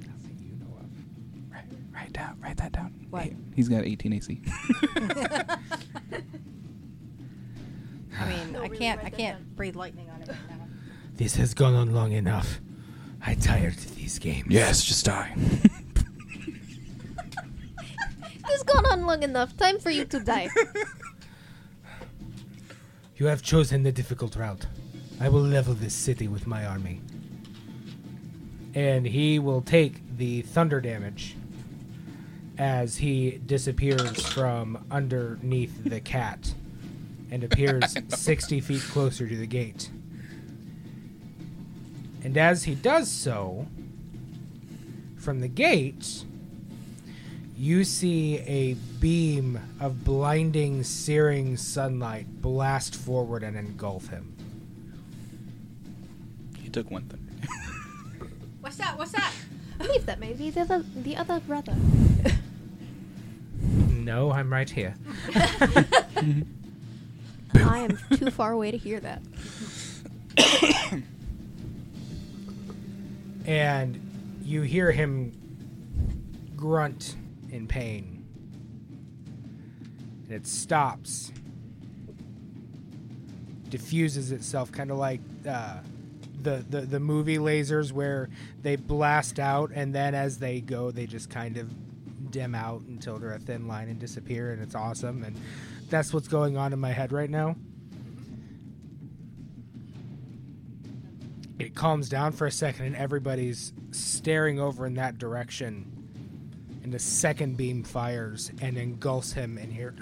Nothing 0.00 0.38
you 0.40 0.54
know 0.64 0.76
of. 0.78 1.52
Write, 1.52 1.64
write 1.92 2.12
down. 2.12 2.38
Write 2.40 2.56
that 2.58 2.72
down. 2.72 2.92
What? 3.10 3.26
Eight. 3.26 3.36
He's 3.54 3.68
got 3.68 3.84
18 3.84 4.12
AC. 4.12 4.40
I 8.18 8.28
mean, 8.28 8.56
I 8.56 8.68
can't. 8.68 9.02
I 9.02 9.10
can't 9.10 9.54
breathe 9.56 9.76
lightning 9.76 10.08
on 10.10 10.22
it 10.22 10.28
right 10.28 10.38
now. 10.50 10.66
This 11.14 11.36
has 11.36 11.54
gone 11.54 11.74
on 11.74 11.92
long 11.92 12.12
enough. 12.12 12.60
I 13.24 13.34
tired 13.34 13.74
of 13.74 13.96
these 13.96 14.18
games. 14.18 14.46
yes, 14.50 14.84
just 14.84 15.04
die. 15.06 15.34
This 18.46 18.60
has 18.60 18.62
gone 18.62 18.86
on 18.92 19.06
long 19.06 19.22
enough. 19.22 19.56
Time 19.56 19.78
for 19.80 19.90
you 19.90 20.04
to 20.04 20.20
die. 20.20 20.48
You 23.16 23.26
have 23.26 23.42
chosen 23.42 23.84
the 23.84 23.92
difficult 23.92 24.34
route. 24.34 24.66
I 25.20 25.28
will 25.28 25.40
level 25.40 25.72
this 25.72 25.94
city 25.94 26.26
with 26.26 26.48
my 26.48 26.66
army. 26.66 27.00
And 28.74 29.06
he 29.06 29.38
will 29.38 29.60
take 29.62 30.16
the 30.16 30.42
thunder 30.42 30.80
damage 30.80 31.36
as 32.58 32.96
he 32.96 33.40
disappears 33.46 34.20
from 34.32 34.84
underneath 34.90 35.84
the 35.84 36.00
cat 36.00 36.54
and 37.30 37.44
appears 37.44 37.94
60 38.08 38.60
feet 38.60 38.82
closer 38.82 39.28
to 39.28 39.36
the 39.36 39.46
gate. 39.46 39.90
And 42.24 42.38
as 42.38 42.64
he 42.64 42.74
does 42.74 43.10
so, 43.10 43.66
from 45.16 45.40
the 45.40 45.48
gate, 45.48 46.24
you 47.56 47.84
see 47.84 48.38
a 48.38 48.74
beam 48.98 49.60
of 49.78 50.04
blinding, 50.04 50.82
searing 50.84 51.56
sunlight 51.56 52.26
blast 52.40 52.96
forward 52.96 53.42
and 53.42 53.56
engulf 53.56 54.08
him. 54.08 54.34
he 56.58 56.70
took 56.70 56.90
one 56.90 57.04
thing. 57.04 57.20
What's 58.60 58.76
that? 58.76 58.98
What's 58.98 59.12
that? 59.12 59.32
I 59.78 59.86
believe 59.86 60.06
that 60.06 60.18
maybe 60.18 60.50
the 60.50 60.62
other, 60.62 60.84
the 60.96 61.16
other 61.16 61.40
brother. 61.40 61.76
No, 63.90 64.32
I'm 64.32 64.52
right 64.52 64.68
here. 64.68 64.94
I 67.54 67.78
am 67.78 67.98
too 68.16 68.30
far 68.30 68.52
away 68.52 68.70
to 68.70 68.76
hear 68.76 69.00
that. 69.00 69.22
And 73.44 74.40
you 74.42 74.62
hear 74.62 74.90
him 74.90 75.32
grunt 76.56 77.16
in 77.50 77.66
pain. 77.66 78.24
And 80.24 80.32
it 80.32 80.46
stops, 80.46 81.32
diffuses 83.68 84.32
itself, 84.32 84.72
kind 84.72 84.90
of 84.90 84.96
like 84.96 85.20
uh, 85.48 85.78
the, 86.42 86.64
the, 86.70 86.80
the 86.82 87.00
movie 87.00 87.38
lasers 87.38 87.92
where 87.92 88.28
they 88.62 88.76
blast 88.76 89.38
out, 89.38 89.70
and 89.74 89.94
then 89.94 90.14
as 90.14 90.38
they 90.38 90.60
go, 90.60 90.90
they 90.90 91.06
just 91.06 91.28
kind 91.28 91.56
of 91.56 91.70
dim 92.30 92.54
out 92.54 92.82
until 92.88 93.18
they're 93.18 93.34
a 93.34 93.38
thin 93.38 93.68
line 93.68 93.88
and 93.88 93.98
disappear, 93.98 94.52
and 94.52 94.62
it's 94.62 94.74
awesome. 94.74 95.22
And 95.22 95.36
that's 95.90 96.12
what's 96.14 96.28
going 96.28 96.56
on 96.56 96.72
in 96.72 96.80
my 96.80 96.92
head 96.92 97.12
right 97.12 97.30
now. 97.30 97.56
It 101.58 101.74
calms 101.74 102.08
down 102.08 102.32
for 102.32 102.46
a 102.46 102.50
second, 102.50 102.86
and 102.86 102.96
everybody's 102.96 103.72
staring 103.92 104.58
over 104.58 104.86
in 104.86 104.94
that 104.94 105.18
direction. 105.18 105.90
And 106.82 106.92
the 106.92 106.98
second 106.98 107.56
beam 107.56 107.82
fires 107.82 108.50
and 108.60 108.76
engulfs 108.76 109.32
him, 109.32 109.56
and 109.58 109.72
here 109.72 109.94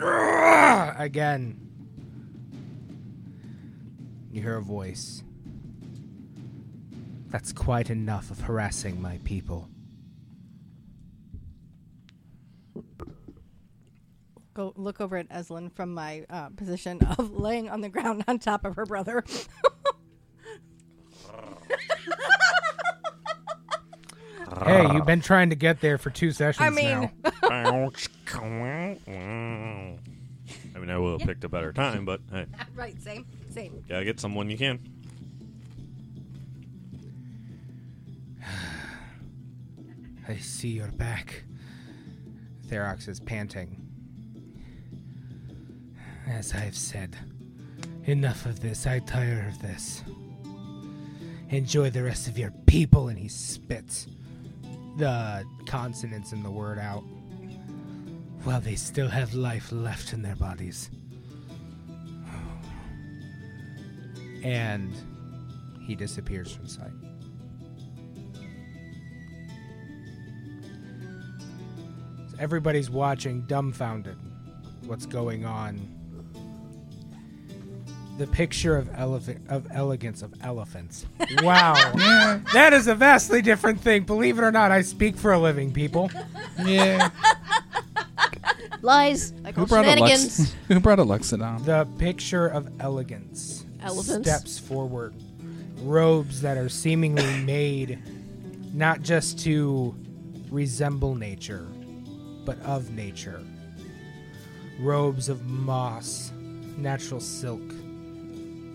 again. 0.98 1.60
You 4.32 4.40
hear 4.40 4.56
a 4.56 4.62
voice. 4.62 5.22
That's 7.28 7.52
quite 7.52 7.90
enough 7.90 8.30
of 8.30 8.40
harassing 8.40 9.00
my 9.00 9.18
people. 9.24 9.68
Go 14.54 14.72
look 14.76 15.00
over 15.00 15.16
at 15.16 15.28
Eslin 15.30 15.72
from 15.72 15.94
my 15.94 16.24
uh, 16.28 16.48
position 16.50 17.02
of 17.18 17.32
laying 17.38 17.70
on 17.70 17.80
the 17.80 17.88
ground 17.88 18.24
on 18.28 18.38
top 18.38 18.64
of 18.64 18.76
her 18.76 18.84
brother. 18.86 19.24
Hey, 24.64 24.92
you've 24.92 25.06
been 25.06 25.20
trying 25.20 25.50
to 25.50 25.56
get 25.56 25.80
there 25.80 25.98
for 25.98 26.10
two 26.10 26.30
sessions 26.30 26.64
I 26.66 26.70
mean, 26.70 26.84
now. 26.84 27.10
I 30.74 30.78
mean, 30.78 30.90
I 30.90 30.98
would 30.98 31.20
have 31.20 31.28
picked 31.28 31.44
a 31.44 31.48
better 31.48 31.72
time, 31.72 32.04
but 32.04 32.20
hey, 32.30 32.46
right, 32.74 33.00
same, 33.02 33.26
same. 33.50 33.82
gotta 33.88 34.04
get 34.04 34.20
someone 34.20 34.50
you 34.50 34.58
can. 34.58 34.78
I 40.28 40.36
see 40.36 40.68
you're 40.68 40.88
back. 40.88 41.44
Therox 42.66 43.08
is 43.08 43.20
panting. 43.20 43.78
As 46.28 46.54
I've 46.54 46.76
said, 46.76 47.16
enough 48.04 48.46
of 48.46 48.60
this. 48.60 48.86
I 48.86 49.00
tire 49.00 49.48
of 49.48 49.60
this. 49.60 50.02
Enjoy 51.52 51.90
the 51.90 52.02
rest 52.02 52.28
of 52.28 52.38
your 52.38 52.50
people, 52.66 53.08
and 53.08 53.18
he 53.18 53.28
spits 53.28 54.06
the 54.96 55.44
consonants 55.66 56.32
in 56.32 56.42
the 56.42 56.50
word 56.50 56.78
out. 56.78 57.04
While 58.44 58.60
they 58.60 58.74
still 58.74 59.08
have 59.08 59.34
life 59.34 59.70
left 59.70 60.14
in 60.14 60.22
their 60.22 60.34
bodies. 60.34 60.90
And 64.42 64.92
he 65.86 65.94
disappears 65.94 66.50
from 66.50 66.66
sight. 66.66 66.90
Everybody's 72.40 72.90
watching, 72.90 73.42
dumbfounded. 73.42 74.16
What's 74.86 75.06
going 75.06 75.44
on? 75.44 76.01
The 78.18 78.26
picture 78.26 78.76
of 78.76 78.88
elephant 78.94 79.40
of 79.48 79.66
elegance 79.72 80.22
of 80.22 80.34
elephants. 80.42 81.06
Wow, 81.42 81.74
that 82.52 82.72
is 82.72 82.86
a 82.86 82.94
vastly 82.94 83.40
different 83.42 83.80
thing. 83.80 84.02
Believe 84.04 84.38
it 84.38 84.42
or 84.42 84.52
not, 84.52 84.70
I 84.70 84.82
speak 84.82 85.16
for 85.16 85.32
a 85.32 85.38
living, 85.38 85.72
people. 85.72 86.10
Yeah. 86.62 87.10
Lies. 88.82 89.32
I 89.44 89.52
call 89.52 89.64
Who 89.64 89.68
brought 89.68 89.84
shenanigans. 89.84 90.38
Alexa? 90.38 90.56
Who 90.68 90.80
brought 90.80 90.98
Alexa 90.98 91.38
down? 91.38 91.62
The 91.64 91.86
picture 91.98 92.46
of 92.48 92.68
elegance 92.80 93.64
Elephants? 93.80 94.28
steps 94.28 94.58
forward. 94.58 95.14
Robes 95.78 96.40
that 96.42 96.58
are 96.58 96.68
seemingly 96.68 97.42
made 97.44 97.98
not 98.74 99.02
just 99.02 99.38
to 99.40 99.94
resemble 100.50 101.14
nature, 101.14 101.66
but 102.44 102.60
of 102.62 102.90
nature. 102.90 103.40
Robes 104.80 105.28
of 105.28 105.46
moss, 105.46 106.30
natural 106.76 107.20
silk, 107.20 107.62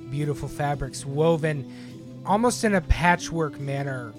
beautiful 0.10 0.48
fabrics 0.48 1.06
woven 1.06 2.24
almost 2.26 2.64
in 2.64 2.76
a 2.76 2.82
patchwork 2.82 3.60
manner, 3.60 4.14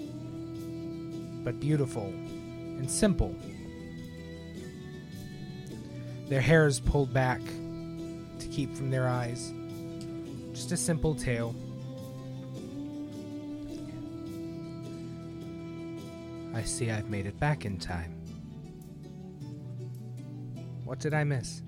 but 1.43 1.59
beautiful 1.59 2.07
and 2.07 2.89
simple. 2.89 3.35
Their 6.27 6.41
hair 6.41 6.67
is 6.67 6.79
pulled 6.79 7.13
back 7.13 7.41
to 7.41 8.47
keep 8.51 8.75
from 8.75 8.91
their 8.91 9.07
eyes. 9.07 9.53
Just 10.53 10.71
a 10.71 10.77
simple 10.77 11.15
tale. 11.15 11.55
I 16.53 16.63
see 16.63 16.91
I've 16.91 17.09
made 17.09 17.25
it 17.25 17.39
back 17.39 17.65
in 17.65 17.77
time. 17.77 18.15
What 20.83 20.99
did 20.99 21.13
I 21.13 21.23
miss? 21.23 21.61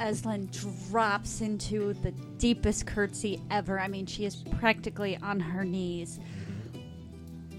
Eslin 0.00 0.50
drops 0.90 1.42
into 1.42 1.92
the 1.92 2.10
deepest 2.38 2.86
curtsy 2.86 3.38
ever. 3.50 3.78
I 3.78 3.86
mean, 3.86 4.06
she 4.06 4.24
is 4.24 4.36
practically 4.58 5.18
on 5.18 5.38
her 5.38 5.62
knees. 5.62 6.18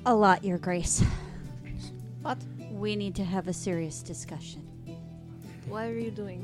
A 0.07 0.15
lot, 0.15 0.43
Your 0.43 0.57
Grace. 0.57 1.03
What? 2.23 2.39
We 2.71 2.95
need 2.95 3.15
to 3.15 3.23
have 3.23 3.47
a 3.47 3.53
serious 3.53 4.01
discussion. 4.01 4.67
Why 5.67 5.87
are 5.87 5.97
you 5.97 6.09
doing 6.09 6.43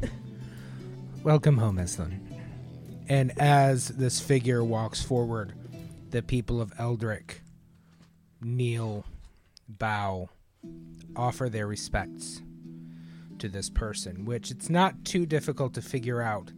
that? 0.00 0.10
Welcome 1.22 1.58
home, 1.58 1.76
Eslin. 1.76 2.20
And 3.08 3.38
as 3.38 3.88
this 3.88 4.20
figure 4.20 4.64
walks 4.64 5.02
forward, 5.02 5.52
the 6.10 6.22
people 6.22 6.60
of 6.60 6.74
Eldryk 6.76 7.40
kneel, 8.40 9.04
bow, 9.68 10.30
offer 11.14 11.50
their 11.50 11.66
respects 11.66 12.40
to 13.40 13.48
this 13.48 13.70
person, 13.70 14.24
which 14.24 14.50
it's 14.50 14.68
not 14.70 15.04
too 15.04 15.26
difficult 15.26 15.74
to 15.74 15.82
figure 15.82 16.20
out 16.22 16.52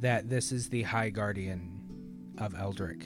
that 0.00 0.28
this 0.28 0.52
is 0.52 0.68
the 0.68 0.82
High 0.82 1.10
Guardian 1.10 1.70
of 2.38 2.54
Eldryk. 2.54 3.04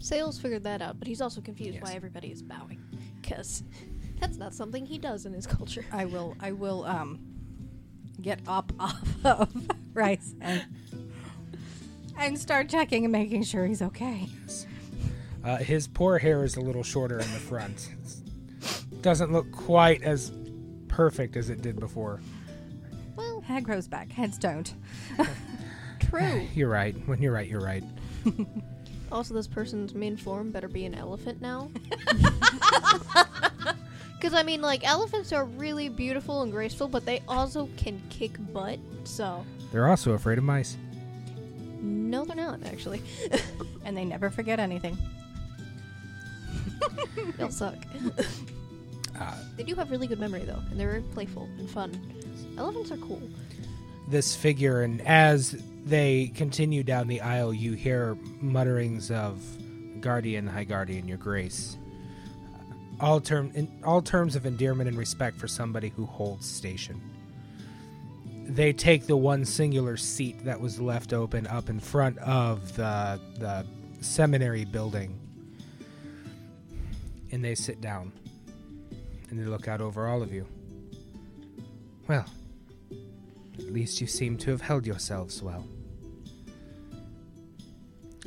Sales 0.00 0.38
figured 0.38 0.64
that 0.64 0.82
out, 0.82 0.98
but 0.98 1.08
he's 1.08 1.20
also 1.20 1.40
confused 1.40 1.74
Yes. 1.74 1.82
why 1.82 1.92
everybody 1.94 2.30
is 2.30 2.42
bowing. 2.42 2.82
Because 3.20 3.62
that's 4.20 4.36
not 4.36 4.54
something 4.54 4.84
he 4.86 4.98
does 4.98 5.26
in 5.26 5.32
his 5.32 5.46
culture. 5.46 5.84
I 5.92 6.04
will. 6.04 6.36
I 6.40 6.52
will. 6.52 6.84
Um, 6.84 7.20
get 8.20 8.38
up 8.46 8.72
off 8.78 9.02
of 9.24 9.52
Rice 9.92 10.34
and 10.40 10.64
and 12.16 12.38
start 12.38 12.68
checking 12.68 13.04
and 13.04 13.10
making 13.10 13.42
sure 13.42 13.66
he's 13.66 13.82
okay. 13.82 14.28
Uh, 15.42 15.56
his 15.56 15.88
poor 15.88 16.18
hair 16.18 16.44
is 16.44 16.56
a 16.56 16.60
little 16.60 16.84
shorter 16.84 17.16
in 17.18 17.30
the 17.32 17.40
front. 17.40 17.90
Doesn't 19.02 19.32
look 19.32 19.50
quite 19.50 20.02
as 20.02 20.30
perfect 20.94 21.36
as 21.36 21.50
it 21.50 21.60
did 21.60 21.80
before. 21.80 22.20
Well, 23.16 23.40
Head 23.40 23.64
grows 23.64 23.88
back. 23.88 24.12
Heads 24.12 24.38
don't. 24.38 24.72
true. 25.98 26.46
You're 26.54 26.68
right. 26.68 26.94
When 27.08 27.20
you're 27.20 27.32
right, 27.32 27.48
you're 27.48 27.60
right. 27.60 27.82
Also, 29.10 29.34
this 29.34 29.46
person's 29.48 29.92
main 29.94 30.16
form 30.16 30.50
better 30.50 30.68
be 30.68 30.84
an 30.84 30.94
elephant 30.94 31.40
now. 31.40 31.68
Because, 34.16 34.32
I 34.34 34.42
mean, 34.44 34.62
like, 34.62 34.86
elephants 34.86 35.32
are 35.32 35.44
really 35.44 35.88
beautiful 35.88 36.42
and 36.42 36.50
graceful, 36.52 36.88
but 36.88 37.04
they 37.04 37.22
also 37.28 37.68
can 37.76 38.00
kick 38.08 38.36
butt. 38.52 38.78
So, 39.04 39.44
They're 39.72 39.88
also 39.88 40.12
afraid 40.12 40.38
of 40.38 40.44
mice. 40.44 40.76
no, 41.80 42.24
they're 42.24 42.36
not, 42.36 42.64
actually. 42.64 43.02
And 43.84 43.96
they 43.96 44.04
never 44.04 44.30
forget 44.30 44.58
anything. 44.58 44.96
They'll 47.36 47.50
suck. 47.50 47.76
Uh, 49.18 49.34
they 49.56 49.62
do 49.62 49.74
have 49.74 49.90
really 49.90 50.06
good 50.06 50.18
memory, 50.18 50.44
though, 50.44 50.60
and 50.70 50.78
they're 50.78 50.90
very 50.90 51.02
playful 51.02 51.48
and 51.58 51.70
fun. 51.70 51.92
Elephants 52.58 52.90
are 52.90 52.96
cool. 52.98 53.22
this 54.08 54.34
figure, 54.36 54.82
and 54.82 55.00
as 55.02 55.62
they 55.84 56.30
continue 56.34 56.82
down 56.82 57.08
the 57.08 57.20
aisle, 57.20 57.54
you 57.54 57.72
hear 57.72 58.16
mutterings 58.40 59.10
of 59.10 59.40
"Guardian, 60.00 60.46
High 60.46 60.64
Guardian, 60.64 61.08
Your 61.08 61.18
Grace." 61.18 61.76
All 63.00 63.20
term, 63.20 63.50
in, 63.54 63.68
all 63.84 64.02
terms 64.02 64.36
of 64.36 64.46
endearment 64.46 64.88
and 64.88 64.96
respect 64.96 65.38
for 65.38 65.48
somebody 65.48 65.88
who 65.88 66.06
holds 66.06 66.48
station. 66.48 67.00
They 68.46 68.72
take 68.72 69.06
the 69.06 69.16
one 69.16 69.44
singular 69.44 69.96
seat 69.96 70.44
that 70.44 70.60
was 70.60 70.80
left 70.80 71.12
open 71.12 71.46
up 71.46 71.68
in 71.70 71.80
front 71.80 72.18
of 72.18 72.76
the 72.76 73.20
the 73.38 73.66
seminary 74.00 74.64
building, 74.64 75.18
and 77.32 77.42
they 77.42 77.54
sit 77.54 77.80
down, 77.80 78.12
and 79.34 79.44
they 79.44 79.50
look 79.50 79.66
out 79.66 79.80
over 79.80 80.06
all 80.06 80.22
of 80.22 80.32
you. 80.32 80.46
Well, 82.06 82.24
at 83.58 83.72
least 83.72 84.00
you 84.00 84.06
seem 84.06 84.38
to 84.38 84.50
have 84.52 84.60
held 84.60 84.86
yourselves 84.86 85.42
well. 85.42 85.66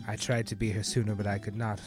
I 0.06 0.18
tried 0.18 0.48
to 0.48 0.56
be 0.56 0.70
here 0.70 0.84
sooner, 0.84 1.16
but 1.16 1.26
I 1.26 1.38
could 1.38 1.56
not. 1.56 1.80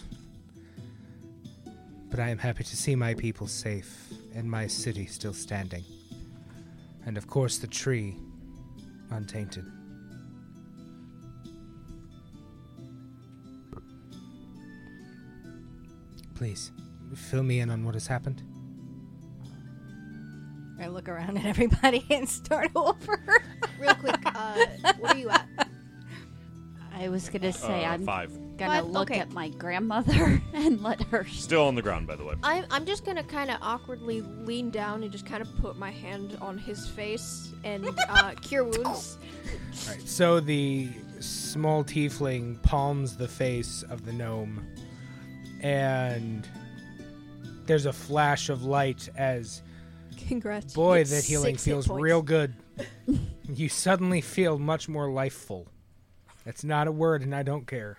But 2.09 2.19
I 2.19 2.31
am 2.31 2.39
happy 2.39 2.65
to 2.65 2.77
see 2.77 2.95
my 2.95 3.13
people 3.13 3.47
safe 3.47 4.09
and 4.35 4.51
my 4.51 4.67
city 4.67 5.05
still 5.05 5.35
standing. 5.35 5.85
And 7.05 7.19
of 7.19 7.27
course, 7.27 7.59
the 7.59 7.67
tree 7.67 8.17
untainted. 9.11 9.67
Please, 16.35 16.73
fill 17.15 17.43
me 17.43 17.61
in 17.61 17.69
on 17.69 17.85
what 17.85 17.93
has 17.93 18.07
happened. 18.07 18.43
I 20.81 20.89
look 20.89 21.09
around 21.09 21.37
at 21.39 21.45
everybody 21.45 22.05
and 22.11 22.29
start 22.29 22.71
over. 22.75 23.21
Real 23.79 23.95
quick, 23.95 24.17
uh, 24.25 24.67
what 24.99 25.15
are 25.15 25.19
you 25.19 25.31
at? 25.31 25.47
I 26.95 27.09
was 27.09 27.29
gonna 27.29 27.53
say 27.53 27.85
Uh, 27.85 27.93
I'm 27.93 28.05
five. 28.05 28.31
gonna 28.59 28.83
But, 28.83 28.91
look 28.91 29.11
okay. 29.11 29.21
at 29.21 29.31
my 29.33 29.49
grandmother 29.51 30.41
and 30.55 30.83
let 30.83 31.03
her. 31.05 31.25
Still 31.25 31.67
on 31.67 31.75
the 31.75 31.83
ground, 31.83 32.07
by 32.07 32.17
the 32.17 32.25
way. 32.25 32.35
I'm, 32.43 32.65
I'm 32.71 32.85
just 32.85 33.05
gonna 33.05 33.23
kind 33.25 33.51
of 33.51 33.59
awkwardly 33.63 34.21
lean 34.23 34.71
down 34.71 35.03
and 35.03 35.11
just 35.13 35.25
kind 35.27 35.41
of 35.43 35.55
put 35.59 35.77
my 35.79 35.91
hand 35.91 36.37
on 36.41 36.59
his 36.59 36.87
face 36.89 37.53
and 37.65 37.89
uh, 38.09 38.33
cure 38.43 38.65
wounds. 38.65 39.19
Right, 39.89 40.01
so 40.07 40.41
the 40.41 40.89
small 41.21 41.85
tiefling 41.85 42.61
palms 42.63 43.17
the 43.17 43.29
face 43.29 43.83
of 43.89 44.05
the 44.05 44.13
gnome, 44.13 44.67
and 45.63 46.47
there's 47.67 47.87
a 47.87 47.93
flash 47.93 48.49
of 48.51 48.63
light 48.65 49.09
as 49.17 49.63
Congrats. 50.29 50.75
boy, 50.75 51.05
that 51.05 51.25
healing 51.25 51.57
six 51.57 51.65
feels 51.65 51.87
points. 51.87 52.03
real 52.03 52.23
good. 52.23 52.55
you 53.49 53.69
suddenly 53.69 54.21
feel 54.21 54.59
much 54.59 54.89
more 54.89 55.11
lifeful. 55.11 55.69
That's 56.45 56.65
not 56.65 56.87
a 56.87 56.93
word, 56.93 57.23
and 57.23 57.35
I 57.35 57.43
don't 57.43 57.67
care. 57.67 57.99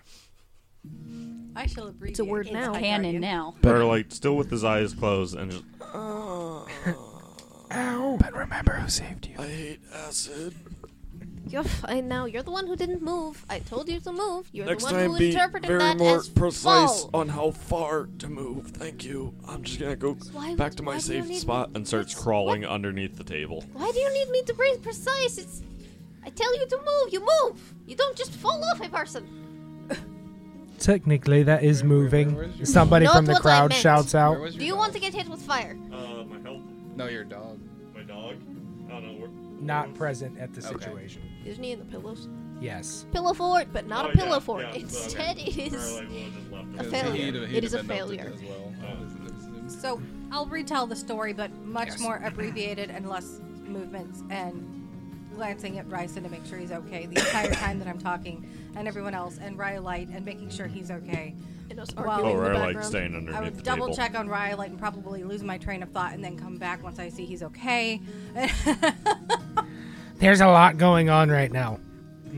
I 1.54 1.66
shall 1.66 1.86
abbreviate. 1.88 2.10
It's 2.12 2.20
a 2.20 2.24
word 2.24 2.46
his 2.46 2.54
now. 2.54 2.72
High 2.74 2.80
Canon 2.80 3.02
Guardian. 3.02 3.20
now. 3.20 3.54
Starlight 3.60 4.12
still 4.12 4.36
with 4.36 4.50
his 4.50 4.64
eyes 4.64 4.94
closed 4.94 5.36
and 5.36 5.50
just 5.52 5.64
Ow! 7.74 8.16
But 8.20 8.34
remember 8.34 8.72
who 8.74 8.88
saved 8.88 9.26
you. 9.28 9.34
I 9.38 9.46
hate 9.46 9.80
acid. 9.94 10.54
You're 11.48 11.64
fine 11.64 12.08
now. 12.08 12.24
You're 12.26 12.42
the 12.44 12.50
one 12.50 12.66
who 12.66 12.76
didn't 12.76 13.02
move. 13.02 13.44
I 13.50 13.58
told 13.58 13.88
you 13.88 14.00
to 14.00 14.12
move. 14.12 14.48
You're 14.52 14.64
Next 14.66 14.84
the 14.84 14.92
one 14.92 15.00
time, 15.02 15.10
who 15.12 15.18
be 15.18 15.30
interpreted 15.32 15.68
very 15.68 15.78
that 15.80 15.98
more 15.98 16.16
as 16.18 16.28
precise 16.28 17.02
fall. 17.02 17.10
on 17.14 17.28
how 17.28 17.50
far 17.50 18.08
to 18.20 18.28
move. 18.28 18.68
Thank 18.68 19.04
you. 19.04 19.34
I'm 19.46 19.62
just 19.62 19.78
gonna 19.80 19.96
go 19.96 20.14
Why- 20.32 20.54
back 20.54 20.74
to 20.76 20.82
my 20.82 20.92
why 20.94 21.00
do 21.00 21.14
you 21.14 21.24
safe 21.24 21.38
spot. 21.40 21.70
and 21.74 21.86
starts 21.86 22.14
What's- 22.14 22.24
crawling 22.24 22.64
underneath 22.64 23.16
the 23.16 23.24
table. 23.24 23.64
Why 23.72 23.90
do 23.92 23.98
you 23.98 24.12
need 24.14 24.30
me 24.30 24.42
to 24.42 24.54
be 24.54 24.74
precise? 24.82 25.36
It's. 25.38 25.62
I 26.24 26.30
tell 26.30 26.56
you 26.58 26.66
to 26.66 26.76
move. 26.78 27.12
You 27.12 27.20
move. 27.42 27.74
You 27.86 27.96
don't 27.96 28.16
just 28.16 28.30
fall 28.32 28.62
off 28.64 28.80
a 28.80 28.88
person. 28.88 29.26
Technically, 30.78 31.42
that 31.44 31.62
is 31.62 31.82
Where- 31.82 31.90
where- 31.90 31.98
moving. 31.98 32.34
where 32.36 32.50
Somebody 32.64 33.06
from 33.06 33.24
the 33.26 33.34
crowd 33.34 33.72
shouts 33.72 34.14
out. 34.14 34.32
Where 34.32 34.40
was 34.40 34.54
your 34.54 34.60
Do 34.60 34.64
you 34.66 34.72
dog? 34.72 34.78
want 34.78 34.92
to 34.94 34.98
get 35.00 35.14
hit 35.14 35.28
with 35.28 35.40
fire? 35.42 35.76
Uh, 35.92 36.24
my 36.24 36.40
health, 36.40 36.60
No, 36.96 37.06
your 37.08 37.24
dog. 37.24 37.60
my 37.94 38.02
dog. 38.02 38.34
I 38.88 38.90
don't 38.92 39.04
know. 39.04 39.20
Where, 39.20 39.28
Not 39.60 39.94
present 39.94 40.38
at 40.40 40.52
the 40.54 40.60
Okay. 40.68 40.84
situation. 40.84 41.22
Isn't 41.44 41.62
he 41.62 41.72
in 41.72 41.78
the 41.78 41.84
pillows? 41.84 42.28
Yes. 42.60 43.06
Pillow 43.12 43.32
fort, 43.34 43.68
but 43.72 43.86
not 43.88 44.06
Oh, 44.06 44.10
a 44.10 44.12
pillow 44.12 44.34
yeah, 44.34 44.38
fort. 44.38 44.62
yeah, 44.62 44.74
Instead, 44.74 45.36
okay. 45.38 45.50
it 45.50 45.72
is. 45.72 45.82
Starlight 45.96 46.10
will 46.50 46.56
have 46.58 46.66
just 46.66 46.76
left 46.76 46.86
A 46.86 46.90
failure. 46.90 47.24
he'd- 47.24 47.46
he'd 47.46 47.56
It 47.56 47.64
is 47.64 47.74
a 47.74 47.82
failure. 47.84 48.32
As 48.34 48.42
well. 48.42 48.72
So 49.68 50.00
I'll 50.30 50.46
retell 50.46 50.86
the 50.86 50.94
story, 50.96 51.32
but 51.32 51.50
much 51.64 51.88
Yes. 51.88 52.00
more 52.00 52.20
abbreviated 52.22 52.90
and 52.90 53.08
less 53.08 53.40
movements 53.66 54.22
and 54.30 54.68
glancing 55.34 55.78
at 55.78 55.88
Rysand 55.88 56.22
to 56.24 56.28
make 56.28 56.44
sure 56.46 56.58
he's 56.58 56.72
okay 56.72 57.06
the 57.06 57.16
entire 57.18 57.50
time 57.52 57.78
that 57.78 57.88
I'm 57.88 57.98
talking, 57.98 58.46
and 58.76 58.86
everyone 58.86 59.14
else, 59.14 59.38
and 59.42 59.58
Rhyolite, 59.58 60.08
and 60.10 60.24
making 60.24 60.50
sure 60.50 60.66
he's 60.66 60.90
okay. 60.90 61.34
And 61.70 61.80
us 61.80 61.88
Wow. 61.96 62.04
arguing 62.04 62.36
Oh, 62.36 62.40
the 62.44 62.50
Rhyolite 62.50 62.66
background. 62.66 62.86
staying 62.86 63.28
I 63.34 63.40
would 63.40 63.56
the 63.56 63.62
double 63.62 63.86
table. 63.86 63.96
check 63.96 64.14
on 64.14 64.28
Rhyolite 64.28 64.70
and 64.70 64.78
probably 64.78 65.24
lose 65.24 65.42
my 65.42 65.56
train 65.58 65.82
of 65.82 65.88
thought, 65.90 66.12
and 66.12 66.22
then 66.22 66.36
come 66.36 66.58
back 66.58 66.82
once 66.82 66.98
I 66.98 67.08
see 67.08 67.24
he's 67.24 67.42
okay. 67.42 68.00
There's 70.22 70.40
a 70.40 70.46
lot 70.46 70.78
going 70.78 71.10
on 71.10 71.30
right 71.30 71.50
now. 71.50 71.80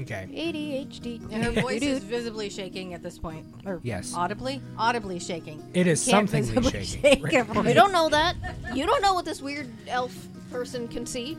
Okay. 0.00 0.26
ADHD. 0.32 1.20
And 1.32 1.44
her 1.44 1.52
voice 1.60 1.82
is 1.82 2.02
visibly 2.02 2.48
shaking 2.48 2.94
at 2.94 3.02
this 3.02 3.18
point. 3.18 3.46
Or 3.66 3.78
Yes. 3.82 4.14
Audibly? 4.16 4.62
Audibly 4.78 5.18
shaking. 5.18 5.62
It 5.74 5.86
is 5.86 6.02
Can't 6.04 6.30
somethingly 6.30 6.62
visibly 6.62 6.84
shaking. 6.84 7.10
shake 7.12 7.22
Right. 7.24 7.34
a 7.34 7.44
voice. 7.44 7.66
You 7.66 7.74
don't 7.74 7.92
know 7.92 8.08
that. 8.08 8.36
You 8.74 8.86
don't 8.86 9.02
know 9.02 9.12
what 9.12 9.26
this 9.26 9.42
weird 9.42 9.68
elf 9.86 10.16
person 10.50 10.88
can 10.88 11.04
see. 11.04 11.36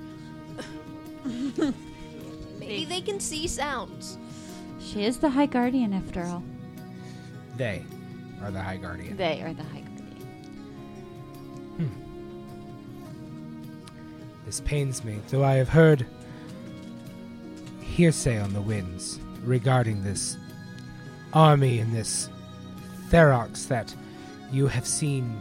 Maybe 2.59 2.85
they 2.85 3.01
can 3.01 3.19
see 3.19 3.47
sounds. 3.47 4.17
She 4.79 5.03
is 5.03 5.17
the 5.17 5.29
High 5.31 5.47
Guardian 5.47 5.93
after 5.93 6.23
all. 6.23 6.43
They 7.57 7.83
are 8.43 8.51
the 8.51 8.61
High 8.61 8.77
Guardian. 8.77 9.17
They 9.17 9.41
are 9.41 9.53
the 9.53 9.63
High 9.63 9.81
Guardian. 9.81 10.27
Hmm. 11.77 11.89
This 14.45 14.59
pains 14.61 15.03
me, 15.03 15.19
though 15.29 15.43
I 15.43 15.55
have 15.55 15.69
heard 15.69 16.05
hearsay 17.95 18.37
on 18.37 18.51
the 18.51 18.59
winds 18.59 19.21
regarding 19.45 20.03
this 20.03 20.35
army 21.31 21.79
and 21.79 21.95
this 21.95 22.29
Therox 23.09 23.69
that 23.69 23.95
you 24.51 24.67
have 24.67 24.85
seen, 24.85 25.39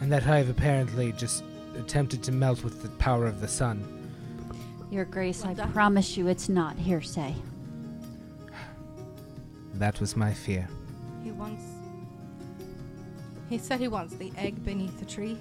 and 0.00 0.10
that 0.10 0.26
I 0.26 0.38
have 0.38 0.50
apparently 0.50 1.12
just 1.12 1.44
attempted 1.76 2.20
to 2.24 2.32
melt 2.32 2.64
with 2.64 2.82
the 2.82 2.88
power 2.98 3.26
of 3.26 3.40
the 3.40 3.46
sun. 3.46 3.84
Your 4.90 5.04
Grace, 5.04 5.44
I 5.44 5.54
promise 5.54 6.16
you 6.16 6.26
it's 6.26 6.48
not 6.48 6.76
hearsay. 6.76 7.36
That 9.74 10.00
was 10.00 10.16
my 10.16 10.34
fear. 10.34 10.68
He 11.22 11.30
wants. 11.30 11.62
He 13.48 13.58
said 13.58 13.78
he 13.78 13.86
wants 13.86 14.16
the 14.16 14.32
egg 14.36 14.64
beneath 14.64 14.98
the 14.98 15.06
tree. 15.06 15.38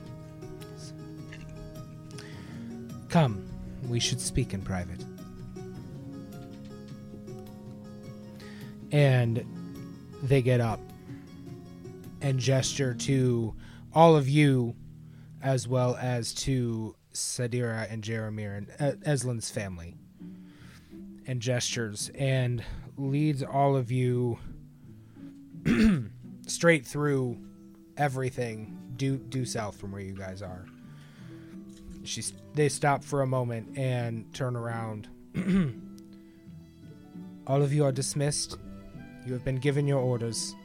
Come, 3.09 3.43
we 3.89 3.99
should 3.99 4.21
speak 4.21 4.53
in 4.53 4.61
private. 4.61 5.03
And 8.91 9.45
they 10.23 10.41
get 10.41 10.61
up 10.61 10.79
and 12.21 12.39
gesture 12.39 12.93
to 12.93 13.53
all 13.93 14.15
of 14.15 14.27
you, 14.27 14.75
as 15.41 15.67
well 15.67 15.95
as 15.99 16.33
to 16.33 16.95
Sadira 17.13 17.91
and 17.91 18.03
Jeremir 18.03 18.57
and 18.57 18.71
uh, 18.79 18.93
Eslin's 19.05 19.49
family, 19.49 19.95
and 21.25 21.41
gestures 21.41 22.09
and 22.15 22.63
leads 22.97 23.43
all 23.43 23.75
of 23.75 23.91
you 23.91 24.39
straight 26.47 26.85
through 26.85 27.37
everything 27.97 28.77
due 28.95 29.17
due 29.17 29.45
south 29.45 29.77
from 29.77 29.91
where 29.91 30.01
you 30.01 30.13
guys 30.13 30.41
are. 30.41 30.65
She's 32.03 32.33
they 32.53 32.69
stop 32.69 33.03
for 33.03 33.21
a 33.21 33.27
moment 33.27 33.77
and 33.77 34.33
turn 34.33 34.55
around. 34.55 35.07
All 37.47 37.61
of 37.61 37.71
you 37.71 37.85
are 37.85 37.91
dismissed 37.91 38.57
you 39.27 39.33
have 39.33 39.43
been 39.43 39.57
given 39.57 39.85
your 39.85 39.99
orders 39.99 40.55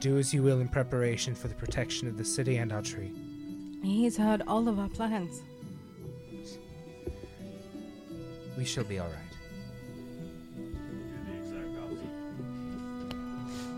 do 0.00 0.18
as 0.18 0.34
you 0.34 0.42
will 0.42 0.60
in 0.60 0.66
preparation 0.68 1.32
for 1.34 1.46
the 1.46 1.54
protection 1.54 2.08
of 2.08 2.18
the 2.18 2.24
city 2.24 2.56
and 2.56 2.72
our 2.72 2.82
tree 2.82 3.12
He's 3.82 4.16
heard 4.16 4.42
all 4.48 4.66
of 4.68 4.78
our 4.78 4.88
plans. 4.88 5.42
we 8.58 8.64
shall 8.64 8.84
be 8.84 8.98
all 8.98 9.08
right 9.08 9.34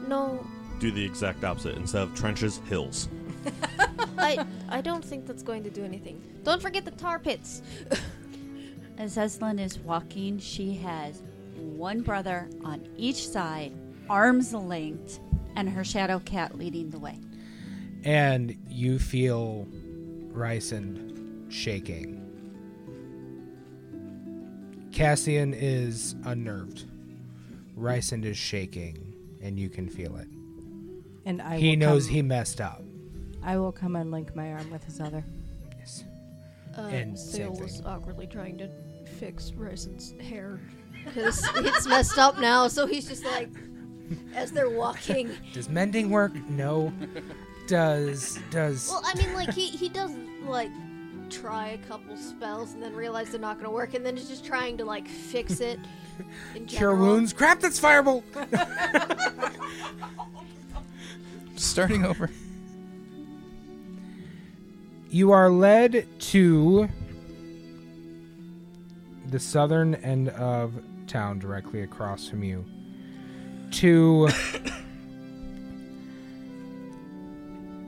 No, 0.08 0.46
Do 0.78 0.92
the 0.92 1.04
exact 1.04 1.42
opposite. 1.42 1.76
Instead 1.76 2.02
of 2.02 2.14
trenches, 2.14 2.60
hills. 2.68 3.08
I 4.18 4.46
I 4.68 4.80
don't 4.80 5.04
think 5.04 5.26
that's 5.26 5.42
going 5.42 5.64
to 5.64 5.70
do 5.70 5.84
anything. 5.84 6.22
Don't 6.44 6.62
forget 6.62 6.84
the 6.84 6.92
tar 6.92 7.18
pits. 7.18 7.60
As 8.98 9.16
Eslin 9.16 9.60
is 9.60 9.78
walking, 9.80 10.38
she 10.38 10.74
has 10.74 11.22
one 11.76 12.00
brother 12.02 12.48
on 12.64 12.86
each 12.96 13.28
side, 13.28 13.72
arms 14.08 14.52
linked, 14.54 15.20
and 15.56 15.68
her 15.68 15.84
shadow 15.84 16.18
cat 16.20 16.56
leading 16.58 16.90
the 16.90 16.98
way. 16.98 17.18
and 18.04 18.56
you 18.68 18.98
feel 18.98 19.66
Rysand 20.32 21.50
shaking 21.50 22.22
Cassian 24.92 25.52
is 25.54 26.14
unnerved 26.24 26.84
Rysand 27.78 28.24
is 28.24 28.36
shaking 28.36 29.14
and 29.42 29.58
you 29.58 29.68
can 29.68 29.88
feel 29.88 30.16
it 30.16 30.28
And 31.24 31.42
I 31.42 31.58
he 31.58 31.76
knows 31.76 32.06
come, 32.06 32.14
he 32.14 32.22
messed 32.22 32.60
up 32.60 32.82
I 33.42 33.56
will 33.58 33.72
come 33.72 33.96
and 33.96 34.10
link 34.10 34.34
my 34.34 34.52
arm 34.52 34.70
with 34.70 34.82
his 34.84 35.00
other. 35.00 35.24
yes. 35.78 36.04
Uh, 36.76 36.82
And 36.82 37.18
same 37.18 37.54
Sale 37.54 37.62
was 37.62 37.82
awkwardly 37.86 38.26
trying 38.26 38.58
to 38.58 38.68
fix 39.18 39.52
Rysand's 39.52 40.12
hair 40.20 40.58
because 41.06 41.42
it's 41.56 41.86
messed 41.86 42.18
up 42.18 42.38
now. 42.38 42.68
So 42.68 42.86
he's 42.86 43.08
just 43.08 43.24
like, 43.24 43.48
as 44.34 44.52
they're 44.52 44.70
walking. 44.70 45.30
Does 45.52 45.68
mending 45.68 46.10
work? 46.10 46.34
No. 46.48 46.92
Does 47.66 48.38
does 48.50 48.88
Well, 48.88 49.02
I 49.04 49.14
mean, 49.16 49.34
like 49.34 49.52
he 49.52 49.66
he 49.68 49.88
does 49.88 50.12
like 50.44 50.70
try 51.30 51.70
a 51.70 51.78
couple 51.78 52.16
spells 52.16 52.74
and 52.74 52.82
then 52.82 52.94
realize 52.94 53.30
they're 53.30 53.40
not 53.40 53.54
going 53.56 53.64
to 53.64 53.70
work, 53.70 53.94
and 53.94 54.06
then 54.06 54.16
is 54.16 54.28
just 54.28 54.44
trying 54.44 54.76
to 54.78 54.84
like 54.84 55.08
fix 55.08 55.60
it. 55.60 55.80
In 56.54 56.66
cure 56.66 56.92
general. 56.92 56.96
wounds? 56.98 57.32
Crap, 57.32 57.58
that's 57.60 57.80
fireball. 57.80 58.22
Starting 61.56 62.04
over. 62.04 62.30
You 65.10 65.32
are 65.32 65.50
led 65.50 66.06
to 66.20 66.88
the 69.28 69.40
southern 69.40 69.94
end 69.96 70.28
of 70.30 70.72
town, 71.06 71.38
directly 71.38 71.82
across 71.82 72.28
from 72.28 72.42
you, 72.44 72.64
to 73.72 74.28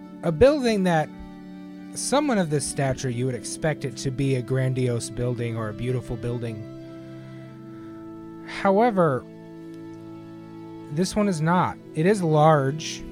a 0.23 0.33
building 0.33 0.85
that 0.85 1.09
someone 1.95 2.39
of 2.39 2.51
this 2.51 2.65
stature 2.67 3.11
you 3.11 3.27
would 3.27 3.35
expect 3.35 3.85
it 3.85 3.97
to 3.99 4.11
be 4.11 4.37
a 4.37 4.43
grandiose 4.43 5.11
building 5.11 5.57
or 5.57 5.71
a 5.71 5.73
beautiful 5.73 6.17
building. 6.17 6.63
However, 8.47 9.25
This 10.93 11.15
one 11.15 11.29
is 11.29 11.41
not. 11.41 11.77
It 11.95 12.07
is 12.07 12.23
large, 12.23 13.03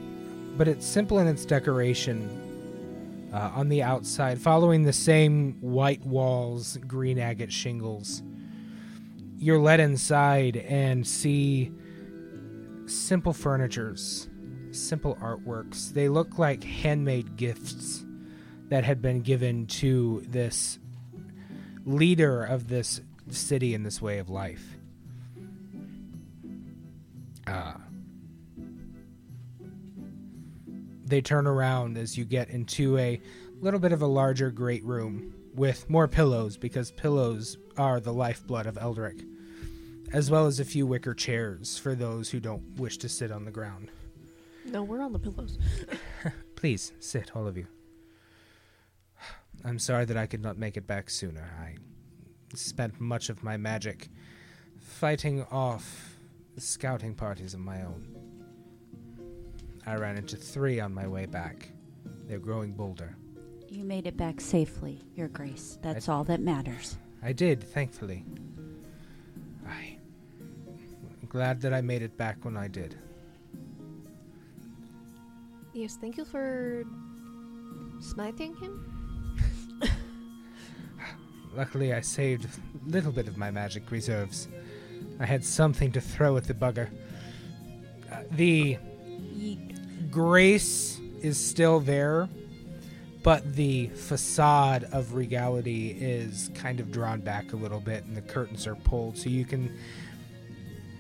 but 0.57 0.67
it's 0.69 0.87
simple 0.87 1.19
in 1.19 1.27
its 1.27 1.45
decoration. 1.45 3.29
Uh, 3.33 3.51
on 3.55 3.69
the 3.69 3.83
outside, 3.83 4.41
following 4.41 4.83
the 4.85 4.93
same 4.93 5.59
white 5.61 6.05
walls, 6.07 6.79
green 6.87 7.19
agate 7.19 7.53
shingles. 7.53 8.23
You're 9.39 9.61
led 9.61 9.81
inside 9.81 10.57
and 10.57 11.07
see 11.07 11.73
simple 12.87 13.33
furnitures, 13.33 14.29
simple 14.71 15.17
artworks. 15.17 15.93
They 15.93 16.09
look 16.09 16.39
like 16.39 16.65
handmade 16.65 17.37
gifts 17.37 18.05
that 18.69 18.85
had 18.85 19.03
been 19.03 19.21
given 19.21 19.67
to 19.67 20.25
this 20.29 20.79
leader 21.85 22.45
of 22.45 22.69
this 22.69 23.01
city 23.31 23.75
and 23.75 23.85
this 23.85 24.01
way 24.01 24.19
of 24.19 24.29
life. 24.29 24.77
Uh, 27.47 27.75
they 31.05 31.21
turn 31.21 31.47
around 31.47 31.97
as 31.97 32.19
you 32.19 32.25
get 32.25 32.51
into 32.51 32.99
a 32.99 33.21
little 33.61 33.79
bit 33.79 33.93
of 33.93 34.03
a 34.03 34.07
larger 34.07 34.51
great 34.51 34.85
room 34.85 35.33
with 35.55 35.89
more 35.89 36.09
pillows 36.09 36.57
because 36.57 36.91
pillows 36.91 37.57
are 37.79 38.01
the 38.01 38.13
lifeblood 38.13 38.67
of 38.67 38.77
Eldryk, 38.77 39.25
as 40.13 40.31
well 40.31 40.47
as 40.47 40.61
a 40.61 40.65
few 40.65 40.87
wicker 40.87 41.15
chairs 41.15 41.79
for 41.79 41.95
those 41.95 42.31
who 42.31 42.41
don't 42.41 42.79
wish 42.79 42.99
to 42.99 43.09
sit 43.09 43.31
on 43.31 43.45
the 43.45 43.51
ground. 43.51 43.91
No, 44.65 44.83
we're 44.83 45.01
on 45.01 45.13
the 45.13 45.19
pillows. 45.19 45.59
Please 46.57 46.93
sit, 47.01 47.37
all 47.37 47.47
of 47.47 47.57
you. 47.57 47.67
I'm 49.65 49.79
sorry 49.79 50.05
that 50.05 50.17
I 50.17 50.27
could 50.27 50.43
not 50.43 50.59
make 50.59 50.77
it 50.77 50.87
back 50.87 51.11
sooner. 51.11 51.49
I 51.61 51.77
spent 52.55 53.01
much 53.01 53.29
of 53.29 53.43
my 53.43 53.57
magic 53.57 54.09
fighting 54.81 55.45
off 55.51 56.17
scouting 56.57 57.15
parties 57.15 57.55
of 57.55 57.61
my 57.61 57.83
own. 57.83 58.07
I 59.87 59.95
ran 59.97 60.17
into 60.17 60.37
three 60.37 60.81
on 60.81 60.93
my 60.93 61.07
way 61.07 61.27
back. 61.27 61.71
They're 62.27 62.39
growing 62.39 62.73
bolder. 62.73 63.17
You 63.69 63.85
made 63.85 64.07
it 64.07 64.17
back 64.17 64.41
safely, 64.41 65.03
Your 65.15 65.29
Grace. 65.29 65.79
That's 65.83 66.09
all 66.09 66.25
that 66.25 66.41
matters. 66.41 66.97
I 67.23 67.33
did, 67.33 67.63
thankfully. 67.63 68.25
I. 69.67 69.99
glad 71.29 71.61
that 71.63 71.75
I 71.75 71.81
made 71.81 72.03
it 72.03 72.17
back 72.17 72.45
when 72.45 72.57
I 72.57 72.69
did. 72.69 72.97
Yes, 75.73 75.99
thank 76.01 76.17
you 76.17 76.25
for 76.25 76.85
smiting 78.01 78.57
him. 78.57 79.39
Luckily, 81.55 81.93
I 81.93 82.01
saved 82.01 82.47
a 82.47 82.89
little 82.89 83.13
bit 83.13 83.29
of 83.29 83.37
my 83.37 83.51
magic 83.51 83.91
reserves. 83.91 84.49
I 85.21 85.27
had 85.27 85.45
something 85.45 85.93
to 85.93 86.01
throw 86.01 86.37
at 86.37 86.45
the 86.45 86.55
bugger. 86.55 86.89
Uh, 88.11 88.23
the 88.31 88.79
grace 90.11 90.99
is 91.23 91.39
still 91.39 91.81
there, 91.81 92.29
but 93.27 93.57
the 93.57 93.89
facade 93.89 94.85
of 94.93 95.15
regality 95.15 95.91
is 95.99 96.49
kind 96.55 96.79
of 96.79 96.93
drawn 96.93 97.21
back 97.21 97.53
a 97.55 97.57
little 97.57 97.81
bit, 97.81 98.05
and 98.05 98.17
the 98.17 98.23
curtains 98.23 98.69
are 98.69 98.77
pulled 98.77 99.19
so 99.19 99.29
you 99.29 99.45
can 99.45 99.77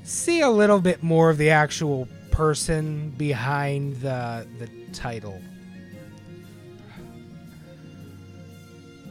see 0.02 0.40
a 0.40 0.50
little 0.50 0.80
bit 0.80 1.04
more 1.04 1.30
of 1.30 1.38
the 1.38 1.50
actual 1.50 2.08
person 2.32 3.10
behind 3.10 3.94
the 4.00 4.44
the 4.58 4.68
title. 4.92 5.40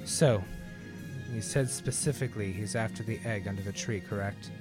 So, 0.04 0.44
he 1.34 1.40
said 1.40 1.70
specifically 1.70 2.52
he's 2.52 2.76
after 2.76 3.02
the 3.02 3.18
egg 3.24 3.48
under 3.48 3.62
the 3.62 3.72
tree, 3.72 4.02
correct? 4.02 4.52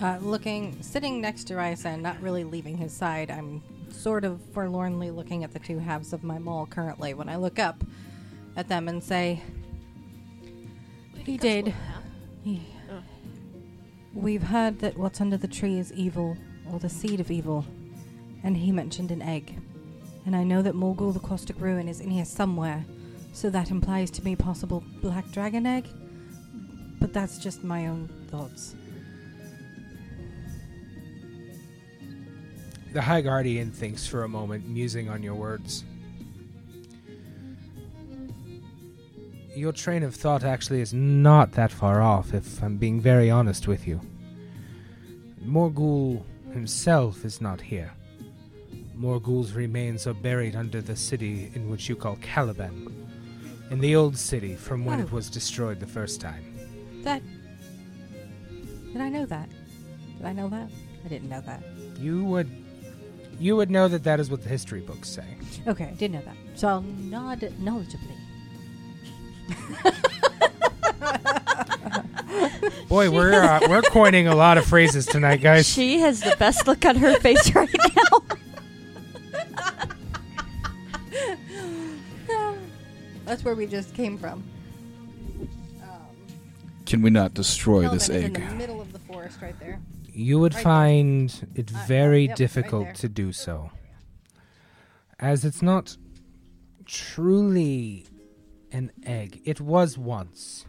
Uh, 0.00 0.18
looking, 0.20 0.80
sitting 0.84 1.20
next 1.20 1.48
to 1.48 1.54
Rysa 1.54 1.86
and 1.86 2.02
not 2.04 2.22
really 2.22 2.44
leaving 2.44 2.76
his 2.76 2.92
side, 2.92 3.28
I'm 3.28 3.60
sort 3.96 4.24
of 4.24 4.40
forlornly 4.52 5.10
looking 5.10 5.44
at 5.44 5.52
the 5.52 5.58
two 5.58 5.78
halves 5.78 6.12
of 6.12 6.22
my 6.22 6.38
mole 6.38 6.66
currently 6.66 7.14
when 7.14 7.28
I 7.28 7.36
look 7.36 7.58
up 7.58 7.82
at 8.56 8.68
them 8.68 8.88
and 8.88 9.02
say, 9.02 9.42
He 11.24 11.36
did. 11.36 11.74
He, 12.44 12.62
Oh. 12.90 13.02
We've 14.14 14.42
heard 14.42 14.78
that 14.78 14.96
what's 14.96 15.20
under 15.20 15.36
the 15.36 15.48
tree 15.48 15.78
is 15.78 15.92
evil, 15.92 16.36
or 16.72 16.78
the 16.78 16.88
seed 16.88 17.20
of 17.20 17.30
evil, 17.30 17.64
and 18.42 18.56
he 18.56 18.72
mentioned 18.72 19.10
an 19.10 19.22
egg. 19.22 19.58
And 20.24 20.34
I 20.34 20.44
know 20.44 20.62
that 20.62 20.74
Morgul 20.74 21.12
the 21.12 21.20
Caustic 21.20 21.60
Ruin 21.60 21.88
is 21.88 22.00
in 22.00 22.10
here 22.10 22.24
somewhere, 22.24 22.84
so 23.32 23.50
that 23.50 23.70
implies 23.70 24.10
to 24.12 24.24
me 24.24 24.36
possible 24.36 24.82
black 25.02 25.30
dragon 25.32 25.66
egg. 25.66 25.86
But 27.00 27.12
that's 27.12 27.38
just 27.38 27.62
my 27.62 27.88
own 27.88 28.08
thoughts. 28.30 28.74
The 32.96 33.02
High 33.02 33.20
Guardian 33.20 33.72
thinks 33.72 34.06
for 34.06 34.24
a 34.24 34.28
moment, 34.28 34.66
musing 34.66 35.10
on 35.10 35.22
your 35.22 35.34
words. 35.34 35.84
Your 39.54 39.72
train 39.72 40.02
of 40.02 40.14
thought 40.14 40.44
actually 40.44 40.80
is 40.80 40.94
not 40.94 41.52
that 41.52 41.70
far 41.70 42.00
off, 42.00 42.32
if 42.32 42.62
I'm 42.62 42.78
being 42.78 42.98
very 42.98 43.30
honest 43.30 43.68
with 43.68 43.86
you. 43.86 44.00
Morgul 45.44 46.22
himself 46.54 47.22
is 47.26 47.42
not 47.42 47.60
here. 47.60 47.92
Morgul's 48.98 49.52
remains 49.52 50.06
are 50.06 50.14
buried 50.14 50.56
under 50.56 50.80
the 50.80 50.96
city 50.96 51.52
in 51.54 51.68
which 51.68 51.90
you 51.90 51.96
call 51.96 52.16
Caliban, 52.22 52.90
in 53.70 53.78
the 53.80 53.94
old 53.94 54.16
city 54.16 54.54
from 54.54 54.86
when 54.86 55.00
it 55.00 55.08
Oh. 55.12 55.16
was 55.16 55.28
destroyed 55.28 55.80
the 55.80 55.86
first 55.86 56.18
time. 56.18 56.42
That. 57.02 57.20
Did 58.90 59.02
I 59.02 59.10
know 59.10 59.26
that? 59.26 59.50
Did 60.16 60.24
I 60.24 60.32
know 60.32 60.48
that? 60.48 60.70
I 61.04 61.08
didn't 61.08 61.28
know 61.28 61.42
that. 61.42 61.62
You 62.00 62.24
would, 62.24 62.48
you 63.38 63.56
would 63.56 63.70
know 63.70 63.88
that 63.88 64.04
that 64.04 64.20
is 64.20 64.30
what 64.30 64.42
the 64.42 64.48
history 64.48 64.80
books 64.80 65.08
say. 65.08 65.24
Okay, 65.66 65.84
I 65.84 65.94
did 65.94 66.12
know 66.12 66.22
that. 66.22 66.36
So 66.54 66.68
I'll 66.68 66.80
nod 66.82 67.40
knowledgeably. 67.60 68.12
Boy, 72.88 73.10
we're 73.10 73.32
uh, 73.42 73.60
we're 73.68 73.82
coining 73.82 74.28
a 74.28 74.34
lot 74.34 74.58
of 74.58 74.64
phrases 74.64 75.06
tonight, 75.06 75.40
guys. 75.40 75.68
She 75.68 75.98
has 76.00 76.20
the 76.20 76.36
best 76.38 76.66
look 76.66 76.84
on 76.84 76.96
her 76.96 77.18
face 77.20 77.52
right 77.54 77.68
now. 77.96 78.22
That's 83.24 83.44
where 83.44 83.54
we 83.56 83.66
just 83.66 83.92
came 83.94 84.16
from. 84.16 84.44
Um, 85.82 85.88
Can 86.86 87.02
we 87.02 87.10
not 87.10 87.34
destroy 87.34 87.88
this 87.88 88.06
Kelvin 88.06 88.24
is 88.24 88.30
egg? 88.30 88.38
in 88.38 88.48
the 88.50 88.54
middle 88.54 88.80
of 88.80 88.92
the 88.92 89.00
forest, 89.00 89.42
right 89.42 89.58
there. 89.58 89.80
You 90.18 90.38
would 90.38 90.54
Right 90.54 90.64
there. 90.64 90.72
find 90.72 91.48
it 91.54 91.70
Uh, 91.74 91.84
very 91.86 92.24
yep, 92.26 92.36
difficult 92.36 92.94
to 92.96 93.08
do 93.08 93.32
so, 93.32 93.70
as 95.18 95.44
it's 95.44 95.60
not 95.60 95.96
truly 96.86 98.06
an 98.72 98.92
egg. 99.04 99.42
It 99.44 99.60
was 99.60 99.98
once, 99.98 100.64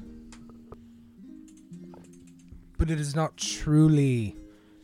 but 2.77 2.91
it 2.91 2.99
is 2.99 3.15
not 3.15 3.37
truly 3.37 4.35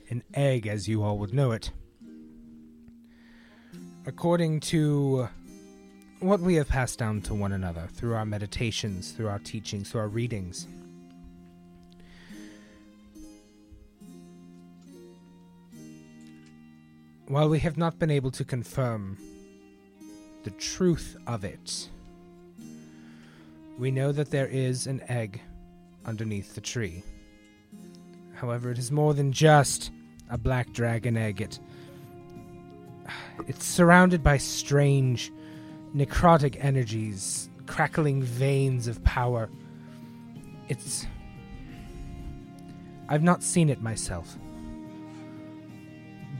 an 0.10 0.24
egg 0.34 0.66
as 0.66 0.88
you 0.88 1.04
all 1.04 1.18
would 1.18 1.34
know 1.34 1.52
it. 1.52 1.72
According 4.06 4.62
to 4.62 5.28
what 6.20 6.40
we 6.40 6.56
have 6.56 6.70
passed 6.70 7.00
down 7.00 7.22
to 7.24 7.34
one 7.34 7.52
another 7.52 7.88
through 7.92 8.14
our 8.16 8.26
meditations, 8.26 9.12
through 9.12 9.28
our 9.28 9.40
teachings, 9.40 9.92
through 9.92 10.02
our 10.02 10.08
readings. 10.08 10.68
While 17.28 17.48
we 17.48 17.60
have 17.60 17.78
not 17.78 18.00
been 18.00 18.12
able 18.12 18.32
to 18.32 18.44
confirm 18.44 19.18
the 20.44 20.52
truth 20.52 21.16
of 21.26 21.46
it, 21.46 21.90
we 23.80 23.92
know 23.92 24.12
that 24.12 24.30
there 24.30 24.48
is 24.48 24.88
an 24.88 25.02
egg 25.08 25.42
underneath 26.06 26.54
the 26.54 26.60
tree. 26.60 27.02
However, 28.34 28.72
it 28.72 28.78
is 28.78 28.92
more 28.92 29.14
than 29.14 29.32
just 29.32 29.92
a 30.30 30.38
black 30.38 30.74
dragon 30.74 31.16
egg. 31.16 31.40
It, 31.40 31.60
it's 33.48 33.66
surrounded 33.66 34.22
by 34.22 34.38
strange, 34.38 35.32
necrotic 35.96 36.58
energies, 36.60 37.50
crackling 37.68 38.22
veins 38.22 38.88
of 38.88 39.02
power. 39.06 39.50
It's. 40.68 41.08
I've 43.08 43.24
not 43.24 43.44
seen 43.44 43.70
it 43.70 43.82
myself 43.82 44.38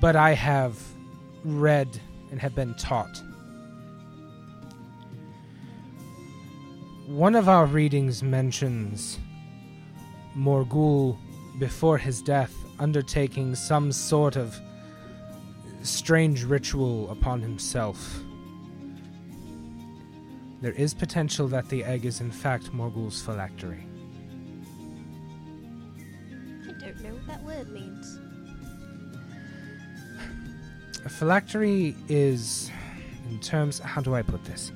but 0.04 0.18
I 0.18 0.34
have 0.34 0.78
read 1.46 1.88
and 2.30 2.38
have 2.42 2.54
been 2.54 2.74
taught. 2.74 3.24
One 7.08 7.36
of 7.36 7.48
our 7.48 7.66
readings 7.66 8.22
mentions 8.22 9.18
Morgul 10.38 11.18
before 11.58 11.98
his 11.98 12.22
death 12.22 12.54
undertaking 12.80 13.56
some 13.56 13.94
sort 13.94 14.36
of 14.36 14.60
strange 15.84 16.44
ritual 16.44 17.10
upon 17.10 17.42
himself. 17.42 18.20
There 20.60 20.74
is 20.74 20.94
potential 20.94 21.48
that 21.48 21.70
the 21.70 21.82
egg 21.86 22.04
is 22.04 22.20
in 22.20 22.30
fact 22.30 22.74
Morgul's 22.74 23.22
phylactery. 23.22 23.88
I 26.68 26.74
don't 26.78 27.02
know 27.02 27.14
what 27.14 27.28
that 27.28 27.44
word 27.44 27.70
means. 27.70 28.20
A 31.06 31.10
phylactery 31.10 31.96
is, 32.08 32.72
in 33.30 33.40
terms, 33.40 33.80
how 33.80 34.00
do 34.00 34.16
I 34.16 34.22
put 34.22 34.46
this? 34.46 34.72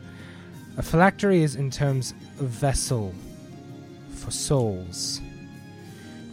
A 0.75 0.83
phylactery 0.83 1.41
is 1.41 1.55
in 1.55 1.71
terms 1.71 2.13
of 2.39 2.47
vessel 2.47 3.15
for 4.11 4.29
souls, 4.31 5.21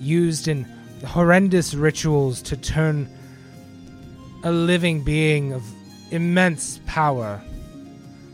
used 0.00 0.48
in 0.48 0.64
horrendous 1.06 1.74
rituals 1.74 2.42
to 2.42 2.56
turn 2.56 3.08
a 4.42 4.50
living 4.50 5.04
being 5.04 5.52
of 5.52 5.62
immense 6.10 6.80
power 6.86 7.40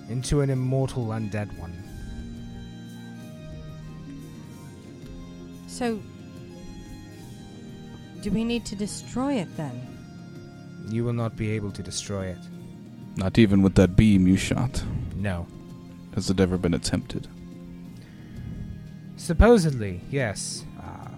into 0.08 0.40
an 0.40 0.48
immortal 0.48 1.08
undead 1.08 1.56
one. 1.58 1.76
So, 5.68 6.00
do 8.22 8.30
we 8.30 8.44
need 8.44 8.64
to 8.66 8.76
destroy 8.76 9.34
it 9.34 9.56
then? 9.56 9.99
You 10.90 11.04
will 11.04 11.12
not 11.12 11.36
be 11.36 11.50
able 11.52 11.70
to 11.72 11.82
destroy 11.82 12.26
it. 12.26 12.38
Not 13.16 13.38
even 13.38 13.62
with 13.62 13.74
that 13.76 13.96
beam 13.96 14.26
you 14.26 14.36
shot. 14.36 14.82
No. 15.16 15.46
Has 16.14 16.30
it 16.30 16.40
ever 16.40 16.58
been 16.58 16.74
attempted? 16.74 17.28
Supposedly, 19.16 20.00
yes, 20.10 20.64
uh, 20.82 21.08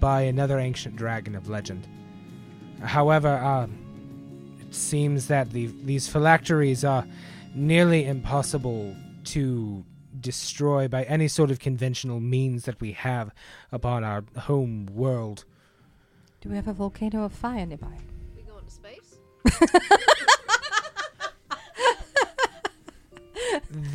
by 0.00 0.22
another 0.22 0.58
ancient 0.58 0.96
dragon 0.96 1.34
of 1.34 1.48
legend. 1.48 1.86
However, 2.82 3.28
uh, 3.28 3.66
it 4.60 4.74
seems 4.74 5.28
that 5.28 5.50
the, 5.50 5.66
these 5.84 6.08
phylacteries 6.08 6.84
are 6.84 7.06
nearly 7.54 8.06
impossible 8.06 8.96
to 9.24 9.84
destroy 10.20 10.88
by 10.88 11.04
any 11.04 11.28
sort 11.28 11.50
of 11.50 11.58
conventional 11.58 12.20
means 12.20 12.64
that 12.64 12.80
we 12.80 12.92
have 12.92 13.30
upon 13.70 14.02
our 14.02 14.24
home 14.38 14.86
world. 14.92 15.44
Do 16.40 16.48
we 16.48 16.56
have 16.56 16.68
a 16.68 16.72
volcano 16.72 17.24
of 17.24 17.32
fire 17.32 17.66
nearby? 17.66 17.98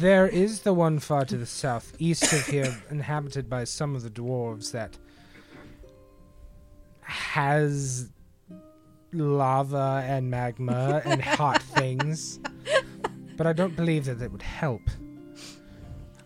There 0.01 0.27
is 0.27 0.61
the 0.61 0.73
one 0.73 0.97
far 0.99 1.25
to 1.25 1.37
the 1.37 1.45
south, 1.45 1.95
east 1.99 2.31
of 2.33 2.45
here, 2.47 2.75
inhabited 2.89 3.49
by 3.49 3.65
some 3.65 3.95
of 3.95 4.01
the 4.01 4.09
dwarves 4.09 4.71
that 4.71 4.97
has 7.01 8.09
lava 9.13 10.03
and 10.07 10.31
magma 10.31 11.01
and 11.05 11.21
hot 11.21 11.61
things. 11.75 12.39
But 13.37 13.47
I 13.47 13.53
don't 13.53 13.75
believe 13.75 14.05
that 14.05 14.21
it 14.21 14.31
would 14.31 14.41
help. 14.41 14.81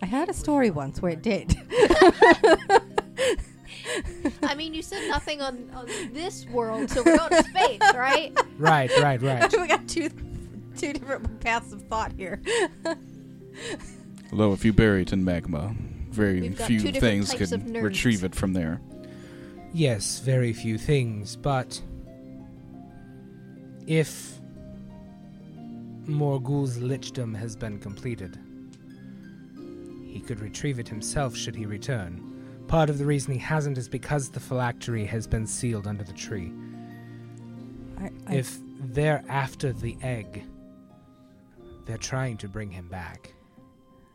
I 0.02 0.06
heard 0.06 0.30
a 0.30 0.34
story 0.34 0.70
once 0.70 1.02
where 1.02 1.12
it 1.12 1.22
did. 1.22 1.56
I 4.44 4.56
mean, 4.56 4.74
you 4.74 4.82
said 4.82 5.08
nothing 5.10 5.42
on, 5.42 5.70
on 5.74 5.86
this 6.14 6.46
world, 6.48 6.90
so 6.90 7.04
we're 7.04 7.18
going 7.18 7.30
to 7.32 7.44
space, 7.44 7.82
right? 7.96 8.38
Right, 8.58 8.92
right, 9.02 9.22
right. 9.22 9.52
we 9.62 9.68
got 9.68 9.88
two, 9.88 10.10
two 10.78 10.94
different 10.94 11.40
paths 11.42 11.72
of 11.74 11.82
thought 11.84 12.12
here. 12.14 12.42
Although 14.32 14.54
if 14.54 14.66
you 14.66 14.74
bury 14.74 15.04
it 15.04 15.14
in 15.14 15.24
magma, 15.24 15.76
very 16.10 16.42
We've 16.42 16.58
got 16.58 16.68
few 16.68 16.80
two 16.80 16.92
different 16.92 17.02
things 17.02 17.30
types 17.30 17.52
of 17.52 17.64
could 17.64 17.74
nerds. 17.74 17.84
retrieve 17.84 18.24
it 18.24 18.36
from 18.36 18.54
there. 18.54 18.82
Yes, 19.74 20.20
very 20.20 20.54
few 20.54 20.78
things, 20.78 21.36
but 21.36 21.82
if 23.88 24.40
Morgul's 26.08 26.78
lichdom 26.78 27.36
has 27.36 27.56
been 27.56 27.80
completed, 27.80 28.40
he 30.06 30.22
could 30.22 30.40
retrieve 30.40 30.80
it 30.80 30.88
himself 30.88 31.36
should 31.36 31.56
he 31.56 31.66
return. 31.66 32.32
Part 32.68 32.90
of 32.90 32.98
the 32.98 33.06
reason 33.06 33.34
he 33.34 33.40
hasn't 33.40 33.78
is 33.78 33.88
because 33.88 34.30
the 34.30 34.40
phylactery 34.40 35.06
has 35.06 35.28
been 35.28 35.46
sealed 35.46 35.88
under 35.88 36.04
the 36.04 36.14
tree. 36.14 36.52
I, 37.98 38.10
I, 38.28 38.36
If 38.36 38.58
they're 38.80 39.24
after 39.30 39.72
the 39.72 39.96
egg, 40.02 40.44
they're 41.86 41.98
trying 41.98 42.38
to 42.38 42.48
bring 42.48 42.72
him 42.72 42.88
back. 42.88 43.34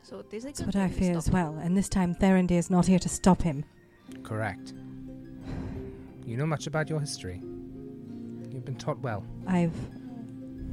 So 0.02 0.22
this 0.22 0.44
is 0.44 0.44
that's 0.44 0.62
what 0.62 0.74
I 0.76 0.88
fear 0.88 1.16
as 1.16 1.30
well. 1.30 1.56
And 1.62 1.76
this 1.76 1.88
time, 1.88 2.14
Therandir 2.16 2.58
is 2.58 2.70
not 2.70 2.86
here 2.86 2.98
to 2.98 3.08
stop 3.08 3.42
him. 3.42 3.64
Correct. 4.24 4.74
You 6.26 6.36
know 6.36 6.46
much 6.46 6.66
about 6.66 6.90
your 6.90 6.98
history. 6.98 7.40
You've 8.50 8.64
been 8.64 8.76
taught 8.76 8.98
well. 8.98 9.24
I've, 9.46 9.74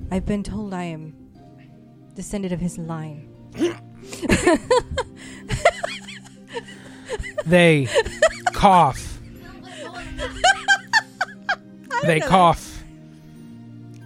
I've 0.09 0.25
been 0.25 0.41
told 0.41 0.73
I 0.73 0.85
am 0.85 1.15
descended 2.15 2.51
of 2.51 2.59
his 2.59 2.79
line. 2.79 3.29
They 7.47 7.87
cough. 8.53 9.19
They 12.03 12.19
cough 12.19 12.83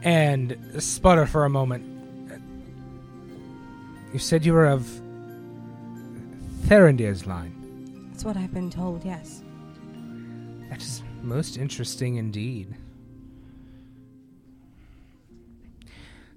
and 0.03 0.57
sputter 0.79 1.25
for 1.25 1.45
a 1.45 1.49
moment. 1.49 1.83
You 4.13 4.19
said 4.19 4.45
you 4.45 4.53
were 4.53 4.67
of 4.67 4.87
Therandir's 6.67 7.25
line. 7.25 8.09
That's 8.11 8.23
what 8.23 8.37
I've 8.37 8.53
been 8.53 8.69
told. 8.69 9.03
Yes. 9.03 9.43
That 10.69 10.81
is 10.81 11.01
most 11.23 11.57
interesting 11.57 12.17
indeed. 12.17 12.75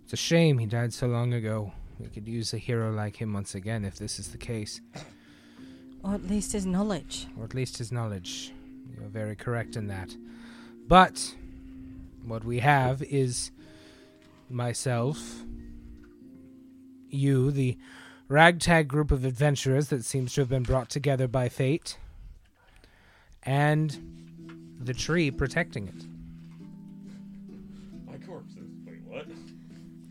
It's 0.05 0.13
a 0.13 0.17
shame 0.17 0.59
he 0.59 0.67
died 0.67 0.93
so 0.93 1.07
long 1.07 1.35
ago. 1.35 1.73
We 1.99 2.09
could 2.09 2.27
use 2.27 2.53
a 2.55 2.59
hero 2.59 2.91
like 2.93 3.17
him 3.17 3.33
once 3.33 3.55
again 3.55 3.85
if 3.85 3.97
this 3.97 4.19
is 4.19 4.29
the 4.29 4.39
case. 4.39 4.81
Or 6.05 6.15
at 6.15 6.25
least 6.25 6.53
his 6.53 6.67
knowledge. 6.67 7.27
or 7.39 7.45
at 7.45 7.55
least 7.55 7.79
his 7.79 7.91
knowledge. 7.91 8.53
You're 8.95 9.09
very 9.09 9.35
correct 9.35 9.75
in 9.75 9.87
that. 9.89 10.15
But 10.87 11.35
what 12.25 12.45
we 12.45 12.59
have 12.61 13.03
is 13.03 13.51
myself, 14.51 15.43
you, 17.09 17.51
the 17.51 17.79
ragtag 18.29 18.87
group 18.87 19.11
of 19.11 19.25
adventurers 19.25 19.89
that 19.89 20.05
seems 20.05 20.35
to 20.35 20.43
have 20.43 20.51
been 20.51 20.63
brought 20.63 20.91
together 20.91 21.27
by 21.27 21.49
fate, 21.49 21.97
and 23.43 24.77
the 24.79 24.95
tree 24.95 25.31
protecting 25.31 25.89
it. 25.89 26.05
My 28.07 28.19
corpse 28.27 28.53
is. 28.53 28.69
Wait, 28.87 29.01
what? 29.07 29.27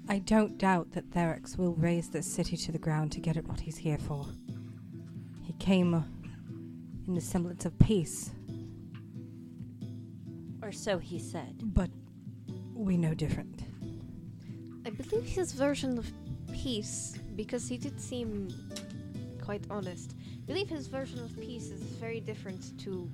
I 0.09 0.19
don't 0.19 0.57
doubt 0.57 0.91
that 0.93 1.11
Therox 1.11 1.57
will 1.57 1.75
raise 1.75 2.09
this 2.09 2.25
city 2.31 2.57
to 2.57 2.71
the 2.71 2.79
ground 2.79 3.11
to 3.13 3.19
get 3.19 3.37
at 3.37 3.47
what 3.47 3.59
he's 3.61 3.77
here 3.77 3.97
for. 3.99 4.25
He 5.63 5.67
came 5.67 5.93
in 7.07 7.13
the 7.15 7.21
semblance 7.21 7.63
of 7.63 7.79
peace, 7.79 8.31
Or 10.61 10.73
so 10.73 10.97
he 10.97 11.17
said. 11.19 11.73
but 11.73 11.89
we 12.73 12.97
know 12.97 13.13
different. 13.13 13.63
I 14.85 14.89
believe 14.89 15.25
his 15.25 15.53
version 15.53 15.97
of 15.97 16.11
peace, 16.51 17.17
because 17.37 17.69
he 17.69 17.77
did 17.77 17.97
seem 18.01 18.49
quite 19.41 19.63
honest. 19.69 20.15
I 20.33 20.45
believe 20.47 20.67
his 20.67 20.87
version 20.87 21.19
of 21.19 21.33
peace 21.39 21.69
is 21.69 21.81
very 21.81 22.19
different 22.19 22.77
to 22.79 23.09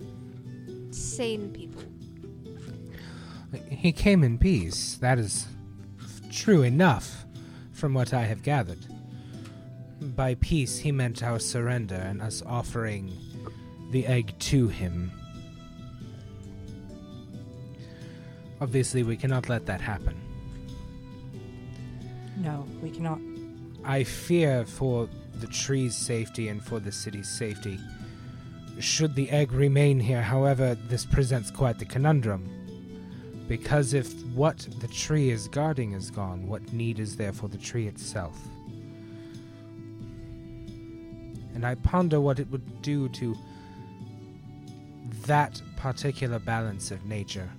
sane 0.90 1.52
people. 1.52 1.84
He 3.70 3.92
came 3.92 4.24
in 4.24 4.40
peace. 4.40 4.96
That 4.96 5.20
is 5.20 5.46
true 6.32 6.64
enough, 6.64 7.26
from 7.74 7.94
what 7.94 8.12
I 8.12 8.24
have 8.24 8.42
gathered. 8.42 8.84
By 10.02 10.36
peace, 10.36 10.78
he 10.78 10.92
meant 10.92 11.24
our 11.24 11.40
surrender 11.40 11.96
and 11.96 12.22
us 12.22 12.42
offering 12.46 13.12
the 13.92 14.06
egg 14.06 14.34
to 14.40 14.68
him. 14.68 15.12
Obviously, 18.62 19.04
we 19.04 19.18
cannot 19.18 19.50
let 19.50 19.66
that 19.66 19.82
happen. 19.82 20.16
No, 22.38 22.66
we 22.82 22.90
cannot. 22.90 23.20
I 23.84 24.04
fear 24.04 24.66
for 24.66 25.10
the 25.36 25.48
tree's 25.48 25.96
safety 25.96 26.48
and 26.48 26.64
for 26.64 26.80
the 26.80 26.92
city's 26.92 27.30
safety. 27.30 27.80
Should 28.80 29.16
the 29.16 29.30
egg 29.30 29.52
remain 29.52 30.00
here, 30.00 30.22
however, 30.22 30.76
this 30.88 31.06
presents 31.06 31.52
quite 31.52 31.80
the 31.80 31.86
conundrum. 31.86 32.50
Because 33.48 33.94
if 33.94 34.14
what 34.28 34.60
the 34.80 34.88
tree 34.88 35.32
is 35.32 35.48
guarding 35.48 35.94
is 35.94 36.12
gone, 36.12 36.48
what 36.48 36.72
need 36.72 37.00
is 37.00 37.18
there 37.18 37.34
for 37.34 37.50
the 37.50 37.58
tree 37.58 37.88
itself? 37.88 38.38
And 41.54 41.66
I 41.66 41.76
ponder 41.76 42.22
what 42.22 42.40
it 42.40 42.50
would 42.52 42.82
do 42.82 43.10
to 43.10 43.36
that 45.26 45.62
particular 45.76 46.40
balance 46.40 46.92
of 46.92 47.06
nature. 47.06 47.50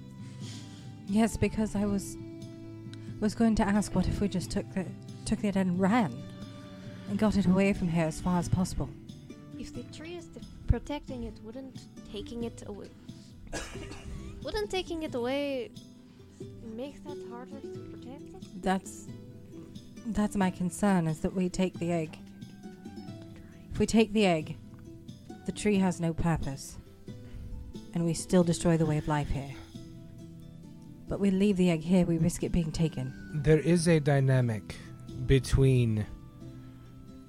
Yes, 1.06 1.36
because 1.36 1.74
I 1.74 1.84
was 1.84 2.16
was 3.20 3.34
going 3.34 3.54
to 3.54 3.62
ask 3.62 3.94
what 3.94 4.08
if 4.08 4.20
we 4.20 4.28
just 4.28 4.50
took 4.50 4.72
the 4.74 4.86
took 5.26 5.44
it 5.44 5.56
and 5.56 5.78
ran 5.78 6.12
and 7.08 7.18
got 7.18 7.36
it 7.36 7.46
away 7.46 7.72
from 7.72 7.88
here 7.88 8.06
as 8.06 8.20
far 8.20 8.38
as 8.38 8.48
possible. 8.48 8.88
If 9.58 9.74
the 9.74 9.82
tree 9.84 10.16
is 10.16 10.28
the 10.28 10.40
protecting 10.66 11.24
it, 11.24 11.34
wouldn't 11.44 11.86
taking 12.10 12.44
it 12.44 12.62
away 12.66 12.88
wouldn't 14.44 14.70
taking 14.70 15.02
it 15.02 15.14
away 15.14 15.70
make 16.76 17.02
that 17.04 17.18
harder 17.30 17.60
to 17.60 17.78
protect 17.90 18.22
it? 18.22 18.62
That's 18.62 19.06
that's 20.06 20.36
my 20.36 20.50
concern 20.50 21.06
is 21.06 21.20
that 21.20 21.34
we 21.34 21.48
take 21.48 21.78
the 21.78 21.92
egg. 21.92 22.18
We 23.80 23.86
take 23.86 24.12
the 24.12 24.26
egg, 24.26 24.58
the 25.46 25.52
tree 25.52 25.78
has 25.78 26.00
no 26.00 26.12
purpose. 26.12 26.76
And 27.94 28.04
we 28.04 28.12
still 28.12 28.44
destroy 28.44 28.76
the 28.76 28.84
way 28.84 28.98
of 28.98 29.08
life 29.08 29.30
here. 29.30 29.54
But 31.08 31.18
we 31.18 31.30
leave 31.30 31.56
the 31.56 31.70
egg 31.70 31.80
here, 31.80 32.04
we 32.04 32.18
risk 32.18 32.44
it 32.44 32.52
being 32.52 32.72
taken. 32.72 33.14
There 33.32 33.58
is 33.58 33.88
a 33.88 33.98
dynamic 33.98 34.76
between 35.24 36.04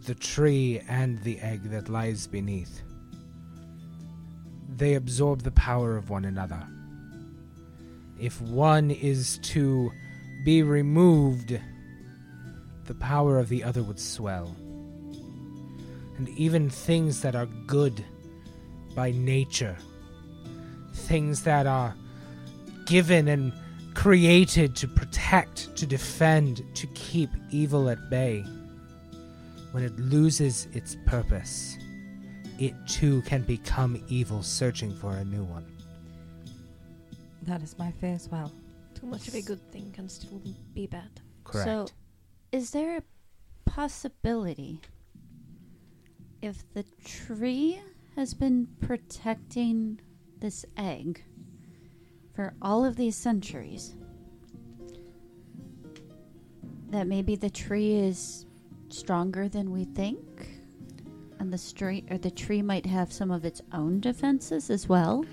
the 0.05 0.13
tree 0.13 0.81
and 0.89 1.23
the 1.23 1.39
egg 1.39 1.69
that 1.69 1.87
lies 1.87 2.27
beneath. 2.27 2.81
They 4.75 4.95
absorb 4.95 5.43
the 5.43 5.51
power 5.51 5.95
of 5.95 6.09
one 6.09 6.25
another. 6.25 6.67
If 8.19 8.41
one 8.41 8.91
is 8.91 9.37
to 9.43 9.89
be 10.43 10.63
removed, 10.63 11.57
the 12.87 12.95
power 12.95 13.39
of 13.39 13.47
the 13.47 13.63
other 13.63 13.83
would 13.83 14.01
swell. 14.01 14.53
And 16.21 16.29
even 16.37 16.69
things 16.69 17.23
that 17.23 17.33
are 17.33 17.47
good 17.65 18.05
by 18.93 19.09
nature, 19.09 19.75
things 20.93 21.41
that 21.45 21.65
are 21.65 21.95
given 22.85 23.27
and 23.27 23.51
created 23.95 24.75
to 24.75 24.87
protect, 24.87 25.75
to 25.77 25.87
defend, 25.87 26.61
to 26.75 26.85
keep 26.93 27.31
evil 27.49 27.89
at 27.89 28.11
bay. 28.11 28.45
When 29.71 29.81
it 29.81 29.97
loses 29.97 30.67
its 30.73 30.95
purpose, 31.07 31.75
it 32.59 32.75
too 32.87 33.23
can 33.23 33.41
become 33.41 34.05
evil, 34.07 34.43
searching 34.43 34.95
for 34.95 35.15
a 35.15 35.25
new 35.25 35.43
one. 35.43 35.65
That 37.41 37.63
is 37.63 37.79
my 37.79 37.89
fear 37.93 38.13
as 38.13 38.29
well. 38.29 38.51
Too 38.93 39.07
much 39.07 39.27
of 39.27 39.33
a 39.33 39.41
good 39.41 39.71
thing 39.71 39.91
can 39.91 40.07
still 40.07 40.39
be 40.75 40.85
bad. 40.85 41.19
Correct. 41.45 41.65
So, 41.65 41.87
is 42.51 42.69
there 42.69 42.97
a 42.97 43.03
possibility 43.65 44.79
if 46.41 46.63
the 46.73 46.83
tree 47.05 47.81
has 48.15 48.33
been 48.33 48.67
protecting 48.81 49.99
this 50.39 50.65
egg 50.77 51.23
for 52.33 52.53
all 52.61 52.83
of 52.83 52.95
these 52.95 53.15
centuries 53.15 53.95
that 56.89 57.07
maybe 57.07 57.35
the 57.35 57.49
tree 57.49 57.95
is 57.95 58.45
stronger 58.89 59.47
than 59.47 59.71
we 59.71 59.85
think 59.85 60.19
and 61.39 61.53
the 61.53 61.73
tree 61.73 62.03
or 62.09 62.17
the 62.17 62.31
tree 62.31 62.61
might 62.61 62.85
have 62.85 63.13
some 63.13 63.31
of 63.31 63.45
its 63.45 63.61
own 63.71 63.99
defenses 63.99 64.69
as 64.69 64.89
well 64.89 65.23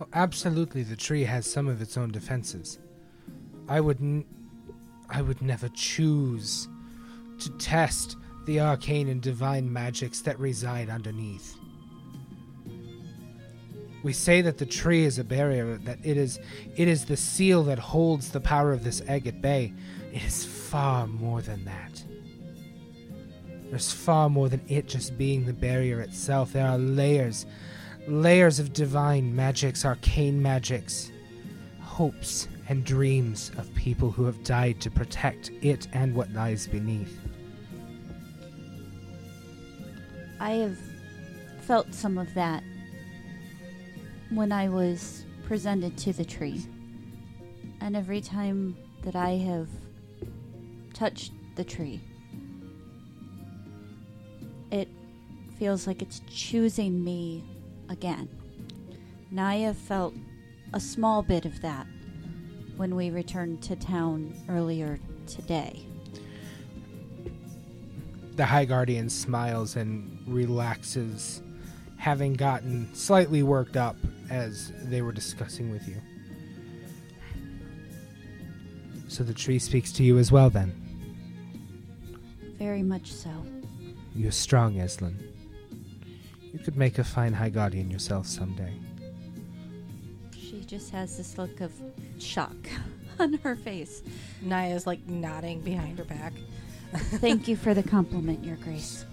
Oh, 0.00 0.08
absolutely, 0.12 0.82
the 0.82 0.96
tree 0.96 1.22
has 1.22 1.50
some 1.50 1.68
of 1.68 1.80
its 1.80 1.96
own 1.96 2.10
defenses. 2.10 2.78
I 3.68 3.80
would, 3.80 4.00
n- 4.00 4.24
I 5.08 5.22
would 5.22 5.40
never 5.40 5.68
choose 5.68 6.68
to 7.38 7.50
test 7.58 8.16
the 8.46 8.60
arcane 8.60 9.08
and 9.08 9.20
divine 9.20 9.72
magics 9.72 10.20
that 10.22 10.38
reside 10.38 10.90
underneath. 10.90 11.56
We 14.02 14.12
say 14.12 14.42
that 14.42 14.58
the 14.58 14.66
tree 14.66 15.04
is 15.04 15.18
a 15.18 15.24
barrier, 15.24 15.78
that 15.78 15.98
it 16.04 16.16
is, 16.18 16.38
it 16.76 16.88
is 16.88 17.06
the 17.06 17.16
seal 17.16 17.62
that 17.64 17.78
holds 17.78 18.30
the 18.30 18.40
power 18.40 18.72
of 18.72 18.84
this 18.84 19.00
egg 19.06 19.26
at 19.26 19.40
bay. 19.40 19.72
It 20.12 20.22
is 20.22 20.44
far 20.44 21.06
more 21.06 21.40
than 21.40 21.64
that. 21.64 22.04
There's 23.70 23.92
far 23.92 24.28
more 24.28 24.48
than 24.48 24.60
it 24.68 24.86
just 24.86 25.16
being 25.16 25.46
the 25.46 25.54
barrier 25.54 26.00
itself. 26.00 26.52
There 26.52 26.66
are 26.66 26.78
layers 26.78 27.46
layers 28.06 28.58
of 28.58 28.72
divine 28.72 29.34
magics, 29.34 29.84
arcane 29.84 30.40
magics, 30.40 31.10
hopes 31.80 32.48
and 32.68 32.84
dreams 32.84 33.50
of 33.56 33.74
people 33.74 34.10
who 34.10 34.24
have 34.24 34.44
died 34.44 34.80
to 34.80 34.90
protect 34.90 35.50
it 35.62 35.88
and 35.92 36.14
what 36.14 36.30
lies 36.32 36.66
beneath. 36.66 37.23
I 40.44 40.56
have 40.56 40.76
felt 41.62 41.94
some 41.94 42.18
of 42.18 42.34
that 42.34 42.62
when 44.28 44.52
I 44.52 44.68
was 44.68 45.24
presented 45.46 45.96
to 45.96 46.12
the 46.12 46.24
tree. 46.26 46.62
And 47.80 47.96
every 47.96 48.20
time 48.20 48.76
that 49.04 49.16
I 49.16 49.38
have 49.38 49.68
touched 50.92 51.32
the 51.56 51.64
tree, 51.64 51.98
it 54.70 54.86
feels 55.58 55.86
like 55.86 56.02
it's 56.02 56.20
choosing 56.28 57.02
me 57.02 57.42
again. 57.88 58.28
Naya 59.30 59.72
felt 59.72 60.12
a 60.74 60.80
small 60.80 61.22
bit 61.22 61.46
of 61.46 61.62
that 61.62 61.86
when 62.76 62.94
we 62.96 63.08
returned 63.08 63.62
to 63.62 63.76
town 63.76 64.34
earlier 64.50 65.00
today. 65.26 65.86
The 68.36 68.44
High 68.44 68.66
Guardian 68.66 69.08
smiles 69.08 69.76
and 69.76 70.13
relaxes, 70.26 71.42
having 71.96 72.34
gotten 72.34 72.92
slightly 72.94 73.42
worked 73.42 73.76
up 73.76 73.96
as 74.30 74.72
they 74.82 75.02
were 75.02 75.12
discussing 75.12 75.70
with 75.70 75.86
you. 75.88 75.96
So 79.08 79.22
the 79.22 79.34
tree 79.34 79.58
speaks 79.58 79.92
to 79.92 80.02
you 80.02 80.18
as 80.18 80.32
well, 80.32 80.50
then. 80.50 80.72
Very 82.58 82.82
much 82.82 83.12
so. 83.12 83.30
You're 84.14 84.32
strong, 84.32 84.74
Eslin. 84.74 85.14
You 86.52 86.58
could 86.58 86.76
make 86.76 86.98
a 86.98 87.04
fine 87.04 87.32
High 87.32 87.50
Guardian 87.50 87.90
yourself 87.90 88.26
someday. 88.26 88.72
She 90.36 90.64
just 90.64 90.90
has 90.90 91.16
this 91.16 91.36
look 91.36 91.60
of 91.60 91.72
shock 92.18 92.56
on 93.18 93.34
her 93.34 93.56
face. 93.56 94.02
Naya's 94.42 94.86
like 94.86 95.06
nodding 95.06 95.60
behind 95.60 95.98
her 95.98 96.04
back. 96.04 96.32
Thank 96.94 97.48
you 97.48 97.56
for 97.56 97.74
the 97.74 97.82
compliment, 97.82 98.44
Your 98.44 98.56
Grace. 98.56 99.04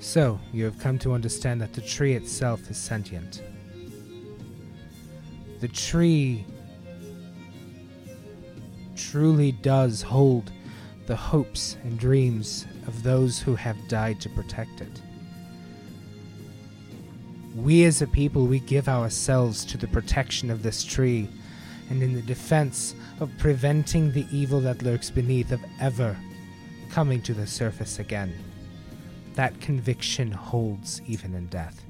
So, 0.00 0.38
you 0.52 0.64
have 0.64 0.78
come 0.78 0.98
to 1.00 1.12
understand 1.12 1.60
that 1.60 1.72
the 1.72 1.80
tree 1.80 2.14
itself 2.14 2.70
is 2.70 2.76
sentient. 2.76 3.42
The 5.60 5.68
tree 5.68 6.44
truly 8.96 9.52
does 9.52 10.02
hold 10.02 10.52
the 11.06 11.16
hopes 11.16 11.76
and 11.84 11.98
dreams 11.98 12.66
of 12.86 13.02
those 13.02 13.38
who 13.38 13.54
have 13.54 13.76
died 13.88 14.20
to 14.20 14.28
protect 14.30 14.80
it. 14.80 15.00
We 17.54 17.84
as 17.84 18.02
a 18.02 18.06
people, 18.06 18.46
we 18.46 18.58
give 18.60 18.88
ourselves 18.88 19.64
to 19.66 19.78
the 19.78 19.86
protection 19.88 20.50
of 20.50 20.62
this 20.62 20.84
tree 20.84 21.28
and 21.88 22.02
in 22.02 22.14
the 22.14 22.22
defense 22.22 22.94
of 23.20 23.30
preventing 23.38 24.10
the 24.10 24.26
evil 24.32 24.60
that 24.60 24.82
lurks 24.82 25.10
beneath 25.10 25.52
of 25.52 25.60
ever 25.80 26.16
coming 26.90 27.22
to 27.22 27.34
the 27.34 27.46
surface 27.46 27.98
again. 27.98 28.32
That 29.34 29.60
conviction 29.60 30.30
holds 30.30 31.02
even 31.06 31.34
in 31.34 31.46
death. 31.46 31.84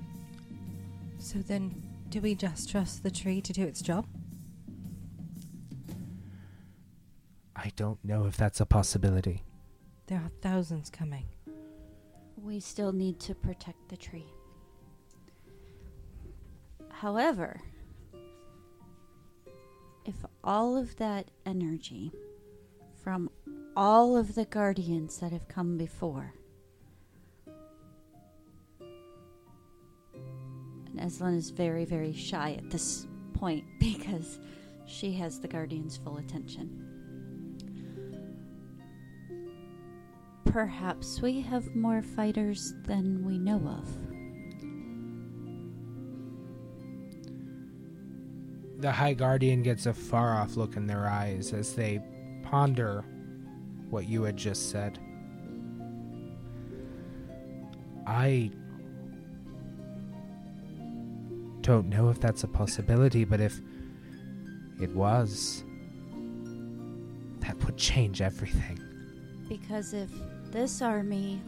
So 1.18 1.38
then, 1.38 1.82
do 2.08 2.20
we 2.20 2.34
just 2.34 2.70
trust 2.70 3.02
the 3.02 3.10
tree 3.10 3.40
to 3.42 3.52
do 3.52 3.64
its 3.64 3.82
job? 3.82 4.06
I 7.56 7.70
don't 7.76 8.02
know 8.04 8.26
if 8.26 8.36
that's 8.36 8.60
a 8.60 8.66
possibility. 8.66 9.42
There 10.06 10.18
are 10.18 10.30
thousands 10.42 10.90
coming. 10.90 11.24
We 12.36 12.60
still 12.60 12.92
need 12.92 13.20
to 13.20 13.34
protect 13.34 13.88
the 13.88 13.96
tree. 13.96 14.26
However, 16.90 17.60
if 20.04 20.16
all 20.42 20.76
of 20.76 20.96
that 20.96 21.30
energy 21.46 22.12
from 23.02 23.30
all 23.76 24.16
of 24.16 24.34
the 24.34 24.44
guardians 24.44 25.18
that 25.18 25.32
have 25.32 25.48
come 25.48 25.76
before, 25.76 26.34
Eslin 30.98 31.36
is 31.36 31.50
very, 31.50 31.84
very 31.84 32.12
shy 32.12 32.54
at 32.58 32.70
this 32.70 33.06
point 33.34 33.64
because 33.80 34.38
she 34.86 35.12
has 35.12 35.40
the 35.40 35.48
guardians' 35.48 35.96
full 35.96 36.18
attention. 36.18 36.80
Perhaps 40.44 41.20
we 41.20 41.40
have 41.40 41.74
more 41.74 42.02
fighters 42.02 42.74
than 42.84 43.24
we 43.24 43.38
know 43.38 43.56
of. 43.66 43.88
The 48.80 48.92
High 48.92 49.14
Guardian 49.14 49.62
gets 49.62 49.86
a 49.86 49.94
far 49.94 50.36
off 50.36 50.56
look 50.56 50.76
in 50.76 50.86
their 50.86 51.08
eyes 51.08 51.52
as 51.52 51.74
they 51.74 52.00
ponder 52.42 53.04
what 53.88 54.06
you 54.06 54.22
had 54.22 54.36
just 54.36 54.70
said. 54.70 54.98
I 58.06 58.50
don't 61.64 61.88
know 61.88 62.10
if 62.10 62.20
that's 62.20 62.44
a 62.44 62.46
possibility, 62.46 63.24
but 63.24 63.40
if 63.40 63.58
it 64.82 64.94
was, 64.94 65.64
that 67.40 67.56
would 67.64 67.78
change 67.78 68.20
everything. 68.20 68.78
Because 69.48 69.94
if 69.94 70.10
this 70.50 70.82
army 70.82 71.40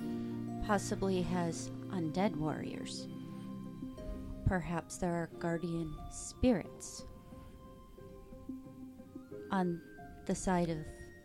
possibly 0.67 1.21
has 1.21 1.71
undead 1.91 2.35
warriors, 2.35 3.09
perhaps 4.47 4.97
there 4.97 5.13
are 5.13 5.29
guardian 5.39 5.95
spirits 6.11 7.05
on 9.51 9.79
the 10.25 10.35
side 10.35 10.71
of 10.71 10.79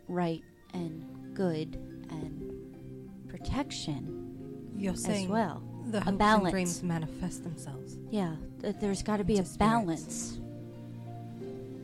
right 0.06 0.42
and 0.74 1.34
good 1.34 1.76
and 2.10 3.26
protection 3.26 4.74
You're 4.76 4.92
as 4.92 5.26
well. 5.26 5.71
The 5.90 6.00
hopes 6.00 6.16
balance. 6.16 6.44
and 6.44 6.52
dreams 6.52 6.82
manifest 6.82 7.44
themselves. 7.44 7.96
Yeah, 8.10 8.34
th- 8.60 8.76
there's 8.80 9.02
got 9.02 9.18
to 9.18 9.24
be 9.24 9.34
a 9.34 9.44
spirits. 9.44 9.56
balance. 9.56 10.38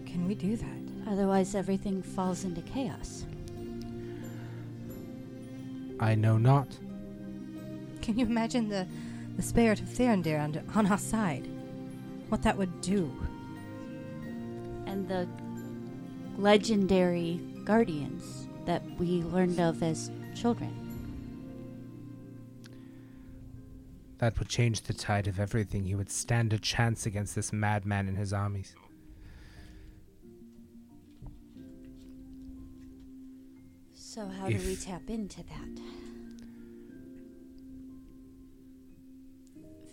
Can 0.07 0.27
we 0.27 0.35
do 0.35 0.57
that? 0.57 1.11
Otherwise, 1.13 1.55
everything 1.55 2.03
falls 2.03 2.45
into 2.45 2.61
chaos. 2.63 3.25
I 6.01 6.15
know 6.15 6.39
not. 6.39 6.69
Can 8.03 8.19
you 8.19 8.27
imagine 8.27 8.69
the, 8.69 8.87
the 9.37 9.43
spirit 9.43 9.81
of 9.81 9.87
Therandir 9.89 10.39
on, 10.41 10.61
on 10.75 10.87
our 10.87 10.99
side? 10.99 11.49
What 12.29 12.43
that 12.43 12.57
would 12.57 12.81
do? 12.81 13.11
And 14.87 15.09
the 15.09 15.29
legendary 16.37 17.41
guardians 17.65 18.49
that 18.65 18.83
we 18.99 19.23
learned 19.23 19.61
of 19.61 19.83
as 19.83 20.11
children. 20.35 20.88
That 24.19 24.39
would 24.39 24.49
change 24.49 24.83
the 24.83 24.93
tide 24.93 25.29
of 25.29 25.39
everything. 25.39 25.85
He 25.85 25.95
would 25.95 26.11
stand 26.11 26.53
a 26.53 26.59
chance 26.59 27.07
against 27.07 27.35
this 27.35 27.53
madman 27.53 28.09
and 28.09 28.19
his 28.19 28.33
armies. 28.33 28.75
So, 33.95 34.27
how 34.27 34.49
do 34.49 34.59
we 34.59 34.75
tap 34.75 35.09
into 35.09 35.45
that? 35.45 35.83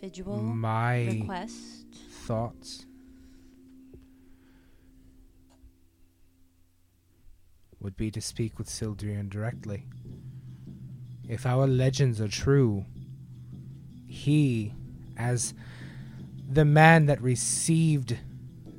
Visual 0.02 0.42
My 0.42 1.06
request. 1.06 1.86
thoughts 2.26 2.86
would 7.80 7.96
be 7.96 8.10
to 8.10 8.20
speak 8.20 8.58
with 8.58 8.68
Sildrian 8.68 9.30
directly. 9.30 9.86
If 11.28 11.46
our 11.46 11.68
legends 11.68 12.20
are 12.20 12.28
true, 12.28 12.86
he, 14.16 14.74
as 15.18 15.54
the 16.50 16.64
man 16.64 17.06
that 17.08 17.22
received 17.22 18.18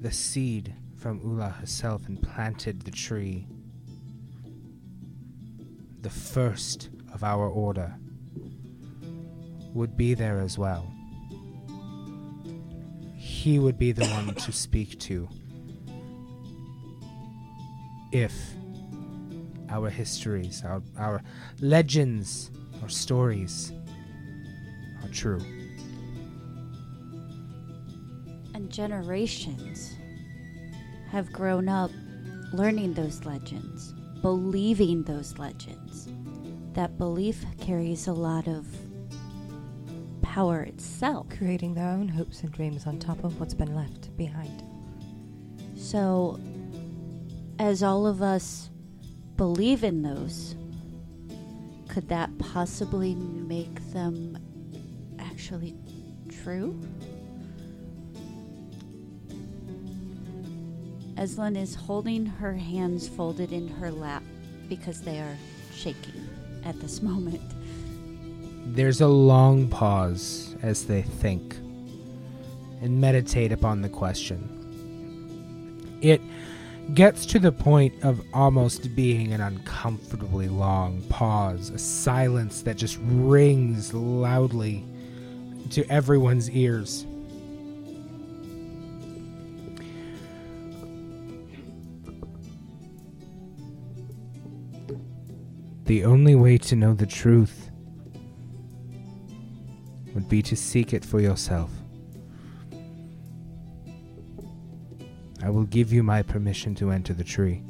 the 0.01 0.11
seed 0.11 0.75
from 0.97 1.21
Ula 1.21 1.51
herself 1.51 2.09
and 2.09 2.21
planted 2.21 2.83
the 2.83 2.91
tree, 2.91 3.47
the 6.01 6.11
first 6.11 6.89
of 7.13 7.23
our 7.23 7.47
order, 7.47 7.95
would 9.75 9.95
be 9.95 10.15
there 10.15 10.41
as 10.41 10.57
well. 10.57 10.91
He 13.15 13.59
would 13.59 13.79
be 13.79 13.93
the 13.93 14.07
one 14.15 14.35
to 14.35 14.53
speak 14.53 14.99
to 15.01 15.29
if 18.11 18.33
our 19.69 19.91
histories, 19.91 20.63
our, 20.65 20.83
our 20.97 21.23
legends, 21.61 22.51
our 22.83 22.89
stories 22.89 23.73
are 25.07 25.13
true. 25.13 25.41
And 28.55 28.71
generations 28.71 29.95
have 31.11 31.33
grown 31.33 31.69
up 31.69 31.91
learning 32.53 32.95
those 32.95 33.25
legends, 33.25 33.93
believing 34.23 35.03
those 35.05 35.39
legends. 35.39 36.09
That 36.73 36.99
belief 36.99 37.45
carries 37.61 38.07
a 38.07 38.13
lot 38.13 38.49
of 38.49 38.67
power 40.23 40.63
itself. 40.63 41.29
Creating 41.31 41.75
their 41.75 41.89
own 41.89 42.09
hopes 42.09 42.43
and 42.43 42.53
dreams 42.53 42.87
on 42.87 42.99
top 42.99 43.25
of 43.25 43.39
what's 43.41 43.55
been 43.55 43.75
left 43.75 44.15
behind. 44.17 44.63
So, 45.77 46.41
as 47.59 47.83
all 47.83 48.07
of 48.07 48.23
us 48.23 48.71
believe 49.37 49.85
in 49.85 50.03
those, 50.03 50.55
could 51.89 52.09
that 52.09 52.37
possibly 52.39 53.15
make 53.15 53.81
them 53.93 54.37
actually 55.37 55.75
true? 56.43 56.81
Eslin 61.17 61.59
is 61.59 61.75
holding 61.75 62.25
her 62.25 62.55
hands 62.55 63.07
folded 63.07 63.53
in 63.53 63.69
her 63.69 63.91
lap 63.91 64.23
because 64.67 65.03
they 65.03 65.19
are 65.19 65.37
shaking 65.75 66.27
at 66.65 66.81
this 66.81 67.03
moment. 67.11 67.43
There's 68.75 69.03
a 69.03 69.09
long 69.09 69.69
pause 69.69 70.57
as 70.63 70.87
they 70.87 71.03
think 71.03 71.55
and 72.81 72.99
meditate 72.99 73.53
upon 73.53 73.83
the 73.83 73.91
question. 73.91 74.49
It 76.01 76.23
gets 76.95 77.27
to 77.27 77.39
the 77.39 77.53
point 77.53 77.93
of 78.03 78.23
almost 78.33 78.97
being 78.97 79.35
an 79.35 79.43
uncomfortably 79.43 80.49
long 80.49 81.03
pause, 81.11 81.69
a 81.69 81.79
silence 81.79 82.63
that 82.63 82.79
just 82.79 82.99
rings 83.03 83.93
loudly 83.93 84.83
to 85.73 85.85
everyone's 85.91 86.51
ears. 86.51 87.07
The 95.87 96.05
only 96.05 96.35
way 96.35 96.59
to 96.59 96.75
know 96.75 96.95
the 96.95 97.07
truth 97.07 97.71
would 100.15 100.29
be 100.29 100.43
to 100.43 100.57
seek 100.57 100.93
it 100.93 101.05
for 101.05 101.21
yourself. 101.21 101.71
I 105.43 105.51
will 105.51 105.65
give 105.65 105.93
you 105.93 106.03
my 106.03 106.23
permission 106.23 106.75
to 106.77 106.91
enter 106.91 107.15
the 107.15 107.23
tree. 107.23 107.63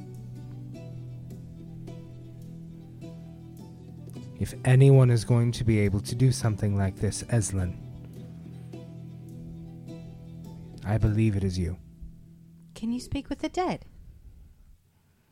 If 4.40 4.54
anyone 4.64 5.10
is 5.10 5.24
going 5.24 5.52
to 5.52 5.64
be 5.64 5.80
able 5.80 6.00
to 6.00 6.14
do 6.14 6.32
something 6.32 6.76
like 6.76 6.96
this, 6.96 7.22
Eslin, 7.24 7.74
I 10.86 10.98
believe 10.98 11.36
it 11.36 11.42
is 11.42 11.58
you. 11.58 11.76
Can 12.76 12.92
you 12.92 13.00
speak 13.00 13.28
with 13.28 13.40
the 13.40 13.48
dead? 13.48 13.86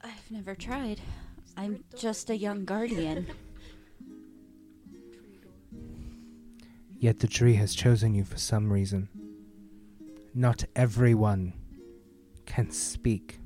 I've 0.03 0.31
never 0.31 0.57
tried. 0.57 1.01
I'm 1.57 1.85
just 1.97 2.29
a 2.29 2.37
young 2.37 2.65
guardian. 2.65 3.29
Yet 6.99 7.21
the 7.21 7.29
tree 7.29 7.55
has 7.55 7.75
chosen 7.75 8.15
you 8.15 8.25
for 8.25 8.37
some 8.37 8.73
reason. 8.73 9.09
Not 10.35 10.65
everyone 10.75 11.53
can 12.47 12.73
speak 12.73 13.39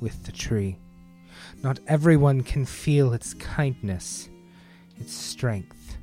with 0.00 0.24
the 0.24 0.32
tree. 0.32 0.78
Not 1.62 1.78
everyone 1.86 2.42
can 2.42 2.66
feel 2.66 3.14
its 3.14 3.32
kindness, 3.32 4.28
its 4.98 5.14
strength, 5.14 5.96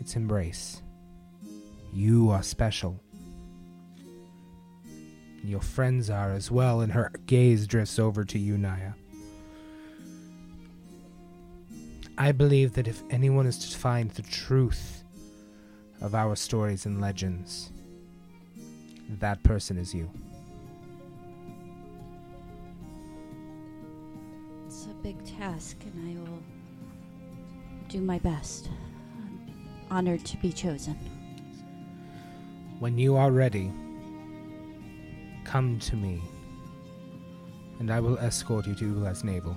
its 0.00 0.16
embrace. 0.16 0.82
You 1.92 2.30
are 2.30 2.42
special. 2.42 3.00
Your 5.50 5.60
friends 5.60 6.10
are 6.10 6.30
as 6.30 6.48
well, 6.48 6.80
and 6.80 6.92
her 6.92 7.10
gaze 7.26 7.66
drifts 7.66 7.98
over 7.98 8.24
to 8.24 8.38
you, 8.38 8.56
Naya. 8.56 8.92
I 12.16 12.30
believe 12.30 12.74
that 12.74 12.86
if 12.86 13.02
anyone 13.10 13.46
is 13.46 13.58
to 13.58 13.76
find 13.76 14.12
the 14.12 14.22
truth 14.22 15.02
of 16.00 16.14
our 16.14 16.36
stories 16.36 16.86
and 16.86 17.00
legends, 17.00 17.72
that 19.18 19.42
person 19.42 19.76
is 19.76 19.92
you. 19.92 20.08
It's 24.66 24.84
a 24.84 24.94
big 25.02 25.16
task, 25.36 25.78
and 25.82 26.16
I 26.16 26.30
will 26.30 26.38
do 27.88 28.00
my 28.00 28.20
best. 28.20 28.68
I'm 29.16 29.50
honored 29.90 30.24
to 30.26 30.36
be 30.36 30.52
chosen. 30.52 30.94
When 32.78 32.96
you 32.96 33.16
are 33.16 33.32
ready, 33.32 33.72
come 35.44 35.78
to 35.80 35.96
me, 35.96 36.22
and 37.78 37.90
I 37.90 38.00
will 38.00 38.18
escort 38.18 38.66
you 38.66 38.74
to 38.74 38.84
Ula's 38.84 39.24
navel. 39.24 39.56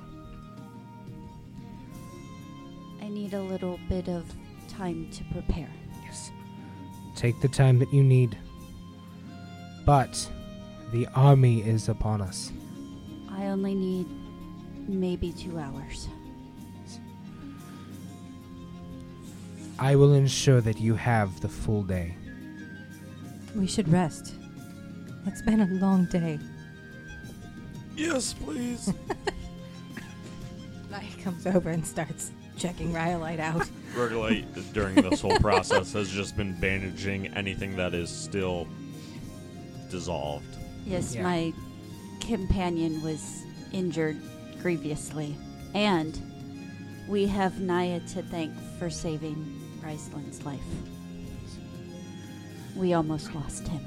I 3.02 3.10
need 3.10 3.34
a 3.34 3.42
little 3.42 3.80
bit 3.90 4.08
of 4.08 4.26
time 4.68 5.10
to 5.12 5.24
prepare. 5.26 5.70
Yes. 6.04 6.32
Take 7.16 7.40
the 7.42 7.48
time 7.48 7.80
that 7.80 7.94
you 7.94 8.04
need. 8.04 8.38
But 9.86 10.30
the 10.92 11.08
army 11.16 11.62
is 11.62 11.90
upon 11.90 12.22
us. 12.22 12.52
I 13.30 13.48
only 13.48 13.76
need 13.76 14.08
maybe 14.88 15.32
two 15.34 15.60
hours. 15.60 16.08
I 19.80 19.96
will 19.96 20.14
ensure 20.14 20.62
that 20.62 20.80
you 20.80 20.96
have 20.96 21.42
the 21.42 21.50
full 21.50 21.84
day. 21.84 22.16
We 23.56 23.68
should 23.68 23.90
rest. 23.90 24.36
It's 25.26 25.42
been 25.42 25.62
a 25.62 25.66
long 25.66 26.06
day. 26.06 26.40
Yes, 27.96 28.34
please. 28.34 28.92
Naya 30.92 31.04
comes 31.24 31.46
over 31.48 31.70
and 31.70 31.86
starts 31.86 32.32
checking 32.58 32.92
Rhyolite 32.94 33.40
out. 33.40 33.68
Ruggelite, 33.96 34.74
during 34.74 34.96
this 34.96 35.22
whole 35.22 35.38
process, 35.40 35.94
has 35.94 36.10
just 36.10 36.36
been 36.38 36.60
bandaging 36.60 37.28
anything 37.36 37.76
that 37.78 37.94
is 37.94 38.10
still 38.10 38.68
dissolved. 39.90 40.46
Yes, 40.86 41.16
Yeah. 41.16 41.24
my 41.24 41.54
companion 42.20 43.02
was 43.02 43.44
injured 43.72 44.18
grievously. 44.62 45.36
And 45.74 46.20
we 47.08 47.26
have 47.28 47.60
Naya 47.60 48.00
to 48.10 48.22
thank 48.24 48.54
for 48.78 48.90
saving 48.90 49.62
Rysand's 49.84 50.44
life. 50.46 50.60
We 52.76 52.94
almost 52.94 53.34
lost 53.36 53.68
him. 53.68 53.82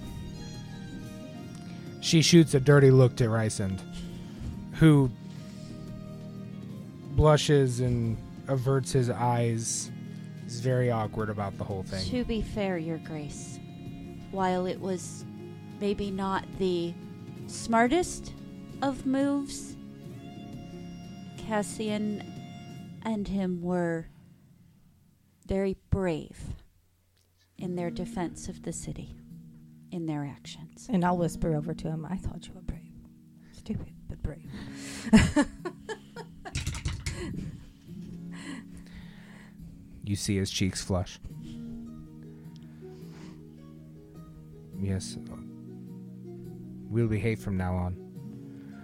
She 2.06 2.22
shoots 2.22 2.54
a 2.54 2.60
dirty 2.60 2.92
look 2.92 3.16
to 3.16 3.24
Rysand. 3.24 3.80
who 4.74 5.10
blushes 7.16 7.80
and 7.80 8.16
averts 8.46 8.92
his 8.92 9.10
eyes. 9.10 9.90
He's 10.44 10.60
very 10.60 10.88
awkward 10.88 11.30
about 11.30 11.58
the 11.58 11.64
whole 11.64 11.82
thing. 11.82 12.08
To 12.10 12.24
be 12.24 12.42
fair, 12.42 12.78
Your 12.78 12.98
Grace, 12.98 13.58
while 14.30 14.66
it 14.66 14.80
was 14.80 15.24
maybe 15.80 16.12
not 16.12 16.44
the 16.60 16.94
smartest 17.48 18.32
of 18.82 19.04
moves, 19.04 19.74
Cassian 21.38 22.22
and 23.02 23.26
him 23.26 23.62
were 23.62 24.06
very 25.44 25.76
brave 25.90 26.38
in 27.58 27.74
their 27.74 27.90
defense 27.90 28.48
of 28.48 28.62
the 28.62 28.72
city, 28.72 29.16
in 29.90 30.06
their 30.06 30.24
actions. 30.24 30.88
And 30.90 31.04
I'll 31.04 31.18
whisper 31.18 31.54
over 31.54 31.74
to 31.74 31.88
him, 31.88 32.06
I 32.08 32.16
thought 32.16 32.46
you 32.46 32.54
were 32.54 32.62
brave. 32.62 32.80
Stupid, 33.52 33.92
but 34.08 34.22
brave. 34.22 34.50
You 40.06 40.14
see 40.14 40.36
his 40.36 40.52
cheeks 40.52 40.82
flush. 40.82 41.18
Yes. 44.78 45.18
We'll 46.88 47.08
behave 47.08 47.40
from 47.40 47.56
now 47.56 47.74
on. 47.74 47.96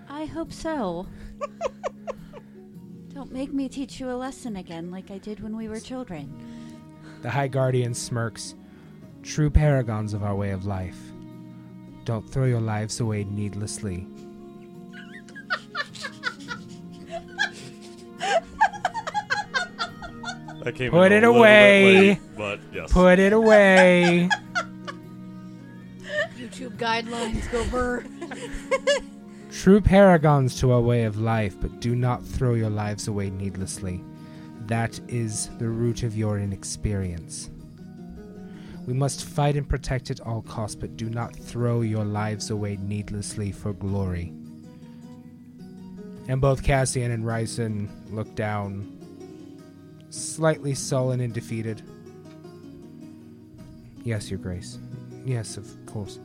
I 0.08 0.24
hope 0.24 0.52
so. 0.52 1.06
Don't 3.14 3.30
make 3.30 3.52
me 3.52 3.68
teach 3.68 4.00
you 4.00 4.10
a 4.10 4.16
lesson 4.16 4.56
again 4.56 4.90
like 4.90 5.12
I 5.12 5.18
did 5.18 5.40
when 5.40 5.56
we 5.56 5.68
were 5.68 5.78
children. 5.78 6.34
The 7.22 7.30
High 7.30 7.46
Guardian 7.46 7.94
smirks. 7.94 8.56
True 9.22 9.50
paragons 9.50 10.14
of 10.14 10.22
our 10.22 10.34
way 10.34 10.50
of 10.50 10.64
life. 10.66 10.98
Don't 12.04 12.28
throw 12.28 12.44
your 12.44 12.60
lives 12.60 13.00
away 13.00 13.24
needlessly. 13.24 14.06
That 20.64 20.74
came 20.76 20.90
Put 20.92 21.10
it 21.10 21.24
away. 21.24 22.08
late, 22.10 22.18
but 22.36 22.60
yes. 22.72 22.92
Put 22.92 23.18
it 23.18 23.32
away. 23.32 24.28
YouTube 26.36 26.76
guidelines 26.76 27.50
go 27.50 27.64
burr. 27.66 28.04
True 29.50 29.80
paragons 29.80 30.58
to 30.60 30.72
our 30.72 30.80
way 30.80 31.02
of 31.04 31.18
life, 31.18 31.56
but 31.60 31.80
do 31.80 31.96
not 31.96 32.24
throw 32.24 32.54
your 32.54 32.70
lives 32.70 33.08
away 33.08 33.30
needlessly. 33.30 34.04
That 34.66 35.00
is 35.08 35.50
the 35.58 35.68
root 35.68 36.04
of 36.04 36.16
your 36.16 36.38
inexperience. 36.38 37.50
We 38.86 38.94
must 38.94 39.24
fight 39.24 39.56
and 39.56 39.68
protect 39.68 40.10
at 40.10 40.20
all 40.20 40.42
costs, 40.42 40.74
but 40.74 40.96
do 40.96 41.08
not 41.08 41.36
throw 41.36 41.82
your 41.82 42.04
lives 42.04 42.50
away 42.50 42.78
needlessly 42.82 43.52
for 43.52 43.72
glory. 43.72 44.32
And 46.28 46.40
both 46.40 46.62
Cassian 46.62 47.10
and 47.10 47.24
Rysand 47.24 47.88
look 48.10 48.34
down, 48.34 48.98
slightly 50.10 50.74
sullen 50.74 51.20
and 51.20 51.32
defeated. 51.32 51.82
Yes, 54.04 54.30
Your 54.30 54.38
Grace. 54.38 54.78
Yes, 55.24 55.56
of 55.56 55.68
course. 55.86 56.18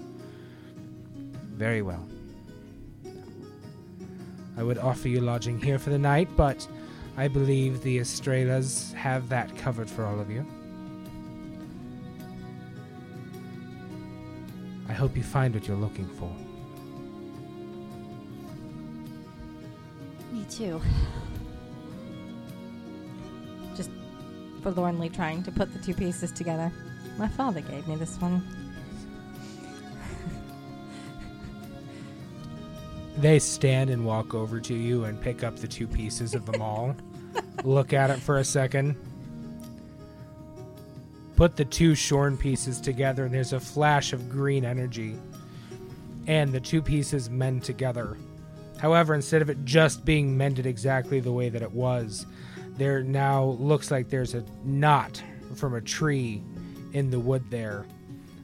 Very 1.54 1.84
well. 1.84 2.08
I 4.58 4.64
would 4.64 4.80
offer 4.80 5.08
you 5.08 5.22
lodging 5.22 5.62
here 5.62 5.78
for 5.78 5.92
the 5.92 6.00
night, 6.00 6.28
but 6.36 6.68
I 7.16 7.28
believe 7.28 7.82
the 7.82 8.00
Estrellas 8.00 8.94
have 8.94 9.30
that 9.30 9.56
covered 9.58 9.90
for 9.90 10.06
all 10.06 10.20
of 10.20 10.32
you. 10.32 10.46
I 14.90 14.94
hope 14.94 15.18
you 15.18 15.24
find 15.24 15.54
what 15.54 15.68
you're 15.68 15.78
looking 15.78 16.08
for. 16.08 16.32
Me 20.32 20.46
too. 20.50 20.82
Just 23.76 23.90
forlornly 24.64 25.10
trying 25.10 25.44
to 25.44 25.52
put 25.52 25.74
the 25.74 25.80
two 25.80 25.94
pieces 25.94 26.32
together. 26.32 26.72
My 27.18 27.28
father 27.28 27.62
gave 27.62 27.88
me 27.88 27.96
this 27.96 28.20
one. 28.20 28.44
They 33.18 33.40
stand 33.40 33.90
and 33.90 34.06
walk 34.06 34.36
over 34.36 34.60
to 34.60 34.76
you 34.76 35.06
and 35.06 35.20
pick 35.20 35.44
up 35.44 35.56
the 35.58 35.68
two 35.68 35.88
pieces 35.88 36.36
of 36.36 36.46
the 36.46 36.56
maul. 36.60 36.96
look 37.64 37.92
at 37.92 38.12
it 38.12 38.20
for 38.20 38.38
a 38.38 38.44
second. 38.44 38.96
Put 41.38 41.56
the 41.56 41.64
two 41.66 41.96
shorn 41.96 42.36
pieces 42.36 42.82
together, 42.82 43.24
and 43.26 43.34
there's 43.34 43.54
a 43.54 43.60
flash 43.60 44.12
of 44.12 44.28
green 44.28 44.66
energy. 44.66 45.16
And 46.26 46.52
the 46.52 46.60
two 46.60 46.82
pieces 46.82 47.30
mend 47.30 47.64
together. 47.64 48.18
However, 48.80 49.14
instead 49.14 49.42
of 49.44 49.50
it 49.50 49.64
just 49.64 50.04
being 50.04 50.36
mended 50.36 50.66
exactly 50.66 51.20
the 51.20 51.32
way 51.32 51.50
that 51.50 51.62
it 51.62 51.72
was, 51.72 52.26
there 52.76 53.04
now 53.04 53.44
looks 53.60 53.92
like 53.92 54.10
there's 54.10 54.34
a 54.34 54.44
knot 54.64 55.22
from 55.56 55.76
a 55.76 55.82
tree 55.82 56.44
in 56.94 57.12
the 57.12 57.20
wood 57.20 57.44
there 57.50 57.86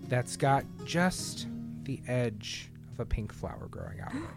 that's 0.07 0.37
got 0.37 0.63
just 0.85 1.47
the 1.83 1.99
edge 2.07 2.69
of 2.93 2.99
a 2.99 3.05
pink 3.05 3.33
flower 3.33 3.67
growing 3.69 3.99
out 4.01 4.13
of 4.13 4.21
it. 4.21 4.29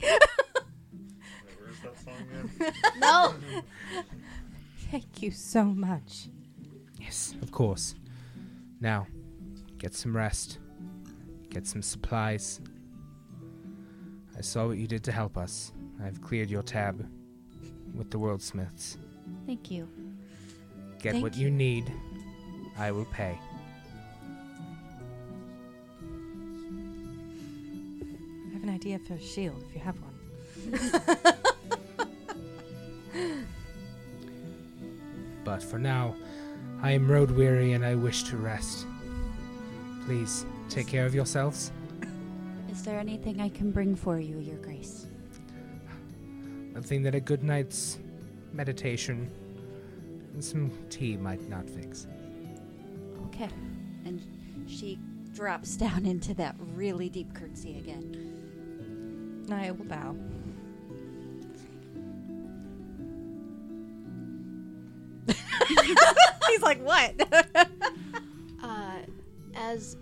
Where's 1.60 1.80
that 1.82 1.98
song? 1.98 2.72
No. 2.98 3.34
Thank 4.90 5.22
you 5.22 5.30
so 5.30 5.64
much. 5.64 6.28
Yes, 7.08 7.34
of 7.40 7.50
course. 7.50 7.94
Now, 8.82 9.06
get 9.78 9.94
some 9.94 10.14
rest. 10.14 10.58
Get 11.48 11.66
some 11.66 11.80
supplies. 11.80 12.60
I 14.36 14.42
saw 14.42 14.66
what 14.66 14.76
you 14.76 14.86
did 14.86 15.02
to 15.04 15.12
help 15.12 15.38
us. 15.38 15.72
I've 16.04 16.20
cleared 16.20 16.50
your 16.50 16.62
tab 16.62 17.08
with 17.94 18.10
the 18.10 18.18
worldsmiths. 18.18 18.98
Thank 19.46 19.70
you. 19.70 19.88
Get 21.00 21.12
Thank 21.12 21.22
what 21.22 21.34
you. 21.34 21.44
you 21.44 21.50
need. 21.50 21.90
I 22.76 22.90
will 22.90 23.06
pay. 23.06 23.38
I 28.44 28.52
have 28.52 28.62
an 28.64 28.68
idea 28.68 28.98
for 28.98 29.14
a 29.14 29.20
shield 29.22 29.64
if 29.66 29.74
you 29.74 29.80
have 29.80 29.96
one. 30.02 31.34
But 35.48 35.62
for 35.62 35.78
now, 35.78 36.14
I 36.80 36.92
am 36.92 37.10
road 37.10 37.32
weary 37.32 37.72
and 37.72 37.84
I 37.84 37.96
wish 37.96 38.22
to 38.24 38.36
rest. 38.36 38.86
Please, 40.06 40.46
take 40.68 40.86
care 40.86 41.06
of 41.06 41.14
yourselves. 41.14 41.72
Is 42.70 42.82
there 42.82 43.00
anything 43.00 43.40
I 43.40 43.48
can 43.48 43.72
bring 43.72 43.96
for 43.96 44.20
you, 44.20 44.38
Your 44.38 44.58
Grace? 44.58 45.06
One 46.72 46.82
thing 46.82 47.02
that 47.02 47.14
a 47.14 47.20
good 47.20 47.42
night's 47.42 47.98
meditation 48.52 49.28
and 50.34 50.44
some 50.44 50.70
tea 50.88 51.16
might 51.16 51.48
not 51.48 51.68
fix. 51.68 52.06
Okay. 53.26 53.48
And 54.04 54.22
she 54.68 55.00
drops 55.34 55.76
down 55.76 56.06
into 56.06 56.34
that 56.34 56.54
really 56.74 57.08
deep 57.08 57.34
curtsy 57.34 57.78
again. 57.78 59.46
I 59.50 59.72
will 59.72 59.84
bow. 59.84 60.14
He's 66.48 66.62
like, 66.62 66.82
what? 66.82 67.68
Uh, 68.60 68.98
as 69.54 69.96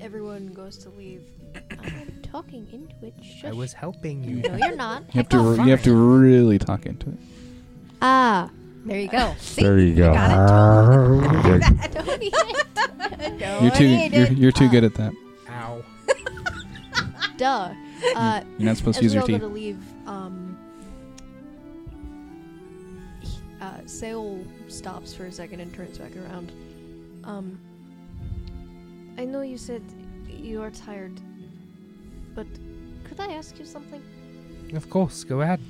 everyone 0.00 0.46
goes 0.54 0.78
to 0.78 0.88
leave, 0.90 1.22
I'm 1.78 2.20
talking 2.22 2.66
into 2.72 2.94
it. 3.06 3.14
I 3.44 3.52
was 3.52 3.74
helping 3.74 4.24
you. 4.24 4.36
No, 4.36 4.56
you're 4.56 4.74
not. 4.74 5.02
You 5.14 5.18
have 5.20 5.28
to. 5.28 5.36
You 5.62 5.70
have 5.70 5.82
to 5.82 5.94
really 5.94 6.58
talk 6.58 6.86
into 6.86 7.10
it. 7.10 7.18
Ah. 8.00 8.50
There 8.86 9.00
you 9.00 9.08
go. 9.08 9.34
See? 9.38 9.62
There 9.62 9.78
you 9.78 9.94
go. 9.96 10.12
You're 13.60 13.70
too. 13.72 13.84
You're, 13.86 14.32
you're 14.32 14.52
too 14.52 14.68
good 14.70 14.84
at 14.84 14.94
that. 14.94 15.12
Ow. 15.50 15.82
Duh. 17.36 17.74
Uh, 18.14 18.42
You're 18.58 18.66
not 18.68 18.76
supposed 18.76 18.98
to 18.98 19.04
use 19.04 19.12
your 19.12 19.22
all 19.22 19.26
go 19.26 19.32
teeth. 19.34 19.40
to 19.40 19.48
leave, 19.48 19.78
um, 20.06 20.56
uh, 23.60 23.78
Sail 23.86 24.38
stops 24.76 25.14
for 25.14 25.26
a 25.26 25.32
second 25.32 25.60
and 25.60 25.72
turns 25.74 25.98
back 25.98 26.14
around. 26.16 26.52
Um, 27.24 27.58
I 29.18 29.24
know 29.24 29.40
you 29.40 29.56
said 29.56 29.82
you 30.28 30.62
are 30.62 30.70
tired, 30.70 31.18
but 32.34 32.46
could 33.04 33.18
I 33.18 33.32
ask 33.32 33.58
you 33.58 33.64
something? 33.64 34.02
Of 34.74 34.90
course, 34.90 35.24
go 35.24 35.40
ahead. 35.40 35.60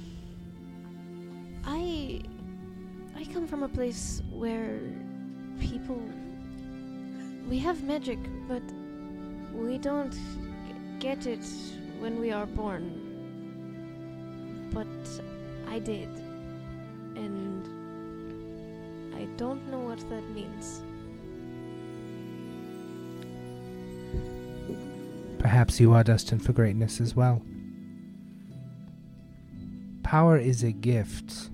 I 1.65 2.21
I 3.17 3.25
come 3.33 3.47
from 3.47 3.63
a 3.63 3.69
place 3.69 4.23
where 4.33 4.81
people 5.61 6.03
we 7.49 7.59
have 7.59 7.83
magic, 7.85 8.19
but 8.49 8.63
we 9.55 9.79
don't 9.79 10.13
g- 10.13 10.19
get 10.99 11.27
it 11.27 11.47
when 12.01 12.21
we 12.21 12.33
are 12.33 12.47
born. 12.47 12.85
But 14.73 15.23
I 15.69 15.79
did. 15.79 16.09
And 17.15 17.76
I 19.17 19.25
don't 19.37 19.67
know 19.71 19.81
what 19.81 19.99
that 20.11 20.31
means. 20.31 20.83
Perhaps 25.39 25.81
you 25.81 25.93
are 25.93 26.05
destined 26.05 26.45
for 26.45 26.53
greatness 26.53 27.01
as 27.01 27.17
well. 27.17 27.43
power 30.07 30.39
is 30.39 30.63
a 30.63 30.71
gift, 30.71 31.51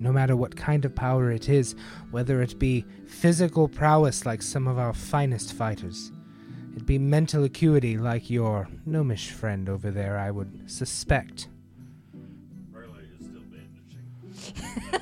no 0.00 0.10
matter 0.10 0.34
what 0.34 0.56
kind 0.56 0.84
of 0.84 0.92
power 0.92 1.30
it 1.30 1.48
is, 1.48 1.76
whether 2.10 2.42
it 2.42 2.58
be 2.58 2.84
physical 3.06 3.68
prowess 3.68 4.26
like 4.26 4.42
some 4.42 4.66
of 4.66 4.76
our 4.76 4.92
finest 4.92 5.52
fighters, 5.52 6.10
it 6.74 6.84
be 6.84 6.98
mental 6.98 7.44
acuity 7.44 7.96
like 7.96 8.28
your 8.28 8.68
gnomish 8.84 9.30
friend 9.30 9.68
over 9.68 9.92
there, 9.92 10.18
I 10.18 10.32
would 10.32 10.68
suspect. 10.68 11.46
Riley 12.72 13.04
is 13.20 13.26
still 13.26 13.42
bandaging. 13.42 14.98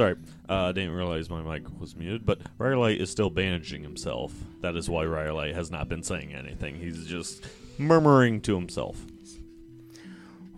anything. 0.00 0.24
Sorry, 0.24 0.34
uh, 0.48 0.68
I 0.68 0.72
didn't 0.72 0.92
realize 0.92 1.28
my 1.28 1.42
mic 1.42 1.64
was 1.80 1.96
muted, 1.96 2.24
but 2.24 2.40
Riley 2.58 3.00
is 3.00 3.10
still 3.10 3.30
bandaging 3.30 3.82
himself. 3.82 4.32
That 4.60 4.76
is 4.76 4.88
why 4.88 5.04
Riley 5.04 5.52
has 5.52 5.70
not 5.70 5.88
been 5.88 6.02
saying 6.02 6.32
anything. 6.34 6.76
He's 6.76 7.06
just 7.06 7.46
murmuring 7.78 8.40
to 8.42 8.54
himself. 8.54 8.96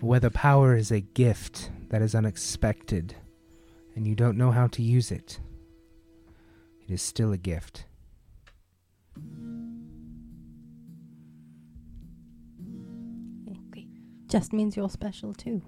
Whether 0.01 0.31
power 0.31 0.77
is 0.77 0.91
a 0.91 1.01
gift 1.01 1.71
that 1.91 2.01
is 2.03 2.15
unexpected 2.15 3.15
and 3.95 4.07
you 4.07 4.15
don't 4.15 4.39
know 4.39 4.51
how 4.51 4.67
to 4.69 4.83
use 4.83 5.11
it, 5.11 5.41
it 6.83 6.93
is 6.93 7.03
still 7.03 7.33
a 7.33 7.37
gift. 7.37 7.85
Okay. 13.51 13.87
Just 14.29 14.53
means 14.53 14.77
you're 14.77 14.89
special 14.89 15.35
too. 15.35 15.63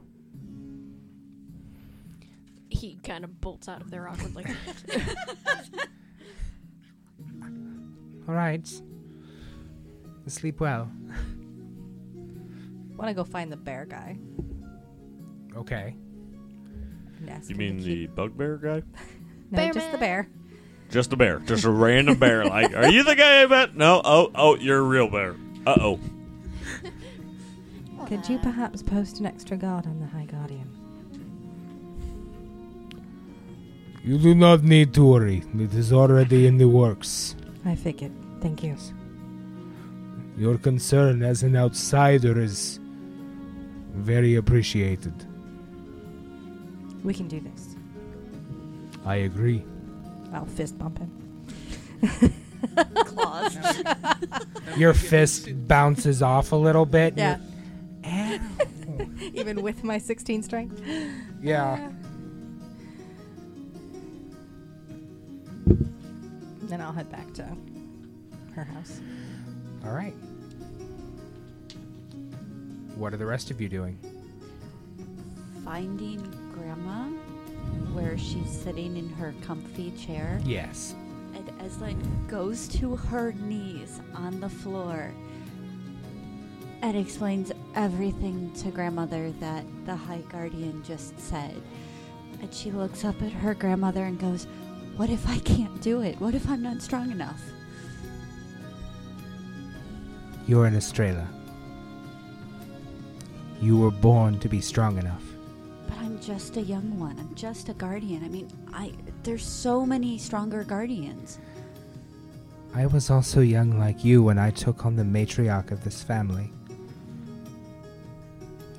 He 2.82 2.96
kind 3.04 3.22
of 3.22 3.40
bolts 3.40 3.68
out 3.68 3.80
of 3.80 3.90
there 3.92 4.08
awkwardly. 4.08 4.44
All 8.28 8.34
right. 8.34 8.68
Sleep 10.26 10.58
well. 10.60 10.90
Want 12.96 13.08
to 13.08 13.14
go 13.14 13.22
find 13.24 13.52
the 13.52 13.56
bear 13.56 13.84
guy? 13.84 14.18
Okay. 15.56 15.94
and 17.18 17.30
ask 17.30 17.48
You 17.50 17.54
him 17.54 17.58
mean 17.58 17.76
the 17.78 17.84
keep- 18.06 18.14
bugbear 18.16 18.56
guy? 18.56 18.82
no, 19.52 19.66
just 19.72 19.92
the 19.92 19.98
Bearman. 19.98 20.00
bear? 20.00 20.28
Just 20.90 21.12
a 21.12 21.16
bear. 21.16 21.38
Just 21.40 21.64
a 21.64 21.70
random 21.70 22.18
bear. 22.18 22.44
Like, 22.52 22.74
are 22.74 22.88
you 22.90 23.04
the 23.04 23.14
guy 23.14 23.42
I 23.42 23.46
met? 23.46 23.76
No. 23.76 24.00
Oh, 24.04 24.30
oh, 24.34 24.56
you're 24.56 24.78
a 24.78 24.82
real 24.82 25.08
bear. 25.08 25.36
Uh 25.66 25.76
oh. 25.80 26.00
Could 28.08 28.28
you 28.28 28.38
perhaps 28.38 28.82
post 28.82 29.20
an 29.20 29.26
extra 29.26 29.56
guard 29.56 29.86
on 29.86 30.00
the 30.00 30.06
High 30.06 30.26
Guardian? 30.26 30.68
You 34.04 34.18
do 34.18 34.34
not 34.34 34.64
need 34.64 34.92
to 34.94 35.04
worry. 35.04 35.44
It 35.58 35.74
is 35.74 35.92
already 35.92 36.46
in 36.46 36.58
the 36.58 36.68
works. 36.68 37.36
I 37.64 37.76
figured. 37.76 38.12
Thank 38.40 38.64
you. 38.64 38.76
Your 40.36 40.58
concern 40.58 41.22
as 41.22 41.44
an 41.44 41.54
outsider 41.56 42.40
is 42.40 42.80
very 43.94 44.34
appreciated. 44.34 45.14
We 47.04 47.14
can 47.14 47.28
do 47.28 47.38
this. 47.40 47.76
I 49.04 49.16
agree. 49.16 49.64
I'll 50.32 50.46
fist 50.46 50.78
bump 50.78 50.98
him. 50.98 51.10
Claws. 53.04 53.56
Your 54.76 54.94
fist 54.94 55.48
bounces 55.68 56.22
off 56.22 56.50
a 56.52 56.56
little 56.56 56.86
bit. 56.86 57.14
Yeah. 57.16 57.38
Even 59.34 59.62
with 59.62 59.84
my 59.84 59.98
16 59.98 60.42
strength. 60.42 60.82
Yeah. 61.40 61.90
Then 66.72 66.80
I'll 66.80 66.90
head 66.90 67.12
back 67.12 67.30
to 67.34 67.46
her 68.54 68.64
house. 68.64 69.02
All 69.84 69.92
right. 69.92 70.14
What 72.96 73.12
are 73.12 73.18
the 73.18 73.26
rest 73.26 73.50
of 73.50 73.60
you 73.60 73.68
doing? 73.68 73.98
Finding 75.66 76.22
Grandma 76.50 77.08
where 77.92 78.16
she's 78.16 78.50
sitting 78.50 78.96
in 78.96 79.10
her 79.10 79.34
comfy 79.42 79.90
chair. 79.98 80.40
Yes. 80.46 80.94
And 81.34 81.46
Eslin 81.58 81.98
goes 82.26 82.68
to 82.68 82.96
her 82.96 83.32
knees 83.32 84.00
on 84.14 84.40
the 84.40 84.48
floor 84.48 85.12
and 86.80 86.96
explains 86.96 87.52
everything 87.74 88.50
to 88.54 88.70
grandmother 88.70 89.30
that 89.40 89.66
the 89.84 89.94
High 89.94 90.22
Guardian 90.30 90.82
just 90.82 91.20
said. 91.20 91.54
And 92.40 92.52
she 92.54 92.70
looks 92.70 93.04
up 93.04 93.20
at 93.20 93.30
her 93.30 93.52
grandmother 93.52 94.04
and 94.06 94.18
goes, 94.18 94.46
What 94.96 95.08
if 95.08 95.26
I 95.28 95.38
can't 95.38 95.80
do 95.80 96.02
it? 96.02 96.20
What 96.20 96.34
if 96.34 96.48
I'm 96.48 96.62
not 96.62 96.82
strong 96.82 97.10
enough? 97.10 97.40
You're 100.46 100.66
an 100.66 100.74
Estrella. 100.74 101.26
You 103.60 103.78
were 103.78 103.90
born 103.90 104.38
to 104.40 104.48
be 104.48 104.60
strong 104.60 104.98
enough. 104.98 105.22
But 105.88 105.98
I'm 105.98 106.20
just 106.20 106.56
a 106.56 106.60
young 106.60 106.98
one. 106.98 107.18
I'm 107.18 107.34
just 107.34 107.68
a 107.68 107.74
guardian. 107.74 108.22
I 108.24 108.28
mean, 108.28 108.50
I 108.72 108.92
there's 109.22 109.44
so 109.44 109.86
many 109.86 110.18
stronger 110.18 110.64
guardians. 110.64 111.38
I 112.74 112.86
was 112.86 113.10
also 113.10 113.40
young 113.40 113.78
like 113.78 114.04
you 114.04 114.22
when 114.22 114.38
I 114.38 114.50
took 114.50 114.84
on 114.84 114.96
the 114.96 115.04
matriarch 115.04 115.70
of 115.70 115.84
this 115.84 116.02
family. 116.02 116.50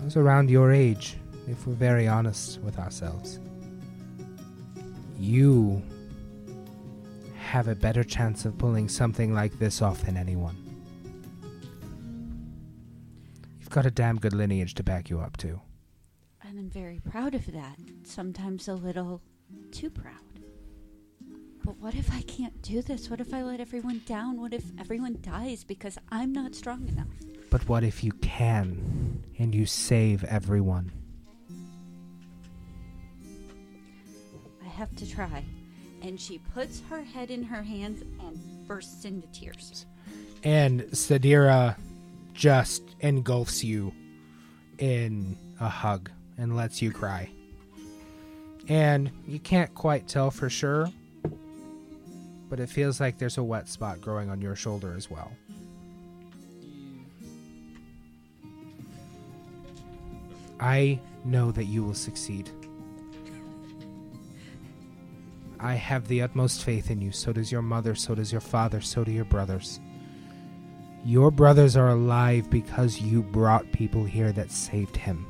I 0.02 0.04
was 0.04 0.18
around 0.18 0.50
your 0.50 0.72
age, 0.72 1.18
if 1.48 1.66
we're 1.66 1.76
very 1.76 2.08
honest 2.08 2.60
with 2.62 2.78
ourselves. 2.78 3.40
You 5.18 5.82
have 7.54 7.68
a 7.68 7.76
better 7.76 8.04
chance 8.04 8.46
of 8.46 8.58
pulling 8.58 8.90
something 8.90 9.32
like 9.32 9.60
this 9.60 9.80
off 9.80 10.02
than 10.02 10.18
anyone. 10.18 10.58
You've 13.60 13.70
got 13.70 13.86
a 13.86 13.92
damn 13.92 14.18
good 14.18 14.34
lineage 14.34 14.74
to 14.74 14.84
back 14.84 15.08
you 15.08 15.20
up, 15.20 15.38
too. 15.38 15.62
And 16.42 16.58
I'm 16.58 16.72
very 16.72 17.00
proud 17.12 17.36
of 17.36 17.46
that. 17.54 17.78
Sometimes 18.02 18.68
a 18.70 18.74
little 18.74 19.22
too 19.72 19.92
proud. 19.92 20.16
But 21.64 21.78
what 21.78 21.94
if 21.94 22.12
I 22.12 22.24
can't 22.24 22.60
do 22.64 22.82
this? 22.82 23.12
What 23.12 23.20
if 23.20 23.32
I 23.36 23.44
let 23.44 23.60
everyone 23.60 24.02
down? 24.08 24.42
What 24.42 24.56
if 24.56 24.64
everyone 24.80 25.20
dies 25.22 25.64
because 25.64 26.00
I'm 26.10 26.34
not 26.34 26.56
strong 26.56 26.88
enough? 26.88 27.06
But 27.52 27.70
what 27.70 27.84
if 27.84 28.04
you 28.04 28.14
can, 28.14 29.24
and 29.38 29.54
you 29.54 29.68
save 29.68 30.24
everyone? 30.24 30.92
I 34.66 34.70
have 34.70 34.96
to 34.96 35.08
try. 35.08 35.46
And 36.04 36.20
she 36.20 36.38
puts 36.38 36.82
her 36.90 37.02
head 37.02 37.32
in 37.32 37.42
her 37.44 37.64
hands 37.64 38.04
and 38.20 38.68
bursts 38.68 39.06
into 39.06 39.26
tears. 39.28 39.86
and 40.44 40.82
Sadira 40.92 41.76
just 42.34 42.84
engulfs 43.00 43.64
you 43.64 43.94
in 44.80 45.38
a 45.60 45.70
hug 45.70 46.12
and 46.38 46.56
lets 46.56 46.82
you 46.82 46.92
cry. 46.92 47.30
And 48.68 49.12
you 49.28 49.40
can't 49.40 49.74
quite 49.76 50.08
tell 50.08 50.32
for 50.32 50.50
sure, 50.50 50.90
but 52.50 52.60
it 52.60 52.68
feels 52.70 53.00
like 53.00 53.18
there's 53.18 53.38
a 53.38 53.44
wet 53.44 53.70
spot 53.70 54.02
growing 54.02 54.30
on 54.30 54.42
your 54.42 54.56
shoulder 54.56 54.94
as 54.98 55.10
well. 55.10 55.32
I 60.60 61.00
know 61.26 61.52
that 61.52 61.66
you 61.66 61.84
will 61.84 61.94
succeed. 61.94 62.50
I 65.64 65.76
have 65.76 66.10
the 66.10 66.22
utmost 66.22 66.66
faith 66.66 66.92
in 66.92 67.00
you. 67.00 67.14
So 67.14 67.32
does 67.32 67.50
your 67.50 67.62
mother, 67.62 67.96
so 67.96 68.14
does 68.14 68.34
your 68.34 68.42
father, 68.42 68.82
so 68.82 69.06
do 69.06 69.14
your 69.14 69.24
brothers. 69.24 69.80
Your 71.06 71.32
brothers 71.32 71.78
are 71.78 71.88
alive 71.88 72.50
because 72.50 73.00
you 73.00 73.24
brought 73.24 73.72
people 73.72 74.04
here 74.04 74.34
that 74.34 74.52
saved 74.52 74.98
him. 74.98 75.26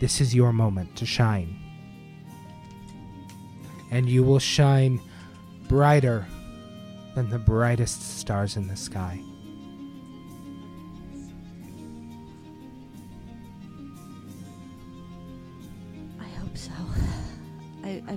This 0.00 0.20
is 0.20 0.34
your 0.34 0.52
moment 0.52 0.96
to 0.96 1.06
shine. 1.06 1.56
And 3.92 4.08
you 4.08 4.24
will 4.24 4.40
shine 4.40 5.00
brighter 5.68 6.26
than 7.14 7.30
the 7.30 7.38
brightest 7.38 8.18
stars 8.18 8.56
in 8.56 8.66
the 8.66 8.76
sky. 8.76 9.20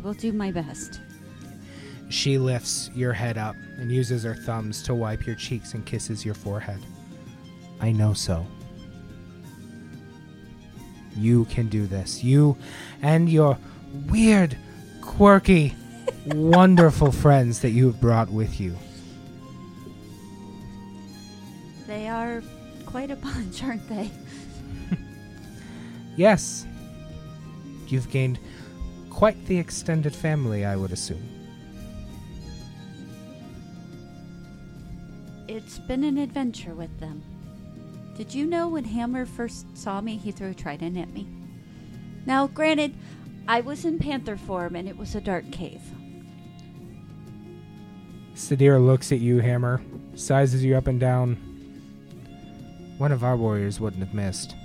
Will 0.03 0.13
do 0.13 0.31
my 0.31 0.51
best. 0.51 1.01
She 2.09 2.37
lifts 2.37 2.89
your 2.93 3.13
head 3.13 3.37
up 3.37 3.55
and 3.77 3.91
uses 3.91 4.23
her 4.23 4.35
thumbs 4.35 4.83
to 4.83 4.93
wipe 4.93 5.25
your 5.25 5.35
cheeks 5.35 5.73
and 5.73 5.85
kisses 5.85 6.25
your 6.25 6.33
forehead. 6.33 6.79
I 7.79 7.91
know 7.91 8.13
so. 8.13 8.45
You 11.15 11.45
can 11.45 11.67
do 11.67 11.87
this. 11.87 12.23
You 12.23 12.57
and 13.01 13.29
your 13.29 13.57
weird, 14.09 14.57
quirky, 15.01 15.73
wonderful 16.27 17.11
friends 17.11 17.59
that 17.61 17.71
you 17.71 17.87
have 17.87 18.01
brought 18.01 18.29
with 18.29 18.59
you. 18.59 18.75
They 21.87 22.07
are 22.07 22.43
quite 22.85 23.11
a 23.11 23.15
bunch, 23.15 23.63
aren't 23.63 23.87
they? 23.87 24.11
Yes, 26.17 26.67
you've 27.87 28.11
gained 28.11 28.37
quite 29.21 29.45
the 29.45 29.59
extended 29.59 30.15
family, 30.15 30.65
I 30.65 30.75
would 30.75 30.91
assume. 30.91 31.21
It's 35.47 35.77
been 35.77 36.03
an 36.03 36.17
adventure 36.17 36.73
with 36.73 36.99
them. 36.99 37.21
Did 38.17 38.33
you 38.33 38.47
know 38.47 38.67
when 38.67 38.83
Hammer 38.83 39.27
first 39.27 39.77
saw 39.77 40.01
me, 40.01 40.17
he 40.17 40.31
threw 40.31 40.49
a 40.49 40.53
trident 40.55 40.97
at 40.97 41.13
me? 41.13 41.27
Now, 42.25 42.47
granted, 42.47 42.95
I 43.47 43.61
was 43.61 43.85
in 43.85 43.99
panther 43.99 44.37
form 44.37 44.75
and 44.75 44.89
it 44.89 44.97
was 44.97 45.13
a 45.13 45.21
dark 45.21 45.51
cave. 45.51 45.83
Sadira 48.33 48.83
looks 48.83 49.11
at 49.11 49.19
you, 49.19 49.37
Hammer, 49.37 49.83
sizes 50.15 50.63
you 50.63 50.75
up 50.75 50.87
and 50.87 50.99
down. 50.99 51.35
One 52.97 53.11
of 53.11 53.23
our 53.23 53.37
warriors 53.37 53.79
wouldn't 53.79 54.03
have 54.03 54.15
missed. 54.15 54.55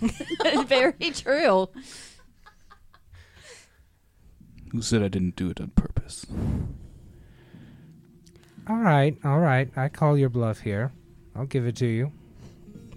Very 0.68 1.10
true. 1.10 1.68
Who 4.72 4.82
said 4.82 5.02
I 5.02 5.08
didn't 5.08 5.36
do 5.36 5.50
it 5.50 5.60
on 5.60 5.68
purpose? 5.68 6.26
All 8.68 8.76
right, 8.76 9.16
all 9.24 9.38
right. 9.38 9.70
I 9.76 9.88
call 9.88 10.18
your 10.18 10.28
bluff 10.28 10.60
here. 10.60 10.92
I'll 11.34 11.46
give 11.46 11.66
it 11.66 11.76
to 11.76 11.86
you. 11.86 12.12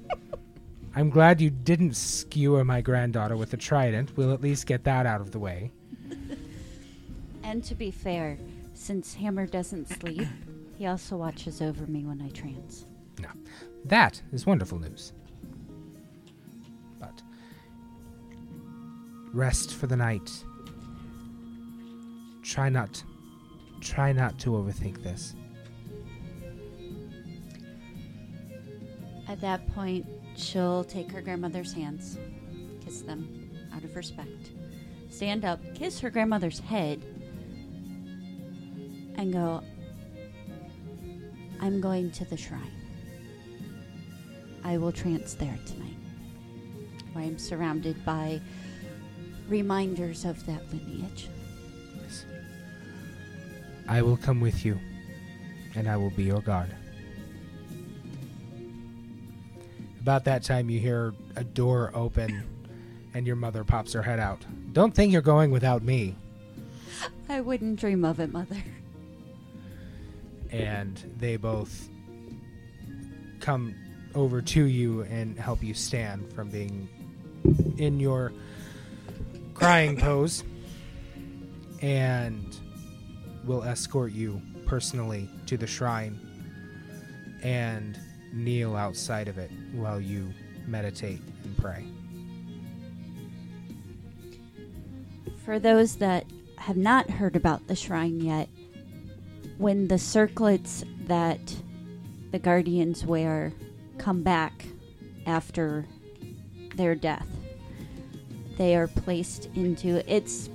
I'm 0.95 1.09
glad 1.09 1.39
you 1.39 1.49
didn't 1.49 1.95
skewer 1.95 2.65
my 2.65 2.81
granddaughter 2.81 3.37
with 3.37 3.53
a 3.53 3.57
trident. 3.57 4.17
We'll 4.17 4.33
at 4.33 4.41
least 4.41 4.65
get 4.65 4.83
that 4.83 5.05
out 5.05 5.21
of 5.21 5.31
the 5.31 5.39
way. 5.39 5.71
And 7.43 7.63
to 7.65 7.75
be 7.75 7.91
fair, 7.91 8.37
since 8.75 9.15
Hammer 9.15 9.45
doesn't 9.45 9.89
sleep, 9.89 10.27
he 10.77 10.85
also 10.85 11.17
watches 11.17 11.61
over 11.61 11.87
me 11.87 12.03
when 12.05 12.21
I 12.21 12.29
trance. 12.29 12.85
That 13.85 14.21
is 14.31 14.45
wonderful 14.45 14.79
news. 14.79 15.13
But 16.99 17.21
rest 19.33 19.73
for 19.73 19.87
the 19.87 19.97
night. 19.97 20.43
Try 22.43 22.69
not 22.69 23.03
try 23.81 24.11
not 24.11 24.37
to 24.39 24.51
overthink 24.51 25.01
this. 25.03 25.35
At 29.27 29.41
that 29.41 29.67
point, 29.73 30.05
she'll 30.35 30.83
take 30.83 31.11
her 31.11 31.21
grandmother's 31.21 31.73
hands, 31.73 32.19
kiss 32.83 33.01
them 33.01 33.49
out 33.73 33.83
of 33.83 33.95
respect, 33.95 34.51
stand 35.09 35.45
up, 35.45 35.59
kiss 35.73 35.99
her 35.99 36.09
grandmother's 36.09 36.59
head, 36.59 37.01
and 39.15 39.33
go, 39.33 39.63
I'm 41.59 41.81
going 41.81 42.11
to 42.11 42.25
the 42.25 42.37
shrine. 42.37 42.71
I 44.63 44.77
will 44.77 44.91
trance 44.91 45.33
there 45.33 45.57
tonight, 45.65 45.97
where 47.13 47.23
I'm 47.23 47.39
surrounded 47.39 48.03
by 48.05 48.41
reminders 49.47 50.25
of 50.25 50.45
that 50.45 50.61
lineage. 50.71 51.29
I 53.91 54.01
will 54.01 54.15
come 54.15 54.39
with 54.39 54.63
you, 54.63 54.79
and 55.75 55.85
I 55.89 55.97
will 55.97 56.11
be 56.11 56.23
your 56.23 56.39
guard. 56.39 56.73
About 59.99 60.23
that 60.23 60.43
time, 60.43 60.69
you 60.69 60.79
hear 60.79 61.13
a 61.35 61.43
door 61.43 61.91
open, 61.93 62.41
and 63.13 63.27
your 63.27 63.35
mother 63.35 63.65
pops 63.65 63.91
her 63.91 64.01
head 64.01 64.17
out. 64.17 64.45
Don't 64.71 64.95
think 64.95 65.11
you're 65.11 65.21
going 65.21 65.51
without 65.51 65.83
me. 65.83 66.15
I 67.27 67.41
wouldn't 67.41 67.81
dream 67.81 68.05
of 68.05 68.21
it, 68.21 68.31
Mother. 68.31 68.63
And 70.51 70.95
they 71.17 71.35
both 71.35 71.89
come 73.41 73.75
over 74.15 74.41
to 74.41 74.63
you 74.63 75.01
and 75.01 75.37
help 75.37 75.61
you 75.61 75.73
stand 75.73 76.31
from 76.31 76.49
being 76.49 76.87
in 77.77 77.99
your 77.99 78.31
crying 79.53 79.97
pose, 79.97 80.45
and 81.81 82.57
will 83.45 83.63
escort 83.63 84.11
you 84.11 84.41
personally 84.65 85.29
to 85.45 85.57
the 85.57 85.67
shrine 85.67 86.19
and 87.43 87.99
kneel 88.33 88.75
outside 88.75 89.27
of 89.27 89.37
it 89.37 89.51
while 89.73 89.99
you 89.99 90.33
meditate 90.67 91.19
and 91.43 91.57
pray. 91.57 91.85
For 95.43 95.59
those 95.59 95.97
that 95.97 96.25
have 96.57 96.77
not 96.77 97.09
heard 97.09 97.35
about 97.35 97.67
the 97.67 97.75
shrine 97.75 98.21
yet, 98.21 98.47
when 99.57 99.87
the 99.87 99.97
circlets 99.97 100.83
that 101.07 101.55
the 102.31 102.39
guardians 102.39 103.05
wear 103.05 103.51
come 103.97 104.23
back 104.23 104.65
after 105.25 105.85
their 106.75 106.95
death, 106.95 107.27
they 108.57 108.75
are 108.75 108.87
placed 108.87 109.49
into 109.55 110.03
it's 110.11 110.49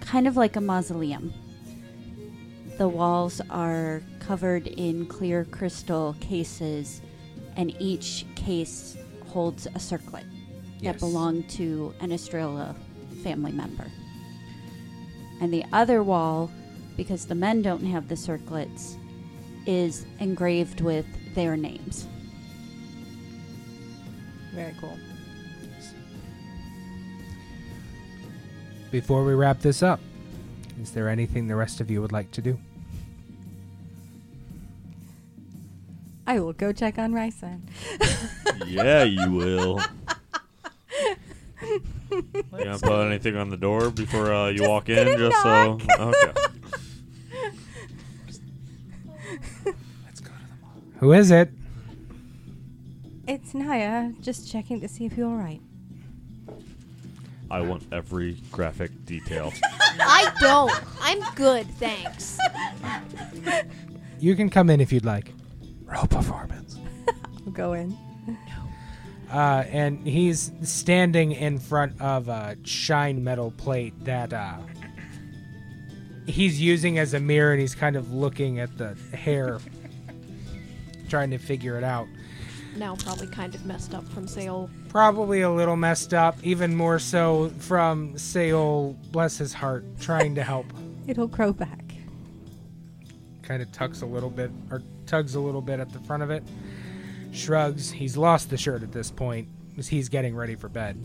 kind 0.00 0.28
of 0.28 0.36
like 0.36 0.56
a 0.56 0.60
mausoleum. 0.60 1.32
The 2.76 2.88
walls 2.88 3.40
are 3.50 4.02
covered 4.18 4.66
in 4.66 5.06
clear 5.06 5.44
crystal 5.44 6.16
cases, 6.20 7.00
and 7.56 7.74
each 7.80 8.26
case 8.34 8.96
holds 9.28 9.66
a 9.74 9.78
circlet 9.78 10.24
Yes. 10.80 10.94
that 10.94 11.00
belonged 11.00 11.48
to 11.50 11.94
an 12.00 12.10
Estrella 12.10 12.74
family 13.22 13.52
member. 13.52 13.86
And 15.40 15.52
the 15.52 15.64
other 15.72 16.02
wall, 16.02 16.50
because 16.96 17.26
the 17.26 17.34
men 17.34 17.62
don't 17.62 17.84
have 17.84 18.08
the 18.08 18.16
circlets, 18.16 18.96
is 19.66 20.04
engraved 20.18 20.80
with 20.80 21.06
their 21.34 21.56
names. 21.56 22.06
Very 24.52 24.74
cool. 24.80 24.98
Before 28.90 29.24
we 29.24 29.34
wrap 29.34 29.60
this 29.60 29.82
up, 29.82 30.00
is 30.80 30.90
there 30.92 31.08
anything 31.08 31.46
the 31.46 31.56
rest 31.56 31.80
of 31.80 31.90
you 31.90 32.00
would 32.02 32.12
like 32.12 32.30
to 32.32 32.42
do? 32.42 32.58
I 36.26 36.40
will 36.40 36.52
go 36.52 36.72
check 36.72 36.98
on 36.98 37.12
Rysand. 37.12 37.60
yeah, 38.66 39.02
you 39.04 39.30
will. 39.30 39.80
You 41.62 41.80
gonna 42.50 42.78
put 42.78 43.06
anything 43.06 43.36
on 43.36 43.50
the 43.50 43.56
door 43.56 43.90
before 43.90 44.32
uh, 44.32 44.48
you 44.48 44.68
walk 44.68 44.88
in, 44.88 45.04
gonna 45.04 45.18
just 45.18 45.42
so. 45.42 45.78
Okay. 45.98 46.32
Let's 50.04 50.20
go 50.20 50.30
to 50.30 50.46
the 50.48 50.56
mall. 50.62 50.82
Who 50.98 51.12
is 51.12 51.30
it? 51.30 51.50
It's 53.26 53.54
Naya, 53.54 54.12
just 54.20 54.50
checking 54.50 54.80
to 54.80 54.88
see 54.88 55.06
if 55.06 55.16
you're 55.16 55.28
all 55.28 55.36
right. 55.36 55.60
I 57.50 57.60
want 57.60 57.84
every 57.92 58.38
graphic 58.50 59.04
detail. 59.04 59.52
I 60.36 60.40
don't. 60.40 60.72
I'm 61.00 61.20
good, 61.34 61.66
thanks. 61.78 62.38
You 64.18 64.34
can 64.34 64.48
come 64.50 64.70
in 64.70 64.80
if 64.80 64.92
you'd 64.92 65.04
like. 65.04 65.32
Roll 65.84 66.06
performance. 66.06 66.78
I'll 67.46 67.52
go 67.52 67.72
in. 67.74 67.96
Uh, 69.30 69.64
and 69.68 70.06
he's 70.06 70.52
standing 70.62 71.32
in 71.32 71.58
front 71.58 72.00
of 72.00 72.28
a 72.28 72.56
shine 72.62 73.24
metal 73.24 73.50
plate 73.50 73.92
that 74.04 74.32
uh, 74.32 74.58
he's 76.26 76.60
using 76.60 76.98
as 76.98 77.14
a 77.14 77.20
mirror, 77.20 77.52
and 77.52 77.60
he's 77.60 77.74
kind 77.74 77.96
of 77.96 78.12
looking 78.12 78.60
at 78.60 78.78
the 78.78 78.94
hair, 79.16 79.58
trying 81.08 81.30
to 81.30 81.38
figure 81.38 81.76
it 81.76 81.84
out. 81.84 82.06
Now 82.76 82.96
probably 82.96 83.26
kind 83.28 83.54
of 83.54 83.64
messed 83.66 83.94
up 83.94 84.06
from 84.08 84.26
Seoul. 84.26 84.68
Probably 84.88 85.42
a 85.42 85.50
little 85.50 85.76
messed 85.76 86.12
up, 86.14 86.36
even 86.42 86.74
more 86.74 86.98
so 86.98 87.50
from 87.58 88.14
Seol, 88.14 88.96
bless 89.12 89.38
his 89.38 89.52
heart, 89.52 89.84
trying 90.00 90.34
to 90.34 90.42
help. 90.42 90.66
It'll 91.06 91.26
grow 91.28 91.52
back. 91.52 91.94
kind 93.42 93.62
of 93.62 93.70
tucks 93.72 94.00
a 94.02 94.06
little 94.06 94.30
bit 94.30 94.50
or 94.70 94.82
tugs 95.06 95.34
a 95.34 95.40
little 95.40 95.60
bit 95.62 95.78
at 95.80 95.92
the 95.92 95.98
front 96.00 96.22
of 96.22 96.30
it 96.30 96.42
shrugs 97.30 97.90
he's 97.90 98.16
lost 98.16 98.48
the 98.48 98.56
shirt 98.56 98.82
at 98.82 98.90
this 98.92 99.10
point 99.10 99.48
as 99.76 99.86
he's 99.88 100.08
getting 100.08 100.34
ready 100.36 100.54
for 100.54 100.68
bed 100.68 100.96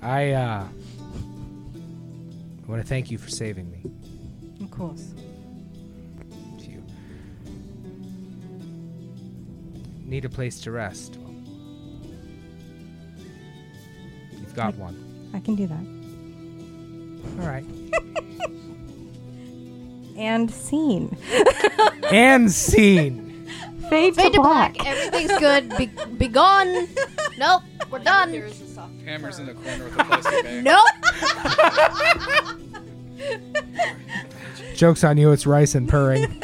i 0.00 0.30
uh 0.30 0.64
want 2.66 2.80
to 2.80 2.86
thank 2.88 3.10
you 3.10 3.18
for 3.18 3.28
saving 3.28 3.70
me 3.70 3.82
Of 4.62 4.70
course. 4.70 5.12
Need 10.12 10.26
a 10.26 10.28
place 10.28 10.60
to 10.60 10.70
rest 10.70 11.18
you've 14.30 14.54
got 14.54 14.74
one 14.74 14.94
I 15.32 15.40
can 15.40 15.54
do 15.54 15.66
that. 15.66 15.84
all 17.40 17.48
right 17.48 17.64
And 20.14 20.50
scene. 20.50 21.16
and 22.12 22.52
scene 22.52 23.48
Fade, 23.88 24.14
Fade 24.14 24.34
to 24.34 24.40
black. 24.40 24.86
Everything's 24.86 25.38
good. 25.38 25.76
Be, 25.76 25.90
be 26.16 26.28
gone. 26.28 26.86
Nope. 27.38 27.62
We're 27.90 27.98
done. 27.98 28.30
Hammer's 29.04 29.38
in 29.38 29.46
the 29.46 29.54
corner 29.54 29.84
with 29.84 29.98
a 29.98 30.04
plastic 30.04 30.44
bag. 30.44 30.64
Nope. 30.64 30.88
jokes 34.74 35.04
on 35.04 35.16
you 35.16 35.32
it's 35.32 35.46
rice 35.46 35.74
and 35.74 35.88
purring 35.88 36.42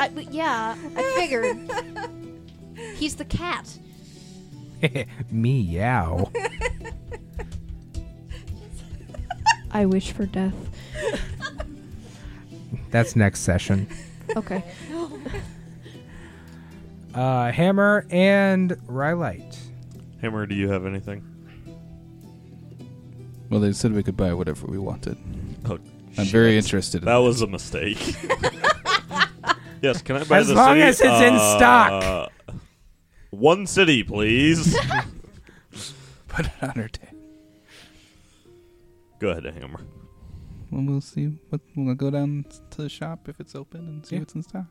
I, 0.00 0.10
yeah, 0.30 0.76
I 0.96 1.02
figured. 1.16 2.10
He's 3.00 3.16
the 3.16 3.24
cat. 3.24 3.78
meow 5.30 6.30
I 9.70 9.86
wish 9.86 10.12
for 10.12 10.26
death. 10.26 10.54
that's 12.90 13.14
next 13.16 13.40
session 13.40 13.86
Okay. 14.36 14.62
Uh, 17.14 17.50
Hammer 17.52 18.06
and 18.10 18.76
Rhyolite. 18.86 19.58
Hammer, 20.22 20.46
do 20.46 20.54
you 20.54 20.70
have 20.70 20.86
anything? 20.86 21.22
Well, 23.50 23.60
they 23.60 23.72
said 23.72 23.92
we 23.92 24.02
could 24.04 24.16
buy 24.16 24.32
whatever 24.34 24.66
we 24.68 24.78
wanted. 24.78 25.18
Oh, 25.68 25.78
I'm 26.16 26.26
very 26.26 26.56
interested 26.56 27.02
in 27.02 27.06
That 27.06 27.16
was 27.16 27.42
a 27.42 27.48
mistake. 27.48 27.98
yes, 29.82 30.00
can 30.02 30.16
I 30.16 30.24
buy 30.24 30.38
As 30.38 30.48
the 30.48 30.54
long 30.54 30.74
city? 30.74 30.82
as 30.82 31.00
it's 31.00 31.20
in 31.22 31.34
Uh, 31.34 31.56
stock. 31.56 32.32
One 33.30 33.66
city, 33.66 34.02
please. 34.02 34.76
Put 36.28 36.46
it 36.46 36.52
on 36.62 36.70
her 36.70 36.88
tag. 36.88 37.14
Go 39.18 39.28
ahead, 39.30 39.44
Hammer. 39.44 39.80
Well, 40.70 40.82
we'll 40.84 41.00
see. 41.00 41.26
What 41.50 41.60
we'll 41.76 41.94
go 41.94 42.10
down 42.10 42.44
to 42.70 42.82
the 42.82 42.88
shop 42.88 43.28
if 43.28 43.40
it's 43.40 43.54
open 43.54 43.80
and 43.80 44.06
see 44.06 44.16
Yeah. 44.16 44.20
what's 44.20 44.34
in 44.34 44.42
stock. 44.42 44.66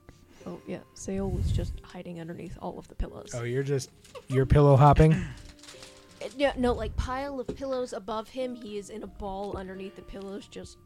Oh 0.47 0.59
yeah, 0.67 0.79
Sale 0.93 1.29
was 1.29 1.51
just 1.51 1.73
hiding 1.83 2.21
underneath 2.21 2.57
all 2.61 2.79
of 2.79 2.87
the 2.87 2.95
pillows. 2.95 3.31
Oh, 3.35 3.43
you're 3.43 3.63
just 3.63 3.91
you're 4.29 4.45
pillow 4.45 4.75
hopping. 4.77 5.13
Uh, 5.13 5.23
Yeah, 6.37 6.53
no, 6.57 6.73
like 6.73 6.95
pile 6.95 7.39
of 7.39 7.47
pillows 7.55 7.91
above 7.93 8.29
him. 8.29 8.55
He 8.55 8.77
is 8.77 8.89
in 8.89 9.03
a 9.03 9.07
ball 9.07 9.57
underneath 9.57 9.95
the 9.97 10.01
pillows, 10.01 10.47
just 10.47 10.77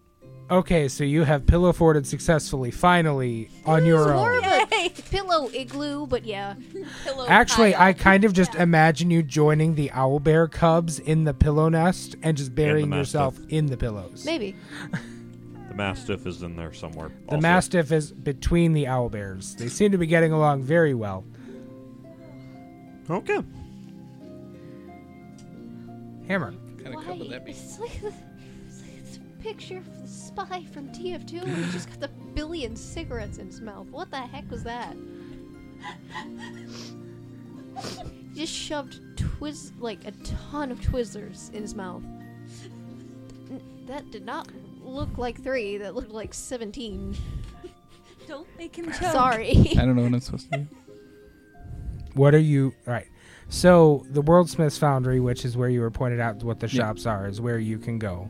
Okay, 0.52 0.88
so 0.88 1.04
you 1.04 1.24
have 1.24 1.46
pillow 1.48 1.72
forted 1.74 2.06
successfully, 2.06 2.70
finally 2.70 3.50
on 3.66 3.86
your 3.86 4.14
own. 4.14 4.18
more 4.18 4.38
of 4.38 4.44
a 4.44 4.90
pillow 5.10 5.50
igloo, 5.54 6.06
but 6.06 6.26
yeah. 6.26 6.56
Pillow 7.06 7.26
Actually, 7.28 7.74
pile. 7.74 7.88
I 7.88 7.94
kind 7.94 8.24
of 8.24 8.34
just 8.34 8.54
imagine 8.56 9.10
you 9.10 9.24
joining 9.24 9.76
the 9.76 9.90
owl 9.92 10.20
bear 10.20 10.48
cubs 10.48 11.00
in 11.00 11.24
the 11.24 11.34
pillow 11.34 11.70
nest 11.70 12.18
and 12.22 12.38
just 12.38 12.54
burying 12.54 12.90
mastiff. 12.90 13.00
yourself 13.00 13.40
in 13.50 13.68
the 13.68 13.78
pillows. 13.78 14.26
Maybe. 14.26 14.56
The 15.70 15.78
Mastiff 15.78 16.28
is 16.28 16.44
in 16.44 16.56
there 16.56 16.72
somewhere. 16.72 17.10
The 17.10 17.32
also. 17.32 17.42
mastiff 17.42 17.92
is 17.92 18.12
between 18.12 18.74
the 18.74 18.86
owl 18.86 19.10
bears. 19.10 19.56
They 19.56 19.70
seem 19.70 19.92
to 19.92 19.98
be 19.98 20.06
getting 20.06 20.32
along 20.32 20.62
very 20.62 20.94
well. 20.94 21.26
Okay. 23.10 23.40
Hammer. 26.28 26.54
Kind 26.84 26.96
of 26.96 27.04
cover 27.04 27.24
that 27.24 27.44
be? 27.46 27.56
Picture 29.44 29.78
of 29.78 30.02
the 30.02 30.08
spy 30.08 30.64
from 30.74 30.88
TF2 30.90 31.44
and 31.44 31.66
he 31.66 31.72
just 31.72 31.90
got 31.90 32.00
the 32.00 32.08
billion 32.34 32.76
cigarettes 32.76 33.38
in 33.38 33.48
his 33.48 33.60
mouth. 33.62 33.88
What 33.90 34.10
the 34.10 34.18
heck 34.22 34.50
was 34.50 34.64
that? 34.64 34.96
he 38.34 38.40
just 38.40 38.54
shoved 38.54 39.00
twiz 39.18 39.72
like 39.80 40.06
a 40.06 40.12
ton 40.52 40.72
of 40.72 40.80
Twizzlers 40.80 41.54
in 41.54 41.62
his 41.62 41.76
mouth. 41.76 42.04
N- 43.50 43.62
That 43.88 44.10
did 44.12 44.26
not 44.26 44.48
look 44.82 45.18
like 45.18 45.42
three. 45.44 45.78
That 45.78 45.96
looked 45.96 46.12
like 46.12 46.34
seventeen. 46.34 47.16
Don't 48.28 48.48
make 48.58 48.76
him 48.78 48.86
choke. 48.86 49.12
Sorry. 49.12 49.52
I 49.72 49.86
don't 49.86 49.96
know 49.96 50.04
what 50.04 50.14
I'm 50.14 50.20
supposed 50.22 50.52
to 50.52 50.60
do. 50.60 50.68
What 52.16 52.36
are 52.36 52.40
you? 52.40 52.76
All 52.88 52.94
right. 52.94 53.08
So 53.50 54.06
the 54.12 54.22
Worldsmiths 54.22 54.78
Foundry, 54.78 55.20
which 55.20 55.46
is 55.46 55.58
where 55.58 55.68
you 55.68 55.82
were 55.82 55.90
pointed 55.90 56.20
out 56.20 56.44
what 56.44 56.60
the 56.60 56.68
Yeah. 56.68 56.84
shops 56.84 57.08
are, 57.08 57.28
is 57.28 57.42
where 57.42 57.58
you 57.58 57.80
can 57.80 57.98
go. 57.98 58.30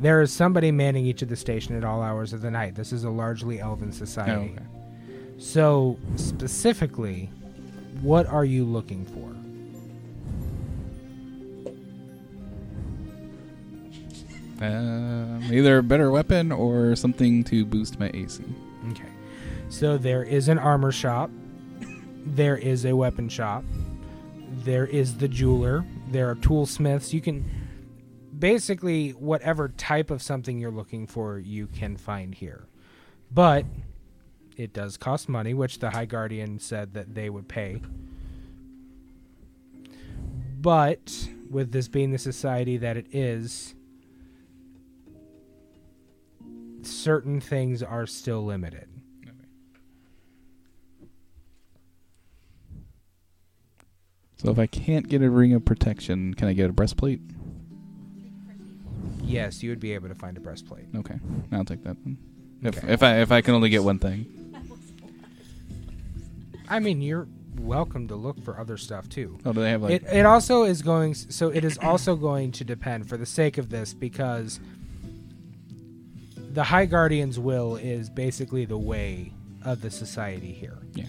There 0.00 0.22
is 0.22 0.32
somebody 0.32 0.72
manning 0.72 1.04
each 1.04 1.20
of 1.22 1.28
the 1.28 1.36
station 1.36 1.76
at 1.76 1.84
all 1.84 2.02
hours 2.02 2.32
of 2.32 2.40
the 2.40 2.50
night. 2.50 2.74
This 2.74 2.92
is 2.92 3.04
a 3.04 3.10
largely 3.10 3.60
elven 3.60 3.88
Oh, 3.90 3.92
society. 3.92 4.54
okay. 4.56 4.64
So 5.38 5.98
specifically, 6.16 7.30
what 8.00 8.26
are 8.26 8.44
you 8.44 8.64
looking 8.64 9.04
for? 9.04 9.34
Um, 14.60 15.42
either 15.50 15.78
a 15.78 15.82
better 15.82 16.10
weapon 16.10 16.52
or 16.52 16.94
something 16.94 17.44
to 17.44 17.64
boost 17.64 17.98
my 17.98 18.10
AC. 18.12 18.42
Okay. 18.90 19.04
So 19.70 19.96
there 19.96 20.22
is 20.22 20.48
an 20.48 20.58
armor 20.58 20.92
shop. 20.92 21.30
There 22.26 22.56
is 22.56 22.84
a 22.84 22.94
weapon 22.94 23.28
shop. 23.28 23.64
There 24.64 24.86
is 24.86 25.16
the 25.16 25.28
jeweler. 25.28 25.84
There 26.10 26.28
are 26.28 26.34
toolsmiths. 26.36 27.12
You 27.14 27.22
can 27.22 27.48
basically 28.40 29.10
whatever 29.10 29.68
type 29.68 30.10
of 30.10 30.22
something 30.22 30.58
you're 30.58 30.70
looking 30.70 31.06
for, 31.06 31.38
you 31.38 31.66
can 31.66 31.96
find 31.96 32.34
here. 32.34 32.66
But 33.30 33.66
it 34.56 34.72
does 34.72 34.96
cost 34.96 35.28
money, 35.28 35.54
which 35.54 35.78
the 35.78 35.90
High 35.90 36.06
Guardian 36.06 36.58
said 36.58 36.94
that 36.94 37.14
they 37.14 37.30
would 37.30 37.48
pay. 37.48 37.80
But 40.60 41.28
with 41.48 41.72
this 41.72 41.88
being 41.88 42.10
the 42.10 42.18
society 42.18 42.76
that 42.78 42.96
it 42.96 43.06
is, 43.14 43.74
certain 46.82 47.40
things 47.40 47.82
are 47.82 48.06
still 48.06 48.44
limited. 48.44 48.88
So 54.36 54.50
if 54.50 54.58
I 54.58 54.66
can't 54.66 55.06
get 55.06 55.22
a 55.22 55.30
ring 55.30 55.52
of 55.52 55.64
protection, 55.66 56.32
can 56.32 56.48
I 56.48 56.54
get 56.54 56.70
a 56.70 56.72
breastplate? 56.72 57.20
Yes, 59.30 59.62
you 59.62 59.70
would 59.70 59.80
be 59.80 59.92
able 59.92 60.08
to 60.08 60.14
find 60.14 60.36
a 60.36 60.40
breastplate. 60.40 60.86
Okay, 60.96 61.18
I'll 61.52 61.64
take 61.64 61.82
that. 61.84 61.96
Then. 62.04 62.18
If 62.62 62.78
Okay. 62.78 62.92
if 62.92 63.02
I 63.02 63.20
if 63.20 63.32
I 63.32 63.40
can 63.40 63.54
only 63.54 63.68
get 63.70 63.82
one 63.84 63.98
thing. 63.98 64.26
I 66.68 66.78
mean, 66.78 67.00
you're 67.02 67.26
welcome 67.58 68.08
to 68.08 68.14
look 68.16 68.42
for 68.44 68.58
other 68.58 68.76
stuff 68.76 69.08
too. 69.08 69.38
Oh, 69.44 69.52
do 69.52 69.60
they 69.60 69.70
have 69.70 69.82
like? 69.82 69.92
it 69.92 70.04
it 70.12 70.26
also 70.26 70.62
is 70.64 70.82
going 70.82 71.14
so 71.14 71.48
it 71.48 71.64
is 71.64 71.78
also 71.78 72.16
going 72.16 72.52
to 72.52 72.64
depend 72.64 73.08
for 73.08 73.16
the 73.16 73.26
sake 73.26 73.58
of 73.58 73.70
this 73.70 73.92
because 73.92 74.60
the 76.52 76.64
High 76.64 76.86
Guardian's 76.86 77.38
will 77.38 77.76
is 77.76 78.08
basically 78.10 78.64
the 78.64 78.78
way 78.78 79.32
of 79.64 79.80
the 79.82 79.90
society 79.90 80.52
here. 80.52 80.78
Yeah. 80.94 81.04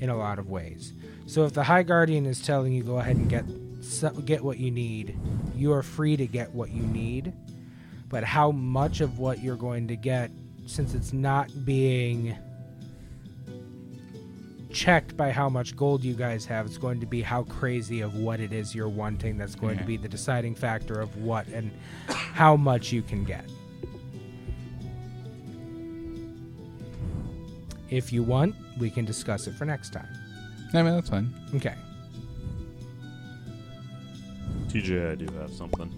In 0.00 0.08
a 0.10 0.16
lot 0.16 0.38
of 0.38 0.48
ways. 0.50 0.92
So 1.26 1.44
if 1.44 1.52
the 1.52 1.64
High 1.64 1.82
Guardian 1.84 2.26
is 2.26 2.42
telling 2.42 2.72
you 2.72 2.82
go 2.82 2.98
ahead 2.98 3.16
and 3.16 3.28
get 3.28 3.44
so- 3.82 4.10
get 4.10 4.42
what 4.42 4.58
you 4.58 4.70
need, 4.70 5.16
you 5.56 5.72
are 5.72 5.82
free 5.82 6.16
to 6.16 6.26
get 6.26 6.52
what 6.54 6.70
you 6.70 6.82
need. 6.82 7.32
But 8.14 8.22
how 8.22 8.52
much 8.52 9.00
of 9.00 9.18
what 9.18 9.42
you're 9.42 9.56
going 9.56 9.88
to 9.88 9.96
get 9.96 10.30
since 10.66 10.94
it's 10.94 11.12
not 11.12 11.50
being 11.64 12.38
checked 14.70 15.16
by 15.16 15.32
how 15.32 15.48
much 15.48 15.74
gold 15.74 16.04
you 16.04 16.14
guys 16.14 16.46
have. 16.46 16.64
It's 16.64 16.78
going 16.78 17.00
to 17.00 17.06
be 17.06 17.22
how 17.22 17.42
crazy 17.42 18.02
of 18.02 18.14
what 18.14 18.38
it 18.38 18.52
is 18.52 18.72
you're 18.72 18.88
wanting 18.88 19.36
that's 19.36 19.56
going 19.56 19.78
to 19.78 19.82
be 19.82 19.96
the 19.96 20.06
deciding 20.08 20.54
factor 20.54 21.00
of 21.00 21.16
what 21.16 21.48
and 21.48 21.72
how 22.06 22.54
much 22.54 22.92
you 22.92 23.02
can 23.02 23.24
get. 23.24 23.46
If 27.90 28.12
you 28.12 28.22
want, 28.22 28.54
we 28.78 28.90
can 28.90 29.04
discuss 29.04 29.48
it 29.48 29.56
for 29.56 29.64
next 29.64 29.92
time. 29.92 30.06
I 30.72 30.84
mean, 30.84 30.94
that's 30.94 31.10
fine. 31.10 31.34
Okay. 31.56 31.74
TJ, 34.68 35.10
I 35.10 35.14
do 35.16 35.26
have 35.34 35.52
something. 35.52 35.92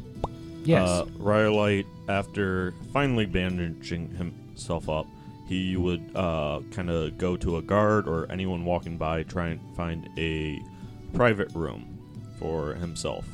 Yes. 0.67 0.89
Uh, 0.89 1.07
Rhyolite, 1.19 1.87
after 2.09 2.75
finally 2.93 3.27
bandaging 3.27 4.11
himself 4.11 4.89
up, 4.89 5.07
he 5.47 5.77
would 5.77 6.11
uh, 6.15 6.61
kind 6.73 6.91
of 6.91 7.19
go 7.19 7.37
to 7.37 7.59
a 7.59 7.63
guard 7.63 8.09
or 8.09 8.31
anyone 8.31 8.65
walking 8.65 8.97
by, 8.97 9.23
try 9.23 9.49
and 9.49 9.77
find 9.77 10.09
a 10.19 10.61
private 11.13 11.55
room 11.55 11.99
for 12.39 12.75
himself 12.75 13.25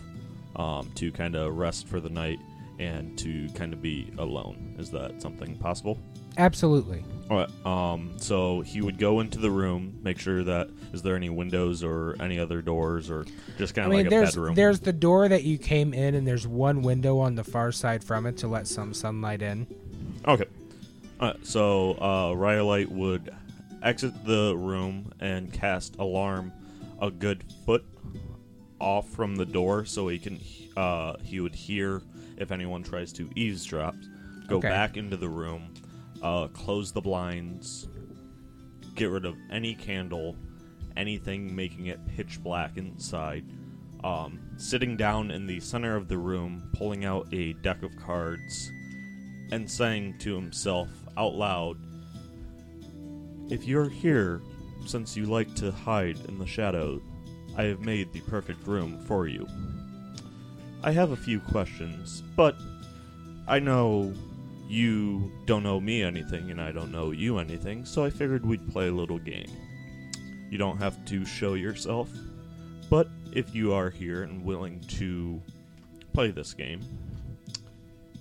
um, 0.56 0.90
to 0.94 1.10
kind 1.12 1.34
of 1.34 1.56
rest 1.56 1.88
for 1.88 2.00
the 2.00 2.10
night 2.10 2.38
and 2.78 3.16
to 3.18 3.48
kind 3.54 3.72
of 3.72 3.80
be 3.80 4.12
alone. 4.18 4.74
Is 4.78 4.90
that 4.90 5.22
something 5.22 5.56
possible? 5.56 5.98
Absolutely. 6.38 7.04
All 7.30 7.36
right. 7.38 7.66
Um, 7.66 8.12
so 8.18 8.60
he 8.60 8.80
would 8.80 8.98
go 8.98 9.20
into 9.20 9.38
the 9.38 9.50
room, 9.50 9.98
make 10.02 10.18
sure 10.18 10.42
that 10.44 10.68
is 10.92 11.02
there 11.02 11.16
any 11.16 11.30
windows 11.30 11.82
or 11.82 12.16
any 12.20 12.38
other 12.38 12.60
doors 12.62 13.10
or 13.10 13.24
just 13.58 13.74
kind 13.74 13.84
I 13.84 13.86
of 13.86 13.90
mean, 13.90 13.98
like 14.00 14.06
a 14.06 14.10
there's 14.10 14.30
bedroom. 14.34 14.54
there's 14.54 14.80
the 14.80 14.92
door 14.92 15.28
that 15.28 15.42
you 15.44 15.56
came 15.58 15.94
in, 15.94 16.14
and 16.14 16.26
there's 16.26 16.46
one 16.46 16.82
window 16.82 17.18
on 17.18 17.34
the 17.34 17.44
far 17.44 17.72
side 17.72 18.02
from 18.04 18.26
it 18.26 18.36
to 18.38 18.48
let 18.48 18.66
some 18.66 18.92
sunlight 18.92 19.40
in. 19.42 19.66
Okay. 20.26 20.44
Alright, 21.20 21.46
so 21.46 21.92
uh, 22.00 22.34
Rhyolite 22.34 22.90
would 22.90 23.30
exit 23.82 24.12
the 24.26 24.54
room 24.56 25.12
and 25.20 25.52
cast 25.52 25.96
alarm 25.98 26.52
a 27.00 27.10
good 27.10 27.44
foot 27.64 27.84
off 28.80 29.08
from 29.08 29.36
the 29.36 29.46
door 29.46 29.84
so 29.84 30.08
he 30.08 30.18
can 30.18 30.40
uh, 30.76 31.14
he 31.22 31.40
would 31.40 31.54
hear 31.54 32.02
if 32.36 32.50
anyone 32.50 32.82
tries 32.82 33.12
to 33.14 33.30
eavesdrop. 33.36 33.94
Go 34.48 34.56
Okay. 34.56 34.68
back 34.68 34.96
into 34.96 35.16
the 35.16 35.28
room, 35.28 35.71
uh, 36.22 36.48
close 36.48 36.92
the 36.92 37.00
blinds, 37.00 37.88
get 38.94 39.10
rid 39.10 39.24
of 39.24 39.36
any 39.50 39.74
candle, 39.74 40.36
anything 40.96 41.54
making 41.54 41.86
it 41.86 42.00
pitch 42.06 42.42
black 42.42 42.76
inside. 42.76 43.44
Um, 44.04 44.40
sitting 44.56 44.96
down 44.96 45.30
in 45.30 45.46
the 45.46 45.60
center 45.60 45.96
of 45.96 46.08
the 46.08 46.18
room, 46.18 46.70
pulling 46.72 47.04
out 47.04 47.32
a 47.32 47.52
deck 47.54 47.82
of 47.82 47.96
cards, 47.96 48.70
and 49.52 49.70
saying 49.70 50.18
to 50.20 50.34
himself 50.34 50.88
out 51.16 51.34
loud, 51.34 51.76
If 53.48 53.66
you're 53.66 53.88
here, 53.88 54.42
since 54.86 55.16
you 55.16 55.26
like 55.26 55.54
to 55.56 55.70
hide 55.70 56.18
in 56.28 56.38
the 56.38 56.46
shadow, 56.46 57.00
I 57.56 57.64
have 57.64 57.80
made 57.80 58.12
the 58.12 58.20
perfect 58.22 58.66
room 58.66 58.98
for 59.06 59.28
you. 59.28 59.46
I 60.82 60.90
have 60.90 61.12
a 61.12 61.16
few 61.16 61.38
questions, 61.38 62.22
but 62.34 62.56
I 63.46 63.58
know 63.60 64.12
you 64.68 65.32
don't 65.46 65.62
know 65.62 65.80
me 65.80 66.02
anything 66.02 66.50
and 66.50 66.60
I 66.60 66.72
don't 66.72 66.92
know 66.92 67.10
you 67.10 67.38
anything, 67.38 67.84
so 67.84 68.04
I 68.04 68.10
figured 68.10 68.46
we'd 68.46 68.70
play 68.70 68.88
a 68.88 68.92
little 68.92 69.18
game. 69.18 69.50
You 70.50 70.58
don't 70.58 70.78
have 70.78 71.04
to 71.06 71.24
show 71.24 71.54
yourself. 71.54 72.10
But 72.90 73.08
if 73.32 73.54
you 73.54 73.72
are 73.72 73.88
here 73.88 74.22
and 74.22 74.44
willing 74.44 74.80
to 74.80 75.40
play 76.12 76.30
this 76.30 76.52
game, 76.52 76.80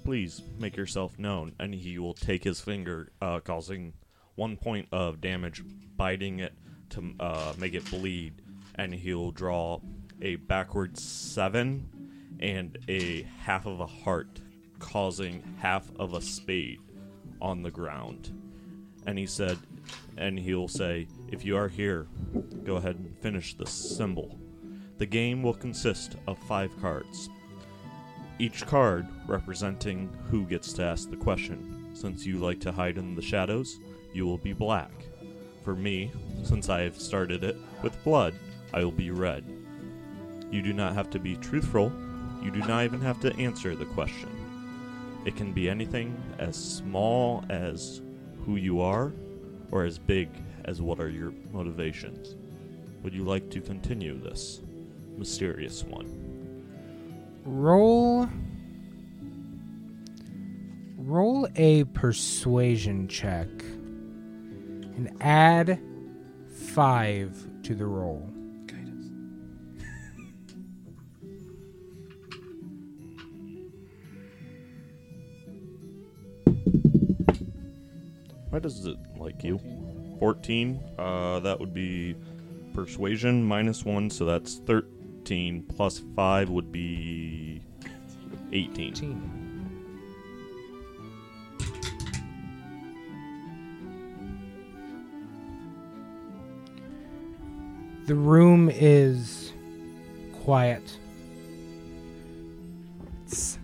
please 0.04 0.42
make 0.60 0.78
yourself 0.78 1.20
known, 1.20 1.54
and 1.60 1.76
he 1.76 2.00
will 2.00 2.14
take 2.14 2.44
his 2.44 2.62
finger, 2.62 3.12
uh, 3.22 3.40
causing 3.42 3.94
one 4.36 4.56
point 4.58 4.88
of 4.92 5.22
damage, 5.22 5.62
biting 5.98 6.40
it 6.40 6.54
to 6.92 7.14
uh, 7.20 7.54
make 7.58 7.74
it 7.74 7.90
bleed, 7.92 8.42
and 8.76 8.94
he'll 8.94 9.32
draw 9.32 9.80
a 10.22 10.38
backward 10.38 10.98
seven 10.98 11.90
and 12.40 12.78
a 12.88 13.24
half 13.42 13.66
of 13.66 13.80
a 13.80 13.86
heart, 13.86 14.40
causing 14.82 15.42
half 15.60 15.90
of 15.98 16.14
a 16.14 16.22
spade 16.22 16.80
on 17.42 17.64
the 17.64 17.72
ground. 17.72 18.32
And 19.06 19.18
he 19.18 19.26
said, 19.26 19.58
and 20.18 20.38
he'll 20.38 20.68
say, 20.68 21.08
if 21.30 21.46
you 21.46 21.56
are 21.56 21.70
here, 21.70 22.08
go 22.66 22.76
ahead 22.76 22.98
and 22.98 23.18
finish 23.20 23.54
this 23.54 23.72
symbol. 23.72 24.38
The 24.98 25.06
game 25.06 25.42
will 25.42 25.54
consist 25.54 26.18
of 26.28 26.38
five 26.40 26.72
cards 26.82 27.30
each 28.42 28.66
card 28.66 29.08
representing 29.28 30.10
who 30.32 30.48
gets 30.48 30.74
to 30.74 30.84
ask 30.84 31.12
the 31.12 31.16
question. 31.16 31.92
Since 31.94 32.26
you 32.26 32.40
like 32.40 32.60
to 32.62 32.72
hide 32.72 32.98
in 32.98 33.14
the 33.14 33.22
shadows, 33.22 33.80
you 34.14 34.26
will 34.26 34.40
be 34.40 34.52
black. 34.52 34.92
For 35.64 35.76
me, 35.76 36.12
since 36.42 36.68
I 36.68 36.82
have 36.82 37.00
started 37.00 37.44
it 37.44 37.56
with 37.84 38.04
blood, 38.04 38.34
I 38.74 38.84
will 38.84 38.92
be 38.92 39.12
red. 39.12 39.46
You 40.50 40.64
do 40.64 40.74
not 40.74 40.96
have 40.96 41.12
to 41.12 41.20
be 41.20 41.36
truthful, 41.36 41.92
you 42.42 42.50
do 42.50 42.62
not 42.62 42.84
even 42.84 43.00
have 43.02 43.20
to 43.22 43.36
answer 43.36 43.76
the 43.76 43.86
question. 43.86 44.30
It 45.26 45.36
can 45.36 45.54
be 45.54 45.70
anything 45.70 46.22
as 46.40 46.56
small 46.56 47.44
as 47.50 48.02
who 48.46 48.56
you 48.56 48.82
are, 48.82 49.14
or 49.72 49.86
as 49.86 50.00
big 50.00 50.30
as 50.66 50.82
what 50.82 51.00
are 51.00 51.10
your 51.10 51.34
motivations. 51.52 52.36
Would 53.04 53.14
you 53.14 53.24
like 53.24 53.50
to 53.52 53.62
continue 53.62 54.20
this 54.20 54.62
mysterious 55.18 55.84
one? 55.84 56.08
Roll. 57.46 58.28
Roll 60.98 61.48
a 61.56 61.84
persuasion 61.86 63.08
check 63.08 63.48
and 64.96 65.12
add 65.20 65.80
five 66.48 67.48
to 67.64 67.76
the 67.76 67.86
roll. 67.86 68.31
Why 78.52 78.60
does 78.60 78.86
it 78.86 78.98
like 79.18 79.44
you? 79.46 79.60
14. 80.20 80.84
Uh, 81.00 81.40
that 81.40 81.58
would 81.58 81.74
be 81.74 82.16
persuasion 82.74 83.44
minus 83.44 83.86
1, 83.86 84.10
so 84.10 84.26
that's 84.26 84.56
13. 84.56 85.64
Plus 85.64 86.00
5 86.16 86.50
would 86.50 86.70
be 86.70 87.62
18. 88.52 88.90
18. 88.92 89.42
The 98.06 98.16
room 98.16 98.70
is 98.70 99.54
quiet. 100.44 100.98
It's 103.26 103.58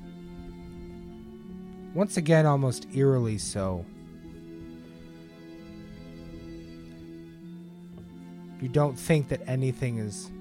once 1.94 2.16
again 2.16 2.46
almost 2.46 2.88
eerily 2.94 3.38
so. 3.38 3.86
You 8.62 8.70
don't 8.70 8.98
think 8.98 9.28
that 9.30 9.42
anything 9.48 10.00
is 10.00 10.32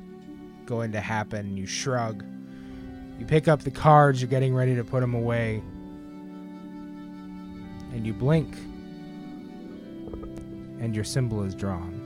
going 0.65 0.93
to 0.93 1.01
happen. 1.01 1.57
You 1.57 1.67
shrug. 1.67 2.25
You 3.19 3.27
pick 3.27 3.49
up 3.49 3.61
the 3.61 3.71
cards, 3.71 4.21
you're 4.21 4.29
getting 4.29 4.55
ready 4.55 4.75
to 4.75 4.85
put 4.85 5.01
them 5.01 5.15
away. 5.15 5.63
And 7.93 8.07
you 8.07 8.13
blink. 8.13 8.57
And 10.81 10.95
your 10.95 11.05
symbol 11.05 11.43
is 11.43 11.55
drawn. 11.55 12.03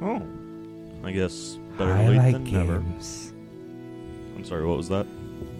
Oh. 0.00 1.06
I 1.06 1.12
guess 1.12 1.58
better 1.76 1.92
I 1.92 2.08
late 2.08 2.16
like 2.16 2.32
than 2.32 2.44
never. 2.44 2.74
I 2.74 2.76
like 2.76 2.84
games. 2.84 3.32
I'm 4.36 4.44
sorry, 4.44 4.66
what 4.66 4.76
was 4.76 4.88
that? 4.88 5.06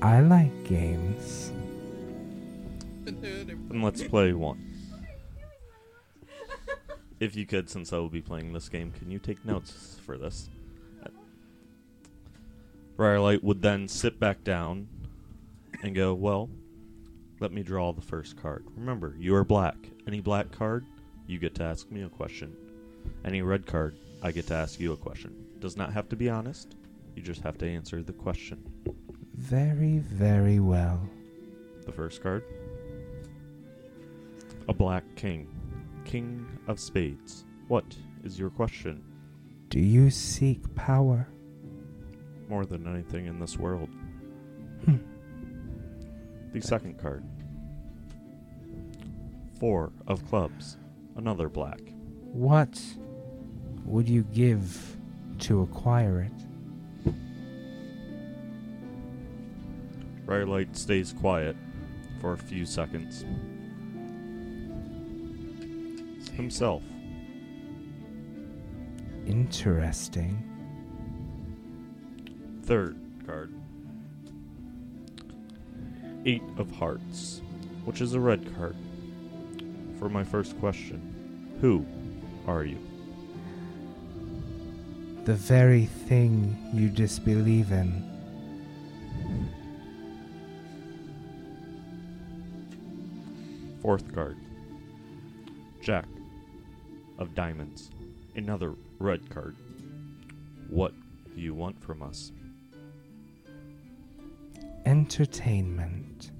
I 0.01 0.21
like 0.21 0.65
games. 0.65 1.53
Then 3.05 3.83
let's 3.83 4.03
play 4.03 4.33
one. 4.33 4.72
If 7.21 7.37
you 7.37 7.47
could, 7.47 7.71
since 7.71 7.93
I 7.93 7.99
will 7.99 8.09
be 8.09 8.21
playing 8.21 8.53
this 8.53 8.69
game, 8.69 8.93
can 8.93 9.11
you 9.11 9.19
take 9.19 9.45
notes 9.45 9.99
for 10.05 10.19
this? 10.19 10.49
Briarlight 12.97 13.43
would 13.43 13.63
then 13.63 13.89
sit 13.89 14.21
back 14.21 14.45
down 14.45 14.89
and 15.83 15.95
go, 15.95 16.15
Well, 16.15 16.51
let 17.41 17.53
me 17.53 17.63
draw 17.63 17.93
the 17.93 18.03
first 18.03 18.37
card. 18.41 18.65
Remember, 18.77 19.17
you 19.19 19.35
are 19.35 19.45
black. 19.45 19.77
Any 20.07 20.21
black 20.21 20.53
card, 20.53 20.85
you 21.27 21.39
get 21.39 21.55
to 21.57 21.65
ask 21.65 21.91
me 21.91 22.03
a 22.03 22.09
question. 22.09 22.57
Any 23.25 23.43
red 23.43 23.67
card, 23.67 23.97
I 24.23 24.31
get 24.31 24.47
to 24.49 24.55
ask 24.55 24.79
you 24.79 24.93
a 24.93 24.97
question. 24.97 25.35
Does 25.59 25.77
not 25.77 25.93
have 25.93 26.09
to 26.11 26.17
be 26.17 26.29
honest, 26.29 26.77
you 27.17 27.23
just 27.23 27.43
have 27.43 27.59
to 27.59 27.69
answer 27.69 28.03
the 28.03 28.13
question. 28.13 28.63
Very, 29.35 29.99
very 29.99 30.61
well. 30.61 31.01
The 31.85 31.93
first 31.93 32.23
card 32.23 32.45
A 34.69 34.73
black 34.73 35.05
king. 35.17 35.49
King 36.05 36.47
of 36.69 36.79
spades. 36.79 37.45
What 37.69 37.97
is 38.25 38.39
your 38.39 38.51
question? 38.51 39.03
Do 39.69 39.81
you 39.81 40.11
seek 40.11 40.75
power? 40.75 41.29
More 42.49 42.67
than 42.67 42.87
anything 42.87 43.27
in 43.27 43.39
this 43.39 43.57
world. 43.57 43.89
Hmm. 44.85 44.99
The 46.53 46.61
second 46.61 46.99
card 46.99 47.25
Four 49.59 49.93
of 50.09 50.27
clubs. 50.29 50.77
Another 51.17 51.49
black. 51.49 51.81
What 52.33 52.81
would 53.85 54.09
you 54.09 54.25
give 54.25 54.97
to 55.41 55.63
acquire 55.63 56.21
it? 56.21 57.15
Briarlight 60.27 60.77
stays 60.77 61.13
quiet 61.13 61.57
for 62.21 62.33
a 62.33 62.39
few 62.39 62.65
seconds. 62.65 63.25
Himself. 66.33 66.83
Interesting. 69.27 70.49
Third 72.65 72.99
card. 73.27 73.55
Eight 76.25 76.43
of 76.57 76.71
Hearts, 76.71 77.43
which 77.85 78.01
is 78.01 78.15
a 78.15 78.21
red 78.21 78.55
card. 78.57 78.77
For 79.99 80.09
my 80.09 80.25
first 80.25 80.59
question, 80.59 81.57
who 81.61 81.87
are 82.47 82.65
you? 82.65 82.79
The 85.25 85.35
very 85.35 85.87
thing 85.87 86.57
you 86.73 86.89
disbelieve 86.89 87.71
in. 87.71 88.09
Fourth 93.81 94.13
card. 94.15 94.37
Jack 95.81 96.07
of 97.23 97.35
Diamonds. 97.35 97.91
Another 98.35 98.75
red 98.99 99.31
card. 99.31 99.57
What 100.69 100.93
do 101.35 101.41
you 101.41 101.55
want 101.55 101.81
from 101.81 102.03
us? 102.03 102.33
Entertainment. 104.85 106.33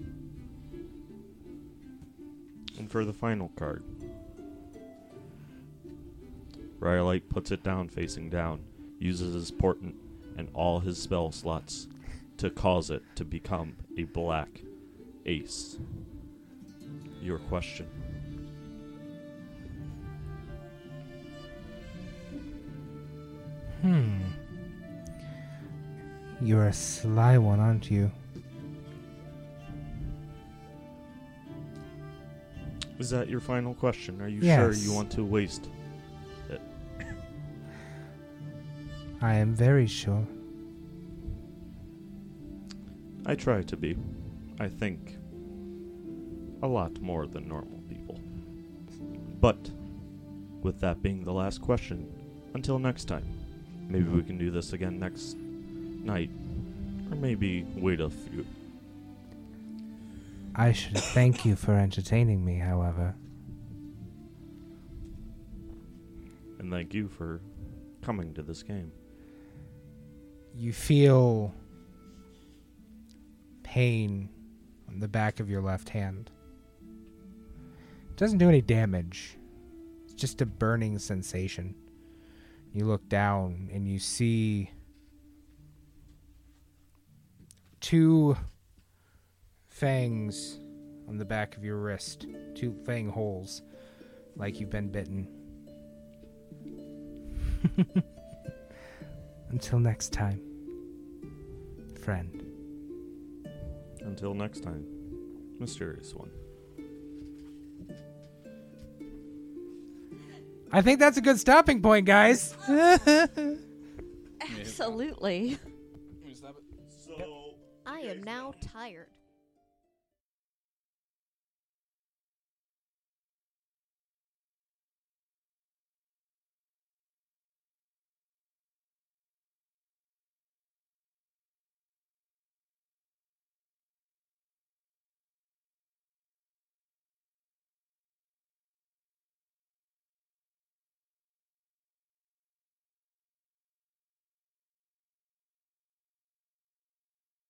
And 2.79 2.91
for 2.91 3.05
the 3.05 3.13
final 3.13 3.51
card. 3.57 3.85
Briarlight 6.81 7.29
puts 7.29 7.53
it 7.53 7.63
down 7.63 7.89
facing 7.89 8.29
down, 8.29 8.61
uses 8.99 9.35
his 9.35 9.53
portent 9.53 9.95
and 10.37 10.49
all 10.53 10.81
his 10.81 11.01
spell 11.01 11.31
slots 11.31 11.87
to 12.39 12.51
cause 12.51 12.91
it 12.91 13.05
to 13.15 13.25
become 13.25 13.77
a 13.97 14.03
black 14.03 14.49
ace. 15.27 15.79
Your 17.21 17.39
question. 17.39 17.87
Hmm. 23.83 24.21
You're 26.41 26.67
a 26.67 26.73
sly 26.73 27.39
one, 27.39 27.61
aren't 27.61 27.91
you? 27.91 28.11
Is 32.99 33.11
that 33.11 33.29
your 33.29 33.41
final 33.41 33.75
question? 33.75 34.23
Are 34.23 34.29
you 34.29 34.41
sure 34.43 34.73
you 34.73 34.93
want 34.93 35.11
to 35.13 35.25
waste? 35.25 35.69
it? 36.49 36.61
I 39.21 39.35
am 39.35 39.55
very 39.55 39.87
sure. 39.89 40.27
I 43.27 43.35
try 43.35 43.63
to 43.63 43.77
be. 43.77 43.97
I 44.61 44.69
think 44.69 45.17
a 46.63 46.69
lot 46.69 47.01
more 47.01 47.27
than 47.27 47.49
normal 47.49 47.81
people. 47.89 48.21
But 49.41 49.71
with 50.63 50.81
that 50.81 51.03
being 51.03 51.25
the 51.25 51.33
last 51.33 51.61
question, 51.61 52.07
until 52.55 52.79
next 52.79 53.07
time, 53.07 53.25
maybe 53.93 54.09
we 54.09 54.23
can 54.23 54.39
do 54.39 54.51
this 54.51 54.73
again 54.73 54.99
next 54.99 55.37
night, 55.37 56.31
or 57.11 57.17
maybe 57.17 57.67
wait 57.77 58.01
a 58.01 58.09
few. 58.09 58.47
I 60.55 60.73
should 60.73 60.97
thank 60.97 61.45
you 61.45 61.57
for 61.57 61.73
entertaining 61.73 62.43
me, 62.43 62.59
however. 62.59 63.15
And 66.59 66.71
thank 66.71 66.95
you 66.95 67.09
for 67.09 67.43
coming 68.01 68.33
to 68.35 68.43
this 68.43 68.63
game. 68.63 68.91
You 70.55 70.73
feel 70.73 71.55
pain 73.63 74.31
on 74.89 75.01
the 75.01 75.09
back 75.09 75.39
of 75.39 75.51
your 75.51 75.61
left 75.61 75.91
hand. 75.91 76.31
It 78.11 78.17
doesn't 78.17 78.39
do 78.39 78.49
any 78.49 78.63
damage, 78.63 79.37
it's 80.05 80.15
just 80.15 80.41
a 80.41 80.47
burning 80.47 80.99
sensation. 80.99 81.75
You 82.73 82.87
look 82.87 83.07
down 83.09 83.69
and 83.73 83.87
you 83.87 83.99
see 83.99 84.71
two 87.81 88.37
fangs 89.69 90.59
on 91.07 91.19
the 91.19 91.25
back 91.25 91.57
of 91.57 91.65
your 91.65 91.77
wrist, 91.77 92.27
two 92.55 92.75
fang 92.87 93.11
holes, 93.11 93.61
like 94.37 94.59
you've 94.59 94.71
been 94.71 94.89
bitten. 94.89 95.29
Until 99.51 99.79
next 99.79 100.15
time, 100.15 100.41
friend. 102.03 102.43
Until 104.01 104.33
next 104.33 104.61
time, 104.61 104.87
mysterious 105.59 106.15
one. 106.15 106.31
I 110.75 110.81
think 110.81 110.99
that's 111.01 111.19
a 111.19 111.21
good 111.21 111.39
stopping 111.39 111.83
point, 111.83 112.07
guys. 112.07 112.57
Absolutely. 114.41 115.59
So 116.89 117.55
I 117.85 118.01
am 118.01 118.23
now 118.23 118.55
tired. 118.73 119.09